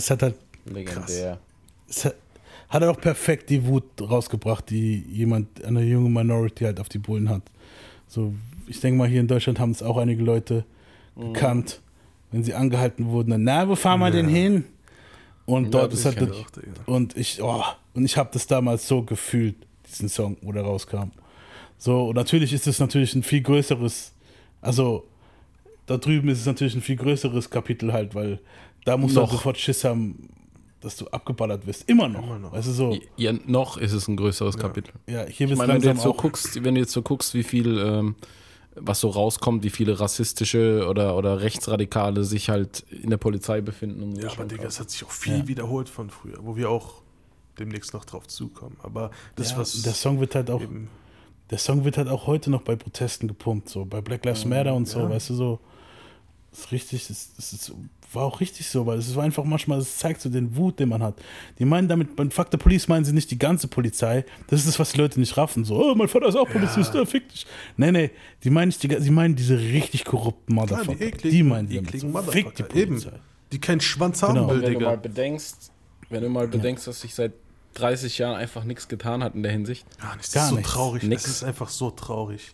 Es 0.03 0.11
hat 0.11 0.23
halt. 0.23 0.35
Legendär. 0.65 1.39
Es 1.89 2.05
hat, 2.05 2.15
hat 2.69 2.83
er 2.83 2.91
auch 2.91 3.01
perfekt 3.01 3.51
die 3.51 3.65
Wut 3.67 3.85
rausgebracht, 4.01 4.71
die 4.71 5.05
jemand, 5.11 5.65
eine 5.65 5.83
junge 5.83 6.09
Minority 6.09 6.65
halt 6.65 6.81
auf 6.81 6.89
die 6.89 6.99
Bullen 6.99 7.29
hat. 7.29 7.43
So, 8.09 8.35
ich 8.67 8.81
denke 8.81 8.99
mal, 8.99 9.09
hier 9.09 9.21
in 9.21 9.29
Deutschland 9.29 9.59
haben 9.59 9.73
es 9.73 9.83
auch 9.83 9.97
einige 9.99 10.23
Leute 10.23 10.65
Mhm. 11.17 11.33
gekannt, 11.35 11.81
wenn 12.31 12.43
sie 12.45 12.55
angehalten 12.55 13.07
wurden, 13.07 13.31
dann, 13.31 13.45
na, 13.45 13.69
wo 13.69 13.75
fahren 13.75 14.01
wir 14.01 14.11
denn 14.11 14.29
Ja. 14.29 14.35
hin? 14.35 14.65
Und 15.45 15.65
Ja, 15.65 15.71
dort 15.71 15.93
ist 15.93 16.05
halt. 16.07 16.21
das- 16.21 16.31
auch, 16.31 16.47
und 16.87 17.17
ich, 17.17 17.43
oh, 17.43 17.63
und 17.95 18.05
ich 18.05 18.17
habe 18.17 18.31
das 18.33 18.47
damals 18.47 18.87
so 18.89 19.03
gefühlt, 19.03 19.57
diesen 19.89 20.09
Song, 20.09 20.37
wo 20.41 20.53
der 20.53 20.63
rauskam. 20.63 21.11
So, 21.79 22.07
und 22.09 22.15
natürlich 22.17 22.53
ist 22.53 22.67
es 22.67 22.79
natürlich 22.79 23.15
ein 23.15 23.23
viel 23.25 23.43
größeres, 23.43 24.13
also 24.63 25.05
da 25.87 25.99
drüben 25.99 26.29
ist 26.29 26.39
es 26.41 26.47
natürlich 26.47 26.75
ein 26.77 26.81
viel 26.81 26.97
größeres 26.97 27.51
Kapitel 27.51 27.93
halt, 27.93 28.15
weil 28.15 28.39
da 28.85 28.97
musst 28.97 29.17
du 29.17 29.21
Noch. 29.21 29.29
halt 29.29 29.39
sofort 29.39 29.59
Schiss 29.59 29.85
haben, 29.85 30.29
dass 30.81 30.97
du 30.97 31.07
abgeballert 31.09 31.67
wirst. 31.67 31.89
Immer 31.89 32.09
noch. 32.09 32.53
Weißt 32.53 32.69
du 32.69 32.73
so. 32.73 32.99
Ja, 33.17 33.33
noch 33.47 33.77
ist 33.77 33.93
es 33.93 34.09
ein 34.09 34.17
größeres 34.17 34.59
Kapitel. 34.59 34.93
Ja, 35.07 35.25
hier 35.25 35.49
ich 35.49 35.57
meine, 35.57 35.75
wenn 35.75 35.83
du 35.83 35.89
jetzt 35.89 36.03
so 36.03 36.13
guckst, 36.13 36.63
wenn 36.65 36.75
du 36.75 36.81
jetzt 36.81 36.93
so 36.93 37.03
guckst, 37.03 37.35
wie 37.35 37.45
viel, 37.45 37.79
ähm, 37.79 38.17
was 38.75 39.01
so 39.01 39.09
rauskommt, 39.11 39.63
wie 39.63 39.71
viele 39.71 40.01
rassistische 40.01 40.87
oder, 40.89 41.17
oder 41.17 41.41
Rechtsradikale 41.41 42.25
sich 42.25 42.49
halt 42.49 42.81
in 42.91 43.11
der 43.11 43.19
Polizei 43.19 43.61
befinden. 43.61 44.03
Und 44.03 44.17
so 44.17 44.23
Ja, 44.23 44.33
aber 44.33 44.45
Digga, 44.45 44.65
es 44.65 44.81
hat 44.81 44.91
sich 44.91 45.05
auch 45.05 45.11
viel 45.11 45.39
Ja. 45.39 45.49
wiederholt 45.49 45.89
von 45.89 46.11
früher, 46.11 46.39
wo 46.43 46.57
wir 46.57 46.71
auch 46.71 47.03
demnächst 47.59 47.95
noch 47.95 48.05
drauf 48.05 48.27
zukommen. 48.27 48.77
Aber 48.83 49.11
das, 49.37 49.53
ja, 49.53 49.59
was. 49.59 49.83
der 49.83 49.93
Song 49.93 50.19
wird 50.21 50.35
halt 50.35 50.51
auch, 50.51 50.63
der 51.51 51.59
Song 51.59 51.85
wird 51.85 51.99
halt 51.99 52.09
auch 52.09 52.27
heute 52.27 52.51
noch 52.51 52.63
bei 52.63 52.75
Protesten 52.75 53.29
gepumpt, 53.29 53.69
so 53.69 53.85
bei 53.85 54.01
Black 54.01 54.25
Lives 54.25 54.45
Matter 54.47 54.75
und 54.75 54.89
so, 54.89 55.01
ja. 55.01 55.11
weißt 55.11 55.31
du 55.31 55.35
so. 55.35 55.61
Das 56.51 56.61
ist 56.61 56.73
richtig, 56.73 57.07
das, 57.07 57.35
das 57.37 57.53
ist, 57.53 57.73
war 58.15 58.25
auch 58.25 58.41
richtig 58.41 58.69
so, 58.69 58.87
weil 58.87 58.99
es 58.99 59.15
war 59.17 59.25
einfach 59.25 59.45
manchmal, 59.45 59.79
es 59.79 59.97
zeigt 59.99 60.21
so 60.21 60.29
den 60.29 60.57
Wut, 60.57 60.79
den 60.79 60.89
man 60.89 61.03
hat. 61.03 61.15
Die 61.59 61.65
meinen 61.65 61.89
damit, 61.89 62.17
beim 62.17 62.31
Fuck 62.31 62.49
the 62.51 62.57
Police 62.57 62.89
meinen 62.89 63.05
sie 63.05 63.13
nicht 63.13 63.31
die 63.31 63.39
ganze 63.39 63.69
Polizei. 63.69 64.25
Das 64.49 64.61
ist 64.61 64.69
das, 64.69 64.79
was 64.79 64.93
die 64.93 64.99
Leute 64.99 65.19
nicht 65.21 65.37
raffen. 65.37 65.65
So, 65.65 65.77
oh, 65.77 65.95
mein 65.95 66.09
Vater 66.09 66.27
ist 66.27 66.37
auch 66.37 66.49
Polizist, 66.49 66.95
ja. 66.95 67.05
fick 67.05 67.29
dich. 67.29 67.47
Nee, 67.77 67.93
nee, 67.93 68.11
die 68.45 68.51
meinen 68.51 68.69
nicht, 68.69 68.83
die, 68.83 68.97
sie 69.01 69.11
meinen 69.11 69.35
diese 69.37 69.59
richtig 69.59 70.05
korrupten 70.05 70.55
Klar, 70.55 70.67
Motherfucker. 70.69 70.99
die 70.99 71.05
ekligen, 71.05 71.31
die 71.37 71.43
meinen 71.43 71.69
die 71.69 71.77
ekligen 71.79 72.13
damit. 72.13 72.31
Fick 72.33 72.55
die 72.55 72.63
Motherfucker. 72.63 72.77
Eben. 72.81 72.95
Polizei. 73.01 73.19
Die 73.53 73.59
keinen 73.61 73.81
Schwanz 73.81 74.23
haben 74.23 74.35
Genau. 74.35 74.49
will, 74.49 74.57
Und 74.57 74.63
wenn 74.63 74.73
du 74.75 74.81
mal 74.81 74.91
Digga. 74.97 75.03
bedenkst, 75.03 75.73
wenn 76.11 76.23
du 76.23 76.29
mal 76.29 76.49
bedenkst, 76.49 76.87
dass 76.87 77.01
sich 77.03 77.15
seit 77.15 77.33
30 77.75 78.19
Jahren 78.19 78.37
einfach 78.37 78.65
nichts 78.65 78.89
getan 78.89 79.23
hat 79.25 79.35
in 79.35 79.43
der 79.43 79.53
Hinsicht. 79.53 79.87
Gar 80.01 80.17
nichts. 80.17 80.31
Das 80.31 80.35
Gar 80.35 80.45
ist 80.45 80.51
so 80.51 80.57
nichts. 80.57 80.71
traurig. 80.73 81.03
Nix. 81.05 81.25
Es 81.27 81.31
ist 81.37 81.45
einfach 81.45 81.69
so 81.71 81.91
traurig. 81.91 82.53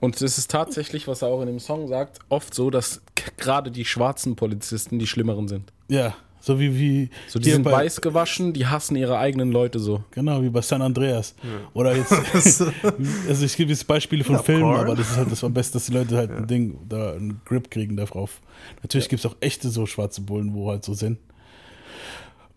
Und 0.00 0.20
es 0.20 0.38
ist 0.38 0.50
tatsächlich, 0.50 1.06
was 1.08 1.22
er 1.22 1.28
auch 1.28 1.40
in 1.40 1.46
dem 1.46 1.60
Song 1.60 1.88
sagt, 1.88 2.18
oft 2.28 2.54
so, 2.54 2.70
dass 2.70 3.00
gerade 3.36 3.70
die 3.70 3.84
schwarzen 3.84 4.36
Polizisten 4.36 4.98
die 4.98 5.06
schlimmeren 5.06 5.48
sind. 5.48 5.72
Ja, 5.88 6.14
so 6.42 6.58
wie, 6.58 6.78
wie 6.78 7.10
So, 7.28 7.38
die 7.38 7.50
sind 7.50 7.64
bei- 7.64 7.72
weiß 7.72 8.00
gewaschen, 8.00 8.52
die 8.54 8.66
hassen 8.66 8.96
ihre 8.96 9.18
eigenen 9.18 9.52
Leute 9.52 9.78
so. 9.78 10.04
Genau, 10.12 10.42
wie 10.42 10.48
bei 10.48 10.62
San 10.62 10.80
Andreas. 10.80 11.34
Oder 11.74 11.94
jetzt, 11.96 12.12
also 13.28 13.44
ich 13.44 13.56
gebe 13.56 13.70
jetzt 13.70 13.86
Beispiele 13.86 14.24
von 14.24 14.38
Filmen, 14.42 14.62
Popcorn. 14.62 14.86
aber 14.86 14.96
das 14.96 15.10
ist 15.10 15.16
halt 15.18 15.30
das 15.30 15.44
am 15.44 15.52
besten, 15.52 15.74
dass 15.74 15.86
die 15.86 15.92
Leute 15.92 16.16
halt 16.16 16.30
ein 16.30 16.46
Ding, 16.46 16.78
da 16.88 17.12
einen 17.12 17.40
Grip 17.44 17.70
kriegen 17.70 17.96
darauf. 17.96 18.40
Natürlich 18.82 19.08
gibt 19.08 19.22
es 19.24 19.30
auch 19.30 19.36
echte 19.40 19.68
so 19.68 19.84
schwarze 19.86 20.22
Bullen, 20.22 20.54
wo 20.54 20.70
halt 20.70 20.84
so 20.84 20.94
sind. 20.94 21.18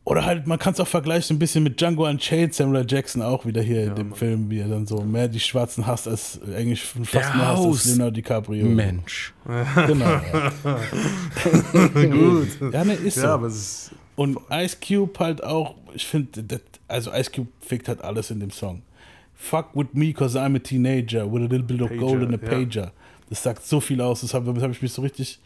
Oder 0.06 0.26
halt, 0.26 0.48
man 0.48 0.60
kann 0.60 0.74
es 0.74 0.82
auch 0.82 0.88
vergleichen 0.88 1.38
ein 1.38 1.40
bisschen 1.40 1.64
mit 1.64 1.80
Django 1.80 2.06
Unchained, 2.06 2.54
Samuel. 2.54 2.86
Jackson 2.88 3.22
auch 3.22 3.46
wieder 3.46 3.62
hier 3.62 3.86
in 3.86 3.96
dem 3.96 4.14
Film, 4.14 4.50
wie 4.50 4.60
er 4.60 4.68
dann 4.68 4.86
so 4.86 5.02
mehr 5.02 5.30
die 5.30 5.40
Schwarzen 5.40 5.88
hasst 5.88 6.10
als 6.10 6.42
eigentlich 6.56 6.84
fast 6.84 7.14
Der 7.14 7.36
mehr 7.36 7.48
hasst 7.48 7.66
als 7.66 7.86
Leonardo 7.86 8.12
DiCaprio. 8.12 8.66
Mensch. 8.66 9.34
Genau. 9.88 10.06
Ja. 10.06 10.52
Gut. 11.94 12.74
Ja, 12.74 12.84
ne, 12.84 12.94
ist 12.96 13.16
so. 13.16 13.22
Ja, 13.22 13.34
aber 13.36 13.48
es 13.48 13.56
ist. 13.56 13.92
Und 14.16 14.38
Ice 14.52 14.78
Cube 14.86 15.18
halt 15.20 15.44
auch, 15.44 15.76
ich 15.94 16.06
finde, 16.06 16.62
also 16.88 17.12
Ice 17.14 17.32
Cube 17.32 17.48
fickt 17.62 17.88
halt 17.88 18.04
alles 18.04 18.30
in 18.30 18.40
dem 18.40 18.52
Song. 18.52 18.82
Fuck 19.34 19.70
with 19.74 19.88
me, 19.94 20.14
cause 20.14 20.38
I'm 20.38 20.56
a 20.56 20.60
teenager, 20.60 21.26
with 21.26 21.44
a 21.44 21.48
little 21.48 21.64
bit 21.64 21.82
of 21.82 21.90
Pager, 21.90 22.00
gold 22.00 22.24
and 22.24 22.36
a 22.36 22.46
ja. 22.46 22.50
pager. 22.50 22.92
Das 23.30 23.42
sagt 23.42 23.66
so 23.66 23.80
viel 23.80 24.02
aus, 24.02 24.22
das 24.22 24.34
habe 24.34 24.62
hab 24.62 24.72
ich 24.72 24.82
mich 24.82 24.92
so 24.92 25.02
richtig 25.02 25.40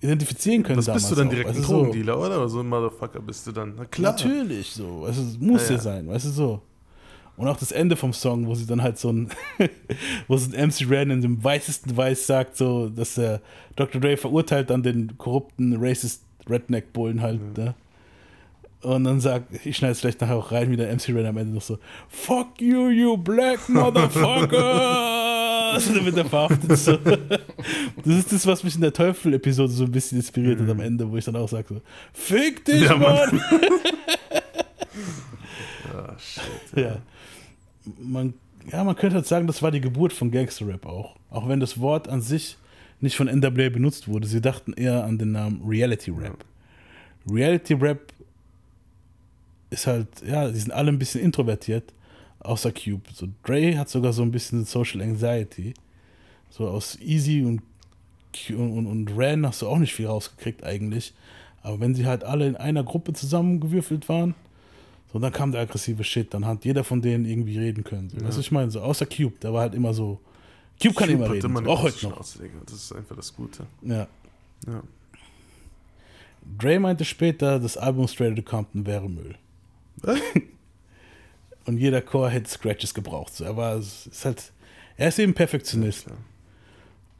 identifizieren 0.00 0.62
können 0.62 0.78
Was 0.78 0.86
damals. 0.86 1.02
bist 1.04 1.12
du 1.12 1.16
dann 1.16 1.26
auch, 1.26 1.30
direkt 1.30 1.48
weißt 1.50 1.58
ein 1.58 1.62
du, 1.62 1.68
so. 1.68 1.74
Drogendealer, 1.84 2.18
oder? 2.18 2.48
So 2.48 2.60
ein 2.60 2.68
Motherfucker 2.68 3.20
bist 3.20 3.46
du 3.46 3.52
dann? 3.52 3.74
Na 3.76 3.84
klar. 3.84 4.12
Natürlich, 4.12 4.70
so. 4.72 5.04
Also, 5.04 5.22
es 5.22 5.38
muss 5.38 5.62
Ja, 5.64 5.68
ja, 5.68 5.74
ja. 5.76 5.80
sein, 5.82 6.08
weißt 6.08 6.26
du 6.26 6.30
so. 6.30 6.62
Und 7.36 7.48
auch 7.48 7.56
das 7.56 7.72
Ende 7.72 7.96
vom 7.96 8.12
Song, 8.12 8.46
wo 8.46 8.54
sie 8.54 8.66
dann 8.66 8.82
halt 8.82 8.98
so 8.98 9.10
ein, 9.10 9.30
wo 10.28 10.36
so 10.36 10.50
ein 10.54 10.68
MC 10.68 10.88
Ren 10.90 11.10
in 11.10 11.22
dem 11.22 11.42
weißesten 11.42 11.96
Weiß 11.96 12.26
sagt, 12.26 12.56
so, 12.56 12.88
dass 12.90 13.14
der 13.14 13.40
Dr. 13.76 14.00
Dre 14.00 14.16
verurteilt 14.18 14.68
dann 14.70 14.82
den 14.82 15.16
korrupten 15.16 15.76
Racist 15.78 16.22
Redneck-Bullen 16.48 17.20
halt, 17.22 17.56
ne? 17.56 17.74
Und 18.82 19.04
dann 19.04 19.20
sagt, 19.20 19.66
ich 19.66 19.76
schneide 19.76 19.92
es 19.92 20.00
vielleicht 20.00 20.20
nachher 20.22 20.36
auch 20.36 20.52
rein, 20.52 20.70
wie 20.70 20.76
der 20.76 20.88
MC 20.94 21.08
Ren 21.10 21.26
am 21.26 21.36
Ende 21.36 21.54
noch 21.54 21.60
so, 21.62 21.78
Fuck 22.08 22.60
you, 22.62 22.88
you 22.88 23.16
black 23.18 23.68
motherfucker! 23.68 25.59
Also 25.72 25.94
dann 25.94 26.04
wird 26.04 26.16
er 26.16 26.24
verhaftet. 26.24 26.76
So. 26.78 26.96
Das 26.96 28.16
ist 28.16 28.32
das, 28.32 28.46
was 28.46 28.64
mich 28.64 28.74
in 28.74 28.80
der 28.80 28.92
Teufel-Episode 28.92 29.72
so 29.72 29.84
ein 29.84 29.92
bisschen 29.92 30.18
inspiriert 30.18 30.60
hat 30.60 30.68
am 30.68 30.80
Ende, 30.80 31.10
wo 31.10 31.16
ich 31.16 31.24
dann 31.24 31.36
auch 31.36 31.48
sage 31.48 31.66
so, 31.68 31.80
Fick 32.12 32.64
dich, 32.64 32.82
Ja, 32.82 32.96
Mann. 32.96 33.36
Mann! 33.36 33.40
Ah, 35.92 36.16
shit. 36.18 36.42
Ja. 36.76 36.98
Man, 37.98 38.34
ja, 38.70 38.84
man 38.84 38.94
könnte 38.94 39.16
halt 39.16 39.26
sagen, 39.26 39.46
das 39.46 39.60
war 39.62 39.70
die 39.70 39.80
Geburt 39.80 40.12
von 40.12 40.30
Gangster-Rap 40.30 40.86
auch. 40.86 41.16
Auch 41.30 41.48
wenn 41.48 41.60
das 41.60 41.80
Wort 41.80 42.08
an 42.08 42.20
sich 42.20 42.56
nicht 43.00 43.16
von 43.16 43.26
NWA 43.26 43.70
benutzt 43.70 44.08
wurde. 44.08 44.26
Sie 44.26 44.40
dachten 44.40 44.72
eher 44.72 45.04
an 45.04 45.18
den 45.18 45.32
Namen 45.32 45.62
Reality-Rap. 45.66 46.44
Reality-Rap 47.30 48.12
ist 49.70 49.86
halt, 49.86 50.08
ja, 50.26 50.48
die 50.48 50.58
sind 50.58 50.72
alle 50.72 50.90
ein 50.90 50.98
bisschen 50.98 51.22
introvertiert, 51.22 51.92
außer 52.40 52.72
Cube. 52.72 53.02
So, 53.14 53.28
Dre 53.44 53.78
hat 53.78 53.88
sogar 53.88 54.12
so 54.12 54.22
ein 54.22 54.30
bisschen 54.30 54.64
Social 54.64 55.00
Anxiety. 55.00 55.74
So 56.50 56.68
aus 56.68 56.98
Easy 57.00 57.44
und, 57.44 57.62
und, 58.50 58.86
und 58.86 59.10
Ran 59.16 59.46
hast 59.46 59.62
du 59.62 59.68
auch 59.68 59.78
nicht 59.78 59.94
viel 59.94 60.06
rausgekriegt 60.06 60.64
eigentlich. 60.64 61.14
Aber 61.62 61.78
wenn 61.80 61.94
sie 61.94 62.06
halt 62.06 62.24
alle 62.24 62.46
in 62.46 62.56
einer 62.56 62.82
Gruppe 62.82 63.12
zusammengewürfelt 63.12 64.08
waren, 64.08 64.34
so, 65.12 65.18
dann 65.18 65.32
kam 65.32 65.52
der 65.52 65.62
aggressive 65.62 66.04
Shit. 66.04 66.32
Dann 66.34 66.46
hat 66.46 66.64
jeder 66.64 66.84
von 66.84 67.02
denen 67.02 67.24
irgendwie 67.24 67.58
reden 67.58 67.84
können. 67.84 68.10
So. 68.10 68.18
Ja. 68.18 68.26
Weißt 68.26 68.36
du, 68.36 68.40
ich 68.40 68.52
meine, 68.52 68.70
so 68.70 68.80
außer 68.80 69.06
Cube, 69.06 69.34
der 69.42 69.52
war 69.52 69.62
halt 69.62 69.74
immer 69.74 69.92
so. 69.92 70.20
Cube 70.80 70.94
kann 70.94 71.10
immer 71.10 71.30
reden, 71.30 71.56
eine 71.56 71.66
so, 71.66 71.72
auch 71.72 71.82
heute 71.82 72.08
noch. 72.08 72.18
Das 72.18 72.36
ist 72.72 72.92
einfach 72.94 73.16
das 73.16 73.34
Gute. 73.34 73.66
Ja. 73.82 74.06
Ja. 74.66 74.82
Dre 76.58 76.78
meinte 76.78 77.04
später, 77.04 77.58
das 77.58 77.76
Album 77.76 78.08
Straight 78.08 78.32
Outta 78.32 78.42
Compton 78.42 78.86
wäre 78.86 79.08
Müll. 79.08 79.34
Und 81.66 81.76
jeder 81.78 82.00
Chor 82.00 82.30
hätte 82.30 82.50
Scratches 82.50 82.94
gebraucht. 82.94 83.34
So, 83.34 83.44
er 83.44 83.56
war, 83.56 83.76
es 83.76 84.06
ist 84.06 84.24
halt, 84.24 84.52
er 84.96 85.08
ist 85.08 85.18
eben 85.18 85.34
Perfektionist. 85.34 86.06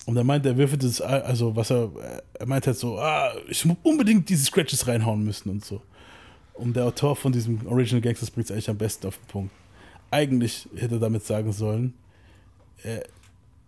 Und 0.07 0.17
er 0.17 0.25
meinte, 0.25 0.49
er 0.49 0.57
würfelt 0.57 0.83
das, 0.83 1.01
Al- 1.01 1.23
also 1.23 1.55
was 1.55 1.71
er, 1.71 1.91
er 2.35 2.47
meinte 2.47 2.69
halt 2.69 2.79
so, 2.79 2.99
ah, 2.99 3.33
ich 3.49 3.65
muss 3.65 3.77
unbedingt 3.83 4.29
diese 4.29 4.45
Scratches 4.45 4.87
reinhauen 4.89 5.23
müssen 5.23 5.51
und 5.51 5.65
so. 5.65 5.83
Und 6.55 6.75
der 6.75 6.85
Autor 6.85 7.17
von 7.17 7.33
diesem 7.33 7.67
Original 7.67 8.01
Gangsters 8.01 8.31
bringt 8.31 8.47
es 8.47 8.53
eigentlich 8.53 8.71
am 8.71 8.79
besten 8.79 9.07
auf 9.07 9.17
den 9.19 9.27
Punkt. 9.27 9.53
Eigentlich 10.11 10.69
hätte 10.75 10.97
er 10.97 11.01
damit 11.01 11.25
sagen 11.25 11.53
sollen, 11.53 11.95
er, 12.83 13.05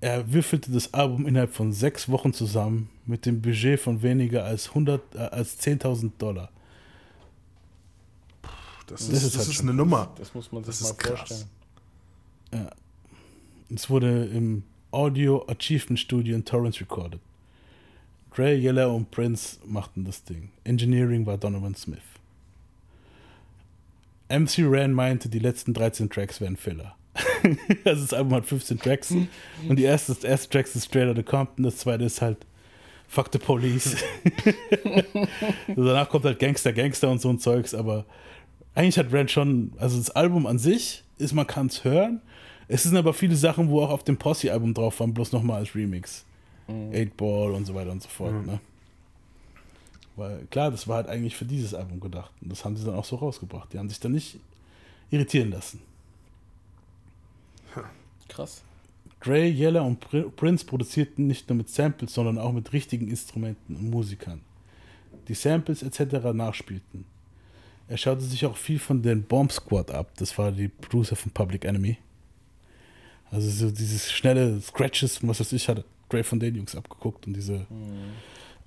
er 0.01 0.33
würfelte 0.33 0.73
das 0.73 0.93
Album 0.93 1.27
innerhalb 1.27 1.53
von 1.55 1.73
sechs 1.73 2.09
Wochen 2.09 2.33
zusammen 2.33 2.89
mit 3.07 3.25
dem 3.25 3.41
Budget 3.41 3.79
von 3.79 4.03
weniger 4.03 4.45
als 4.45 4.69
100, 4.69 5.15
äh, 5.15 5.19
als 5.19 5.61
10.000 5.61 6.11
Dollar. 6.19 6.51
Das 8.93 9.09
ist- 9.23 9.35
das 9.35 9.39
halt 9.47 9.49
ist 9.49 9.61
eine 9.61 9.75
Nummer. 9.75 10.11
Das 10.19 10.35
muss 10.35 10.51
man 10.53 10.65
sich 10.65 10.79
Das 10.79 10.97
mal 10.97 11.17
vorstellen. 11.17 11.45
Ja. 12.55 12.71
Es 13.75 13.89
wurde 13.91 14.27
im 14.27 14.65
Audio 14.91 15.45
Achievement 15.49 15.99
Studio 15.99 16.37
in 16.37 16.45
Torrance 16.45 16.81
recorded. 16.81 17.21
Dre, 18.35 18.55
Yella 18.55 18.87
und 18.87 19.11
Prince 19.11 19.59
machten 19.67 20.05
das 20.05 20.25
Ding. 20.25 20.51
Engineering 20.65 21.27
war 21.27 21.39
Donovan 21.39 21.75
Smith. 21.75 21.99
MC 24.29 24.61
Ran 24.65 24.93
meinte, 24.93 25.29
die 25.29 25.39
letzten 25.39 25.75
13 25.75 26.09
Tracks 26.09 26.41
wären 26.41 26.57
Filler. 26.57 26.95
also 27.85 28.03
das 28.03 28.15
Album 28.15 28.35
hat 28.35 28.47
15 28.47 28.79
Tracks 28.79 29.11
und 29.69 29.77
die 29.79 29.83
erste, 29.83 30.15
das 30.15 30.25
erste 30.25 30.49
Track 30.49 30.75
ist 30.75 30.85
Straight 30.87 31.09
Outta 31.11 31.23
Compton, 31.23 31.65
das 31.65 31.77
zweite 31.79 32.05
ist 32.05 32.23
halt 32.23 32.39
Fuck 33.09 33.29
the 33.33 33.39
Police. 33.39 33.97
Also 35.69 35.85
danach 35.85 36.09
kommt 36.09 36.25
halt 36.25 36.39
Gangster, 36.39 36.73
Gangster 36.73 37.11
und 37.11 37.21
so 37.21 37.29
ein 37.29 37.39
Zeugs, 37.39 37.75
aber 37.75 38.07
eigentlich 38.75 38.99
hat 38.99 39.13
Ran 39.13 39.29
schon, 39.29 39.73
also 39.79 39.99
das 39.99 40.11
Album 40.11 40.47
an 40.47 40.59
sich 40.59 41.05
ist, 41.19 41.35
man 41.35 41.47
kann 41.47 41.67
es 41.67 41.85
hören. 41.85 42.21
Es 42.69 42.85
sind 42.85 42.97
aber 42.97 43.13
viele 43.13 43.37
Sachen, 43.37 43.69
wo 43.69 43.83
auch 43.83 43.91
auf 43.91 44.05
dem 44.05 44.17
Posse-Album 44.17 44.73
drauf 44.73 45.01
waren, 45.01 45.13
bloß 45.13 45.33
nochmal 45.33 45.59
als 45.59 45.75
Remix. 45.75 46.25
Mhm. 46.69 46.93
8 46.95 47.17
Ball 47.17 47.53
und 47.53 47.67
so 47.67 47.75
weiter 47.75 47.93
und 47.93 48.03
so 48.03 48.09
fort. 48.09 48.33
Mhm. 48.33 48.47
Ne? 48.47 48.61
Weil 50.17 50.47
klar, 50.51 50.71
das 50.71 50.89
war 50.89 50.97
halt 50.97 51.09
eigentlich 51.09 51.37
für 51.37 51.45
dieses 51.45 51.75
Album 51.75 52.01
gedacht. 52.01 52.33
Und 52.41 52.51
das 52.51 52.65
haben 52.65 52.77
sie 52.77 52.85
dann 52.85 52.95
auch 52.95 53.05
so 53.05 53.17
rausgebracht. 53.17 53.73
Die 53.73 53.79
haben 53.79 53.89
sich 53.89 54.01
dann 54.01 54.13
nicht 54.13 54.39
irritieren 55.11 55.51
lassen. 55.51 55.81
Krass. 58.29 58.63
Dre, 59.21 59.47
Yella 59.47 59.83
und 59.83 60.01
Pr 60.01 60.31
Prince 60.31 60.65
produzierten 60.65 61.27
nicht 61.27 61.49
nur 61.49 61.57
mit 61.57 61.69
Samples, 61.69 62.15
sondern 62.15 62.39
auch 62.39 62.53
mit 62.53 62.73
richtigen 62.73 63.09
Instrumenten 63.09 63.77
und 63.77 63.91
Musikern, 63.91 64.41
die 65.29 65.35
Samples 65.35 65.83
etc. 65.83 66.33
nachspielten. 66.33 67.05
Er 67.93 67.99
schaute 67.99 68.23
sich 68.23 68.47
auch 68.47 68.57
viel 68.57 68.79
von 68.79 69.03
den 69.03 69.23
Bomb 69.23 69.53
Squad 69.53 69.91
ab, 69.91 70.13
das 70.17 70.39
war 70.39 70.51
die 70.51 70.69
Producer 70.69 71.15
von 71.15 71.31
Public 71.31 71.67
Enemy. 71.67 71.99
Also 73.31 73.51
so 73.51 73.71
dieses 73.71 74.11
schnelle 74.11 74.59
Scratches 74.63 75.19
und 75.19 75.29
was 75.29 75.41
weiß 75.41 75.53
ich, 75.53 75.69
hat 75.69 75.85
Dre 76.09 76.25
von 76.25 76.41
den 76.41 76.55
Jungs 76.55 76.75
abgeguckt 76.75 77.27
und 77.27 77.35
diese 77.35 77.67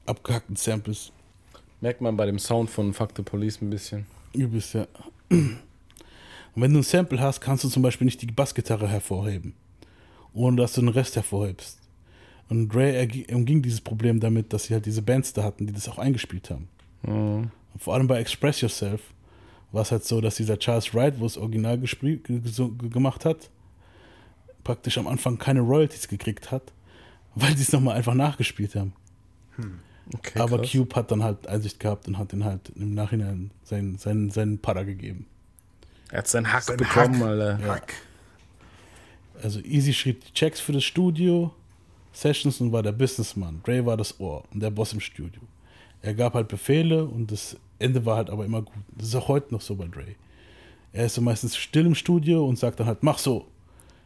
abgehackten 0.06 0.56
Samples. 0.56 1.12
Merkt 1.82 2.02
man 2.02 2.16
bei 2.16 2.28
dem 2.28 2.38
Sound 2.38 2.70
von 2.70 2.94
Fuck 2.94 3.14
the 3.18 3.24
Police 3.24 3.64
ein 3.64 3.72
bisschen. 3.72 4.06
Übelst, 4.34 4.76
ja. 4.76 4.86
Und 5.32 5.58
wenn 6.54 6.72
du 6.72 6.82
ein 6.82 6.84
Sample 6.84 7.20
hast, 7.20 7.42
kannst 7.42 7.64
du 7.64 7.70
zum 7.70 7.82
Beispiel 7.82 8.06
nicht 8.06 8.22
die 8.22 8.28
Bassgitarre 8.28 8.88
hervorheben, 8.88 9.56
ohne 10.36 10.58
dass 10.58 10.74
du 10.74 10.82
den 10.82 10.90
Rest 10.90 11.16
hervorhebst. 11.16 11.80
Und 12.50 12.70
Dre 12.70 13.08
umging 13.32 13.64
dieses 13.64 13.82
Problem 13.82 14.20
damit, 14.20 14.54
dass 14.54 14.66
sie 14.66 14.76
halt 14.76 14.86
diese 14.86 15.02
Bands 15.02 15.34
da 15.34 15.42
hatten, 15.42 15.66
die 15.66 15.74
das 15.74 15.90
auch 15.90 15.98
eingespielt 15.98 16.52
haben. 16.52 16.68
Mhm. 17.02 17.50
Vor 17.78 17.94
allem 17.94 18.08
bei 18.08 18.20
Express 18.20 18.62
Yourself 18.62 19.02
war 19.72 19.82
es 19.82 19.92
halt 19.92 20.06
so, 20.06 20.22
dass 20.22 20.36
dieser 20.36 20.58
Charles 20.58 20.94
Wright, 20.94 21.20
wo 21.20 21.26
es 21.26 21.38
original 21.38 21.78
gemacht 21.78 23.26
hat, 23.26 23.50
praktisch 24.64 24.98
am 24.98 25.08
Anfang 25.08 25.38
keine 25.38 25.60
Royalties 25.62 26.08
gekriegt 26.08 26.52
hat, 26.52 26.72
weil 27.36 27.56
sie 27.56 27.64
es 27.64 27.72
nochmal 27.72 27.98
einfach 27.98 28.14
nachgespielt 28.14 28.76
haben. 28.76 28.94
Okay, 30.14 30.40
Aber 30.40 30.60
krass. 30.60 30.72
Cube 30.72 30.96
hat 30.96 31.12
dann 31.12 31.24
halt 31.24 31.48
Einsicht 31.48 31.80
gehabt 31.80 32.08
und 32.08 32.18
hat 32.18 32.32
den 32.32 32.46
halt 32.46 32.70
im 32.76 32.94
Nachhinein 32.94 33.52
seinen, 33.64 33.98
seinen, 33.98 34.30
seinen 34.30 34.60
Para 34.60 34.84
gegeben. 34.84 35.26
Er 36.12 36.20
hat 36.20 36.28
seinen 36.28 36.52
Hack 36.52 36.64
Sein 36.64 36.78
bekommen, 36.78 37.20
Hack. 37.22 37.28
Alter. 37.28 37.60
Ja. 37.66 37.82
Also 39.42 39.60
Easy 39.62 39.94
schrieb 39.94 40.24
die 40.24 40.34
Checks 40.34 40.60
für 40.60 40.72
das 40.74 40.84
Studio, 40.84 41.54
Sessions 42.14 42.62
und 42.62 42.72
war 42.72 42.84
der 42.84 42.92
Businessman. 42.92 43.62
Dre 43.64 43.86
war 43.86 43.98
das 43.98 44.20
Ohr 44.20 44.44
und 44.54 44.62
der 44.62 44.70
Boss 44.70 44.94
im 44.94 45.00
Studio. 45.00 45.42
Er 46.02 46.14
gab 46.14 46.36
halt 46.36 46.48
Befehle 46.48 47.04
und 47.04 47.32
das 47.32 47.58
Ende 47.80 48.06
war 48.06 48.18
halt 48.18 48.30
aber 48.30 48.46
immer 48.46 48.62
gut. 48.62 48.84
Das 48.96 49.08
ist 49.08 49.16
auch 49.16 49.28
heute 49.28 49.54
noch 49.54 49.62
so 49.62 49.76
bei 49.76 49.88
Dre. 49.88 50.16
Er 50.94 51.08
ist 51.08 51.16
so 51.16 51.22
meistens 51.22 51.58
still 51.58 51.86
im 51.86 51.96
Studio 51.96 52.46
und 52.48 52.58
sagt 52.58 52.80
dann 52.80 52.88
halt, 52.88 53.04
mach 53.04 53.18
so. 53.18 53.48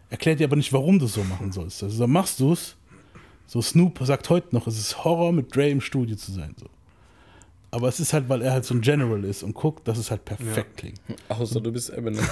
Erklärt 0.10 0.40
dir 0.40 0.46
aber 0.48 0.56
nicht, 0.56 0.74
warum 0.74 0.98
du 0.98 1.06
so 1.06 1.24
machen 1.24 1.52
sollst. 1.52 1.84
Also 1.84 2.00
dann 2.00 2.10
machst 2.12 2.40
du 2.40 2.54
es. 2.54 2.76
So 3.46 3.62
Snoop 3.62 4.00
sagt 4.04 4.30
heute 4.30 4.56
noch, 4.56 4.68
es 4.68 4.78
ist 4.80 5.04
Horror, 5.04 5.32
mit 5.32 5.56
Dre 5.56 5.70
im 5.70 5.82
Studio 5.82 6.16
zu 6.16 6.32
sein. 6.32 6.56
So. 6.60 6.66
Aber 7.72 7.88
es 7.88 8.00
ist 8.00 8.14
halt, 8.14 8.28
weil 8.30 8.42
er 8.42 8.54
halt 8.54 8.66
so 8.66 8.74
ein 8.74 8.82
General 8.82 9.24
ist 9.24 9.44
und 9.44 9.54
guckt, 9.54 9.88
dass 9.88 10.00
es 10.00 10.10
halt 10.10 10.26
perfekt 10.26 10.78
klingt. 10.78 11.00
Außer 11.28 11.62
du 11.62 11.72
bist 11.72 11.92
Eminem. 11.92 12.26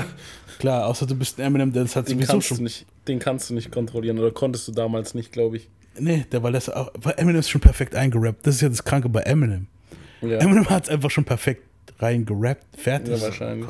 Klar, 0.58 0.86
außer 0.86 1.06
du 1.06 1.14
bist 1.14 1.38
ein 1.38 1.46
Eminem, 1.46 1.72
der 1.72 1.84
das 1.84 1.96
halt 1.96 2.08
Den 2.08 2.16
sowieso 2.18 2.32
kannst, 2.32 2.50
du 2.50 2.54
schon. 2.56 2.64
nicht, 2.64 2.86
den 3.08 3.18
kannst 3.18 3.48
du 3.48 3.54
nicht 3.54 3.70
kontrollieren 3.72 4.18
oder 4.18 4.30
konntest 4.30 4.68
du 4.68 4.72
damals 4.72 5.14
nicht, 5.14 5.32
glaube 5.32 5.56
ich. 5.56 5.70
Nee, 5.98 6.26
der, 6.30 6.42
weil 6.42 6.52
das 6.52 6.68
auch, 6.68 6.90
weil 6.96 7.14
Eminem 7.16 7.40
ist 7.40 7.48
schon 7.48 7.60
perfekt 7.62 7.94
eingerappt. 7.94 8.46
Das 8.46 8.56
ist 8.56 8.60
ja 8.60 8.68
das 8.68 8.84
Kranke 8.84 9.08
bei 9.08 9.20
Eminem. 9.22 9.66
Ja. 10.22 10.38
Eminem 10.38 10.68
hat 10.70 10.84
es 10.84 10.90
einfach 10.90 11.10
schon 11.10 11.24
perfekt 11.24 11.62
reingerappt, 11.98 12.76
fertig. 12.76 13.20
Ja, 13.20 13.22
wahrscheinlich. 13.22 13.68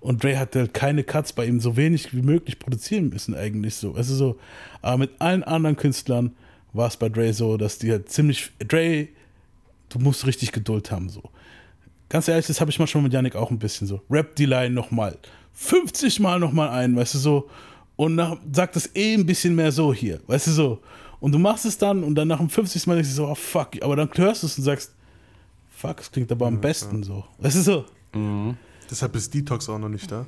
Und 0.00 0.22
Dre 0.22 0.38
hat 0.38 0.54
halt 0.54 0.74
keine 0.74 1.04
Cuts 1.04 1.32
bei 1.32 1.46
ihm 1.46 1.60
so 1.60 1.76
wenig 1.76 2.12
wie 2.14 2.22
möglich 2.22 2.58
produzieren 2.58 3.08
müssen, 3.08 3.34
eigentlich 3.34 3.76
so. 3.76 3.96
Es 3.96 4.08
ist 4.10 4.18
so, 4.18 4.38
aber 4.82 4.98
mit 4.98 5.10
allen 5.20 5.42
anderen 5.44 5.76
Künstlern 5.76 6.34
war 6.72 6.88
es 6.88 6.96
bei 6.96 7.08
Dre 7.08 7.32
so, 7.32 7.56
dass 7.56 7.78
die 7.78 7.90
halt 7.90 8.10
ziemlich. 8.10 8.50
Dre, 8.58 9.08
du 9.88 9.98
musst 9.98 10.26
richtig 10.26 10.52
Geduld 10.52 10.90
haben, 10.90 11.08
so. 11.08 11.22
Ganz 12.08 12.26
ehrlich, 12.26 12.46
das 12.46 12.60
habe 12.60 12.70
ich 12.70 12.78
manchmal 12.78 13.02
mit 13.02 13.12
Yannick 13.12 13.36
auch 13.36 13.50
ein 13.50 13.58
bisschen 13.58 13.86
so. 13.86 14.00
Rap 14.10 14.34
die 14.36 14.46
Line 14.46 14.74
nochmal. 14.74 15.18
50 15.52 16.20
Mal 16.20 16.38
nochmal 16.38 16.70
ein, 16.70 16.96
weißt 16.96 17.14
du 17.14 17.18
so. 17.18 17.50
Und 17.96 18.14
nach, 18.14 18.36
sag 18.52 18.72
das 18.72 18.94
eh 18.94 19.14
ein 19.14 19.26
bisschen 19.26 19.54
mehr 19.54 19.72
so 19.72 19.92
hier, 19.92 20.20
weißt 20.26 20.46
du 20.46 20.50
so. 20.52 20.80
Und 21.20 21.32
du 21.32 21.38
machst 21.38 21.64
es 21.64 21.76
dann 21.76 22.04
und 22.04 22.14
dann 22.14 22.28
nach 22.28 22.38
dem 22.38 22.48
50. 22.48 22.86
Mal 22.86 22.94
denkst 22.94 23.10
du 23.10 23.14
so, 23.14 23.28
oh 23.28 23.34
fuck, 23.34 23.70
aber 23.82 23.96
dann 23.96 24.08
hörst 24.14 24.42
du 24.42 24.46
es 24.46 24.56
und 24.56 24.64
sagst, 24.64 24.94
fuck, 25.78 26.00
es 26.00 26.10
klingt 26.10 26.30
aber 26.32 26.46
am 26.46 26.60
besten 26.60 27.02
so. 27.02 27.24
Weißt 27.38 27.56
du 27.56 27.62
so. 27.62 28.54
Deshalb 28.90 29.14
ist 29.16 29.32
Detox 29.34 29.68
auch 29.68 29.78
noch 29.78 29.88
nicht 29.88 30.10
da. 30.10 30.26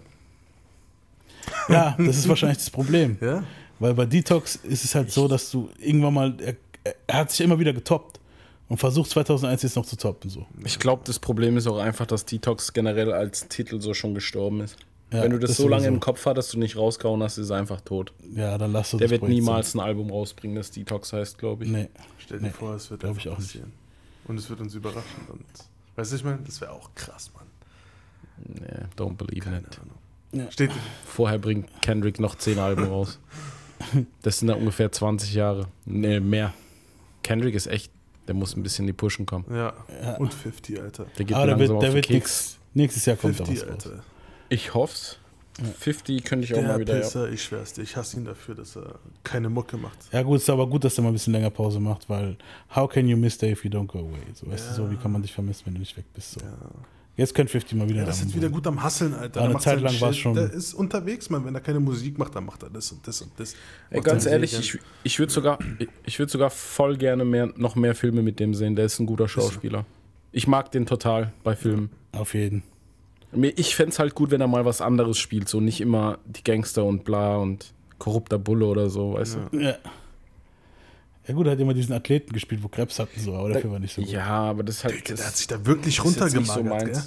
Ja, 1.68 1.94
das 1.98 2.18
ist 2.18 2.28
wahrscheinlich 2.28 2.58
das 2.58 2.70
Problem. 2.70 3.16
Ja? 3.20 3.44
Weil 3.78 3.94
bei 3.94 4.06
Detox 4.06 4.56
ist 4.56 4.84
es 4.84 4.94
halt 4.94 5.10
so, 5.10 5.26
dass 5.28 5.50
du 5.50 5.70
irgendwann 5.78 6.14
mal, 6.14 6.34
er, 6.40 6.56
er 7.06 7.16
hat 7.18 7.30
sich 7.30 7.40
immer 7.40 7.58
wieder 7.58 7.72
getoppt 7.72 8.20
und 8.68 8.76
versucht 8.76 9.10
2001 9.10 9.62
jetzt 9.62 9.76
noch 9.76 9.86
zu 9.86 9.96
toppen. 9.96 10.28
So. 10.30 10.46
Ich 10.64 10.78
glaube, 10.78 11.02
das 11.06 11.18
Problem 11.18 11.56
ist 11.56 11.66
auch 11.66 11.78
einfach, 11.78 12.06
dass 12.06 12.24
Detox 12.26 12.72
generell 12.72 13.12
als 13.12 13.48
Titel 13.48 13.80
so 13.80 13.94
schon 13.94 14.14
gestorben 14.14 14.60
ist. 14.60 14.76
Ja, 15.12 15.22
Wenn 15.22 15.32
du 15.32 15.38
das, 15.38 15.50
das 15.50 15.56
so 15.56 15.66
lange 15.66 15.82
sowieso. 15.82 15.94
im 15.94 16.00
Kopf 16.00 16.24
hattest 16.26 16.54
und 16.54 16.60
nicht 16.60 16.76
rausgehauen 16.76 17.20
hast, 17.22 17.36
ist 17.38 17.46
es 17.46 17.50
einfach 17.50 17.80
tot. 17.80 18.12
Ja, 18.34 18.56
dann 18.58 18.72
lass 18.72 18.92
du 18.92 18.98
Der 18.98 19.06
das 19.06 19.10
wird 19.12 19.20
Projekt 19.22 19.40
niemals 19.40 19.74
ein 19.74 19.80
Album 19.80 20.10
rausbringen, 20.10 20.56
das 20.56 20.70
Detox 20.70 21.12
heißt, 21.12 21.36
glaube 21.38 21.64
ich. 21.64 21.70
Nee. 21.70 21.88
Stell 22.18 22.38
dir 22.38 22.44
Nee, 22.46 22.50
vor, 22.52 22.74
es 22.74 22.90
wird 22.90 23.00
glaub 23.00 23.10
einfach 23.16 23.24
ich 23.26 23.32
auch 23.32 23.38
nicht. 23.38 23.58
Und 24.30 24.38
es 24.38 24.48
wird 24.48 24.60
uns 24.60 24.76
überraschen. 24.76 25.26
Und 25.28 25.44
weißt 25.96 26.12
du, 26.12 26.16
ich 26.16 26.22
meine, 26.22 26.38
das 26.46 26.60
wäre 26.60 26.70
auch 26.70 26.94
krass, 26.94 27.32
Mann. 27.34 27.48
Nee, 28.36 28.86
don't 28.96 29.16
believe 29.16 29.48
in 29.48 29.56
it. 29.56 29.80
Ja. 30.30 30.48
Steht 30.52 30.70
Vorher 31.04 31.40
bringt 31.40 31.68
Kendrick 31.82 32.20
noch 32.20 32.36
10 32.36 32.58
Alben 32.60 32.84
raus. 32.84 33.18
Das 34.22 34.38
sind 34.38 34.48
dann 34.48 34.58
ungefähr 34.58 34.92
20 34.92 35.32
Jahre. 35.32 35.66
Nee, 35.86 36.20
mehr. 36.20 36.52
Kendrick 37.22 37.54
ist 37.54 37.66
echt, 37.66 37.90
der 38.28 38.34
muss 38.34 38.54
ein 38.54 38.62
bisschen 38.62 38.82
in 38.82 38.88
die 38.88 38.92
Pushen 38.92 39.24
kommen. 39.24 39.46
Ja. 39.48 39.72
Ja. 40.02 40.16
Und 40.18 40.34
50, 40.34 40.78
Alter. 40.80 41.06
Der 41.16 41.24
geht 41.24 41.34
Aber 41.34 41.46
mir 41.46 41.56
der 41.56 41.56
langsam 41.56 41.76
wird, 41.76 41.82
der 41.82 41.94
wird 41.94 42.10
nix, 42.10 42.58
nächstes 42.74 43.06
Jahr 43.06 43.16
kommt 43.16 43.40
da 43.40 43.46
50, 43.46 43.68
was 43.68 43.74
raus. 43.74 43.86
Alter. 43.86 44.04
Ich 44.50 44.74
hoff's. 44.74 45.18
50 45.78 46.24
könnte 46.24 46.44
ich 46.46 46.54
auch 46.54 46.58
Der 46.58 46.68
mal 46.68 46.78
wieder. 46.80 46.94
Ja. 46.94 47.00
Pisser, 47.00 47.30
ich 47.30 47.42
schwör's 47.42 47.72
dir. 47.74 47.82
Ich 47.82 47.96
hasse 47.96 48.16
ihn 48.16 48.24
dafür, 48.24 48.54
dass 48.54 48.76
er 48.76 48.94
keine 49.24 49.50
Mucke 49.50 49.76
macht. 49.76 49.98
Ja 50.12 50.22
gut, 50.22 50.38
ist 50.38 50.48
aber 50.50 50.66
gut, 50.66 50.84
dass 50.84 50.96
er 50.98 51.02
mal 51.02 51.10
ein 51.10 51.14
bisschen 51.14 51.32
länger 51.32 51.50
Pause 51.50 51.80
macht, 51.80 52.08
weil 52.08 52.36
how 52.74 52.88
can 52.88 53.06
you 53.08 53.16
miss 53.16 53.36
day 53.36 53.52
if 53.52 53.64
you 53.64 53.70
don't 53.70 53.86
go 53.86 53.98
away? 53.98 54.20
So, 54.34 54.50
weißt 54.50 54.70
du, 54.70 54.74
so, 54.74 54.90
wie 54.90 54.96
kann 54.96 55.12
man 55.12 55.22
dich 55.22 55.32
vermissen, 55.32 55.62
wenn 55.66 55.74
du 55.74 55.80
nicht 55.80 55.96
weg 55.96 56.06
bist? 56.14 56.32
So. 56.32 56.40
Jetzt 57.16 57.34
könnte 57.34 57.50
50 57.52 57.76
mal 57.76 57.86
wieder 57.88 58.00
Ja, 58.00 58.06
das 58.06 58.22
ist 58.22 58.34
wieder 58.34 58.48
gut 58.48 58.66
am 58.66 58.82
Hasseln, 58.82 59.12
Alter. 59.12 59.42
Eine 59.42 59.58
Zeit 59.58 59.80
lang 59.82 60.00
war's 60.00 60.14
Shit. 60.16 60.22
schon- 60.22 60.34
Der 60.36 60.50
ist 60.50 60.72
unterwegs, 60.72 61.28
man. 61.28 61.44
Wenn 61.44 61.54
er 61.54 61.60
keine 61.60 61.80
Musik 61.80 62.16
macht, 62.16 62.34
dann 62.34 62.46
macht 62.46 62.62
er 62.62 62.70
das 62.70 62.90
und 62.92 63.06
das 63.06 63.20
und 63.20 63.32
das. 63.36 63.54
Ey, 63.90 64.00
ganz 64.00 64.24
ehrlich, 64.24 64.58
ich, 64.58 64.78
ich 65.02 65.18
würde 65.18 65.30
sogar, 65.32 65.58
ich 66.06 66.18
würde 66.18 66.32
sogar 66.32 66.48
voll 66.48 66.96
gerne 66.96 67.26
mehr, 67.26 67.52
noch 67.56 67.76
mehr 67.76 67.94
Filme 67.94 68.22
mit 68.22 68.40
dem 68.40 68.54
sehen. 68.54 68.74
Der 68.74 68.86
ist 68.86 68.98
ein 69.00 69.06
guter 69.06 69.28
Schauspieler. 69.28 69.84
Ich 70.32 70.46
mag 70.46 70.70
den 70.72 70.86
total 70.86 71.32
bei 71.44 71.56
Filmen. 71.56 71.90
Auf 72.12 72.32
jeden. 72.34 72.62
Ich 73.32 73.76
fände 73.76 73.92
es 73.92 73.98
halt 73.98 74.14
gut, 74.14 74.30
wenn 74.30 74.40
er 74.40 74.48
mal 74.48 74.64
was 74.64 74.80
anderes 74.80 75.18
spielt. 75.18 75.48
So 75.48 75.60
nicht 75.60 75.80
immer 75.80 76.18
die 76.26 76.42
Gangster 76.42 76.84
und 76.84 77.04
bla 77.04 77.36
und 77.36 77.72
korrupter 77.98 78.38
Bulle 78.38 78.66
oder 78.66 78.90
so, 78.90 79.14
weißt 79.14 79.38
du? 79.52 79.58
Ja. 79.58 79.76
Ja 81.28 81.34
gut, 81.34 81.46
er 81.46 81.52
hat 81.52 81.60
immer 81.60 81.74
diesen 81.74 81.92
Athleten 81.92 82.32
gespielt, 82.32 82.62
wo 82.62 82.68
Krebs 82.68 82.98
hatten, 82.98 83.20
so, 83.20 83.34
aber 83.34 83.50
dafür 83.50 83.70
war 83.70 83.78
nicht 83.78 83.94
so 83.94 84.02
gut. 84.02 84.10
Ja, 84.10 84.26
aber 84.26 84.64
das 84.64 84.76
ist 84.78 84.84
halt. 84.84 85.08
Der 85.08 85.16
das 85.16 85.26
hat 85.26 85.36
sich 85.36 85.46
da 85.46 85.64
wirklich 85.64 86.02
runtergemagert, 86.02 86.96
so. 86.96 87.02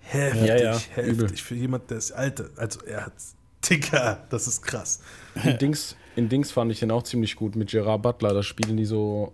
Heftig, 0.00 0.46
Ja, 0.48 0.56
ja, 0.56 0.72
heftig. 0.78 1.06
übel. 1.06 1.28
Für 1.28 1.54
jemand, 1.54 1.90
der 1.90 1.98
ist 1.98 2.12
alt. 2.12 2.42
Also 2.56 2.80
er 2.84 3.06
hat 3.06 3.12
Ticker, 3.60 4.24
das 4.30 4.48
ist 4.48 4.62
krass. 4.62 5.00
In 5.44 5.58
Dings, 5.58 5.96
in 6.16 6.28
Dings 6.28 6.50
fand 6.50 6.72
ich 6.72 6.80
den 6.80 6.90
auch 6.90 7.02
ziemlich 7.04 7.36
gut 7.36 7.54
mit 7.54 7.70
Gerard 7.70 8.02
Butler. 8.02 8.34
Da 8.34 8.42
spielen 8.42 8.76
die 8.76 8.84
so. 8.86 9.32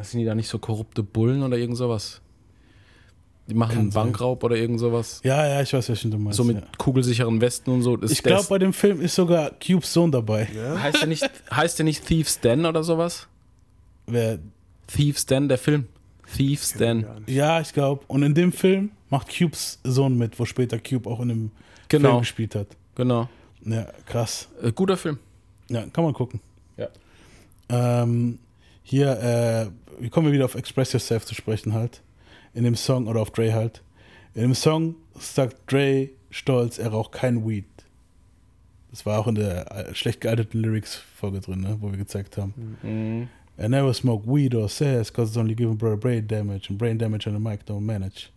Sind 0.00 0.20
die 0.20 0.24
da 0.26 0.34
nicht 0.34 0.48
so 0.48 0.58
korrupte 0.58 1.02
Bullen 1.02 1.42
oder 1.42 1.58
irgend 1.58 1.76
sowas? 1.76 2.20
Die 3.50 3.54
machen 3.54 3.76
einen 3.78 3.90
sein. 3.90 4.04
Bankraub 4.04 4.42
oder 4.44 4.56
irgend 4.56 4.78
sowas. 4.80 5.20
Ja, 5.24 5.46
ja, 5.46 5.60
ich 5.60 5.72
weiß, 5.72 5.88
welchen 5.88 6.10
du 6.10 6.18
meinst. 6.18 6.36
So 6.36 6.44
mit 6.44 6.56
ja. 6.56 6.62
kugelsicheren 6.78 7.40
Westen 7.40 7.70
und 7.72 7.82
so. 7.82 7.96
Das, 7.96 8.10
Ich 8.12 8.22
glaube, 8.22 8.40
ist- 8.42 8.48
bei 8.48 8.58
dem 8.58 8.72
Film 8.72 9.00
ist 9.00 9.14
sogar 9.16 9.50
Cubes 9.64 9.92
Sohn 9.92 10.12
dabei. 10.12 10.46
heißt 10.46 11.00
der 11.02 11.08
nicht, 11.08 11.28
heißt 11.50 11.78
der 11.78 11.84
nicht 11.84 12.06
Thieves 12.06 12.40
Den 12.40 12.64
oder 12.64 12.82
sowas? 12.84 13.26
Wer, 14.06 14.38
Thieves 14.86 15.26
Den, 15.26 15.48
der 15.48 15.58
Film. 15.58 15.86
Thieves 16.36 16.72
Den. 16.74 17.04
ja, 17.26 17.60
ich 17.60 17.72
glaube. 17.72 18.04
Und 18.06 18.22
in 18.22 18.34
dem 18.34 18.52
Film 18.52 18.92
macht 19.08 19.36
Cubes 19.36 19.80
Sohn 19.84 20.16
mit, 20.16 20.38
wo 20.38 20.44
später 20.44 20.78
Cube 20.78 21.10
auch 21.10 21.20
in 21.20 21.28
dem 21.28 21.50
Genau. 21.88 22.08
Film 22.10 22.20
gespielt 22.20 22.54
hat. 22.54 22.68
Genau. 22.94 23.28
Ja, 23.64 23.86
krass. 24.06 24.48
Äh, 24.62 24.70
guter 24.72 24.96
Film. 24.96 25.18
Ja, 25.68 25.84
kann 25.92 26.04
man 26.04 26.14
gucken. 26.14 26.40
Ja. 26.76 26.88
Ähm, 27.68 28.38
hier, 28.82 29.10
äh, 29.20 30.02
wie 30.02 30.08
kommen 30.08 30.26
wir 30.28 30.32
wieder 30.32 30.44
auf 30.44 30.54
Express 30.54 30.92
Yourself 30.92 31.24
zu 31.26 31.34
sprechen 31.34 31.74
halt? 31.74 32.00
In 32.54 32.64
dem 32.64 32.74
Song, 32.74 33.06
oder 33.06 33.20
auf 33.20 33.30
Dre 33.30 33.52
halt. 33.52 33.82
In 34.34 34.42
dem 34.42 34.54
Song 34.54 34.96
sagt 35.18 35.70
Dre 35.70 36.10
stolz, 36.30 36.78
er 36.78 36.88
raucht 36.88 37.12
kein 37.12 37.46
Weed. 37.48 37.64
Das 38.90 39.06
war 39.06 39.18
auch 39.20 39.28
in 39.28 39.36
der 39.36 39.70
äh, 39.70 39.94
schlecht 39.94 40.20
gealterten 40.20 40.60
Lyrics-Folge 40.60 41.40
drin, 41.40 41.60
ne, 41.60 41.76
wo 41.80 41.90
wir 41.90 41.98
gezeigt 41.98 42.36
haben. 42.36 42.76
Mhm. 42.82 43.28
I 43.58 43.68
never 43.68 43.92
smoke 43.92 44.26
weed 44.26 44.54
or 44.54 44.68
says, 44.68 45.12
cause 45.12 45.30
it's 45.30 45.36
only 45.36 45.54
giving 45.54 45.76
brother 45.76 45.96
brain 45.96 46.26
damage, 46.26 46.70
and 46.70 46.78
brain 46.78 46.98
damage 46.98 47.26
on 47.28 47.34
the 47.34 47.40
mic 47.40 47.66
don't 47.66 47.82
manage. 47.82 48.30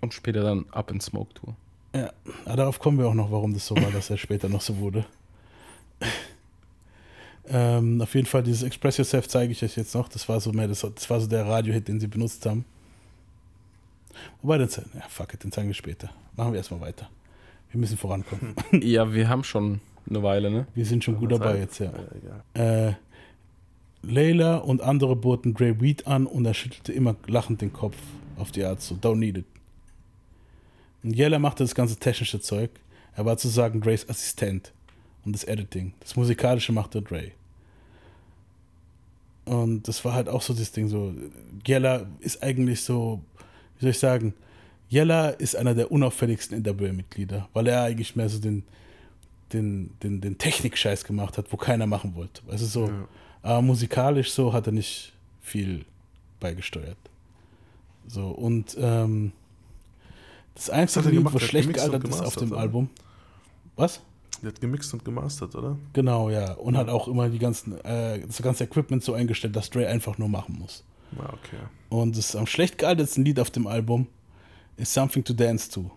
Und 0.00 0.12
später 0.12 0.42
dann 0.42 0.66
Up 0.72 0.90
in 0.90 1.00
Smoke 1.00 1.32
Tour. 1.34 1.56
Ja, 1.94 2.12
aber 2.44 2.56
darauf 2.56 2.78
kommen 2.78 2.98
wir 2.98 3.06
auch 3.06 3.14
noch, 3.14 3.30
warum 3.30 3.54
das 3.54 3.66
so 3.66 3.76
war, 3.76 3.90
dass 3.90 4.10
er 4.10 4.18
später 4.18 4.48
noch 4.48 4.60
so 4.60 4.76
wurde. 4.78 5.06
Ähm, 7.48 8.00
auf 8.00 8.14
jeden 8.14 8.26
Fall, 8.26 8.42
dieses 8.42 8.62
Express 8.62 8.98
Yourself 8.98 9.28
zeige 9.28 9.52
ich 9.52 9.62
euch 9.62 9.76
jetzt 9.76 9.94
noch. 9.94 10.08
Das 10.08 10.28
war 10.28 10.40
so 10.40 10.52
mehr, 10.52 10.68
das, 10.68 10.80
das 10.80 11.10
war 11.10 11.20
so 11.20 11.26
der 11.26 11.46
Radiohit, 11.46 11.88
den 11.88 11.98
sie 11.98 12.06
benutzt 12.06 12.46
haben. 12.46 12.64
Wobei, 14.42 14.58
den, 14.58 14.68
ja, 14.68 15.02
fuck 15.08 15.34
it, 15.34 15.42
den 15.42 15.50
zeigen 15.50 15.68
wir 15.68 15.74
später. 15.74 16.10
Machen 16.36 16.52
wir 16.52 16.58
erstmal 16.58 16.80
weiter. 16.80 17.08
Wir 17.70 17.80
müssen 17.80 17.96
vorankommen. 17.96 18.54
Ja, 18.82 19.12
wir 19.12 19.28
haben 19.28 19.44
schon 19.44 19.80
eine 20.08 20.22
Weile, 20.22 20.50
ne? 20.50 20.66
Wir 20.74 20.86
sind 20.86 21.04
schon 21.04 21.16
gut 21.16 21.32
dabei 21.32 21.58
jetzt, 21.58 21.80
ja. 21.80 21.92
Äh, 22.54 22.94
Layla 24.02 24.56
und 24.56 24.82
andere 24.82 25.16
boten 25.16 25.54
Dre 25.54 25.80
Weed 25.80 26.06
an 26.06 26.26
und 26.26 26.44
er 26.44 26.54
schüttelte 26.54 26.92
immer 26.92 27.16
lachend 27.26 27.60
den 27.60 27.72
Kopf 27.72 27.96
auf 28.36 28.50
die 28.50 28.64
Art 28.64 28.80
so, 28.80 28.96
don't 28.96 29.16
need 29.16 29.38
it. 29.38 29.46
Und 31.02 31.16
Yella 31.16 31.38
machte 31.38 31.64
das 31.64 31.74
ganze 31.74 31.96
technische 31.96 32.40
Zeug. 32.40 32.70
Er 33.14 33.24
war 33.24 33.36
zu 33.36 33.48
sagen 33.48 33.80
Dre's 33.80 34.08
Assistent 34.08 34.72
und 35.24 35.32
das 35.32 35.44
Editing. 35.44 35.94
Das 36.00 36.16
Musikalische 36.16 36.72
machte 36.72 37.02
Dre. 37.02 37.32
Und 39.44 39.88
das 39.88 40.04
war 40.04 40.14
halt 40.14 40.28
auch 40.28 40.42
so 40.42 40.54
das 40.54 40.72
Ding 40.72 40.88
so. 40.88 41.14
Yella 41.66 42.06
ist 42.20 42.42
eigentlich 42.42 42.82
so, 42.82 43.22
wie 43.76 43.82
soll 43.82 43.90
ich 43.90 43.98
sagen, 43.98 44.34
Yella 44.88 45.30
ist 45.30 45.56
einer 45.56 45.74
der 45.74 45.90
unauffälligsten 45.90 46.62
NWA-Mitglieder, 46.62 47.48
weil 47.52 47.66
er 47.66 47.82
eigentlich 47.84 48.14
mehr 48.14 48.28
so 48.28 48.38
den, 48.38 48.62
den, 49.52 49.90
den, 50.02 50.20
den 50.20 50.38
Technik-Scheiß 50.38 51.04
gemacht 51.04 51.38
hat, 51.38 51.52
wo 51.52 51.56
keiner 51.56 51.86
machen 51.86 52.14
wollte. 52.14 52.42
Also 52.48 52.66
so, 52.66 52.90
aber 53.42 53.62
musikalisch 53.62 54.30
so 54.32 54.52
hat 54.52 54.66
er 54.66 54.72
nicht 54.72 55.12
viel 55.40 55.84
beigesteuert. 56.40 56.98
So, 58.06 58.28
und 58.28 58.76
ähm, 58.78 59.32
das 60.54 60.70
einzige 60.70 61.08
Lied, 61.08 61.24
Der 61.24 61.32
hat 61.32 61.42
schlecht 61.42 61.72
gealtert 61.72 62.08
ist 62.08 62.20
auf 62.20 62.36
dem? 62.36 62.52
Album. 62.52 62.90
Was? 63.76 64.00
Der 64.42 64.48
hat 64.48 64.60
gemixt 64.60 64.92
und 64.92 65.04
gemastert, 65.04 65.54
oder? 65.54 65.78
Genau, 65.92 66.28
ja. 66.28 66.54
Und 66.54 66.76
hat 66.76 66.88
auch 66.88 67.06
immer 67.06 67.28
die 67.28 67.38
ganzen, 67.38 67.78
äh, 67.84 68.26
das 68.26 68.42
ganze 68.42 68.64
Equipment 68.64 69.04
so 69.04 69.14
eingestellt, 69.14 69.54
dass 69.54 69.70
Dre 69.70 69.86
einfach 69.86 70.18
nur 70.18 70.28
machen 70.28 70.58
muss. 70.58 70.84
Ja, 71.16 71.32
okay. 71.32 71.62
Und 71.90 72.16
das 72.16 72.34
am 72.34 72.46
schlecht 72.46 72.78
gealtertsten 72.78 73.24
Lied 73.24 73.38
auf 73.38 73.50
dem 73.50 73.66
Album 73.66 74.08
ist 74.76 74.92
Something 74.92 75.22
to 75.22 75.32
Dance 75.32 75.70
to. 75.70 75.90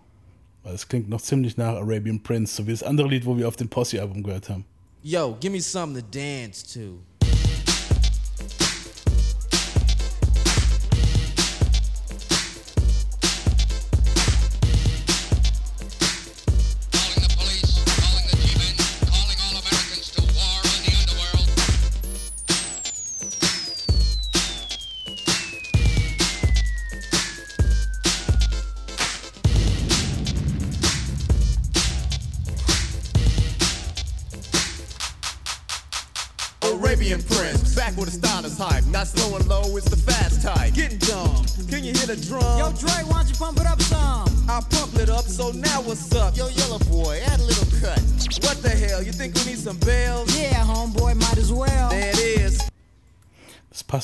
Weil 0.61 0.75
es 0.75 0.87
klingt 0.87 1.09
noch 1.09 1.21
ziemlich 1.21 1.57
nach 1.57 1.75
Arabian 1.75 2.21
Prince, 2.21 2.55
so 2.55 2.67
wie 2.67 2.71
das 2.71 2.83
andere 2.83 3.07
Lied, 3.07 3.25
wo 3.25 3.35
wir 3.37 3.47
auf 3.47 3.55
dem 3.55 3.69
Posse-Album 3.69 4.21
gehört 4.21 4.49
haben. 4.49 4.65
Yo, 5.01 5.37
give 5.39 5.51
me 5.51 5.61
something 5.61 6.01
to 6.01 6.07
dance 6.11 6.63
to. 6.73 6.99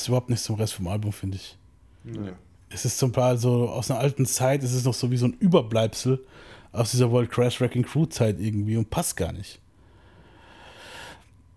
Passt 0.02 0.08
überhaupt 0.08 0.30
nicht 0.30 0.42
zum 0.42 0.56
Rest 0.56 0.74
vom 0.74 0.88
Album, 0.88 1.12
finde 1.12 1.36
ich. 1.36 1.56
Nee. 2.02 2.32
Es 2.70 2.84
ist 2.84 2.98
zum 2.98 3.12
Teil 3.12 3.38
so 3.38 3.68
aus 3.68 3.88
einer 3.88 4.00
alten 4.00 4.26
Zeit, 4.26 4.64
es 4.64 4.72
ist 4.72 4.84
noch 4.84 4.94
so 4.94 5.10
wie 5.12 5.16
so 5.16 5.26
ein 5.26 5.34
Überbleibsel 5.34 6.24
aus 6.72 6.90
dieser 6.90 7.10
World 7.12 7.30
Crash 7.30 7.60
Wrecking 7.60 7.84
Crew 7.84 8.06
Zeit 8.06 8.40
irgendwie 8.40 8.76
und 8.76 8.90
passt 8.90 9.16
gar 9.16 9.32
nicht. 9.32 9.60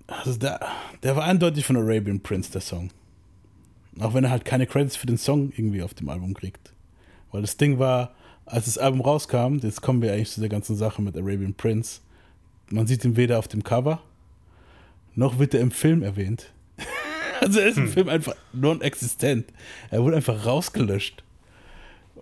Also 0.08 0.38
der, 0.38 0.60
der 1.02 1.16
war 1.16 1.24
eindeutig 1.24 1.66
von 1.66 1.78
Arabian 1.78 2.20
Prince, 2.20 2.52
der 2.52 2.62
Song. 2.62 2.92
Auch 4.00 4.14
wenn 4.14 4.26
er 4.26 4.30
halt 4.30 4.46
keine 4.46 4.68
Credits 4.68 4.96
für 4.96 5.08
den 5.08 5.18
Song 5.18 5.52
irgendwie 5.56 5.82
auf 5.82 5.96
dem 5.96 6.10
Album 6.10 6.36
kriegt. 6.36 6.74
Weil 7.32 7.42
das 7.42 7.58
Ding 7.58 7.80
war, 7.80 8.14
als 8.46 8.66
das 8.66 8.78
Album 8.78 9.02
rauskam, 9.02 9.58
jetzt 9.64 9.82
kommen 9.82 10.04
wir 10.04 10.14
eigentlich 10.14 10.32
zu 10.32 10.42
der 10.42 10.50
ganzen 10.50 10.76
Sache 10.76 11.02
mit 11.02 11.18
Arabian 11.18 11.56
Prince. 11.56 12.02
Man 12.70 12.86
sieht 12.86 13.04
ihn 13.06 13.16
weder 13.16 13.40
auf 13.40 13.48
dem 13.48 13.64
Cover, 13.64 14.04
noch 15.16 15.40
wird 15.40 15.56
er 15.56 15.62
im 15.62 15.72
Film 15.72 16.04
erwähnt. 16.04 16.52
Also 17.42 17.60
er 17.60 17.68
ist 17.68 17.78
im 17.78 17.88
Film 17.88 18.10
einfach 18.10 18.36
non-existent. 18.54 19.46
Er 19.92 20.04
wurde 20.04 20.16
einfach 20.18 20.46
rausgelöscht. 20.46 21.24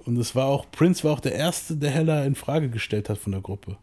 Und 0.06 0.18
es 0.18 0.36
war 0.36 0.48
auch, 0.48 0.70
Prince 0.72 1.04
war 1.04 1.14
auch 1.14 1.20
der 1.20 1.36
Erste, 1.36 1.78
der 1.78 1.92
Heller 1.92 2.26
in 2.26 2.36
Frage 2.36 2.70
gestellt 2.70 3.10
hat 3.10 3.18
von 3.18 3.32
der 3.32 3.42
Gruppe. 3.42 3.78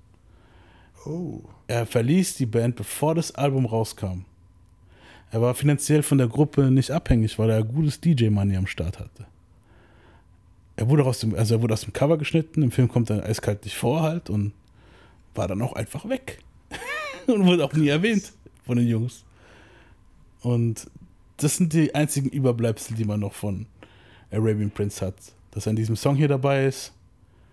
Oh. 1.07 1.41
Er 1.67 1.87
verließ 1.87 2.35
die 2.37 2.47
Band, 2.47 2.77
bevor 2.77 3.15
das 3.15 3.35
Album 3.35 3.65
rauskam. 3.65 4.25
Er 5.31 5.41
war 5.41 5.55
finanziell 5.55 6.03
von 6.03 6.19
der 6.19 6.27
Gruppe 6.27 6.71
nicht 6.71 6.91
abhängig, 6.91 7.39
weil 7.39 7.51
er 7.51 7.59
ein 7.59 7.69
gutes 7.69 8.01
DJ-Money 8.01 8.57
am 8.57 8.67
Start 8.67 8.99
hatte. 8.99 9.27
Er 10.77 10.89
wurde 10.89 11.05
aus 11.05 11.21
dem, 11.21 11.35
also 11.35 11.55
er 11.55 11.63
wurde 11.63 11.75
aus 11.75 11.83
dem 11.83 11.93
Cover 11.93 12.19
geschnitten, 12.19 12.63
im 12.63 12.71
Film 12.71 12.89
kommt 12.89 13.11
er 13.11 13.25
eiskalt 13.25 13.65
nicht 13.65 13.77
vor 13.77 14.03
halt 14.03 14.29
und 14.29 14.53
war 15.35 15.47
dann 15.47 15.63
auch 15.63 15.75
einfach 15.75 16.09
weg. 16.09 16.39
und 17.27 17.47
wurde 17.47 17.65
auch 17.65 17.73
nie 17.73 17.89
erwähnt 17.89 18.33
von 18.67 18.77
den 18.77 18.89
Jungs. 18.89 19.25
Und 20.43 20.91
das 21.43 21.57
sind 21.57 21.73
die 21.73 21.95
einzigen 21.95 22.29
Überbleibsel, 22.29 22.97
die 22.97 23.05
man 23.05 23.21
noch 23.21 23.33
von 23.35 23.67
Arabian 24.31 24.71
Prince 24.71 25.05
hat. 25.05 25.15
Dass 25.51 25.67
er 25.67 25.71
in 25.71 25.77
diesem 25.77 25.97
Song 25.97 26.15
hier 26.17 26.29
dabei 26.29 26.67
ist, 26.67 26.93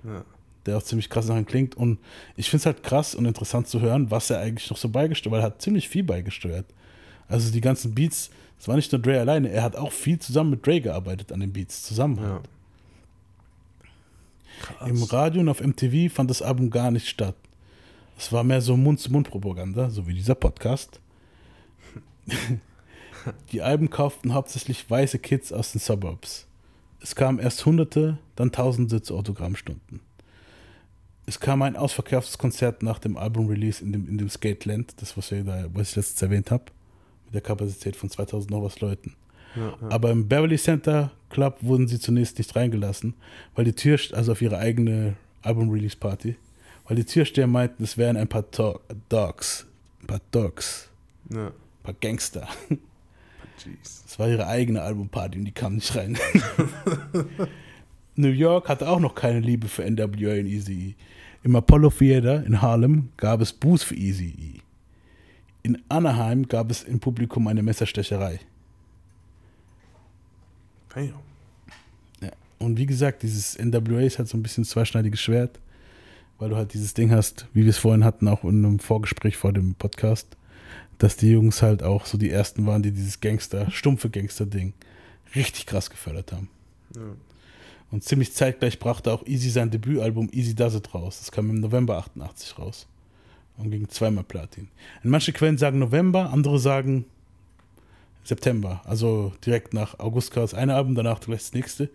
Ja. 0.03 0.23
der 0.65 0.77
auch 0.77 0.83
ziemlich 0.83 1.09
krass 1.09 1.29
ihm 1.29 1.45
klingt. 1.45 1.75
Und 1.75 1.99
ich 2.35 2.49
finde 2.49 2.61
es 2.61 2.65
halt 2.67 2.83
krass 2.83 3.15
und 3.15 3.25
interessant 3.25 3.67
zu 3.67 3.81
hören, 3.81 4.11
was 4.11 4.29
er 4.29 4.39
eigentlich 4.39 4.69
noch 4.69 4.77
so 4.77 4.89
beigesteuert 4.89 5.35
hat. 5.37 5.41
Er 5.41 5.45
hat 5.55 5.61
ziemlich 5.61 5.89
viel 5.89 6.03
beigesteuert. 6.03 6.65
Also 7.27 7.51
die 7.51 7.61
ganzen 7.61 7.95
Beats, 7.95 8.29
es 8.59 8.67
war 8.67 8.75
nicht 8.75 8.91
nur 8.91 9.01
Dre 9.01 9.19
alleine, 9.19 9.49
er 9.49 9.63
hat 9.63 9.75
auch 9.75 9.91
viel 9.91 10.19
zusammen 10.19 10.51
mit 10.51 10.65
Dre 10.65 10.79
gearbeitet 10.81 11.31
an 11.31 11.39
den 11.39 11.51
Beats, 11.53 11.83
zusammen 11.83 12.19
halt. 12.19 12.49
Im 14.87 15.03
Radio 15.03 15.41
und 15.41 15.49
auf 15.49 15.61
MTV 15.61 16.11
fand 16.13 16.29
das 16.29 16.41
Album 16.41 16.69
gar 16.69 16.89
nicht 16.91 17.07
statt. 17.07 17.35
Es 18.17 18.31
war 18.31 18.43
mehr 18.43 18.61
so 18.61 18.75
Mund-zu-Mund-Propaganda, 18.75 19.89
so 19.91 20.07
wie 20.07 20.13
dieser 20.15 20.35
Podcast. 20.35 20.99
Die 23.51 23.61
Alben 23.61 23.89
kauften 23.89 24.33
hauptsächlich 24.33 24.89
weiße 24.89 25.19
Kids 25.19 25.51
aus 25.53 25.71
den 25.71 25.79
Suburbs. 25.79 26.45
Es 27.01 27.15
kamen 27.15 27.39
erst 27.39 27.65
Hunderte, 27.65 28.17
dann 28.35 28.51
Tausende 28.51 29.01
zu 29.01 29.15
Autogrammstunden. 29.15 30.01
Es 31.25 31.39
kam 31.39 31.61
ein 31.61 31.75
ausverkauftes 31.75 32.37
Konzert 32.37 32.83
nach 32.83 32.99
dem 32.99 33.17
Album-Release 33.17 33.83
in 33.83 33.91
dem, 33.91 34.07
in 34.07 34.17
dem 34.17 34.29
Skateland, 34.29 34.93
das, 35.01 35.17
was, 35.17 35.31
wir 35.31 35.43
da, 35.43 35.65
was 35.73 35.89
ich 35.89 35.95
letztens 35.97 36.21
erwähnt 36.21 36.51
habe, 36.51 36.65
mit 37.25 37.33
der 37.33 37.41
Kapazität 37.41 37.95
von 37.97 38.09
2000 38.09 38.49
noch 38.51 38.63
was 38.63 38.79
Leuten. 38.79 39.13
Ja, 39.55 39.75
ja. 39.81 39.89
Aber 39.89 40.09
im 40.11 40.27
Beverly 40.27 40.57
Center 40.57 41.11
Club 41.29 41.57
wurden 41.61 41.87
sie 41.87 41.99
zunächst 41.99 42.37
nicht 42.37 42.55
reingelassen, 42.55 43.13
weil 43.55 43.65
die 43.65 43.73
Tür, 43.73 43.99
also 44.13 44.31
auf 44.31 44.41
ihre 44.41 44.57
eigene 44.57 45.15
Album-Release-Party, 45.41 46.35
weil 46.87 46.95
die 46.95 47.03
Türsteher 47.05 47.47
meinten, 47.47 47.83
es 47.83 47.97
wären 47.97 48.15
ein 48.15 48.29
paar 48.29 48.43
Do 48.43 48.79
Dogs, 49.09 49.65
ein 50.01 50.07
paar 50.07 50.21
Dogs, 50.31 50.89
Ja. 51.29 51.47
ein 51.47 51.53
paar 51.83 51.95
Gangster. 51.99 52.47
Jeez. 53.63 54.03
Das 54.03 54.19
war 54.19 54.29
ihre 54.29 54.47
eigene 54.47 54.81
Albumparty 54.81 55.39
und 55.39 55.45
die 55.45 55.51
kamen 55.51 55.75
nicht 55.75 55.95
rein. 55.95 56.17
New 58.15 58.29
York 58.29 58.69
hatte 58.69 58.89
auch 58.89 58.99
noch 58.99 59.15
keine 59.15 59.39
Liebe 59.39 59.67
für 59.67 59.89
NWA 59.89 60.39
und 60.39 60.47
Easy. 60.47 60.95
Im 61.43 61.55
Apollo 61.55 61.91
Theater 61.91 62.45
in 62.45 62.61
Harlem 62.61 63.09
gab 63.17 63.41
es 63.41 63.53
Buß 63.53 63.83
für 63.83 63.95
Easy. 63.95 64.61
In 65.63 65.81
Anaheim 65.89 66.47
gab 66.47 66.71
es 66.71 66.83
im 66.83 66.99
Publikum 66.99 67.47
eine 67.47 67.61
Messerstecherei. 67.61 68.39
Damn. 70.93 71.13
Ja. 72.21 72.31
Und 72.57 72.77
wie 72.77 72.85
gesagt, 72.85 73.23
dieses 73.23 73.57
NWA 73.57 74.01
ist 74.01 74.17
halt 74.17 74.29
so 74.29 74.37
ein 74.37 74.43
bisschen 74.43 74.63
zweischneidiges 74.63 75.21
Schwert, 75.21 75.59
weil 76.39 76.49
du 76.49 76.55
halt 76.55 76.73
dieses 76.73 76.93
Ding 76.93 77.11
hast, 77.11 77.47
wie 77.53 77.63
wir 77.63 77.69
es 77.69 77.77
vorhin 77.77 78.03
hatten, 78.03 78.27
auch 78.27 78.43
in 78.43 78.65
einem 78.65 78.79
Vorgespräch 78.79 79.37
vor 79.37 79.53
dem 79.53 79.75
Podcast, 79.75 80.36
dass 80.97 81.17
die 81.17 81.31
Jungs 81.31 81.61
halt 81.61 81.83
auch 81.83 82.05
so 82.05 82.17
die 82.17 82.29
ersten 82.29 82.65
waren, 82.65 82.83
die 82.83 82.91
dieses 82.91 83.19
Gangster, 83.19 83.69
stumpfe 83.71 84.09
Gangster-Ding 84.09 84.73
richtig 85.35 85.65
krass 85.65 85.89
gefördert 85.89 86.31
haben. 86.31 86.49
Ja. 86.95 87.01
Und 87.91 88.03
ziemlich 88.03 88.33
zeitgleich 88.33 88.79
brachte 88.79 89.11
auch 89.11 89.25
Easy 89.25 89.49
sein 89.49 89.71
Debütalbum 89.71 90.29
Easy 90.31 90.55
Does 90.55 90.75
It 90.75 90.93
raus. 90.93 91.19
Das 91.19 91.31
kam 91.31 91.49
im 91.49 91.59
November 91.59 91.97
88 91.97 92.59
raus. 92.59 92.87
Und 93.57 93.71
ging 93.71 93.89
zweimal 93.89 94.23
Platin. 94.23 94.67
In 95.03 95.09
manche 95.09 95.33
Quellen 95.33 95.57
sagen 95.57 95.79
November, 95.79 96.31
andere 96.31 96.59
sagen 96.59 97.05
September. 98.23 98.81
Also 98.85 99.33
direkt 99.45 99.73
nach 99.73 99.99
August 99.99 100.31
kam 100.31 100.43
das 100.43 100.53
eine 100.53 100.75
Album, 100.75 100.95
danach 100.95 101.19
gleich 101.19 101.39
das 101.39 101.53
nächste. 101.53 101.89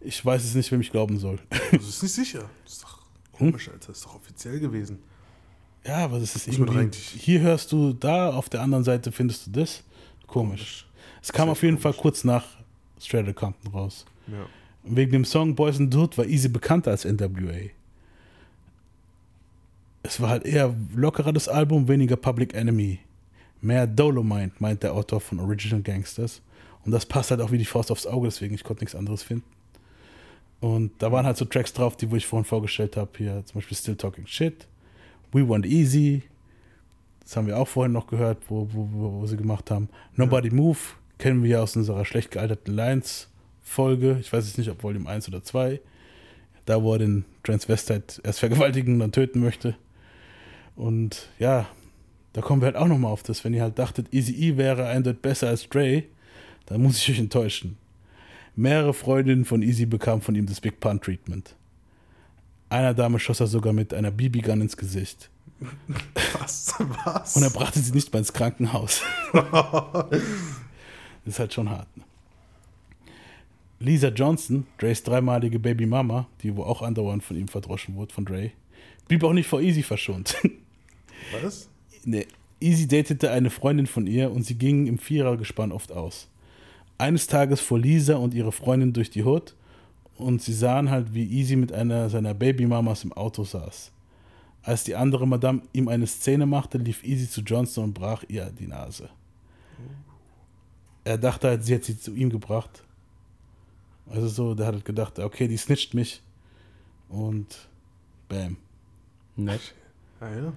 Ich 0.00 0.24
weiß 0.24 0.44
es 0.44 0.54
nicht, 0.54 0.72
wem 0.72 0.80
ich 0.80 0.90
glauben 0.90 1.18
soll. 1.18 1.38
Das 1.70 1.88
ist 1.88 2.02
nicht 2.02 2.14
sicher. 2.14 2.50
Das 2.64 2.74
ist 2.74 2.82
doch 2.82 3.02
komisch, 3.32 3.68
Alter. 3.68 3.88
Das 3.88 3.98
ist 3.98 4.06
doch 4.06 4.16
offiziell 4.16 4.58
gewesen. 4.58 4.98
Ja, 5.86 5.98
aber 5.98 6.18
das 6.18 6.34
ist 6.36 6.48
irgendwie. 6.48 6.78
eigentlich- 6.78 7.08
Hier 7.18 7.40
hörst 7.40 7.70
du 7.72 7.92
da, 7.92 8.30
auf 8.32 8.48
der 8.48 8.60
anderen 8.62 8.84
Seite 8.84 9.12
findest 9.12 9.46
du 9.46 9.50
das. 9.52 9.82
Komisch. 10.26 10.86
Es 11.22 11.32
kam 11.32 11.48
auf 11.48 11.62
jeden 11.62 11.78
Fall 11.78 11.92
kurz 11.92 12.24
nach 12.24 12.44
Straight 13.00 13.34
Compton 13.36 13.72
raus. 13.72 14.04
Ja. 14.26 14.46
Wegen 14.84 15.12
dem 15.12 15.24
Song 15.24 15.54
Boys 15.54 15.78
and 15.78 15.94
Hood 15.94 16.16
war 16.18 16.24
Easy 16.26 16.48
bekannter 16.48 16.90
als 16.92 17.04
NWA. 17.04 17.70
Es 20.02 20.20
war 20.20 20.30
halt 20.30 20.44
eher 20.44 20.74
lockerer 20.94 21.32
das 21.32 21.48
Album, 21.48 21.88
weniger 21.88 22.16
Public 22.16 22.54
Enemy. 22.54 23.00
Mehr 23.60 23.86
Dolomite, 23.86 24.52
meint 24.60 24.82
der 24.82 24.92
Autor 24.94 25.20
von 25.20 25.40
Original 25.40 25.82
Gangsters. 25.82 26.40
Und 26.84 26.92
das 26.92 27.06
passt 27.06 27.30
halt 27.32 27.40
auch 27.40 27.50
wie 27.50 27.58
die 27.58 27.64
Faust 27.64 27.90
aufs 27.90 28.06
Auge, 28.06 28.28
deswegen 28.28 28.54
ich 28.54 28.62
konnte 28.62 28.84
nichts 28.84 28.94
anderes 28.94 29.22
finden. 29.24 29.44
Und 30.60 30.92
da 30.98 31.10
waren 31.10 31.26
halt 31.26 31.36
so 31.36 31.44
Tracks 31.44 31.72
drauf, 31.72 31.96
die 31.96 32.10
wo 32.10 32.16
ich 32.16 32.26
vorhin 32.26 32.44
vorgestellt 32.44 32.96
habe, 32.96 33.10
hier 33.18 33.42
zum 33.44 33.56
Beispiel 33.56 33.76
Still 33.76 33.96
Talking 33.96 34.26
Shit, 34.26 34.66
We 35.36 35.48
Want 35.48 35.66
Easy, 35.66 36.22
das 37.20 37.36
haben 37.36 37.46
wir 37.46 37.58
auch 37.58 37.68
vorhin 37.68 37.92
noch 37.92 38.06
gehört, 38.06 38.38
wo, 38.48 38.68
wo, 38.72 38.88
wo, 39.20 39.26
sie 39.26 39.36
gemacht 39.36 39.70
haben. 39.70 39.88
Nobody 40.14 40.50
Move, 40.50 40.78
kennen 41.18 41.42
wir 41.42 41.50
ja 41.50 41.62
aus 41.62 41.76
unserer 41.76 42.04
schlecht 42.04 42.30
gealterten 42.30 42.74
Lines-Folge, 42.74 44.16
ich 44.20 44.32
weiß 44.32 44.46
jetzt 44.46 44.58
nicht, 44.58 44.70
ob 44.70 44.82
Volume 44.82 45.08
1 45.08 45.28
oder 45.28 45.42
2, 45.42 45.80
da 46.64 46.82
wo 46.82 46.94
er 46.94 47.00
den 47.00 47.24
Transvestite 47.42 48.20
erst 48.22 48.40
vergewaltigen 48.40 48.94
und 48.94 49.00
dann 49.00 49.12
töten 49.12 49.40
möchte. 49.40 49.76
Und 50.74 51.28
ja, 51.38 51.66
da 52.32 52.40
kommen 52.40 52.62
wir 52.62 52.66
halt 52.66 52.76
auch 52.76 52.88
nochmal 52.88 53.12
auf 53.12 53.22
das, 53.22 53.44
wenn 53.44 53.54
ihr 53.54 53.62
halt 53.62 53.78
dachtet, 53.78 54.12
Easy 54.12 54.32
E 54.32 54.56
wäre 54.56 54.86
eindeutig 54.86 55.20
besser 55.20 55.48
als 55.48 55.68
Dre, 55.68 56.04
dann 56.66 56.82
muss 56.82 56.98
ich 56.98 57.10
euch 57.10 57.18
enttäuschen. 57.18 57.76
Mehrere 58.54 58.94
Freundinnen 58.94 59.44
von 59.44 59.62
Easy 59.62 59.84
bekamen 59.84 60.22
von 60.22 60.34
ihm 60.34 60.46
das 60.46 60.60
Big 60.60 60.80
Pun 60.80 61.00
Treatment. 61.00 61.56
Einer 62.68 62.94
Dame 62.94 63.18
schoss 63.18 63.40
er 63.40 63.46
sogar 63.46 63.72
mit 63.72 63.94
einer 63.94 64.10
BB-Gun 64.10 64.60
ins 64.60 64.76
Gesicht. 64.76 65.30
Was? 66.38 66.74
Was? 67.04 67.36
Und 67.36 67.42
er 67.42 67.50
brachte 67.50 67.78
sie 67.78 67.92
nicht 67.92 68.12
mal 68.12 68.18
ins 68.18 68.32
Krankenhaus. 68.32 69.02
das 69.32 70.20
ist 71.24 71.38
halt 71.38 71.54
schon 71.54 71.70
hart. 71.70 71.88
Ne? 71.96 72.04
Lisa 73.78 74.08
Johnson, 74.08 74.66
Dre's 74.78 75.02
dreimalige 75.02 75.58
Baby 75.58 75.86
Mama, 75.86 76.26
die 76.42 76.56
wo 76.56 76.62
auch 76.62 76.82
andauernd 76.82 77.22
von 77.22 77.36
ihm 77.36 77.48
verdroschen 77.48 77.94
wurde, 77.94 78.12
von 78.12 78.24
Dre, 78.24 78.52
blieb 79.06 79.22
auch 79.22 79.32
nicht 79.32 79.48
vor 79.48 79.60
Easy 79.60 79.82
verschont. 79.82 80.36
Was? 81.42 81.68
nee. 82.04 82.26
Easy 82.58 82.88
datete 82.88 83.30
eine 83.30 83.50
Freundin 83.50 83.86
von 83.86 84.06
ihr 84.06 84.32
und 84.32 84.44
sie 84.44 84.54
gingen 84.54 84.86
im 84.86 84.98
Vierergespann 84.98 85.72
oft 85.72 85.92
aus. 85.92 86.28
Eines 86.96 87.26
Tages 87.26 87.60
fuhr 87.60 87.78
Lisa 87.78 88.16
und 88.16 88.32
ihre 88.32 88.50
Freundin 88.50 88.94
durch 88.94 89.10
die 89.10 89.24
Hood 89.24 89.54
und 90.16 90.42
sie 90.42 90.52
sahen 90.52 90.90
halt, 90.90 91.14
wie 91.14 91.24
Easy 91.24 91.56
mit 91.56 91.72
einer 91.72 92.08
seiner 92.08 92.34
Babymamas 92.34 93.04
im 93.04 93.12
Auto 93.12 93.44
saß. 93.44 93.92
Als 94.62 94.84
die 94.84 94.96
andere 94.96 95.26
Madame 95.26 95.62
ihm 95.72 95.88
eine 95.88 96.06
Szene 96.06 96.46
machte, 96.46 96.78
lief 96.78 97.04
Easy 97.04 97.28
zu 97.28 97.42
Johnson 97.42 97.84
und 97.84 97.94
brach 97.94 98.24
ihr 98.28 98.46
die 98.46 98.66
Nase. 98.66 99.08
Er 101.04 101.18
dachte 101.18 101.48
halt, 101.48 101.64
sie 101.64 101.76
hat 101.76 101.84
sie 101.84 101.98
zu 101.98 102.14
ihm 102.14 102.30
gebracht. 102.30 102.82
Also 104.10 104.26
so, 104.26 104.54
der 104.54 104.66
hat 104.66 104.74
halt 104.74 104.84
gedacht, 104.84 105.18
okay, 105.20 105.46
die 105.46 105.56
snitcht 105.56 105.94
mich. 105.94 106.22
Und 107.08 107.68
bam. 108.28 108.56
Nett. 109.36 109.74
Ah, 110.18 110.30
ja. 110.30 110.52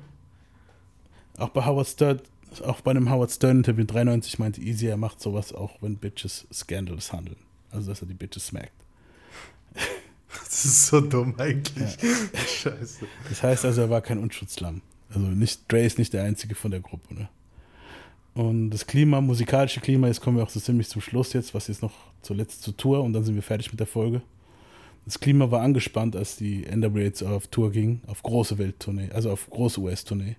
Auch 1.38 1.50
bei 1.50 1.64
Howard 1.66 1.88
Stern, 1.88 2.22
auch 2.64 2.82
bei 2.82 2.92
einem 2.92 3.12
Howard 3.12 3.32
Stern 3.32 3.58
Interview 3.58 3.86
93 3.86 4.40
meinte 4.40 4.62
Easy, 4.62 4.88
er 4.88 4.98
macht 4.98 5.22
sowas 5.22 5.54
auch, 5.54 5.82
wenn 5.82 5.98
Bitches 5.98 6.48
scandalous 6.52 7.14
handeln. 7.14 7.38
Also 7.70 7.92
dass 7.92 8.02
er 8.02 8.08
die 8.08 8.16
Bitches 8.16 8.48
smackt. 8.48 8.72
Das 10.44 10.66
ist 10.66 10.88
so 10.88 11.00
dumm 11.00 11.36
eigentlich. 11.38 11.98
Scheiße. 12.62 13.06
Das 13.30 13.44
heißt 13.44 13.66
also, 13.66 13.82
er 13.82 13.90
war 13.90 14.02
kein 14.02 14.18
Unschutzlamm. 14.18 14.82
Also 15.14 15.28
nicht, 15.28 15.72
Dre 15.72 15.86
ist 15.86 15.98
nicht 15.98 16.14
der 16.14 16.24
einzige 16.24 16.54
von 16.54 16.72
der 16.72 16.82
Gruppe. 16.82 17.14
Ne? 17.14 17.30
Und 18.34 18.70
das 18.70 18.86
Klima, 18.86 19.22
musikalische 19.22 19.80
Klima, 19.80 20.08
jetzt 20.08 20.22
kommen 20.22 20.38
wir 20.38 20.44
auch 20.44 20.50
so 20.50 20.60
ziemlich 20.60 20.88
zum 20.90 21.02
Schluss 21.02 21.34
jetzt, 21.34 21.54
was 21.54 21.68
jetzt 21.68 21.82
noch 21.82 21.94
zuletzt 22.22 22.64
zur 22.64 22.76
Tour 22.76 23.04
und 23.04 23.14
dann 23.14 23.24
sind 23.24 23.36
wir 23.36 23.42
fertig 23.42 23.72
mit 23.72 23.80
der 23.80 23.88
Folge. 23.88 24.22
Das 25.06 25.20
Klima 25.20 25.50
war 25.50 25.62
angespannt, 25.62 26.16
als 26.16 26.36
die 26.36 26.66
NWA 26.66 27.36
auf 27.36 27.48
Tour 27.48 27.72
ging, 27.72 28.02
auf 28.06 28.22
große 28.22 28.58
Welttournee, 28.58 29.10
also 29.12 29.32
auf 29.32 29.50
große 29.50 29.80
US-Tournee. 29.82 30.36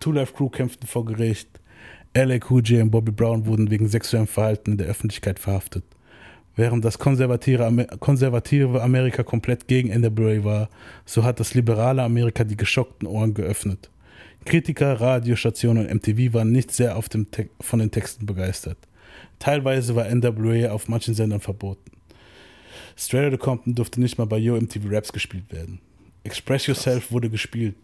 Two 0.00 0.12
Life 0.12 0.34
Crew 0.34 0.48
kämpften 0.48 0.86
vor 0.86 1.04
Gericht. 1.04 1.48
LA 2.14 2.38
Cool 2.48 2.62
J 2.62 2.82
und 2.82 2.90
Bobby 2.90 3.12
Brown 3.12 3.46
wurden 3.46 3.70
wegen 3.70 3.88
sexuellem 3.88 4.26
Verhalten 4.26 4.72
in 4.72 4.78
der 4.78 4.88
Öffentlichkeit 4.88 5.38
verhaftet. 5.38 5.84
Während 6.54 6.84
das 6.84 6.98
konservative, 6.98 7.64
Amer 7.64 7.86
konservative 7.86 8.82
Amerika 8.82 9.22
komplett 9.22 9.68
gegen 9.68 9.88
NWA 9.88 10.44
war, 10.44 10.68
so 11.06 11.24
hat 11.24 11.40
das 11.40 11.54
liberale 11.54 12.02
Amerika 12.02 12.44
die 12.44 12.56
geschockten 12.56 13.08
Ohren 13.08 13.32
geöffnet. 13.32 13.90
Kritiker, 14.44 15.00
Radiostationen 15.00 15.86
und 15.86 15.94
MTV 15.94 16.34
waren 16.34 16.52
nicht 16.52 16.72
sehr 16.72 17.00
von 17.60 17.78
den 17.78 17.90
Texten 17.90 18.26
begeistert. 18.26 18.76
Teilweise 19.38 19.94
war 19.94 20.12
NWA 20.12 20.70
auf 20.70 20.88
manchen 20.88 21.14
Sendern 21.14 21.40
verboten. 21.40 21.90
Straight 22.96 23.32
Outta 23.32 23.42
Compton 23.42 23.74
durfte 23.74 24.00
nicht 24.00 24.18
mal 24.18 24.26
bei 24.26 24.38
Yo 24.38 24.56
MTV 24.56 24.84
Raps 24.90 25.12
gespielt 25.12 25.50
werden. 25.50 25.80
Express 26.24 26.66
Yourself 26.66 27.10
wurde 27.10 27.30
gespielt. 27.30 27.76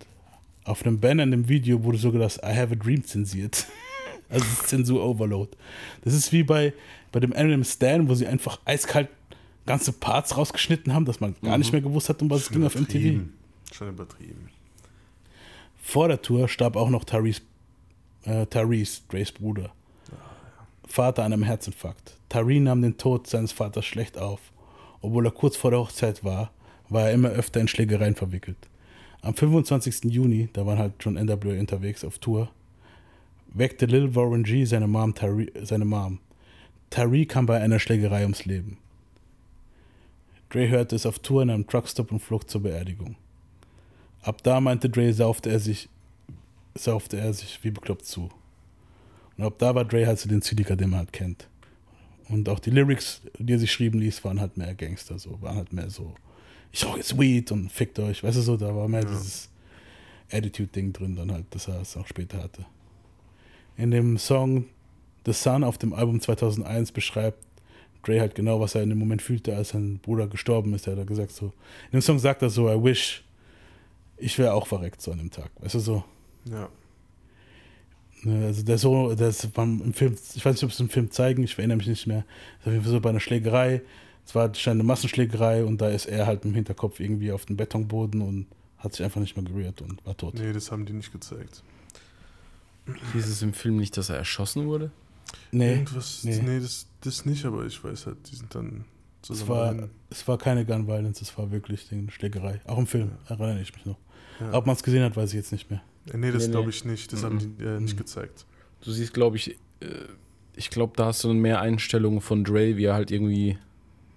Auf 0.64 0.84
einem 0.84 1.00
Banner 1.00 1.22
in 1.22 1.30
dem 1.30 1.48
Video 1.48 1.82
wurde 1.82 1.98
sogar 1.98 2.20
das 2.20 2.36
I 2.38 2.54
Have 2.54 2.74
a 2.74 2.76
Dream 2.76 3.02
zensiert. 3.02 3.66
Also 4.28 4.44
das 4.44 4.60
ist 4.60 4.68
Zensur-Overload. 4.68 5.50
Das 6.04 6.14
ist 6.14 6.32
wie 6.32 6.42
bei, 6.42 6.74
bei 7.12 7.20
dem 7.20 7.32
Eminem 7.32 7.64
Stan, 7.64 8.08
wo 8.08 8.14
sie 8.14 8.26
einfach 8.26 8.60
eiskalt 8.64 9.08
ganze 9.66 9.92
Parts 9.92 10.36
rausgeschnitten 10.36 10.94
haben, 10.94 11.04
dass 11.04 11.20
man 11.20 11.34
gar 11.42 11.58
nicht 11.58 11.72
mehr 11.72 11.82
gewusst 11.82 12.08
hat, 12.08 12.22
um 12.22 12.30
was 12.30 12.42
es 12.42 12.50
ging 12.50 12.64
auf 12.64 12.74
MTV. 12.74 13.20
Schon 13.72 13.88
übertrieben. 13.90 14.48
Vor 15.82 16.08
der 16.08 16.22
Tour 16.22 16.48
starb 16.48 16.76
auch 16.76 16.88
noch 16.88 17.04
Tyrese, 17.04 17.42
äh, 18.24 18.46
Tyrese 18.46 19.02
Dre's 19.10 19.30
Bruder. 19.30 19.72
Vater 20.88 21.24
an 21.24 21.34
einem 21.34 21.42
Herzinfarkt. 21.42 22.14
Tyree 22.30 22.60
nahm 22.60 22.82
den 22.82 22.96
Tod 22.96 23.26
seines 23.26 23.52
Vaters 23.52 23.84
schlecht 23.84 24.18
auf. 24.18 24.40
Obwohl 25.02 25.26
er 25.26 25.32
kurz 25.32 25.56
vor 25.56 25.70
der 25.70 25.80
Hochzeit 25.80 26.24
war, 26.24 26.50
war 26.88 27.08
er 27.08 27.12
immer 27.12 27.28
öfter 27.28 27.60
in 27.60 27.68
Schlägereien 27.68 28.16
verwickelt. 28.16 28.56
Am 29.20 29.34
25. 29.34 30.04
Juni, 30.04 30.48
da 30.52 30.64
waren 30.64 30.78
halt 30.78 31.02
schon 31.02 31.14
NWA 31.14 31.60
unterwegs 31.60 32.04
auf 32.04 32.18
Tour, 32.18 32.50
weckte 33.48 33.86
Lil 33.86 34.14
Warren 34.14 34.44
G 34.44 34.64
seine 34.64 34.86
Mom, 34.86 35.14
Tyree, 35.14 35.50
seine 35.62 35.84
Mom. 35.84 36.20
Tyree 36.90 37.26
kam 37.26 37.46
bei 37.46 37.60
einer 37.60 37.78
Schlägerei 37.78 38.22
ums 38.22 38.44
Leben. 38.44 38.78
Dre 40.50 40.68
hörte 40.68 40.96
es 40.96 41.04
auf 41.04 41.18
Tour 41.18 41.42
in 41.42 41.50
einem 41.50 41.66
Truckstop 41.66 42.10
und 42.10 42.20
flog 42.20 42.48
zur 42.48 42.62
Beerdigung. 42.62 43.16
Ab 44.22 44.42
da 44.42 44.60
meinte 44.60 44.88
Dre, 44.88 45.12
saufte 45.12 45.50
er 45.50 45.60
sich, 45.60 45.88
saufte 46.74 47.18
er 47.18 47.32
sich 47.32 47.62
wie 47.62 47.70
bekloppt 47.70 48.06
zu. 48.06 48.30
Und 49.36 49.44
ab 49.44 49.54
da 49.58 49.74
war 49.74 49.84
Dre 49.84 50.06
halt 50.06 50.18
so 50.18 50.28
den 50.28 50.42
Zyniker, 50.42 50.76
den 50.76 50.90
man 50.90 51.00
halt 51.00 51.12
kennt. 51.12 51.48
Und 52.28 52.48
auch 52.48 52.58
die 52.58 52.70
Lyrics, 52.70 53.22
die 53.38 53.52
er 53.52 53.58
sich 53.58 53.72
schrieben 53.72 54.00
ließ, 54.00 54.24
waren 54.24 54.40
halt 54.40 54.56
mehr 54.56 54.74
Gangster, 54.74 55.18
so, 55.18 55.40
waren 55.40 55.56
halt 55.56 55.72
mehr 55.72 55.90
so, 55.90 56.14
ich 56.72 56.84
rauche 56.84 56.98
jetzt 56.98 57.18
Weed 57.18 57.52
und 57.52 57.70
fickt 57.70 57.98
euch, 57.98 58.22
weißt 58.22 58.36
du 58.36 58.42
so, 58.42 58.56
da 58.56 58.74
war 58.74 58.88
mehr 58.88 59.04
dieses 59.04 59.48
Attitude-Ding 60.30 60.92
drin, 60.92 61.16
dann 61.16 61.32
halt, 61.32 61.46
dass 61.50 61.68
er 61.68 61.80
es 61.80 61.96
auch 61.96 62.06
später 62.06 62.42
hatte. 62.42 62.66
In 63.78 63.90
dem 63.90 64.18
Song 64.18 64.66
The 65.24 65.32
Sun 65.32 65.64
auf 65.64 65.78
dem 65.78 65.94
Album 65.94 66.20
2001 66.20 66.92
beschreibt 66.92 67.38
Dre 68.02 68.20
halt 68.20 68.34
genau, 68.34 68.60
was 68.60 68.74
er 68.74 68.82
in 68.82 68.90
dem 68.90 68.98
Moment 68.98 69.22
fühlte, 69.22 69.56
als 69.56 69.70
sein 69.70 69.98
Bruder 69.98 70.26
gestorben 70.26 70.74
ist. 70.74 70.86
Er 70.86 70.96
hat 70.96 71.06
gesagt 71.06 71.30
so, 71.30 71.46
in 71.86 71.98
dem 71.98 72.00
Song 72.00 72.18
sagt 72.18 72.42
er 72.42 72.50
so, 72.50 72.68
I 72.68 72.82
wish, 72.82 73.24
ich 74.16 74.38
wäre 74.38 74.52
auch 74.52 74.66
verreckt 74.66 75.00
so 75.00 75.12
an 75.12 75.18
dem 75.18 75.30
Tag. 75.30 75.50
Weißt 75.60 75.76
du 75.76 75.78
so? 75.78 76.04
Ja. 76.44 76.68
Ne, 78.22 78.46
Also 78.46 78.64
der 78.64 78.78
so, 78.78 79.14
das 79.14 79.46
beim 79.46 79.80
im 79.82 79.92
Film, 79.92 80.16
ich 80.34 80.44
weiß 80.44 80.54
nicht, 80.54 80.64
ob 80.64 80.70
es 80.70 80.80
im 80.80 80.88
Film 80.88 81.10
zeigen, 81.10 81.44
ich 81.44 81.56
erinnere 81.56 81.78
mich 81.78 81.86
nicht 81.86 82.06
mehr. 82.06 82.24
Das 82.58 82.60
ist 82.62 82.66
auf 82.66 82.72
jeden 82.72 82.84
Fall 82.84 82.92
so 82.92 83.00
bei 83.00 83.10
einer 83.10 83.20
Schlägerei. 83.20 83.82
Es 84.26 84.34
war 84.34 84.50
eine 84.66 84.82
Massenschlägerei 84.82 85.64
und 85.64 85.80
da 85.80 85.88
ist 85.88 86.06
er 86.06 86.26
halt 86.26 86.44
im 86.44 86.54
Hinterkopf 86.54 87.00
irgendwie 87.00 87.32
auf 87.32 87.46
dem 87.46 87.56
Betonboden 87.56 88.20
und 88.22 88.46
hat 88.78 88.94
sich 88.94 89.04
einfach 89.04 89.20
nicht 89.20 89.36
mehr 89.36 89.44
gerührt 89.44 89.80
und 89.82 90.04
war 90.04 90.16
tot. 90.16 90.34
Nee, 90.34 90.52
das 90.52 90.70
haben 90.70 90.84
die 90.84 90.92
nicht 90.92 91.12
gezeigt. 91.12 91.62
Hieß 93.12 93.26
es 93.28 93.42
im 93.42 93.52
Film 93.52 93.76
nicht, 93.76 93.96
dass 93.96 94.08
er 94.10 94.16
erschossen 94.16 94.66
wurde? 94.66 94.90
Nee, 95.52 95.74
Irgendwas, 95.74 96.24
nee. 96.24 96.40
nee, 96.42 96.60
das, 96.60 96.86
das 97.02 97.24
nicht, 97.26 97.44
aber 97.44 97.64
ich 97.66 97.82
weiß 97.82 98.06
halt, 98.06 98.16
die 98.30 98.36
sind 98.36 98.54
dann 98.54 98.84
Es 99.30 99.46
war, 99.46 99.74
es 100.10 100.26
war 100.26 100.38
keine 100.38 100.64
Gun 100.64 100.86
Violence, 100.86 101.20
es 101.20 101.36
war 101.36 101.50
wirklich 101.50 101.90
eine 101.92 102.10
Schlägerei. 102.10 102.60
Auch 102.66 102.78
im 102.78 102.86
Film, 102.86 103.12
erinnere 103.28 103.60
ich 103.60 103.74
mich 103.74 103.84
noch. 103.84 103.98
Ja. 104.40 104.54
Ob 104.54 104.66
man 104.66 104.74
es 104.76 104.82
gesehen 104.82 105.02
hat, 105.02 105.16
weiß 105.16 105.30
ich 105.30 105.36
jetzt 105.36 105.52
nicht 105.52 105.70
mehr. 105.70 105.82
Äh, 106.12 106.16
Nee, 106.16 106.32
das 106.32 106.46
Nee, 106.46 106.52
glaube 106.52 106.70
ich 106.70 106.84
nicht. 106.84 107.12
Das 107.12 107.24
haben 107.24 107.36
Mhm. 107.36 107.56
die 107.58 107.64
äh, 107.64 107.80
nicht 107.80 107.96
gezeigt. 107.98 108.46
Du 108.82 108.90
siehst, 108.92 109.12
glaube 109.12 109.36
ich, 109.36 109.50
äh, 109.80 109.86
ich 110.56 110.70
glaube, 110.70 110.94
da 110.96 111.06
hast 111.06 111.24
du 111.24 111.32
mehr 111.34 111.60
Einstellungen 111.60 112.20
von 112.20 112.44
Dre, 112.44 112.76
wie 112.76 112.84
er 112.84 112.94
halt 112.94 113.10
irgendwie 113.10 113.58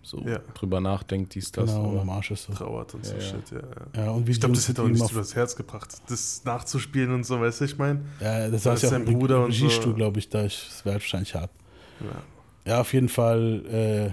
so 0.04 0.20
Ja. 0.28 0.40
drüber 0.56 0.82
nachdenkt, 0.82 1.36
dies, 1.36 1.52
das. 1.52 1.66
Genau, 1.72 1.90
aber- 1.92 2.02
am 2.02 2.10
Arsch 2.10 2.32
ist 2.32 2.44
so. 2.46 2.54
Trauert 2.54 2.94
und 2.96 3.06
so 3.06 3.14
Ja, 3.14 3.20
ja. 3.20 3.26
shit, 3.26 3.52
ja. 3.52 3.60
ja. 3.96 4.06
Ja, 4.06 4.12
und 4.12 4.26
wie 4.28 4.32
ich 4.32 4.40
glaube, 4.40 4.56
das 4.56 4.68
hätte 4.68 4.82
auch 4.82 4.88
nicht 4.88 5.02
auf- 5.02 5.12
übers 5.12 5.36
Herz 5.36 5.56
gebracht, 5.56 5.90
das 6.10 6.42
nachzuspielen 6.44 7.14
und 7.14 7.26
so, 7.26 7.40
weißt 7.40 7.62
du, 7.62 7.66
ich 7.66 7.78
meine? 7.78 8.02
Ja, 8.20 8.50
das 8.50 8.64
Da 8.64 8.70
war 8.70 8.76
ist 8.76 8.82
ja 8.84 8.88
auch 8.90 8.92
sein 8.94 9.06
Bruder 9.06 9.44
und 9.46 9.52
Regiestuhl, 9.52 9.92
so. 9.92 9.96
glaube 9.96 10.20
ich, 10.20 10.30
da 10.30 10.46
ich, 10.46 10.68
das 10.70 10.86
wäre 10.86 10.96
wahrscheinlich 10.96 11.36
hart. 11.36 11.52
Ja. 12.00 12.72
Ja, 12.74 12.82
auf 12.82 12.94
jeden 12.94 13.10
Fall, 13.10 13.64
äh, 13.72 14.12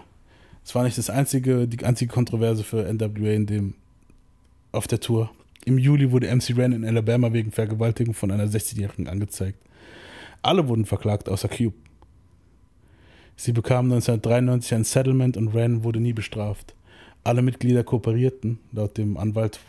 es 0.64 0.74
war 0.74 0.84
nicht 0.84 0.98
das 0.98 1.10
einzige, 1.10 1.66
die 1.68 1.84
einzige 1.84 2.12
Kontroverse 2.12 2.64
für 2.64 2.86
NWA 2.86 3.30
in 3.32 3.46
dem, 3.46 3.74
auf 4.72 4.86
der 4.86 5.00
Tour. 5.00 5.30
Im 5.64 5.78
Juli 5.78 6.10
wurde 6.12 6.28
MC 6.28 6.54
Ren 6.56 6.72
in 6.72 6.84
Alabama 6.84 7.32
wegen 7.32 7.50
Vergewaltigung 7.52 8.14
von 8.14 8.30
einer 8.30 8.46
16-Jährigen 8.46 9.08
angezeigt. 9.08 9.58
Alle 10.40 10.66
wurden 10.68 10.84
verklagt, 10.86 11.28
außer 11.28 11.48
Cube. 11.48 11.74
Sie 13.40 13.52
bekamen 13.52 13.92
1993 13.92 14.74
ein 14.74 14.82
Settlement 14.82 15.36
und 15.36 15.54
Ren 15.54 15.84
wurde 15.84 16.00
nie 16.00 16.12
bestraft. 16.12 16.74
Alle 17.22 17.40
Mitglieder 17.40 17.84
kooperierten, 17.84 18.58
laut 18.72 18.98
dem 18.98 19.16
Anwalt, 19.16 19.60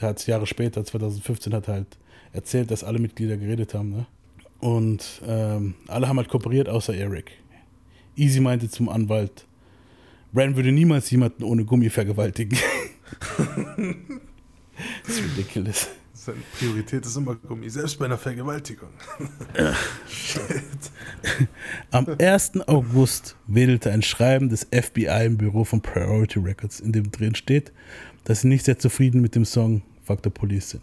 der 0.00 0.08
hat 0.08 0.18
es 0.18 0.26
Jahre 0.26 0.44
später, 0.44 0.84
2015, 0.84 1.54
hat 1.54 1.68
halt 1.68 1.86
erzählt, 2.32 2.72
dass 2.72 2.82
alle 2.82 2.98
Mitglieder 2.98 3.36
geredet 3.36 3.74
haben. 3.74 3.90
Ne? 3.90 4.06
Und 4.58 5.22
ähm, 5.24 5.74
alle 5.86 6.08
haben 6.08 6.16
halt 6.16 6.28
kooperiert, 6.28 6.68
außer 6.68 6.94
Eric. 6.94 7.30
Easy 8.16 8.40
meinte 8.40 8.68
zum 8.68 8.88
Anwalt, 8.88 9.46
Ren 10.34 10.56
würde 10.56 10.72
niemals 10.72 11.08
jemanden 11.12 11.44
ohne 11.44 11.64
Gummi 11.64 11.90
vergewaltigen. 11.90 12.58
das 15.06 15.16
ist 15.16 15.22
ridiculous. 15.22 15.90
Seine 16.24 16.38
Priorität 16.56 17.04
ist 17.04 17.16
immer 17.16 17.34
Gummi, 17.34 17.68
selbst 17.68 17.98
bei 17.98 18.04
einer 18.04 18.16
Vergewaltigung. 18.16 18.90
Am 21.90 22.06
1. 22.16 22.60
August 22.68 23.34
wedelte 23.48 23.90
ein 23.90 24.02
Schreiben 24.02 24.48
des 24.48 24.68
FBI 24.70 25.26
im 25.26 25.36
Büro 25.36 25.64
von 25.64 25.80
Priority 25.80 26.38
Records, 26.38 26.78
in 26.78 26.92
dem 26.92 27.10
drin 27.10 27.34
steht, 27.34 27.72
dass 28.22 28.42
sie 28.42 28.46
nicht 28.46 28.64
sehr 28.64 28.78
zufrieden 28.78 29.20
mit 29.20 29.34
dem 29.34 29.44
Song 29.44 29.82
Fuck 30.04 30.20
the 30.22 30.30
Police 30.30 30.70
sind. 30.70 30.82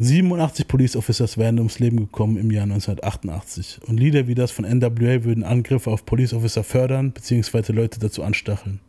87 0.00 0.68
Police 0.68 0.94
Officers 0.94 1.38
wären 1.38 1.56
ums 1.56 1.78
Leben 1.78 1.96
gekommen 1.96 2.36
im 2.36 2.50
Jahr 2.50 2.64
1988 2.64 3.80
und 3.86 3.98
Lieder 3.98 4.26
wie 4.26 4.34
das 4.34 4.50
von 4.50 4.66
NWA 4.66 5.24
würden 5.24 5.44
Angriffe 5.44 5.90
auf 5.90 6.04
Police 6.04 6.34
Officer 6.34 6.62
fördern 6.62 7.12
bzw. 7.12 7.72
Leute 7.72 7.98
dazu 7.98 8.22
anstacheln. 8.22 8.80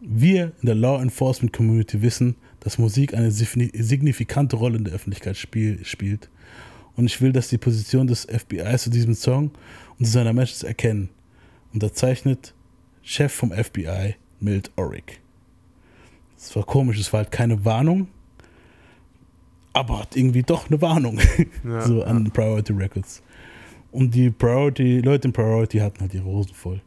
Wir 0.00 0.52
in 0.60 0.66
der 0.66 0.76
Law 0.76 1.02
Enforcement 1.02 1.52
Community 1.52 2.00
wissen, 2.00 2.36
dass 2.62 2.78
Musik 2.78 3.14
eine 3.14 3.30
signi- 3.30 3.70
signifikante 3.80 4.56
Rolle 4.56 4.78
in 4.78 4.84
der 4.84 4.94
Öffentlichkeit 4.94 5.36
spiel 5.36 5.84
spielt 5.84 6.30
und 6.96 7.06
ich 7.06 7.20
will, 7.20 7.32
dass 7.32 7.48
die 7.48 7.58
Position 7.58 8.06
des 8.06 8.24
FBI 8.26 8.76
zu 8.78 8.90
diesem 8.90 9.14
Song 9.14 9.50
und 9.98 10.04
zu 10.06 10.12
seiner 10.12 10.32
Message 10.32 10.64
erkennen. 10.64 11.08
Unterzeichnet 11.72 12.54
Chef 13.02 13.32
vom 13.32 13.50
FBI, 13.52 14.14
Milt 14.40 14.70
Orick. 14.76 15.20
Es 16.36 16.54
war 16.54 16.64
komisch, 16.64 16.98
es 17.00 17.12
war 17.12 17.18
halt 17.18 17.30
keine 17.32 17.64
Warnung, 17.64 18.08
aber 19.72 20.00
hat 20.00 20.16
irgendwie 20.16 20.42
doch 20.42 20.68
eine 20.68 20.80
Warnung 20.80 21.18
Ja, 21.64 21.80
so 21.82 22.02
an 22.02 22.24
ja. 22.24 22.30
Priority 22.30 22.72
Records. 22.72 23.22
Und 23.90 24.14
die 24.14 24.30
Priority, 24.30 25.00
Leute 25.00 25.28
in 25.28 25.32
Priority 25.32 25.78
hatten 25.78 26.00
halt 26.00 26.14
ihre 26.14 26.24
Hosen 26.24 26.54
voll. 26.54 26.80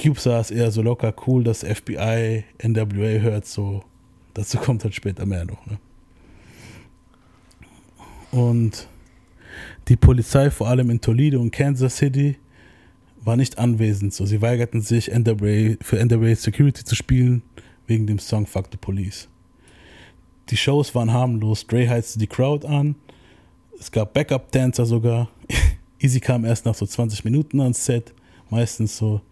Cube 0.00 0.20
saß 0.20 0.50
eher 0.50 0.70
so 0.70 0.82
locker 0.82 1.14
cool, 1.26 1.42
dass 1.44 1.60
FBI 1.64 2.44
NWA 2.62 3.20
hört, 3.20 3.46
so. 3.46 3.82
Dazu 4.36 4.58
kommt 4.58 4.84
halt 4.84 4.94
später 4.94 5.24
mehr 5.24 5.46
noch. 5.46 5.64
Ne? 5.64 5.78
Und 8.32 8.86
die 9.88 9.96
Polizei, 9.96 10.50
vor 10.50 10.68
allem 10.68 10.90
in 10.90 11.00
Toledo 11.00 11.40
und 11.40 11.50
Kansas 11.50 11.96
City, 11.96 12.36
war 13.24 13.38
nicht 13.38 13.56
anwesend. 13.56 14.12
So, 14.12 14.26
sie 14.26 14.42
weigerten 14.42 14.82
sich, 14.82 15.10
NWA, 15.10 15.76
für 15.80 16.04
NWA 16.04 16.34
Security 16.34 16.84
zu 16.84 16.94
spielen, 16.94 17.42
wegen 17.86 18.06
dem 18.06 18.18
Song 18.18 18.46
Fuck 18.46 18.66
the 18.70 18.76
Police. 18.76 19.26
Die 20.50 20.56
Shows 20.58 20.94
waren 20.94 21.14
harmlos. 21.14 21.66
Dre 21.66 21.88
heizte 21.88 22.18
die 22.18 22.26
Crowd 22.26 22.68
an. 22.68 22.94
Es 23.80 23.90
gab 23.90 24.12
Backup-Dancer 24.12 24.84
sogar. 24.84 25.30
Easy 25.98 26.20
kam 26.20 26.44
erst 26.44 26.66
nach 26.66 26.74
so 26.74 26.84
20 26.84 27.24
Minuten 27.24 27.58
ans 27.58 27.82
Set. 27.82 28.12
Meistens 28.50 28.98
so. 28.98 29.22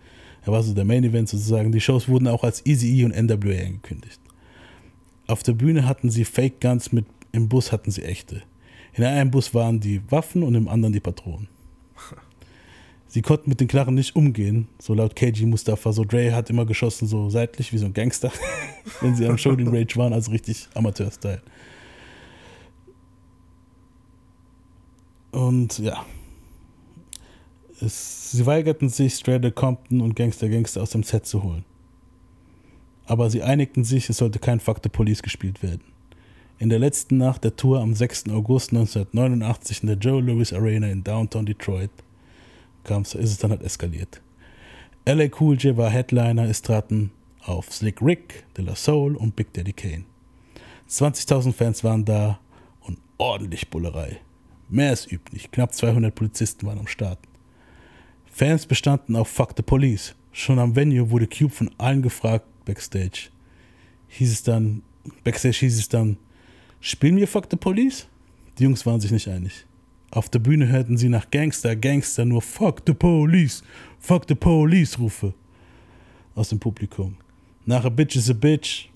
Er 0.47 0.53
war 0.53 0.63
so 0.63 0.73
der 0.73 0.87
Main 0.87 1.05
Event 1.05 1.29
sozusagen. 1.29 1.73
Die 1.73 1.81
Shows 1.81 2.09
wurden 2.09 2.27
auch 2.27 2.43
als 2.43 2.65
Easy 2.65 3.01
E 3.01 3.05
und 3.05 3.15
NWA 3.15 3.67
angekündigt. 3.67 4.19
Auf 5.27 5.43
der 5.43 5.53
Bühne 5.53 5.87
hatten 5.87 6.11
sie 6.11 6.25
Fake 6.25 6.61
Guns 6.61 6.93
mit, 6.93 7.07
im 7.33 7.49
Bus 7.49 7.73
hatten 7.73 7.91
sie 7.91 8.03
echte. 8.03 8.43
In 8.95 9.05
einem 9.05 9.31
Bus 9.31 9.55
waren 9.55 9.81
die 9.81 10.01
Waffen 10.11 10.43
und 10.43 10.55
im 10.55 10.69
anderen 10.69 10.93
die 10.93 11.01
Patronen. 11.01 11.49
Sie 13.09 13.23
konnten 13.23 13.49
mit 13.49 13.61
den 13.61 13.69
Knarren 13.69 13.95
nicht 13.95 14.17
umgehen, 14.17 14.69
so 14.81 14.93
laut 14.93 15.15
KG 15.15 15.47
Mustafa. 15.47 15.93
So 15.93 16.05
Dre 16.05 16.33
hat 16.33 16.51
immer 16.51 16.67
geschossen, 16.67 17.07
so 17.07 17.31
seitlich 17.31 17.73
wie 17.73 17.79
so 17.79 17.87
ein 17.87 17.93
Gangster, 17.93 18.33
wenn 19.01 19.15
sie 19.15 19.27
am 19.27 19.39
Shooting 19.39 19.69
Rage 19.69 19.97
waren, 19.97 20.13
also 20.13 20.33
richtig 20.33 20.69
Amateur-Style. 20.75 21.41
Und 25.31 25.79
ja, 25.79 26.05
es, 27.81 28.33
sie 28.33 28.47
weigerten 28.47 28.89
sich, 28.89 29.15
Strata 29.15 29.51
Compton 29.51 30.01
und 30.01 30.17
Gangster 30.17 30.49
Gangster 30.49 30.83
aus 30.83 30.91
dem 30.91 31.03
Set 31.03 31.27
zu 31.27 31.43
holen. 31.43 31.65
Aber 33.07 33.31
sie 33.31 33.43
einigten 33.43 33.85
sich, 33.85 34.09
es 34.09 34.19
sollte 34.19 34.39
kein 34.39 34.61
Fuck 34.61 34.81
the 34.83 34.89
Police 34.89 35.23
gespielt 35.23 35.63
werden. 35.63 35.83
In 36.59 36.71
der 36.71 36.79
letzten 36.79 37.19
Nacht 37.19 37.45
der 37.45 37.57
Tour 37.57 37.81
am 37.81 37.95
6. 37.95 38.31
August 38.31 38.71
1989 38.71 39.83
in 39.83 39.87
der 39.89 39.97
Joe 39.97 40.23
Louis 40.23 40.53
Arena 40.53 40.89
in 40.89 41.05
Downtown 41.05 41.47
Detroit 41.47 41.91
ist 42.89 43.15
es 43.15 43.39
dann 43.39 43.51
halt 43.51 43.63
eskaliert. 43.63 44.21
LA 45.07 45.29
Cool 45.39 45.57
J 45.57 45.77
war 45.77 45.91
Headliner, 45.91 46.45
es 46.45 46.63
traten 46.63 47.11
auf 47.45 47.73
Slick 47.73 48.01
Rick, 48.01 48.45
De 48.57 48.65
La 48.65 48.75
Soul 48.75 49.17
und 49.17 49.37
Big 49.37 49.53
Daddy 49.53 49.73
Kane. 49.73 50.05
20.000 50.89 51.53
Fans 51.53 51.85
waren 51.85 52.05
da 52.05 52.39
und 52.81 52.99
ordentlich 53.19 53.69
Bullerei. 53.69 54.21
Mehr 54.69 54.91
als 54.91 55.11
üblich, 55.11 55.51
knapp 55.51 55.75
200 55.75 56.15
Polizisten 56.15 56.67
waren 56.67 56.79
am 56.79 56.87
Start. 56.87 57.19
Fans 58.27 58.67
bestanden 58.67 59.17
auf 59.17 59.29
Fuck 59.29 59.53
the 59.57 59.63
Police. 59.63 60.15
Schon 60.33 60.59
am 60.59 60.75
Venue 60.75 61.11
wurde 61.11 61.27
Cube 61.27 61.53
von 61.53 61.71
allen 61.79 62.03
gefragt, 62.03 62.47
Backstage. 62.65 63.31
Hieß 64.09 64.33
es 64.33 64.43
dann, 64.43 64.83
Backstage 65.25 65.59
hieß 65.61 65.79
es 65.79 65.89
dann, 65.89 66.17
spielen 66.81 67.17
wir 67.17 67.29
Fuck 67.29 67.47
the 67.51 67.57
Police? 67.57 68.07
Die 68.59 68.65
Jungs 68.65 68.85
waren 68.87 69.01
sich 69.01 69.11
nicht 69.11 69.29
einig. 69.29 69.67
Auf 70.11 70.29
der 70.29 70.39
Bühne 70.39 70.69
hörten 70.69 70.97
sie 70.97 71.09
nach 71.09 71.29
Gangster, 71.31 71.75
Gangster 71.75 72.25
nur 72.25 72.41
Fuck 72.41 72.83
the 72.87 72.95
Police, 72.95 73.63
Fuck 73.99 74.27
the 74.29 74.35
Police 74.37 74.99
Rufe 74.99 75.35
aus 76.37 76.51
dem 76.51 76.61
Publikum. 76.61 77.17
Nach 77.67 77.85
A 77.85 77.89
Bitch 77.89 78.15
is 78.17 78.31
a 78.31 78.33
Bitch 78.35 78.89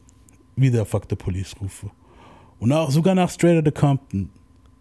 wieder 0.55 0.85
Fuck 0.86 1.07
the 1.11 1.16
Police 1.16 1.55
Rufe. 1.61 1.90
Und 2.61 2.73
auch 2.73 2.90
sogar 2.90 3.15
nach 3.15 3.31
Straight 3.31 3.59
Outta 3.59 3.70
Compton. 3.73 4.31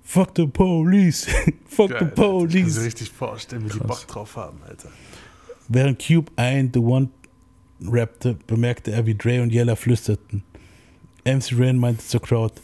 Fuck 0.04 0.32
the 0.36 0.46
Police, 0.48 1.28
Fuck 1.66 1.90
Geil, 1.90 2.00
the 2.00 2.06
Alter. 2.06 2.06
Ich 2.06 2.16
kann 2.16 2.16
Police. 2.16 2.78
mir 2.78 2.84
richtig 2.86 3.10
vorstellen, 3.10 3.66
wie 3.66 3.70
die. 3.74 3.80
Bock 3.80 4.08
drauf 4.08 4.36
haben, 4.36 4.60
Alter. 4.68 4.90
Während 5.68 6.06
Cube 6.06 6.32
ein 6.38 6.72
The 6.74 6.80
One 6.80 7.10
rappte, 7.82 8.38
bemerkte 8.48 8.92
er, 8.92 9.06
wie 9.06 9.16
Dre 9.16 9.42
und 9.42 9.52
Yella 9.52 9.76
flüsterten. 9.76 10.44
MC 11.26 11.58
Ren 11.58 11.78
meinte 11.78 12.06
zur 12.06 12.22
Crowd, 12.22 12.56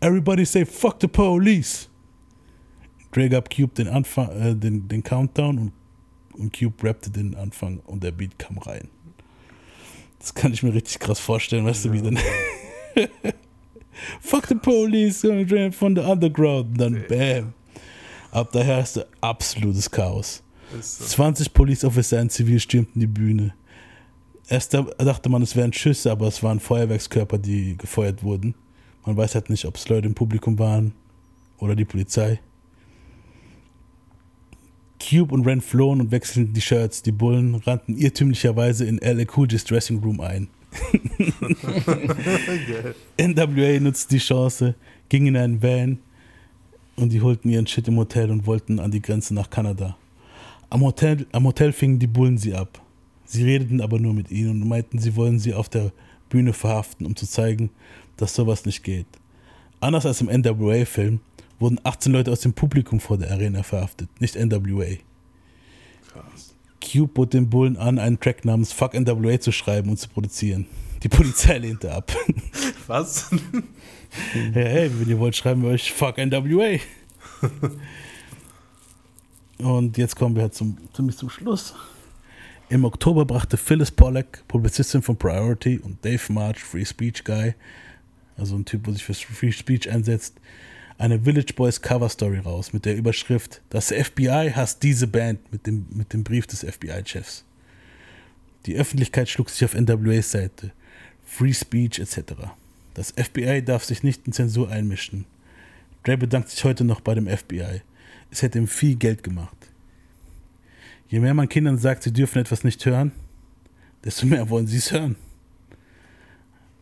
Everybody 0.00 0.44
say 0.44 0.64
fuck 0.64 0.96
the 1.00 1.08
police. 1.08 1.88
Dre 3.12 3.28
gab 3.28 3.50
Cube 3.50 3.74
den 3.74 3.88
Anfang, 3.88 4.30
äh, 4.30 4.54
den, 4.54 4.88
den 4.88 5.02
Countdown 5.02 5.58
und, 5.58 5.72
und 6.34 6.56
Cube 6.56 6.86
rappte 6.86 7.10
den 7.10 7.34
Anfang 7.34 7.80
und 7.80 8.02
der 8.04 8.12
Beat 8.12 8.38
kam 8.38 8.58
rein. 8.58 8.88
Das 10.18 10.34
kann 10.34 10.52
ich 10.52 10.62
mir 10.62 10.74
richtig 10.74 10.98
krass 10.98 11.18
vorstellen, 11.18 11.64
weißt 11.64 11.86
du, 11.86 11.92
wie 11.92 12.02
dann. 12.02 12.18
fuck 14.20 14.46
the 14.46 14.54
police, 14.54 15.22
Dre 15.22 15.72
von 15.72 15.96
the 15.96 16.02
underground. 16.02 16.70
Und 16.70 16.78
dann 16.78 17.04
bam. 17.08 17.54
Ab 18.30 18.50
daher 18.52 18.76
herrschte 18.76 19.06
absolutes 19.20 19.90
Chaos. 19.90 20.42
Ist 20.78 20.98
so. 20.98 21.04
20 21.04 21.52
Police 21.52 21.84
Officer 21.84 22.20
in 22.20 22.28
Zivil 22.28 22.60
stürmten 22.60 23.00
die 23.00 23.06
Bühne. 23.06 23.54
Erst 24.48 24.72
da 24.72 24.82
dachte 24.82 25.28
man, 25.28 25.42
es 25.42 25.56
wären 25.56 25.72
Schüsse, 25.72 26.10
aber 26.10 26.26
es 26.26 26.42
waren 26.42 26.58
Feuerwerkskörper, 26.58 27.38
die 27.38 27.76
gefeuert 27.76 28.22
wurden. 28.22 28.54
Man 29.04 29.16
weiß 29.16 29.34
halt 29.34 29.50
nicht, 29.50 29.66
ob 29.66 29.76
es 29.76 29.88
Leute 29.88 30.06
im 30.06 30.14
Publikum 30.14 30.58
waren 30.58 30.92
oder 31.58 31.76
die 31.76 31.84
Polizei. 31.84 32.40
Cube 34.98 35.32
und 35.32 35.46
Ren 35.46 35.60
flohen 35.60 36.00
und 36.00 36.10
wechselten 36.10 36.52
die 36.52 36.60
Shirts. 36.60 37.02
Die 37.02 37.12
Bullen 37.12 37.56
rannten 37.56 37.96
irrtümlicherweise 37.96 38.84
in 38.84 38.98
LA 38.98 39.24
Cool 39.36 39.46
J's 39.50 39.64
Dressing 39.64 40.00
Room 40.00 40.20
ein. 40.20 40.48
NWA 43.18 43.80
nutzte 43.80 44.16
die 44.16 44.18
Chance, 44.18 44.74
ging 45.08 45.26
in 45.26 45.36
einen 45.36 45.62
Van 45.62 45.98
und 46.96 47.12
die 47.12 47.22
holten 47.22 47.50
ihren 47.50 47.66
Shit 47.66 47.88
im 47.88 47.96
Hotel 47.96 48.30
und 48.30 48.46
wollten 48.46 48.78
an 48.78 48.90
die 48.90 49.00
Grenze 49.00 49.34
nach 49.34 49.48
Kanada. 49.48 49.96
Am 50.68 50.82
Hotel, 50.82 51.26
am 51.32 51.46
Hotel 51.46 51.72
fingen 51.72 51.98
die 51.98 52.06
Bullen 52.06 52.36
sie 52.36 52.54
ab. 52.54 52.82
Sie 53.30 53.44
redeten 53.44 53.82
aber 53.82 53.98
nur 53.98 54.14
mit 54.14 54.30
ihnen 54.30 54.62
und 54.62 54.68
meinten, 54.68 54.98
sie 54.98 55.14
wollen 55.14 55.38
sie 55.38 55.52
auf 55.52 55.68
der 55.68 55.92
Bühne 56.30 56.54
verhaften, 56.54 57.04
um 57.04 57.14
zu 57.14 57.26
zeigen, 57.26 57.68
dass 58.16 58.34
sowas 58.34 58.64
nicht 58.64 58.82
geht. 58.82 59.06
Anders 59.80 60.06
als 60.06 60.22
im 60.22 60.28
NWA-Film 60.28 61.20
wurden 61.58 61.78
18 61.84 62.12
Leute 62.12 62.32
aus 62.32 62.40
dem 62.40 62.54
Publikum 62.54 63.00
vor 63.00 63.18
der 63.18 63.30
Arena 63.30 63.62
verhaftet, 63.62 64.08
nicht 64.18 64.34
NWA. 64.34 64.96
Krass. 66.10 66.54
Cube 66.82 67.12
bot 67.12 67.34
den 67.34 67.50
Bullen 67.50 67.76
an, 67.76 67.98
einen 67.98 68.18
Track 68.18 68.46
namens 68.46 68.72
Fuck 68.72 68.94
NWA 68.94 69.38
zu 69.38 69.52
schreiben 69.52 69.90
und 69.90 69.98
zu 69.98 70.08
produzieren. 70.08 70.66
Die 71.02 71.10
Polizei 71.10 71.58
lehnte 71.58 71.92
ab. 71.92 72.10
Was? 72.86 73.30
Hey, 74.32 74.52
hey, 74.52 74.90
wenn 74.94 75.08
ihr 75.08 75.18
wollt, 75.18 75.36
schreiben 75.36 75.62
wir 75.62 75.68
euch 75.68 75.92
Fuck 75.92 76.16
NWA. 76.16 76.78
Und 79.58 79.98
jetzt 79.98 80.16
kommen 80.16 80.34
wir 80.34 80.42
halt 80.42 80.54
zum, 80.54 80.78
ziemlich 80.94 81.16
zum 81.16 81.28
Schluss. 81.28 81.74
Im 82.70 82.84
Oktober 82.84 83.24
brachte 83.24 83.56
Phyllis 83.56 83.90
Pollack, 83.90 84.46
Publizistin 84.46 85.00
von 85.00 85.16
Priority, 85.16 85.78
und 85.78 86.04
Dave 86.04 86.30
March, 86.30 86.58
Free 86.58 86.84
Speech 86.84 87.24
Guy, 87.24 87.54
also 88.36 88.56
ein 88.56 88.66
Typ, 88.66 88.84
der 88.84 88.92
sich 88.92 89.04
für 89.04 89.14
Free 89.14 89.52
Speech 89.52 89.90
einsetzt, 89.90 90.36
eine 90.98 91.20
Village 91.20 91.54
Boys 91.54 91.80
Cover 91.80 92.10
Story 92.10 92.38
raus 92.38 92.74
mit 92.74 92.84
der 92.84 92.96
Überschrift 92.96 93.62
Das 93.70 93.88
FBI 93.88 94.52
hasst 94.54 94.82
diese 94.82 95.06
Band 95.06 95.50
mit 95.50 95.66
dem, 95.66 95.86
mit 95.90 96.12
dem 96.12 96.24
Brief 96.24 96.46
des 96.46 96.62
FBI-Chefs. 96.62 97.44
Die 98.66 98.76
Öffentlichkeit 98.76 99.30
schlug 99.30 99.48
sich 99.48 99.64
auf 99.64 99.74
NWAs 99.74 100.30
Seite. 100.30 100.72
Free 101.24 101.54
Speech 101.54 102.00
etc. 102.00 102.34
Das 102.92 103.12
FBI 103.12 103.62
darf 103.62 103.84
sich 103.84 104.02
nicht 104.02 104.26
in 104.26 104.34
Zensur 104.34 104.70
einmischen. 104.70 105.24
Dre 106.04 106.18
bedankt 106.18 106.50
sich 106.50 106.64
heute 106.64 106.84
noch 106.84 107.00
bei 107.00 107.14
dem 107.14 107.28
FBI. 107.28 107.80
Es 108.30 108.42
hätte 108.42 108.58
ihm 108.58 108.68
viel 108.68 108.96
Geld 108.96 109.22
gemacht. 109.22 109.57
Je 111.08 111.20
mehr 111.20 111.34
man 111.34 111.48
Kindern 111.48 111.78
sagt, 111.78 112.02
sie 112.02 112.12
dürfen 112.12 112.38
etwas 112.38 112.64
nicht 112.64 112.84
hören, 112.84 113.12
desto 114.04 114.26
mehr 114.26 114.48
wollen 114.50 114.66
sie 114.66 114.76
es 114.78 114.92
hören. 114.92 115.16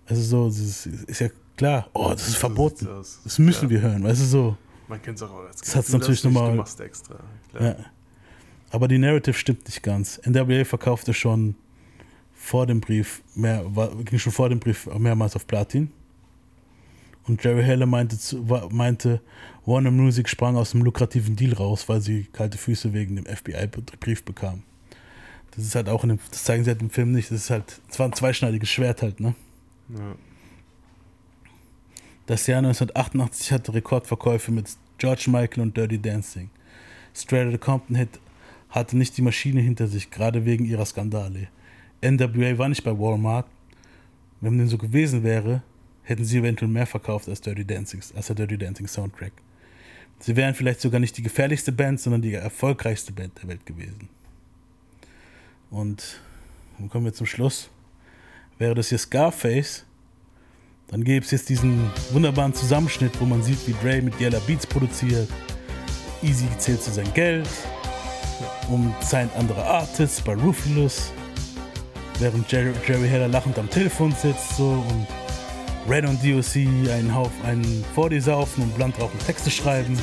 Also 0.06 0.22
so, 0.22 0.46
das 0.48 0.86
ist, 0.86 1.20
ja 1.20 1.28
klar, 1.56 1.88
oh, 1.94 2.10
das 2.10 2.28
ist 2.28 2.36
verboten. 2.36 2.86
das- 2.86 3.38
müssen 3.38 3.64
ja. 3.64 3.70
wir 3.70 3.80
hören, 3.80 4.02
weißt 4.04 4.20
du 4.20 4.26
so. 4.26 4.56
Man 4.88 5.02
kennt 5.02 5.16
es 5.16 5.22
auch 5.22 5.34
als 5.46 5.60
Das 5.60 5.74
hat's 5.74 5.90
Kind, 5.90 6.00
natürlich 6.00 6.22
nochmal- 6.24 6.52
Du 6.52 6.56
machst 6.58 6.80
extra. 6.80 7.18
Ja. 7.58 7.76
Aber 8.70 8.86
die 8.88 8.98
Narrative 8.98 9.34
stimmt 9.34 9.64
nicht 9.66 9.82
ganz. 9.82 10.20
NWA 10.24 10.64
verkaufte 10.64 11.12
schon 11.14 11.54
vor 12.34 12.66
dem 12.66 12.80
Brief, 12.80 13.22
mehr, 13.34 13.64
war, 13.74 13.94
ging 13.96 14.18
schon 14.18 14.32
vor 14.32 14.48
dem 14.48 14.60
Brief 14.60 14.86
mehrmals 14.98 15.34
auf 15.34 15.46
Platin. 15.46 15.90
Und 17.28 17.42
Jerry 17.42 17.62
Heller 17.62 17.86
meinte, 17.86 18.16
meinte, 18.70 19.20
Warner 19.64 19.90
Music 19.90 20.28
sprang 20.28 20.56
aus 20.56 20.70
dem 20.70 20.82
lukrativen 20.82 21.34
Deal 21.34 21.54
raus, 21.54 21.88
weil 21.88 22.00
sie 22.00 22.24
kalte 22.32 22.56
Füße 22.56 22.92
wegen 22.92 23.16
dem 23.16 23.26
FBI-Brief 23.26 24.24
bekam. 24.24 24.62
Das 25.50 25.64
ist 25.64 25.74
halt 25.74 25.88
auch 25.88 26.04
in 26.04 26.10
dem, 26.10 26.18
das 26.30 26.44
zeigen 26.44 26.64
sie 26.64 26.70
halt 26.70 26.82
im 26.82 26.90
Film 26.90 27.12
nicht, 27.12 27.30
das 27.30 27.44
ist 27.44 27.50
halt, 27.50 27.80
es 27.90 27.98
war 27.98 28.06
ein 28.06 28.12
zweischneidiges 28.12 28.68
Schwert 28.68 29.02
halt, 29.02 29.20
ne? 29.20 29.34
Ja. 29.88 30.14
Das 32.26 32.46
Jahr 32.46 32.58
1988 32.58 33.52
hatte 33.52 33.74
Rekordverkäufe 33.74 34.52
mit 34.52 34.68
George 34.98 35.26
Michael 35.28 35.62
und 35.62 35.76
Dirty 35.76 36.00
Dancing. 36.00 36.50
Straight 37.14 37.48
Outta 37.48 37.58
Compton 37.58 37.96
Hit 37.96 38.20
hatte 38.68 38.96
nicht 38.96 39.16
die 39.16 39.22
Maschine 39.22 39.60
hinter 39.60 39.86
sich, 39.88 40.10
gerade 40.10 40.44
wegen 40.44 40.64
ihrer 40.64 40.84
Skandale. 40.84 41.48
NWA 42.02 42.58
war 42.58 42.68
nicht 42.68 42.84
bei 42.84 42.98
Walmart. 42.98 43.46
Wenn 44.40 44.58
dem 44.58 44.68
so 44.68 44.76
gewesen 44.76 45.22
wäre, 45.22 45.62
hätten 46.06 46.24
sie 46.24 46.38
eventuell 46.38 46.70
mehr 46.70 46.86
verkauft 46.86 47.28
als 47.28 47.40
Dirty 47.40 47.64
Dancing, 47.64 48.00
als 48.14 48.26
der 48.28 48.36
Dirty 48.36 48.56
Dancing 48.56 48.86
Soundtrack. 48.86 49.32
Sie 50.20 50.36
wären 50.36 50.54
vielleicht 50.54 50.80
sogar 50.80 51.00
nicht 51.00 51.16
die 51.18 51.22
gefährlichste 51.22 51.72
Band, 51.72 52.00
sondern 52.00 52.22
die 52.22 52.32
erfolgreichste 52.32 53.12
Band 53.12 53.32
der 53.42 53.48
Welt 53.48 53.66
gewesen. 53.66 54.08
Und 55.70 56.20
dann 56.78 56.88
kommen 56.88 57.04
wir 57.04 57.12
zum 57.12 57.26
Schluss. 57.26 57.70
Wäre 58.58 58.74
das 58.74 58.88
hier 58.88 58.98
Scarface, 58.98 59.84
dann 60.88 61.02
gäbe 61.02 61.24
es 61.24 61.32
jetzt 61.32 61.48
diesen 61.48 61.90
wunderbaren 62.12 62.54
Zusammenschnitt, 62.54 63.20
wo 63.20 63.24
man 63.24 63.42
sieht, 63.42 63.66
wie 63.66 63.74
Dre 63.82 64.00
mit 64.00 64.18
Yella 64.20 64.38
Beats 64.46 64.66
produziert. 64.66 65.28
Easy 66.22 66.46
zählt 66.58 66.80
zu 66.80 66.92
sein 66.92 67.12
Geld 67.12 67.48
und 68.70 68.94
signed 69.02 69.34
andere 69.36 69.64
Artists 69.64 70.20
bei 70.22 70.34
Ruthless, 70.34 71.12
während 72.20 72.50
Jerry, 72.50 72.72
Jerry 72.86 73.08
Heller 73.08 73.28
lachend 73.28 73.58
am 73.58 73.68
Telefon 73.68 74.12
sitzt 74.12 74.56
so 74.56 74.84
und 74.88 75.25
Red 75.88 76.04
und 76.04 76.20
DOC 76.20 76.90
einen 76.90 77.14
Haufen 77.14 77.44
einen 77.44 77.84
vor 77.94 78.10
die 78.10 78.18
saufen 78.18 78.64
und 78.64 78.74
blunt 78.74 79.00
rauchen 79.00 79.18
Texte 79.20 79.50
schreiben. 79.50 79.96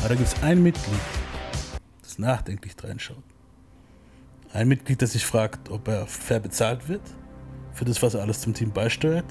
Aber 0.00 0.08
da 0.08 0.14
gibt 0.16 0.26
es 0.26 0.42
ein 0.42 0.62
Mitglied, 0.62 1.00
das 2.02 2.18
nachdenklich 2.18 2.74
reinschaut. 2.82 3.22
Ein 4.52 4.66
Mitglied, 4.66 5.00
das 5.02 5.12
sich 5.12 5.24
fragt, 5.24 5.70
ob 5.70 5.86
er 5.86 6.06
fair 6.06 6.40
bezahlt 6.40 6.88
wird 6.88 7.02
für 7.72 7.84
das, 7.84 8.02
was 8.02 8.14
er 8.14 8.22
alles 8.22 8.40
zum 8.40 8.52
Team 8.54 8.72
beisteuert. 8.72 9.26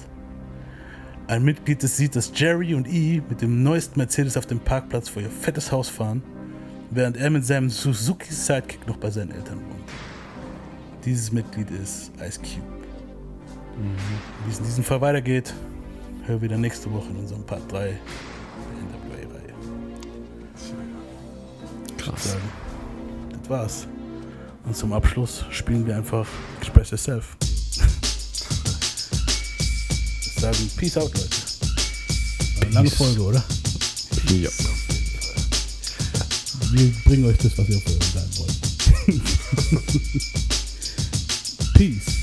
Ein 1.26 1.44
Mitglied, 1.44 1.82
das 1.82 1.96
sieht, 1.96 2.16
dass 2.16 2.32
Jerry 2.34 2.74
und 2.74 2.88
E 2.88 3.20
mit 3.28 3.42
dem 3.42 3.62
neuesten 3.62 3.98
Mercedes 3.98 4.36
auf 4.36 4.46
dem 4.46 4.60
Parkplatz 4.60 5.08
vor 5.08 5.20
ihr 5.20 5.30
fettes 5.30 5.72
Haus 5.72 5.88
fahren, 5.88 6.22
während 6.90 7.16
er 7.16 7.28
mit 7.28 7.44
seinem 7.44 7.68
Suzuki 7.68 8.32
Sidekick 8.32 8.86
noch 8.86 8.96
bei 8.96 9.10
seinen 9.10 9.32
Eltern 9.32 9.58
wohnt. 9.58 9.90
Dieses 11.04 11.32
Mitglied 11.32 11.70
ist 11.70 12.12
Ice 12.20 12.40
Cube. 12.40 12.75
Wie 13.78 14.50
es 14.50 14.58
in 14.58 14.64
diesem 14.64 14.84
Fall 14.84 15.00
weitergeht, 15.00 15.52
hören 16.24 16.40
wir 16.40 16.48
wieder 16.48 16.56
nächste 16.56 16.90
Woche 16.90 17.10
in 17.10 17.16
unserem 17.16 17.44
Part 17.44 17.70
3 17.70 17.78
der 17.78 17.92
NWA-Reihe. 17.92 19.54
Krass. 21.98 22.24
Sagen, 22.24 22.40
das 23.30 23.50
war's. 23.50 23.86
Und 24.64 24.76
zum 24.76 24.92
Abschluss 24.92 25.44
spielen 25.50 25.86
wir 25.86 25.96
einfach 25.96 26.26
Express 26.60 26.90
Yourself. 26.90 27.36
Wir 30.22 30.32
sagen 30.42 30.70
Peace 30.76 30.96
out, 30.96 31.12
Leute. 31.14 31.28
Eine 32.62 32.70
lange. 32.70 32.90
Folge, 32.90 33.22
oder? 33.22 33.44
Ja. 34.30 34.50
Wir 36.72 36.92
bringen 37.04 37.26
euch 37.26 37.38
das, 37.38 37.56
was 37.58 37.68
ihr 37.68 37.80
vorher 37.80 38.02
sagen 38.02 38.30
wollt. 38.38 38.56
Peace. 41.74 42.15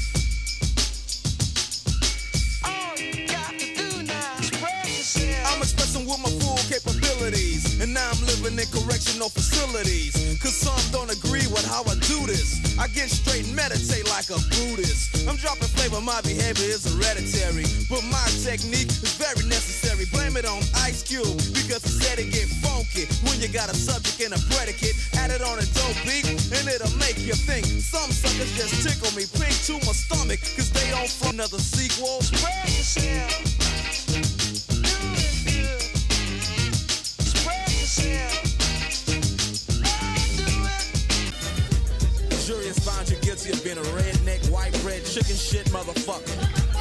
In 8.45 8.59
correctional 8.67 9.29
facilities. 9.29 10.13
Cause 10.41 10.55
some 10.55 10.83
don't 10.91 11.11
agree 11.11 11.47
with 11.47 11.63
how 11.63 11.83
I 11.87 11.95
do 12.03 12.27
this. 12.27 12.59
I 12.77 12.87
get 12.87 13.09
straight 13.09 13.47
and 13.47 13.55
meditate 13.55 14.03
like 14.11 14.27
a 14.29 14.39
Buddhist. 14.51 15.27
I'm 15.27 15.37
dropping 15.37 15.71
flavor, 15.71 16.01
my 16.01 16.19
behavior 16.21 16.67
is 16.67 16.83
hereditary. 16.83 17.63
But 17.87 18.03
my 18.11 18.27
technique 18.43 18.91
is 18.99 19.15
very 19.15 19.47
necessary. 19.47 20.05
Blame 20.11 20.35
it 20.35 20.45
on 20.45 20.59
Ice 20.83 21.03
Cube 21.03 21.39
because 21.55 21.83
he 21.87 21.93
said 22.03 22.19
it 22.19 22.35
get 22.35 22.51
funky. 22.59 23.07
When 23.23 23.39
you 23.39 23.47
got 23.47 23.71
a 23.71 23.75
subject 23.75 24.19
and 24.19 24.35
a 24.35 24.41
predicate, 24.51 24.95
add 25.15 25.31
it 25.31 25.41
on 25.41 25.59
a 25.59 25.67
dope 25.71 25.99
beat 26.03 26.27
and 26.27 26.65
it'll 26.67 26.91
make 26.99 27.19
you 27.23 27.35
think. 27.35 27.65
Some 27.65 28.11
suckers 28.11 28.51
just 28.59 28.83
tickle 28.83 29.13
me 29.15 29.23
pink 29.39 29.55
to 29.71 29.79
my 29.87 29.95
stomach 29.95 30.43
cause 30.59 30.71
they 30.71 30.89
don't 30.91 31.07
from 31.07 31.39
another 31.39 31.59
sequel. 31.59 32.19
Spread 32.19 32.67
yourself. 32.67 33.52
Guilty 43.43 43.57
of 43.57 43.63
being 43.63 43.77
a 43.77 43.89
redneck, 43.91 44.49
white 44.51 44.71
bread, 44.81 45.03
chicken 45.05 45.35
shit 45.35 45.65
motherfucker. 45.67 46.72